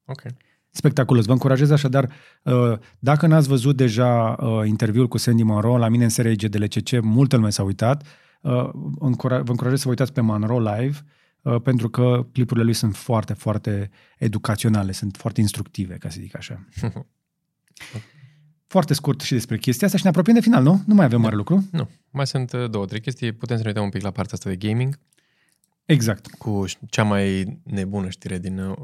Ok. 0.05 0.21
Spectaculos. 0.69 1.25
Vă 1.25 1.31
încurajez 1.31 1.69
așadar, 1.69 2.09
uh, 2.43 2.77
dacă 2.99 3.27
n-ați 3.27 3.47
văzut 3.47 3.75
deja 3.75 4.35
uh, 4.39 4.67
interviul 4.67 5.07
cu 5.07 5.17
Sandy 5.17 5.43
Monroe 5.43 5.77
la 5.77 5.87
mine 5.89 6.03
în 6.03 6.09
seria 6.09 6.31
GDLCC, 6.31 7.01
multă 7.01 7.35
lume 7.35 7.49
s-a 7.49 7.63
uitat, 7.63 8.03
uh, 8.41 8.69
încura- 8.99 9.41
vă 9.41 9.49
încurajez 9.49 9.77
să 9.77 9.83
vă 9.83 9.89
uitați 9.89 10.13
pe 10.13 10.21
Monroe 10.21 10.59
Live, 10.59 10.97
uh, 11.03 11.13
pentru 11.63 11.89
că 11.89 12.27
clipurile 12.31 12.65
lui 12.65 12.73
sunt 12.73 12.95
foarte, 12.95 13.33
foarte 13.33 13.89
educaționale, 14.17 14.91
sunt 14.91 15.17
foarte 15.17 15.41
instructive, 15.41 15.93
ca 15.93 16.09
să 16.09 16.17
zic 16.19 16.35
așa. 16.37 16.65
Foarte 18.67 18.93
scurt 18.93 19.21
și 19.21 19.33
despre 19.33 19.57
chestia 19.57 19.85
asta 19.85 19.97
și 19.97 20.03
ne 20.03 20.09
apropiem 20.09 20.35
de 20.35 20.41
final, 20.41 20.63
nu? 20.63 20.83
Nu 20.85 20.93
mai 20.93 21.05
avem 21.05 21.21
mare 21.21 21.35
lucru. 21.35 21.67
Nu. 21.71 21.89
Mai 22.11 22.27
sunt 22.27 22.53
uh, 22.53 22.69
două, 22.69 22.85
trei 22.85 23.01
chestii. 23.01 23.31
Putem 23.31 23.55
să 23.57 23.61
ne 23.61 23.67
uităm 23.67 23.83
un 23.83 23.89
pic 23.89 24.01
la 24.01 24.11
partea 24.11 24.33
asta 24.33 24.49
de 24.49 24.55
gaming 24.55 24.99
Exact. 25.85 26.27
cu 26.37 26.65
cea 26.89 27.03
mai 27.03 27.57
nebună 27.63 28.09
știre 28.09 28.37
din 28.37 28.59
uh, 28.59 28.75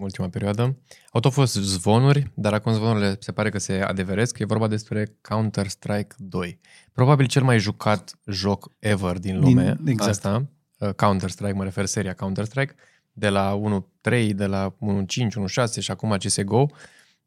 ultima 0.00 0.28
perioadă. 0.28 0.78
Au 1.12 1.20
tot 1.20 1.32
fost 1.32 1.54
zvonuri, 1.54 2.30
dar 2.34 2.52
acum 2.52 2.72
zvonurile 2.72 3.16
se 3.20 3.32
pare 3.32 3.48
că 3.50 3.58
se 3.58 3.72
adeveresc. 3.72 4.38
E 4.38 4.44
vorba 4.44 4.66
despre 4.66 5.18
Counter-Strike 5.20 6.14
2. 6.16 6.60
Probabil 6.92 7.26
cel 7.26 7.42
mai 7.42 7.58
jucat 7.58 8.18
joc 8.26 8.70
ever 8.78 9.18
din 9.18 9.40
lume. 9.40 9.76
Din- 9.80 9.86
exact. 9.92 10.10
Asta, 10.10 10.36
uh, 10.36 10.46
Counter-Strike, 10.96 11.52
mă 11.52 11.64
refer 11.64 11.86
seria 11.86 12.14
Counter-Strike, 12.14 12.74
de 13.12 13.28
la 13.28 13.60
1.3, 14.02 14.30
de 14.34 14.46
la 14.46 14.74
1.5, 15.04 15.64
1.6 15.66 15.72
și 15.80 15.90
acum 15.90 16.16
CSGO. 16.16 16.66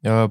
Uh, 0.00 0.24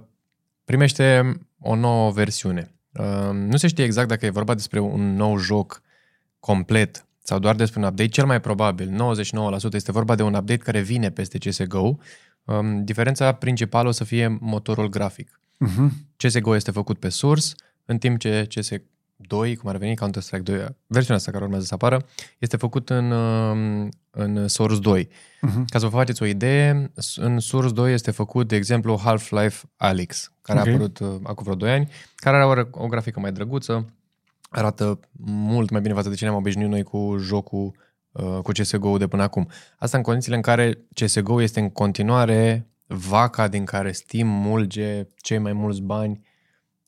primește 0.65 1.37
o 1.59 1.75
nouă 1.75 2.11
versiune. 2.11 2.73
Uh, 2.91 3.29
nu 3.31 3.57
se 3.57 3.67
știe 3.67 3.83
exact 3.83 4.07
dacă 4.07 4.25
e 4.25 4.29
vorba 4.29 4.53
despre 4.53 4.79
un 4.79 5.15
nou 5.15 5.37
joc 5.37 5.81
complet 6.39 7.05
sau 7.23 7.39
doar 7.39 7.55
despre 7.55 7.79
un 7.79 7.85
update. 7.85 8.09
Cel 8.09 8.25
mai 8.25 8.41
probabil, 8.41 9.15
99% 9.69 9.73
este 9.73 9.91
vorba 9.91 10.15
de 10.15 10.23
un 10.23 10.33
update 10.33 10.63
care 10.63 10.81
vine 10.81 11.09
peste 11.09 11.37
CSGO. 11.37 11.97
Um, 12.43 12.83
diferența 12.83 13.31
principală 13.31 13.87
o 13.87 13.91
să 13.91 14.03
fie 14.03 14.37
motorul 14.39 14.89
grafic. 14.89 15.39
Uh-huh. 15.67 15.89
CSGO 16.17 16.55
este 16.55 16.71
făcut 16.71 16.99
pe 16.99 17.09
Source, 17.09 17.47
în 17.85 17.97
timp 17.97 18.19
ce 18.19 18.47
CS2, 19.23 19.57
cum 19.57 19.69
ar 19.69 19.77
veni 19.77 19.95
Counter-Strike 19.95 20.43
2, 20.43 20.65
versiunea 20.87 21.17
asta 21.17 21.31
care 21.31 21.43
urmează 21.43 21.65
să 21.65 21.73
apară, 21.73 22.05
este 22.39 22.57
făcut 22.57 22.89
în, 22.89 23.11
um, 23.11 23.89
în 24.09 24.47
Source 24.47 24.79
2. 24.79 25.05
Uh-huh. 25.07 25.63
Ca 25.67 25.79
să 25.79 25.85
vă 25.85 25.95
faceți 25.95 26.23
o 26.23 26.25
idee, 26.25 26.91
în 27.15 27.39
Source 27.39 27.73
2 27.73 27.93
este 27.93 28.11
făcut, 28.11 28.47
de 28.47 28.55
exemplu, 28.55 28.99
Half-Life 29.03 29.65
Alyx, 29.77 30.31
care 30.41 30.59
Ok. 30.59 30.67
a 30.67 30.69
apărut 30.69 30.99
uh, 30.99 31.07
acum 31.23 31.43
vreo 31.43 31.55
2 31.55 31.71
ani, 31.71 31.89
care 32.15 32.37
are 32.37 32.67
o, 32.71 32.83
o 32.83 32.87
grafică 32.87 33.19
mai 33.19 33.31
drăguță, 33.31 33.93
arată 34.49 34.99
mult 35.25 35.69
mai 35.69 35.81
bine 35.81 35.93
față 35.93 36.09
de 36.09 36.15
ce 36.15 36.23
ne-am 36.23 36.37
obișnuit 36.37 36.69
noi 36.69 36.83
cu 36.83 37.15
jocul, 37.19 37.75
uh, 38.11 38.39
cu 38.43 38.51
CSGO 38.51 38.97
de 38.97 39.07
până 39.07 39.23
acum. 39.23 39.49
Asta 39.77 39.97
în 39.97 40.03
condițiile 40.03 40.35
în 40.35 40.41
care 40.41 40.85
CSGO 40.93 41.41
este 41.41 41.59
în 41.59 41.69
continuare 41.69 42.67
vaca 42.87 43.47
din 43.47 43.65
care 43.65 43.91
Steam 43.91 44.27
mulge 44.27 45.07
cei 45.21 45.37
mai 45.37 45.53
mulți 45.53 45.81
bani 45.81 46.25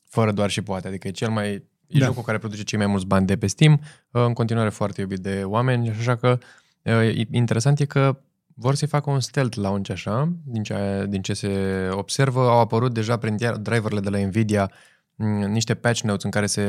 fără 0.08 0.32
doar 0.32 0.50
și 0.50 0.62
poate. 0.62 0.88
Adică 0.88 1.08
e 1.08 1.10
cel 1.10 1.30
mai 1.30 1.64
E 1.86 1.98
Da. 1.98 2.04
jocul 2.04 2.22
care 2.22 2.38
produce 2.38 2.62
cei 2.62 2.78
mai 2.78 2.86
mulți 2.86 3.06
bani 3.06 3.26
de 3.26 3.36
pe 3.36 3.46
Steam, 3.46 3.72
uh, 4.10 4.22
în 4.26 4.32
continuare 4.32 4.68
foarte 4.68 5.00
iubit 5.00 5.18
de 5.18 5.42
oameni, 5.44 5.90
așa 5.90 6.16
că 6.16 6.38
uh, 6.82 6.92
e- 6.92 7.26
interesant 7.30 7.80
e 7.80 7.84
că 7.84 8.18
vor 8.54 8.74
să-i 8.74 8.88
facă 8.88 9.10
un 9.10 9.20
stealth 9.20 9.56
launch 9.56 9.90
așa, 9.90 10.32
din 10.44 10.62
ce, 10.62 11.06
din 11.08 11.22
ce 11.22 11.32
se 11.34 11.50
observă, 11.92 12.40
au 12.40 12.58
apărut 12.60 12.94
deja 12.94 13.16
prin 13.16 13.36
dia- 13.36 13.56
driverele 13.60 14.00
de 14.00 14.08
la 14.10 14.18
Nvidia 14.18 14.70
m, 15.14 15.24
niște 15.26 15.74
patch 15.74 16.00
notes 16.00 16.22
în 16.24 16.30
care 16.30 16.46
se 16.46 16.64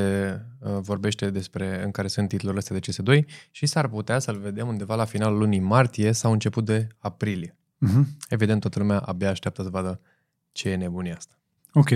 uh, 0.60 0.78
vorbește 0.82 1.30
despre, 1.30 1.84
în 1.84 1.92
care 1.92 2.08
sunt 2.08 2.28
titlurile 2.28 2.60
astea 2.60 2.80
de 2.80 2.92
CS2 3.22 3.26
și 3.52 3.66
s-ar 3.66 3.88
putea 3.88 4.20
să-l 4.20 4.40
vedem 4.40 4.68
undeva 4.68 4.96
la 4.96 5.06
finalul 5.06 5.38
lunii 5.38 5.60
martie 5.60 6.12
sau 6.12 6.32
început 6.32 6.66
de 6.66 6.88
aprilie. 6.98 7.56
Uh-huh. 7.88 8.04
Evident, 8.30 8.62
toată 8.62 8.80
lumea 8.80 9.00
abia 9.00 9.30
așteaptă 9.30 9.64
să 9.64 9.70
vadă 9.70 10.00
ce 10.52 10.70
e 10.70 10.76
nebunia 10.76 11.16
asta. 11.18 11.34
Ok. 11.74 11.90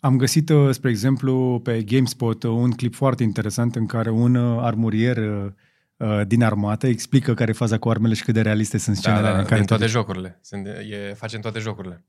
Am 0.00 0.16
găsit, 0.16 0.48
uh, 0.48 0.70
spre 0.74 0.90
exemplu, 0.90 1.60
pe 1.64 1.82
GameSpot 1.82 2.42
uh, 2.42 2.50
un 2.50 2.70
clip 2.70 2.94
foarte 2.94 3.22
interesant 3.22 3.76
în 3.76 3.86
care 3.86 4.10
un 4.10 4.34
uh, 4.34 4.62
armurier 4.62 5.16
uh, 5.16 5.52
uh, 5.96 6.26
din 6.26 6.42
armată 6.42 6.86
explică 6.86 7.34
care 7.34 7.50
e 7.50 7.54
faza 7.54 7.78
cu 7.78 7.88
armele 7.88 8.14
și 8.14 8.22
cât 8.24 8.34
de 8.34 8.40
realiste 8.40 8.78
sunt 8.78 8.96
scenele 8.96 9.22
Da, 9.22 9.32
da, 9.32 9.38
în 9.38 9.44
care 9.44 9.54
din 9.54 9.62
te 9.62 9.68
toate 9.68 9.82
duci. 9.82 9.92
jocurile. 9.92 10.38
Sunt, 10.42 10.66
e, 10.66 11.14
face 11.16 11.36
în 11.36 11.42
toate 11.42 11.58
jocurile. 11.58 12.04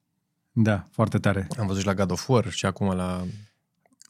Da, 0.52 0.88
foarte 0.92 1.18
tare. 1.18 1.48
Am 1.60 1.66
văzut 1.68 1.82
și 1.82 1.88
la 1.88 1.94
God 1.94 2.12
of 2.12 2.28
War 2.28 2.50
și 2.50 2.66
acum 2.66 2.96
la... 2.96 3.24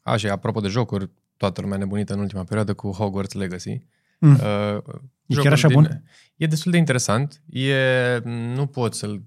A, 0.02 0.16
și 0.18 0.28
apropo 0.28 0.60
de 0.60 0.68
jocuri, 0.68 1.10
toată 1.38 1.62
lumea 1.62 1.78
nebunită 1.78 2.14
în 2.14 2.20
ultima 2.20 2.44
perioadă 2.44 2.74
cu 2.74 2.92
Hogwarts 2.92 3.34
Legacy. 3.34 3.82
Mm. 4.20 4.32
Uh, 4.34 4.40
E 4.40 5.34
jocul 5.34 5.44
chiar 5.44 5.52
așa 5.52 5.68
bun? 5.68 6.04
E 6.36 6.46
destul 6.46 6.72
de 6.72 6.78
interesant. 6.78 7.42
E, 7.50 7.76
nu 8.26 8.66
poți 8.66 9.00
să-l 9.00 9.22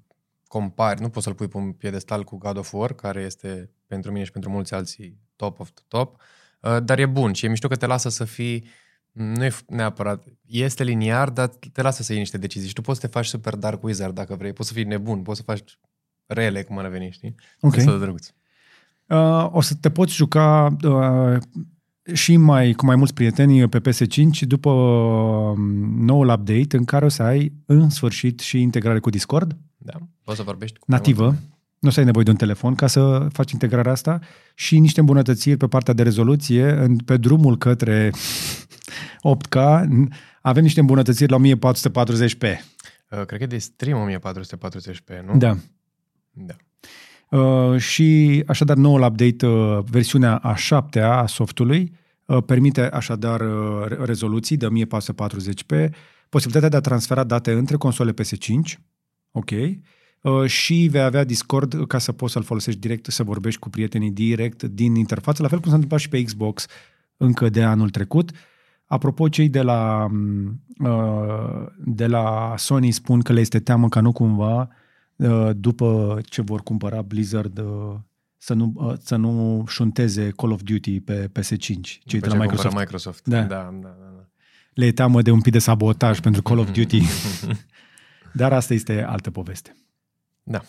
compari, 0.47 1.01
nu 1.01 1.09
poți 1.09 1.25
să-l 1.25 1.35
pui 1.35 1.49
pe 1.49 1.57
un 1.57 1.73
piedestal 1.73 2.25
cu 2.25 2.37
God 2.39 2.57
of 2.57 2.73
War, 2.73 2.93
care 2.93 3.21
este 3.21 3.71
pentru 3.93 4.13
mine 4.13 4.25
și 4.25 4.31
pentru 4.31 4.51
mulți 4.51 4.75
alții 4.75 5.19
top 5.37 5.61
of 5.61 5.71
the 5.71 5.85
top, 5.89 6.21
uh, 6.61 6.77
dar 6.85 6.99
e 6.99 7.07
bun 7.07 7.33
și 7.33 7.45
e 7.45 7.49
mișto 7.49 7.69
că 7.69 7.77
te 7.77 7.87
lasă 7.87 8.09
să 8.09 8.25
fii 8.25 8.65
Nu 9.13 9.45
e 9.45 9.53
neapărat. 9.67 10.25
Este 10.47 10.85
liniar, 10.85 11.31
dar 11.31 11.49
te 11.73 11.83
lasă 11.83 12.03
să 12.03 12.13
iei 12.13 12.21
niște 12.21 12.39
decizii. 12.39 12.69
Și 12.69 12.75
tu 12.75 12.81
poți 12.81 13.01
să 13.01 13.07
te 13.07 13.13
faci 13.13 13.27
super 13.27 13.55
dark 13.55 13.83
wizard 13.83 14.15
dacă 14.15 14.35
vrei. 14.35 14.53
Poți 14.53 14.69
să 14.69 14.75
fii 14.75 14.85
nebun, 14.85 15.23
poți 15.23 15.39
să 15.39 15.43
faci 15.43 15.79
rele, 16.27 16.63
cum 16.63 16.79
ar 16.79 16.89
veni, 16.89 17.11
știi? 17.11 17.35
Ok. 17.61 17.77
Este 17.77 17.99
drăguț. 17.99 18.29
Uh, 19.07 19.49
o 19.51 19.61
să 19.61 19.75
te 19.75 19.91
poți 19.91 20.15
juca 20.15 20.77
uh, 20.85 21.39
și 22.13 22.37
mai 22.37 22.73
cu 22.73 22.85
mai 22.85 22.97
mulți 22.97 23.15
prieteni 23.15 23.69
pe 23.69 23.81
PS5 23.81 24.41
după 24.41 24.71
uh, 24.71 25.57
noul 25.97 26.29
update 26.29 26.77
în 26.77 26.85
care 26.85 27.05
o 27.05 27.09
să 27.09 27.23
ai 27.23 27.53
în 27.67 27.91
sfârșit 27.91 28.41
și 28.41 28.61
integrare 28.61 28.99
cu 28.99 29.11
Discord 29.11 29.57
Da. 29.77 29.93
Poți 30.25 30.37
să 30.37 30.43
vorbești 30.43 30.79
cu 30.79 30.85
mai 30.89 30.99
nativă. 30.99 31.25
multă 31.25 31.52
Nu 31.83 31.89
o 31.89 31.91
să 31.91 31.99
ai 32.01 32.05
nevoie 32.05 32.25
de 32.25 32.31
un 32.31 32.37
telefon 32.37 32.75
ca 32.75 32.87
să 32.87 33.29
faci 33.33 33.53
integrarea 33.53 33.93
asta 33.93 34.19
și 34.55 34.79
niște 34.79 35.01
îmbunătățiri 35.01 35.57
pe 35.57 35.67
partea 35.67 35.95
de 35.95 36.03
rezoluție 36.03 36.71
în, 36.71 36.97
pe 36.97 37.17
drumul 37.17 37.59
către 37.59 38.11
8K. 39.37 39.83
Avem 40.41 40.63
niște 40.63 40.81
îmbunătățiri 40.81 41.31
la 41.31 41.39
1440p. 41.39 42.41
lume. 42.41 42.65
Uh, 43.11 43.25
Cred 43.27 43.39
că 43.39 43.43
e 43.43 43.47
de 43.47 43.59
stream 43.59 44.11
1440p, 44.11 45.27
nu? 45.27 45.39
Da. 45.39 45.57
Da. 46.31 46.55
Uh, 47.39 47.79
și 47.79 48.43
așadar 48.47 48.77
noul 48.77 49.03
update, 49.03 49.47
uh, 49.47 49.79
versiunea 49.91 50.37
a 50.37 50.55
șaptea 50.55 51.13
a 51.13 51.27
softului, 51.27 51.93
uh, 52.27 52.43
permite 52.47 52.81
așadar 52.81 53.41
uh, 53.41 53.87
re- 53.87 53.99
rezoluții 54.05 54.57
de 54.57 54.67
1440p, 54.67 55.91
posibilitatea 56.29 56.69
de 56.69 56.77
a 56.77 56.81
transfera 56.81 57.25
date 57.25 57.53
între 57.53 57.77
console 57.77 58.13
PS5, 58.13 58.79
ok, 59.31 59.51
uh, 59.51 59.73
și 60.47 60.89
vei 60.91 61.03
avea 61.03 61.25
Discord 61.25 61.87
ca 61.87 61.99
să 61.99 62.13
poți 62.13 62.33
să-l 62.33 62.43
folosești 62.43 62.81
direct, 62.81 63.07
să 63.07 63.23
vorbești 63.23 63.61
cu 63.61 63.71
prietenii 63.71 64.11
direct 64.11 64.63
din 64.63 64.95
interfață, 64.95 65.43
la 65.43 65.49
fel 65.49 65.59
cum 65.59 65.69
s-a 65.69 65.75
întâmplat 65.75 66.01
și 66.01 66.09
pe 66.09 66.23
Xbox 66.23 66.67
încă 67.17 67.49
de 67.49 67.63
anul 67.63 67.91
trecut. 67.91 68.31
Apropo, 68.87 69.29
cei 69.29 69.49
de 69.49 69.63
la, 69.63 70.07
m, 70.11 70.61
uh, 70.79 71.67
de 71.85 72.07
la 72.07 72.55
Sony 72.57 72.91
spun 72.91 73.21
că 73.21 73.33
le 73.33 73.41
este 73.41 73.61
teamă 73.61 73.89
ca 73.89 74.01
nu 74.01 74.13
cumva 74.13 74.69
uh, 75.17 75.51
după 75.57 76.21
ce 76.25 76.43
vor 76.43 76.63
cumpăra 76.63 77.03
Blizzard 77.03 77.59
uh, 77.59 77.95
să 78.37 78.55
nu, 78.55 78.73
uh, 78.75 78.93
să 79.01 79.17
nu 79.17 79.65
șunteze 79.69 80.31
Call 80.37 80.53
of 80.53 80.63
Duty 80.63 81.01
pe 81.01 81.31
PS5, 81.39 81.57
cei 81.57 81.81
de 82.07 82.19
După 82.19 82.27
la 82.27 82.33
ce 82.33 82.39
Microsoft. 82.39 82.63
cumpără 82.63 82.81
Microsoft. 82.81 83.27
Da. 83.27 83.41
Da, 83.41 83.47
da, 83.47 83.79
da. 83.83 83.89
da. 84.17 84.27
Le 84.75 84.87
e 84.87 84.93
teamă 84.93 85.23
de 85.23 85.31
un 85.31 85.41
pic 85.41 85.53
de 85.53 85.59
sabotaj 85.59 86.21
pentru 86.21 86.43
Call 86.43 86.59
of 86.59 86.71
Duty. 86.71 87.03
Dar 88.33 88.53
asta 88.53 88.75
este 88.75 89.03
altă 89.03 89.31
poveste. 89.31 89.77
Da. 90.43 90.63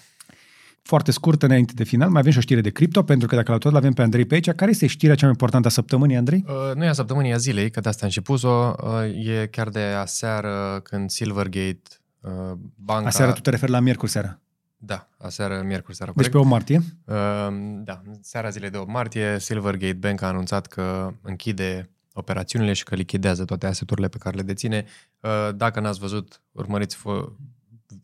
Foarte 0.81 1.11
scurt 1.11 1.43
înainte 1.43 1.73
de 1.75 1.83
final, 1.83 2.09
mai 2.09 2.19
avem 2.19 2.31
și 2.31 2.37
o 2.37 2.41
știre 2.41 2.61
de 2.61 2.69
cripto, 2.69 3.03
pentru 3.03 3.27
că 3.27 3.35
dacă 3.35 3.51
la 3.51 3.57
tot 3.57 3.75
avem 3.75 3.93
pe 3.93 4.01
Andrei 4.01 4.25
pe 4.25 4.33
aici, 4.33 4.51
care 4.51 4.71
este 4.71 4.87
știrea 4.87 5.15
cea 5.15 5.21
mai 5.21 5.31
importantă 5.31 5.67
a 5.67 5.71
săptămânii, 5.71 6.15
Andrei? 6.15 6.45
Uh, 6.47 6.75
nu 6.75 6.83
e 6.83 6.87
a 6.87 6.93
săptămânii, 6.93 7.31
e 7.31 7.33
a 7.33 7.37
zilei, 7.37 7.69
că 7.69 7.79
de 7.79 7.89
asta 7.89 8.05
am 8.05 8.11
și 8.11 8.21
pus-o. 8.21 8.75
Uh, 8.83 9.27
e 9.27 9.47
chiar 9.51 9.69
de 9.69 9.79
aseară 9.79 10.79
când 10.83 11.09
Silvergate, 11.09 11.81
uh, 12.19 12.31
banca... 12.75 13.07
Aseară 13.07 13.31
tu 13.31 13.41
te 13.41 13.49
referi 13.49 13.71
la 13.71 13.79
miercuri 13.79 14.11
seara. 14.11 14.39
Da, 14.77 15.09
aseară, 15.17 15.61
miercuri 15.65 15.95
seara, 15.95 16.11
Deci 16.15 16.29
corect? 16.29 16.31
pe 16.31 16.37
8 16.37 16.47
martie. 16.49 16.81
Uh, 17.05 17.83
da, 17.83 18.01
seara 18.21 18.49
zilei 18.49 18.69
de 18.69 18.77
8 18.77 18.89
martie, 18.89 19.39
Silvergate 19.39 19.93
Bank 19.93 20.21
a 20.21 20.27
anunțat 20.27 20.67
că 20.67 21.13
închide 21.21 21.89
operațiunile 22.13 22.73
și 22.73 22.83
că 22.83 22.95
lichidează 22.95 23.45
toate 23.45 23.65
aseturile 23.65 24.07
pe 24.07 24.17
care 24.17 24.35
le 24.35 24.41
deține. 24.41 24.85
Uh, 25.19 25.55
Dacă 25.55 25.79
n-ați 25.79 25.99
văzut, 25.99 26.41
urmăriți 26.51 26.97
fă- 26.97 27.51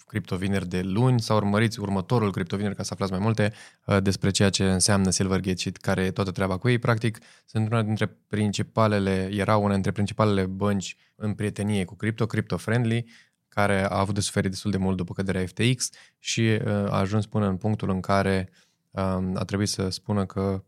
criptovineri 0.07 0.68
de 0.68 0.82
luni 0.82 1.20
sau 1.22 1.38
urmăriți 1.38 1.80
următorul 1.80 2.32
criptovineri 2.32 2.76
ca 2.76 2.84
să 2.84 2.90
aflați 2.94 3.11
mai 3.11 3.22
multe 3.22 3.53
uh, 3.86 3.98
despre 4.02 4.30
ceea 4.30 4.49
ce 4.49 4.72
înseamnă 4.72 5.10
Silvergate 5.10 5.57
și 5.57 5.72
care 5.72 6.03
e 6.03 6.11
toată 6.11 6.32
treaba 6.32 6.57
cu 6.57 6.70
ei. 6.70 6.80
Practic, 6.80 7.20
sunt 7.45 7.72
una 7.72 7.82
dintre 7.82 8.18
principalele, 8.28 9.30
era 9.32 9.57
una 9.57 9.74
dintre 9.74 9.91
principalele 9.91 10.45
bănci 10.45 10.95
în 11.16 11.34
prietenie 11.34 11.86
cu 11.86 11.95
cripto, 11.95 12.26
crypto-friendly, 12.26 13.06
care 13.49 13.84
a 13.84 13.99
avut 13.99 14.14
de 14.14 14.22
suferit 14.22 14.49
destul 14.49 14.72
de 14.72 14.78
mult 14.78 14.98
după 14.98 15.14
căderea 15.14 15.45
FTX 15.45 15.90
și 16.20 16.41
uh, 16.41 16.72
a 16.72 16.98
ajuns 16.98 17.26
până 17.26 17.48
în 17.48 17.57
punctul 17.57 17.90
în 17.90 17.99
care 17.99 18.49
um, 18.91 19.36
a 19.36 19.44
trebuit 19.44 19.70
să 19.70 19.90
spună 19.90 20.26
că 20.26 20.64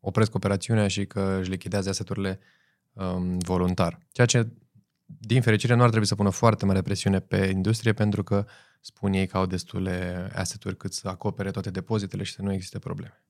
opresc 0.00 0.34
operațiunea 0.34 0.88
și 0.88 1.06
că 1.06 1.36
își 1.40 1.50
lichidează 1.50 1.88
aseturile 1.88 2.40
um, 2.92 3.38
voluntar. 3.38 3.98
Ceea 4.12 4.26
ce, 4.26 4.48
din 5.18 5.42
fericire, 5.42 5.74
nu 5.74 5.82
ar 5.82 5.88
trebui 5.88 6.06
să 6.06 6.14
pună 6.14 6.30
foarte 6.30 6.64
mare 6.64 6.82
presiune 6.82 7.20
pe 7.20 7.50
industrie 7.54 7.92
pentru 7.92 8.22
că 8.22 8.46
spun 8.80 9.12
ei 9.12 9.26
că 9.26 9.36
au 9.36 9.46
destule 9.46 10.28
asseturi 10.34 10.76
cât 10.76 10.92
să 10.92 11.08
acopere 11.08 11.50
toate 11.50 11.70
depozitele 11.70 12.22
și 12.22 12.32
să 12.32 12.42
nu 12.42 12.52
existe 12.52 12.78
probleme. 12.78 13.22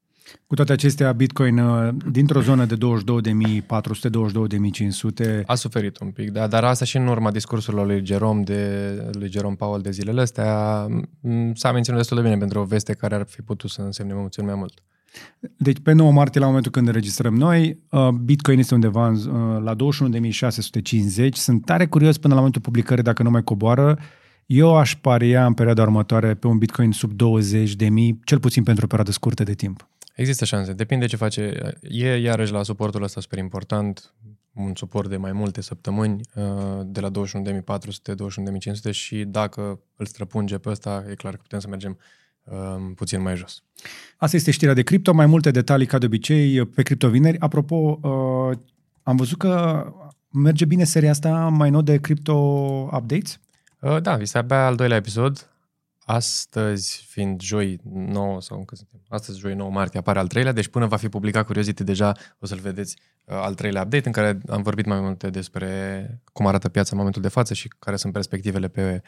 Cu 0.47 0.55
toate 0.55 0.73
acestea, 0.73 1.13
Bitcoin, 1.13 1.59
uh, 1.59 1.95
dintr-o 2.11 2.41
zonă 2.41 2.65
de 2.65 2.77
22.400-22.500, 2.77 5.43
A 5.47 5.55
suferit 5.55 5.99
un 5.99 6.11
pic, 6.11 6.31
da, 6.31 6.47
dar 6.47 6.65
asta 6.65 6.85
și 6.85 6.97
în 6.97 7.07
urma 7.07 7.31
discursurilor 7.31 7.87
lui 7.87 8.07
Jerome, 8.07 8.43
de, 8.43 8.95
lui 9.13 9.31
Jerome 9.31 9.55
Powell 9.55 9.83
de 9.83 9.91
zilele 9.91 10.21
astea 10.21 10.87
m, 11.21 11.55
s-a 11.55 11.73
menținut 11.73 11.99
destul 11.99 12.17
de 12.17 12.23
bine 12.23 12.39
pentru 12.39 12.61
o 12.61 12.65
veste 12.65 12.93
care 12.93 13.15
ar 13.15 13.27
fi 13.29 13.43
putut 13.43 13.71
să 13.71 13.81
însemne 13.81 14.15
mult 14.15 14.43
mai 14.43 14.55
mult. 14.55 14.83
Deci 15.57 15.79
pe 15.83 15.93
9 15.93 16.13
martie, 16.13 16.41
la 16.41 16.47
momentul 16.47 16.71
când 16.71 16.87
înregistrăm 16.87 17.35
noi, 17.35 17.79
uh, 17.91 18.09
Bitcoin 18.09 18.59
este 18.59 18.75
undeva 18.75 19.07
în, 19.07 19.15
uh, 19.15 19.63
la 19.63 19.75
21.650. 19.75 21.37
Sunt 21.37 21.65
tare 21.65 21.87
curios 21.87 22.19
până 22.19 22.33
la 22.33 22.39
momentul 22.39 22.61
publicării 22.61 23.03
dacă 23.03 23.23
nu 23.23 23.31
mai 23.31 23.45
coboară. 23.45 23.99
Eu 24.47 24.77
aș 24.77 24.97
paria 24.97 25.47
în 25.47 25.55
perioada 25.55 25.83
următoare 25.83 26.35
pe 26.35 26.47
un 26.47 26.59
Bitcoin 26.59 26.93
sub 26.93 27.13
20.000, 27.13 28.19
cel 28.25 28.39
puțin 28.39 28.63
pentru 28.63 28.85
o 28.85 28.87
perioadă 28.87 29.13
scurtă 29.13 29.43
de 29.43 29.55
timp. 29.55 29.89
Există 30.15 30.45
șanse, 30.45 30.73
depinde 30.73 31.07
ce 31.07 31.17
face. 31.17 31.73
E 31.81 32.17
iarăși 32.17 32.53
la 32.53 32.63
suportul 32.63 33.03
ăsta 33.03 33.21
super 33.21 33.39
important, 33.39 34.15
un 34.53 34.73
suport 34.75 35.09
de 35.09 35.17
mai 35.17 35.33
multe 35.33 35.61
săptămâni, 35.61 36.21
uh, 36.35 36.43
de 36.85 37.01
la 37.01 37.11
21.400-21.500 37.11 38.91
și 38.91 39.25
dacă 39.25 39.81
îl 39.97 40.07
străpunge 40.07 40.59
pe 40.59 40.69
ăsta, 40.69 41.05
e 41.11 41.15
clar 41.15 41.33
că 41.33 41.41
putem 41.43 41.59
să 41.59 41.69
mergem 41.69 41.91
uh, 41.91 42.24
puțin 42.95 43.23
mai 43.23 43.37
jos. 43.37 43.63
Asta 44.17 44.37
este 44.37 44.51
știrea 44.51 44.75
de 44.75 44.83
cripto, 44.83 45.13
mai 45.13 45.27
multe 45.27 45.51
detalii 45.51 45.87
ca 45.87 45.99
de 45.99 46.07
obicei 46.07 46.67
pe 46.67 46.83
criptovineri. 46.83 47.41
Apropo, 47.41 47.99
uh, 48.03 48.59
am 49.03 49.17
văzut 49.17 49.39
că 49.39 49.85
merge 50.31 50.65
bine 50.65 50.85
seria 50.85 51.11
asta 51.11 51.49
mai 51.49 51.71
nou 51.71 51.83
de 51.83 51.99
crypto 51.99 52.33
updates. 52.93 53.39
Uh, 53.81 54.01
Da, 54.01 54.17
este 54.17 54.39
abia 54.39 54.67
al 54.67 54.77
doilea 54.77 54.97
episod. 54.97 55.49
Astăzi, 56.07 57.07
fiind 57.09 57.41
joi 57.41 57.81
9 57.83 58.41
sau 58.41 58.59
încă 58.59 58.75
suntem, 58.75 59.01
astăzi 59.09 59.39
joi 59.39 59.55
9 59.55 59.71
martie 59.71 59.99
apare 59.99 60.19
al 60.19 60.27
treilea, 60.27 60.53
deci 60.53 60.69
până 60.69 60.87
va 60.87 60.97
fi 60.97 61.09
publicat 61.09 61.47
Curiosity 61.47 61.85
deja 61.85 62.13
o 62.39 62.47
să-l 62.47 62.59
vedeți 62.59 62.97
uh, 63.25 63.35
al 63.35 63.55
treilea 63.55 63.83
update 63.83 64.07
în 64.07 64.13
care 64.13 64.39
am 64.49 64.63
vorbit 64.63 64.87
mai 64.87 65.01
multe 65.01 65.31
despre 65.31 66.23
cum 66.33 66.47
arată 66.47 66.69
piața 66.69 66.89
în 66.93 66.99
momentul 66.99 67.23
de 67.23 67.29
față 67.29 67.55
și 67.55 67.69
care 67.79 67.97
sunt 67.97 68.13
perspectivele 68.13 68.69
pe 68.69 69.03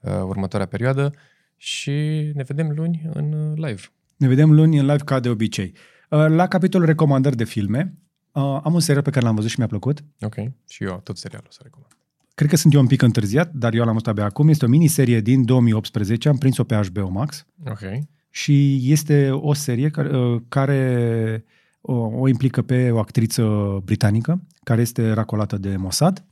uh, 0.00 0.12
următoarea 0.12 0.66
perioadă 0.66 1.12
și 1.58 1.92
ne 2.34 2.42
vedem 2.42 2.72
luni 2.76 3.02
în 3.12 3.32
uh, 3.32 3.52
live. 3.54 3.80
Ne 4.16 4.28
vedem 4.28 4.52
luni 4.52 4.78
în 4.78 4.86
live 4.86 5.04
ca 5.04 5.20
de 5.20 5.28
obicei. 5.28 5.72
Uh, 6.10 6.26
La 6.28 6.46
capitolul 6.46 6.86
recomandări 6.86 7.36
de 7.36 7.44
filme, 7.44 7.94
uh, 8.32 8.42
am 8.62 8.74
un 8.74 8.80
serial 8.80 9.02
pe 9.02 9.10
care 9.10 9.24
l-am 9.24 9.34
văzut 9.34 9.50
și 9.50 9.58
mi-a 9.58 9.66
plăcut. 9.66 10.04
Ok? 10.20 10.34
Și 10.68 10.84
eu 10.84 11.00
tot 11.04 11.16
serialul 11.16 11.46
o 11.48 11.52
să 11.52 11.60
recomand. 11.62 11.92
Cred 12.34 12.50
că 12.50 12.56
sunt 12.56 12.74
eu 12.74 12.80
un 12.80 12.86
pic 12.86 13.02
întârziat, 13.02 13.52
dar 13.52 13.74
eu 13.74 13.84
l-am 13.84 13.92
văzut 13.92 14.08
abia 14.08 14.24
acum. 14.24 14.48
Este 14.48 14.64
o 14.64 14.68
miniserie 14.68 15.20
din 15.20 15.44
2018, 15.44 16.28
am 16.28 16.36
prins-o 16.38 16.64
pe 16.64 16.80
HBO 16.92 17.08
Max 17.08 17.46
Ok. 17.66 17.80
și 18.30 18.80
este 18.92 19.30
o 19.30 19.54
serie 19.54 19.90
care, 19.90 20.16
uh, 20.16 20.40
care 20.48 21.44
o, 21.80 21.94
o 21.94 22.28
implică 22.28 22.62
pe 22.62 22.90
o 22.90 22.98
actriță 22.98 23.44
britanică 23.84 24.42
care 24.62 24.80
este 24.80 25.12
racolată 25.12 25.58
de 25.58 25.76
Mossad 25.76 26.18
uh, 26.18 26.27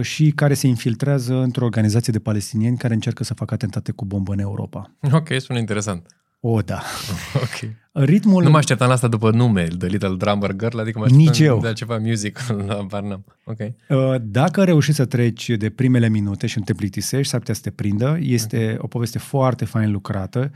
și 0.00 0.30
care 0.30 0.54
se 0.54 0.66
infiltrează 0.66 1.34
într-o 1.34 1.64
organizație 1.64 2.12
de 2.12 2.18
palestinieni 2.18 2.76
care 2.76 2.94
încearcă 2.94 3.24
să 3.24 3.34
facă 3.34 3.54
atentate 3.54 3.92
cu 3.92 4.04
bombă 4.04 4.32
în 4.32 4.38
Europa. 4.38 4.90
Ok, 5.12 5.28
sună 5.38 5.58
interesant. 5.58 6.06
O, 6.40 6.60
da. 6.60 6.82
Ok. 7.34 7.70
Ritmul... 7.92 8.42
Nu 8.42 8.50
mă 8.50 8.56
așteptam 8.56 8.86
la 8.88 8.94
asta 8.94 9.08
după 9.08 9.30
nume, 9.30 9.64
The 9.78 9.86
Little 9.88 10.14
Drummer 10.16 10.52
Girl, 10.56 10.78
adică 10.78 10.98
mă 10.98 11.04
așteptam 11.04 11.26
Nici 11.26 11.38
eu. 11.40 11.60
de 11.60 11.66
la 11.66 11.72
ceva 11.72 11.98
music 11.98 12.38
la 12.66 12.82
Barnum. 12.88 13.24
Ok. 13.44 13.58
Uh, 13.88 14.14
Dacă 14.22 14.64
reușești 14.64 14.96
să 15.00 15.04
treci 15.06 15.48
de 15.50 15.70
primele 15.70 16.08
minute 16.08 16.46
și 16.46 16.58
nu 16.58 16.64
te 16.64 16.72
plictisești, 16.74 17.28
s-ar 17.30 17.38
putea 17.40 17.54
să 17.54 17.60
te 17.60 17.70
prindă. 17.70 18.18
Este 18.20 18.76
o 18.80 18.86
poveste 18.86 19.18
foarte 19.18 19.64
fain 19.64 19.90
lucrată. 19.90 20.50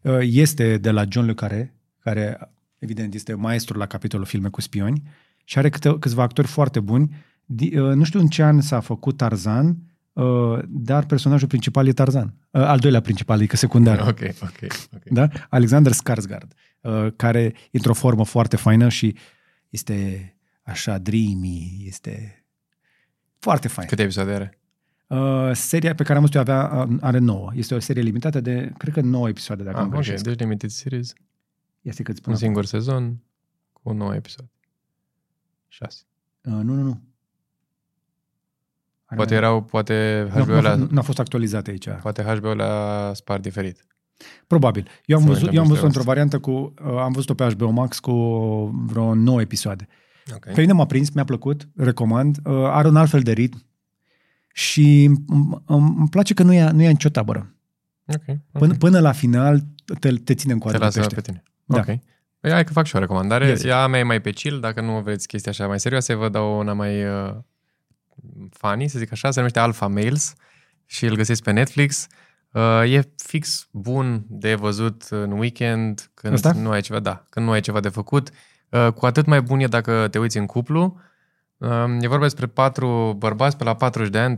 Uh, 0.00 0.18
Este 0.20 0.76
de 0.76 0.90
la 0.90 1.04
John 1.08 1.26
Le 1.26 1.34
Carré, 1.34 1.74
care 1.98 2.52
evident 2.78 3.14
este 3.14 3.34
maestru 3.34 3.78
la 3.78 3.86
capitolul 3.86 4.26
filme 4.26 4.48
cu 4.48 4.60
spioni 4.60 5.02
și 5.44 5.58
are 5.58 5.68
câte, 5.68 5.98
câțiva 5.98 6.22
actori 6.22 6.46
foarte 6.46 6.80
buni. 6.80 7.14
Di- 7.44 7.76
uh, 7.78 7.94
Nu 7.94 8.04
știu 8.04 8.20
în 8.20 8.26
ce 8.26 8.42
an 8.42 8.60
s-a 8.60 8.80
făcut 8.80 9.16
Tarzan, 9.16 9.76
uh, 10.12 10.58
dar 10.68 11.06
personajul 11.06 11.48
principal 11.48 11.86
e 11.86 11.92
Tarzan. 11.92 12.34
Uh, 12.50 12.60
Al 12.62 12.78
doilea 12.78 13.00
principal, 13.00 13.36
adică 13.36 13.56
secundar. 13.56 13.98
Ok, 14.00 14.20
ok, 14.42 14.72
ok. 14.94 15.02
Da? 15.10 15.28
Alexander 15.48 15.92
Skarsgård, 15.92 16.48
uh, 16.80 17.06
care 17.16 17.40
e 17.42 17.54
într-o 17.72 17.92
formă 17.94 18.24
foarte 18.24 18.56
faină 18.56 18.88
și 18.88 19.16
este 19.68 20.26
așa 20.62 20.98
dreamy, 20.98 21.82
este 21.86 22.44
foarte 23.38 23.68
fain. 23.68 23.88
Câte 23.88 24.02
episoade 24.02 24.32
are? 24.32 24.56
Uh, 25.06 25.50
seria 25.54 25.94
pe 25.94 26.02
care 26.02 26.14
am 26.18 26.24
văzut-o 26.24 26.38
avea, 26.52 26.86
uh, 26.88 26.96
are 27.00 27.18
9. 27.18 27.50
Este 27.54 27.74
o 27.74 27.78
serie 27.78 28.02
limitată 28.02 28.40
de, 28.40 28.72
cred 28.78 28.94
că 28.94 29.00
9 29.00 29.28
episoade, 29.28 29.62
dacă 29.62 29.76
Ah, 29.76 29.82
nu 29.82 29.88
ok, 29.88 29.94
greșesc. 29.94 30.24
deci 30.24 30.38
limited 30.38 30.70
series. 30.70 31.12
Este 31.80 32.02
cât 32.02 32.16
spun 32.16 32.32
Un 32.32 32.38
acum. 32.38 32.46
singur 32.46 32.64
sezon 32.64 33.22
cu 33.72 33.92
9 33.92 34.14
episoade. 34.14 34.50
6. 35.68 36.02
Uh, 36.44 36.52
nu, 36.52 36.62
nu, 36.74 36.82
nu. 36.82 37.00
Poate 39.16 39.34
erau, 39.34 39.62
poate 39.62 40.26
Nu, 40.34 40.42
HBO 40.42 40.52
nu, 40.54 40.60
le-a, 40.60 40.74
nu, 40.74 40.86
nu 40.90 40.98
a 40.98 41.02
fost 41.02 41.18
actualizat 41.18 41.66
aici. 41.66 41.88
poate 42.02 42.22
HBO 42.22 42.52
le-a 42.52 43.10
spart 43.14 43.42
diferit. 43.42 43.84
Probabil. 44.46 44.88
Eu 45.04 45.16
am 45.16 45.22
Să 45.22 45.28
văzut, 45.28 45.42
vedem 45.44 45.56
eu 45.56 45.62
am 45.62 45.68
văzut 45.68 45.82
despre 45.82 45.86
într-o 46.00 46.02
variantă 46.12 46.38
cu... 46.38 46.74
uh, 46.92 46.98
Am 47.00 47.12
văzut-o 47.12 47.34
pe 47.34 47.44
HBO 47.54 47.70
Max 47.70 47.98
cu 47.98 48.12
vreo 48.86 49.14
9 49.14 49.40
episoade. 49.40 49.88
Ok. 50.34 50.52
Pe 50.54 50.60
mine 50.60 50.72
m-a 50.72 50.86
prins, 50.86 51.10
mi-a 51.10 51.24
plăcut, 51.24 51.68
recomand. 51.76 52.36
Uh, 52.44 52.52
Are 52.54 52.88
un 52.88 52.96
alt 52.96 53.10
fel 53.10 53.20
de 53.20 53.32
ritm 53.32 53.64
și 54.52 55.04
îmi- 55.04 55.62
îmi 55.66 55.94
îmi 55.98 56.08
place 56.08 56.34
că 56.34 56.42
nu 56.42 56.52
ia, 56.52 56.70
nu 56.72 56.82
ia 56.82 56.88
nicio 56.90 57.08
tabără. 57.08 57.54
Ok. 58.06 58.36
Până, 58.52 58.74
până 58.74 59.00
la 59.00 59.12
final 59.12 59.60
te, 60.00 60.14
te 60.14 60.34
ține 60.34 60.52
în 60.52 60.58
Te 60.58 60.64
coadă 60.64 60.78
de 60.78 60.84
lasă 60.84 60.98
pește. 60.98 61.14
pe 61.14 61.20
tine. 61.20 61.42
Da. 61.64 61.78
Ok. 61.78 61.98
Păi 62.40 62.50
hai 62.50 62.64
că 62.64 62.72
fac 62.72 62.86
și 62.86 62.96
o 62.96 62.98
recomandare. 62.98 63.46
Yes. 63.48 63.64
Ea 63.64 63.86
mea 63.86 64.00
e 64.00 64.02
mai 64.02 64.20
pe 64.20 64.30
chill, 64.30 64.60
dacă 64.60 64.80
nu 64.80 65.00
vreți 65.00 65.26
chestii 65.26 65.50
așa 65.50 65.66
mai 65.66 65.80
serioase, 65.80 66.14
vă 66.14 66.28
dau 66.28 66.58
una 66.58 66.72
mai 66.72 66.94
uh, 68.22 68.46
funny, 68.50 68.88
să 68.88 68.98
zic 68.98 69.12
așa, 69.12 69.30
se 69.30 69.36
numește 69.36 69.58
Alpha 69.58 69.86
Males 69.86 70.34
și 70.86 71.04
îl 71.04 71.16
găsiți 71.16 71.42
pe 71.42 71.50
Netflix. 71.50 72.06
Uh, 72.52 72.92
e 72.92 73.12
fix 73.16 73.68
bun 73.70 74.24
de 74.28 74.54
văzut 74.54 75.02
în 75.10 75.32
weekend, 75.32 76.10
când 76.14 76.32
Ăsta? 76.32 76.52
nu 76.52 76.70
ai 76.70 76.80
ceva, 76.80 76.98
da, 77.00 77.24
când 77.30 77.46
nu 77.46 77.52
ai 77.52 77.60
ceva 77.60 77.80
de 77.80 77.88
făcut. 77.88 78.30
Uh, 78.68 78.92
cu 78.92 79.06
atât 79.06 79.26
mai 79.26 79.42
bun 79.42 79.60
e 79.60 79.66
dacă 79.66 80.08
te 80.10 80.18
uiți 80.18 80.38
în 80.38 80.46
cuplu. 80.46 81.00
Uh, 81.58 81.68
e 82.00 82.08
vorba 82.08 82.24
despre 82.24 82.46
patru 82.46 83.14
bărbați 83.18 83.56
pe 83.56 83.64
la 83.64 83.74
40 83.74 84.10
de 84.10 84.18
ani, 84.18 84.34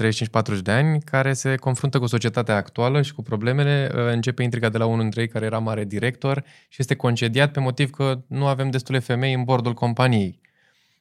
35-40 0.59 0.61
de 0.63 0.71
ani, 0.71 1.01
care 1.01 1.33
se 1.33 1.55
confruntă 1.57 1.99
cu 1.99 2.07
societatea 2.07 2.57
actuală 2.57 3.03
și 3.03 3.15
cu 3.15 3.23
problemele. 3.23 3.91
Uh, 3.95 4.13
Începe 4.13 4.43
intriga 4.43 4.69
de 4.69 4.79
la 4.79 4.87
unul 4.87 5.01
dintre 5.01 5.21
ei 5.21 5.29
care 5.29 5.45
era 5.45 5.59
mare 5.59 5.85
director 5.85 6.45
și 6.69 6.77
este 6.79 6.95
concediat 6.95 7.53
pe 7.53 7.61
motiv 7.61 7.91
că 7.91 8.21
nu 8.27 8.47
avem 8.47 8.71
destule 8.71 8.99
femei 8.99 9.35
în 9.35 9.45
bordul 9.45 9.75
companiei. 9.75 10.41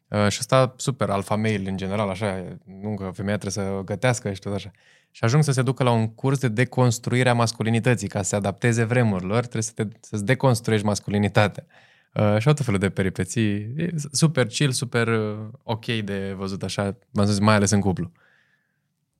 Uh, 0.07 0.27
și 0.27 0.37
ăsta 0.39 0.73
super 0.77 1.09
alfa 1.09 1.35
male 1.35 1.69
în 1.69 1.77
general, 1.77 2.09
așa, 2.09 2.57
nu 2.81 2.95
că 2.95 3.11
femeia 3.13 3.37
trebuie 3.37 3.65
să 3.65 3.81
gătească 3.85 4.33
și 4.33 4.39
tot 4.39 4.53
așa. 4.53 4.71
Și 5.11 5.23
ajung 5.23 5.43
să 5.43 5.51
se 5.51 5.61
ducă 5.61 5.83
la 5.83 5.91
un 5.91 6.13
curs 6.13 6.39
de 6.39 6.47
deconstruire 6.47 7.29
a 7.29 7.33
masculinității, 7.33 8.07
ca 8.07 8.21
să 8.21 8.29
se 8.29 8.35
adapteze 8.35 8.83
vremurilor, 8.83 9.39
trebuie 9.39 9.61
să 9.61 9.71
te, 9.75 9.87
să-ți 9.99 10.25
deconstruiești 10.25 10.85
masculinitatea. 10.85 11.65
Uh, 12.13 12.37
și 12.39 12.47
au 12.47 12.53
tot 12.53 12.65
felul 12.65 12.79
de 12.79 12.89
peripeții. 12.89 13.53
E 13.77 13.93
super 14.11 14.47
chill, 14.47 14.71
super 14.71 15.07
uh, 15.07 15.37
ok 15.63 15.85
de 15.85 16.33
văzut 16.37 16.63
așa, 16.63 16.97
v-am 17.11 17.25
zis, 17.25 17.39
mai 17.39 17.55
ales 17.55 17.69
în 17.69 17.79
cuplu. 17.79 18.11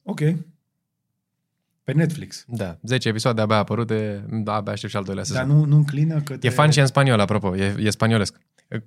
Ok. 0.04 0.20
Pe 1.84 1.92
Netflix. 1.92 2.46
Da, 2.48 2.78
10 2.84 3.08
episoade 3.08 3.42
abia 3.42 3.56
apărute, 3.56 4.26
da, 4.30 4.54
abia 4.54 4.72
aștept 4.72 4.92
și 4.92 4.98
al 4.98 5.04
doilea 5.04 5.24
sezon. 5.24 5.48
Dar 5.48 5.56
nu, 5.56 5.66
nu 5.66 5.76
înclină 5.76 6.22
că 6.22 6.38
E 6.42 6.50
fan 6.50 6.70
și 6.70 6.80
în 6.80 6.86
spaniol, 6.86 7.20
apropo, 7.20 7.58
e, 7.58 7.76
e 7.80 7.90
spaniolesc. 7.90 8.40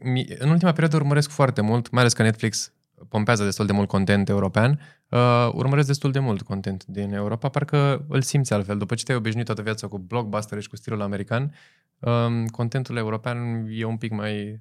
Mi- 0.05 0.27
În 0.39 0.49
ultima 0.51 0.71
perioadă 0.71 0.97
urmăresc 0.97 1.31
foarte 1.31 1.61
mult, 1.61 1.91
mai 1.91 2.01
ales 2.01 2.13
că 2.13 2.23
Netflix 2.23 2.73
pompează 3.09 3.45
destul 3.45 3.67
de 3.67 3.73
mult 3.73 3.89
content 3.89 4.29
european, 4.29 4.81
uh, 5.09 5.49
urmăresc 5.53 5.87
destul 5.87 6.13
de 6.13 6.19
mult 6.19 6.43
content 6.43 6.85
din 6.85 7.13
Europa, 7.13 7.49
parcă 7.49 8.05
îl 8.09 8.23
simți 8.23 8.53
altfel. 8.53 8.79
După 8.79 8.95
ce 8.95 9.05
te-ai 9.05 9.17
obișnuit 9.19 9.47
toată 9.47 9.63
viața 9.63 9.87
cu 9.87 9.99
blockbuster 9.99 10.61
și 10.61 10.69
cu 10.69 10.77
stilul 10.77 11.03
american, 11.03 11.55
um, 11.99 12.47
contentul 12.47 12.97
european 12.97 13.67
e 13.71 13.85
un 13.85 13.97
pic 13.97 14.11
mai... 14.13 14.61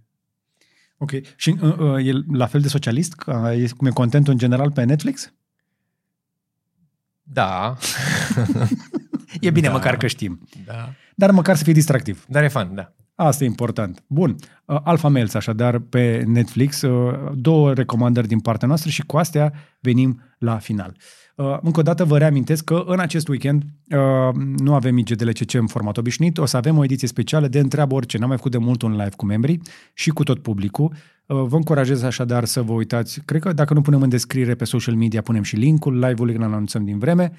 Ok. 0.97 1.11
Și 1.35 1.55
uh, 1.61 1.77
uh, 1.77 2.05
e 2.07 2.11
la 2.31 2.45
fel 2.45 2.61
de 2.61 2.67
socialist 2.67 3.13
ca 3.13 3.53
e, 3.53 3.69
cum 3.77 3.87
e 3.87 3.91
contentul 3.91 4.31
în 4.33 4.39
general 4.39 4.71
pe 4.71 4.83
Netflix? 4.83 5.33
Da. 7.23 7.75
E 9.41 9.49
bine 9.49 9.67
Da. 9.67 9.73
măcar 9.73 9.97
că 9.97 10.07
știm. 10.07 10.47
da. 10.65 10.93
Dar 11.15 11.31
măcar 11.31 11.55
să 11.55 11.63
fie 11.63 11.73
distractiv. 11.73 12.25
Dar 12.27 12.43
e 12.43 12.47
fan, 12.47 12.75
da. 12.75 12.93
Asta 13.15 13.43
e 13.43 13.47
important. 13.47 14.03
Bun. 14.07 14.35
Uh, 14.65 14.79
Alpha 14.83 15.07
Males, 15.07 15.33
așadar, 15.33 15.79
pe 15.79 16.23
Netflix. 16.27 16.81
Uh, 16.81 17.31
Două 17.33 17.73
recomandări 17.73 18.27
din 18.27 18.39
partea 18.39 18.67
noastră 18.67 18.89
și 18.89 19.01
cu 19.01 19.17
astea 19.17 19.53
venim 19.79 20.21
la 20.37 20.57
final. 20.57 20.95
Uh, 21.35 21.57
Încă 21.61 21.79
o 21.79 21.83
dată 21.83 22.03
vă 22.03 22.17
reamintesc 22.17 22.63
că 22.63 22.83
în 22.85 22.99
acest 22.99 23.27
weekend 23.27 23.63
uh, 23.89 24.35
nu 24.57 24.73
avem 24.73 24.97
IGDLCC 24.97 25.53
în 25.53 25.67
format 25.67 25.97
obișnuit, 25.97 26.37
o 26.37 26.45
să 26.45 26.57
avem 26.57 26.77
o 26.77 26.83
ediție 26.83 27.07
specială 27.07 27.47
de 27.47 27.59
întreabă 27.59 27.95
orice. 27.95 28.17
N-am 28.17 28.27
mai 28.27 28.37
făcut 28.37 28.51
de 28.51 28.57
mult 28.57 28.81
un 28.81 28.91
live 28.91 29.13
cu 29.17 29.25
membrii 29.25 29.61
și 29.93 30.09
cu 30.09 30.23
tot 30.23 30.39
publicul. 30.39 30.91
Uh, 31.25 31.43
Vă 31.47 31.55
încurajez 31.55 32.03
așadar 32.03 32.45
să 32.45 32.61
vă 32.61 32.73
uitați. 32.73 33.21
Cred 33.25 33.41
că 33.41 33.53
dacă 33.53 33.73
nu 33.73 33.81
punem 33.81 34.01
în 34.01 34.09
descriere 34.09 34.55
pe 34.55 34.65
social 34.65 34.95
media, 34.95 35.21
punem 35.21 35.43
și 35.43 35.55
linkul 35.55 35.99
live-ului, 35.99 36.35
îl 36.35 36.43
anunțăm 36.43 36.85
din 36.85 36.99
vreme. 36.99 37.31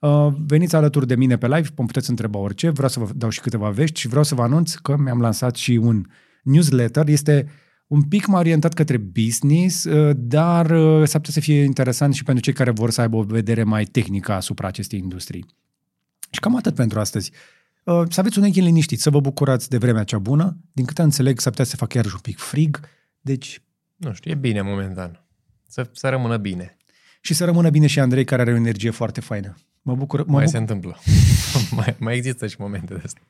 Uh, 0.00 0.28
veniți 0.46 0.76
alături 0.76 1.06
de 1.06 1.16
mine 1.16 1.38
pe 1.38 1.46
live, 1.46 1.68
îmi 1.76 1.86
puteți 1.86 2.10
întreba 2.10 2.38
orice, 2.38 2.70
vreau 2.70 2.88
să 2.88 3.00
vă 3.00 3.10
dau 3.14 3.28
și 3.28 3.40
câteva 3.40 3.70
vești 3.70 4.00
și 4.00 4.08
vreau 4.08 4.24
să 4.24 4.34
vă 4.34 4.42
anunț 4.42 4.74
că 4.74 4.96
mi-am 4.96 5.20
lansat 5.20 5.56
și 5.56 5.70
un 5.70 6.06
newsletter. 6.42 7.08
Este 7.08 7.48
un 7.86 8.02
pic 8.02 8.26
mai 8.26 8.40
orientat 8.40 8.74
către 8.74 8.96
business, 8.96 9.84
uh, 9.84 10.16
dar 10.16 10.70
uh, 10.70 11.06
s-ar 11.06 11.20
putea 11.20 11.32
să 11.32 11.40
fie 11.40 11.62
interesant 11.62 12.14
și 12.14 12.24
pentru 12.24 12.44
cei 12.44 12.52
care 12.52 12.70
vor 12.70 12.90
să 12.90 13.00
aibă 13.00 13.16
o 13.16 13.22
vedere 13.22 13.62
mai 13.62 13.84
tehnică 13.84 14.32
asupra 14.32 14.66
acestei 14.68 14.98
industrii. 14.98 15.46
Și 16.30 16.40
cam 16.40 16.56
atât 16.56 16.74
pentru 16.74 17.00
astăzi. 17.00 17.32
Uh, 17.84 18.02
Să 18.08 18.20
aveți 18.20 18.38
un 18.38 18.44
weekend 18.44 18.66
liniștit, 18.66 19.00
să 19.00 19.10
vă 19.10 19.20
bucurați 19.20 19.68
de 19.68 19.78
vremea 19.78 20.04
cea 20.04 20.18
bună. 20.18 20.56
Din 20.72 20.84
câte 20.84 21.02
înțeleg, 21.02 21.40
s-ar 21.40 21.50
putea 21.50 21.64
să 21.64 21.76
facă 21.76 21.96
iarăși 21.96 22.14
un 22.14 22.20
pic 22.20 22.38
frig, 22.38 22.80
deci 23.20 23.62
Nu 23.96 24.12
știu, 24.12 24.30
e 24.30 24.34
bine 24.34 24.60
momentan. 24.62 25.24
Să, 25.68 25.90
să 25.92 26.08
rămână 26.08 26.36
bine. 26.36 26.76
și 27.20 27.34
să 27.34 27.44
rămână 27.44 27.70
bine 27.70 27.86
și 27.86 28.00
Andrei, 28.00 28.24
care 28.24 28.42
are 28.42 28.52
o 28.52 28.56
energie 28.56 28.90
foarte 28.90 29.20
faină. 29.20 29.54
Mă 29.82 29.94
bucur, 29.94 30.18
mă 30.18 30.24
Mai 30.32 30.44
bucur, 30.44 30.48
se 30.50 30.58
întâmplă. 30.58 30.96
mai, 31.76 31.96
mai 31.98 32.16
există 32.16 32.46
și 32.46 32.56
momente 32.58 32.94
de 32.94 33.02
astea. 33.04 33.22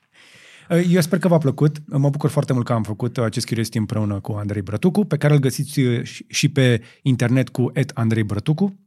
Eu 0.90 1.00
sper 1.00 1.18
că 1.18 1.28
v-a 1.28 1.38
plăcut. 1.38 1.76
Mă 1.86 2.08
bucur 2.10 2.30
foarte 2.30 2.52
mult 2.52 2.64
că 2.64 2.72
am 2.72 2.82
făcut 2.82 3.18
acest 3.18 3.46
Curiosity 3.46 3.78
împreună 3.78 4.20
cu 4.20 4.32
Andrei 4.32 4.62
Brătucu, 4.62 5.04
pe 5.04 5.16
care 5.16 5.32
îl 5.34 5.38
găsiți 5.40 5.80
uh, 5.80 6.02
și- 6.04 6.24
și 6.28 6.48
pe 6.48 6.82
internet 7.02 7.48
cu 7.48 7.72
Andrei 7.94 8.22
Brătucu. 8.22 8.78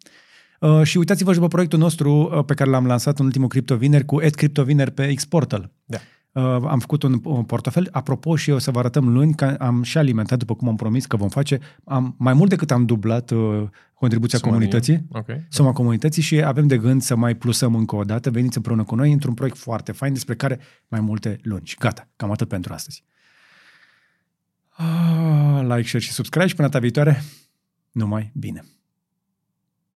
Uh, 0.60 0.82
Și 0.84 0.98
uitați-vă 0.98 1.30
și 1.32 1.36
după 1.38 1.48
proiectul 1.50 1.80
nostru 1.80 2.12
uh, 2.38 2.46
pe 2.46 2.54
care 2.54 2.70
l-am 2.70 2.86
lansat 2.86 3.20
în 3.20 3.26
ultimul 3.26 3.48
CryptoVineri 3.48 4.06
cu 4.06 4.16
CryptoVineri 4.36 4.92
pe 4.92 5.14
Xportal. 5.14 5.72
Da. 5.86 5.98
Uh, 6.34 6.44
am 6.44 6.80
făcut 6.80 7.04
un, 7.04 7.20
un 7.24 7.44
portofel. 7.44 7.88
Apropo, 7.92 8.36
și 8.36 8.50
o 8.52 8.58
să 8.58 8.72
vă 8.72 8.80
arătăm 8.80 9.10
luni 9.10 9.34
că 9.36 9.46
am 9.46 9.84
și 9.84 9.98
alimentat, 9.98 10.38
după 10.38 10.56
cum 10.56 10.68
am 10.68 10.76
promis 10.76 11.06
că 11.06 11.16
vom 11.18 11.30
face, 11.30 11.60
am, 11.84 12.16
mai 12.18 12.34
mult 12.34 12.50
decât 12.50 12.72
am 12.72 12.86
dublat 12.86 13.32
uh, 13.32 13.64
contribuția 13.94 14.38
Suma 14.38 14.52
comunității, 14.52 14.96
din- 14.96 15.08
Ok. 15.12 15.26
suma 15.50 15.72
comunității 15.72 16.22
și 16.22 16.44
avem 16.44 16.68
de 16.68 16.78
gând 16.78 17.02
să 17.02 17.16
mai 17.16 17.36
plusăm 17.36 17.76
încă 17.76 17.96
o 17.96 18.04
dată. 18.04 18.30
Veniți 18.32 18.58
împreună 18.58 18.84
cu 18.84 18.96
noi 18.96 19.12
într-un 19.12 19.34
proiect 19.34 19.58
foarte 19.58 19.92
fain 19.92 20.14
despre 20.14 20.36
care 20.36 20.60
mai 20.88 21.00
multe 21.00 21.40
luni. 21.44 21.66
Și 21.66 21.76
gata, 21.80 22.08
cam 22.16 22.32
atât 22.32 22.48
pentru 22.48 22.74
astăzi. 22.74 23.04
Ah, 24.70 25.62
Like, 25.62 25.82
share 25.88 26.04
și 26.04 26.12
subscribe 26.12 26.48
și 26.48 26.56
până 26.56 26.68
data 26.68 26.80
viitoare, 26.80 27.24
numai 27.92 28.32
bine! 28.34 28.64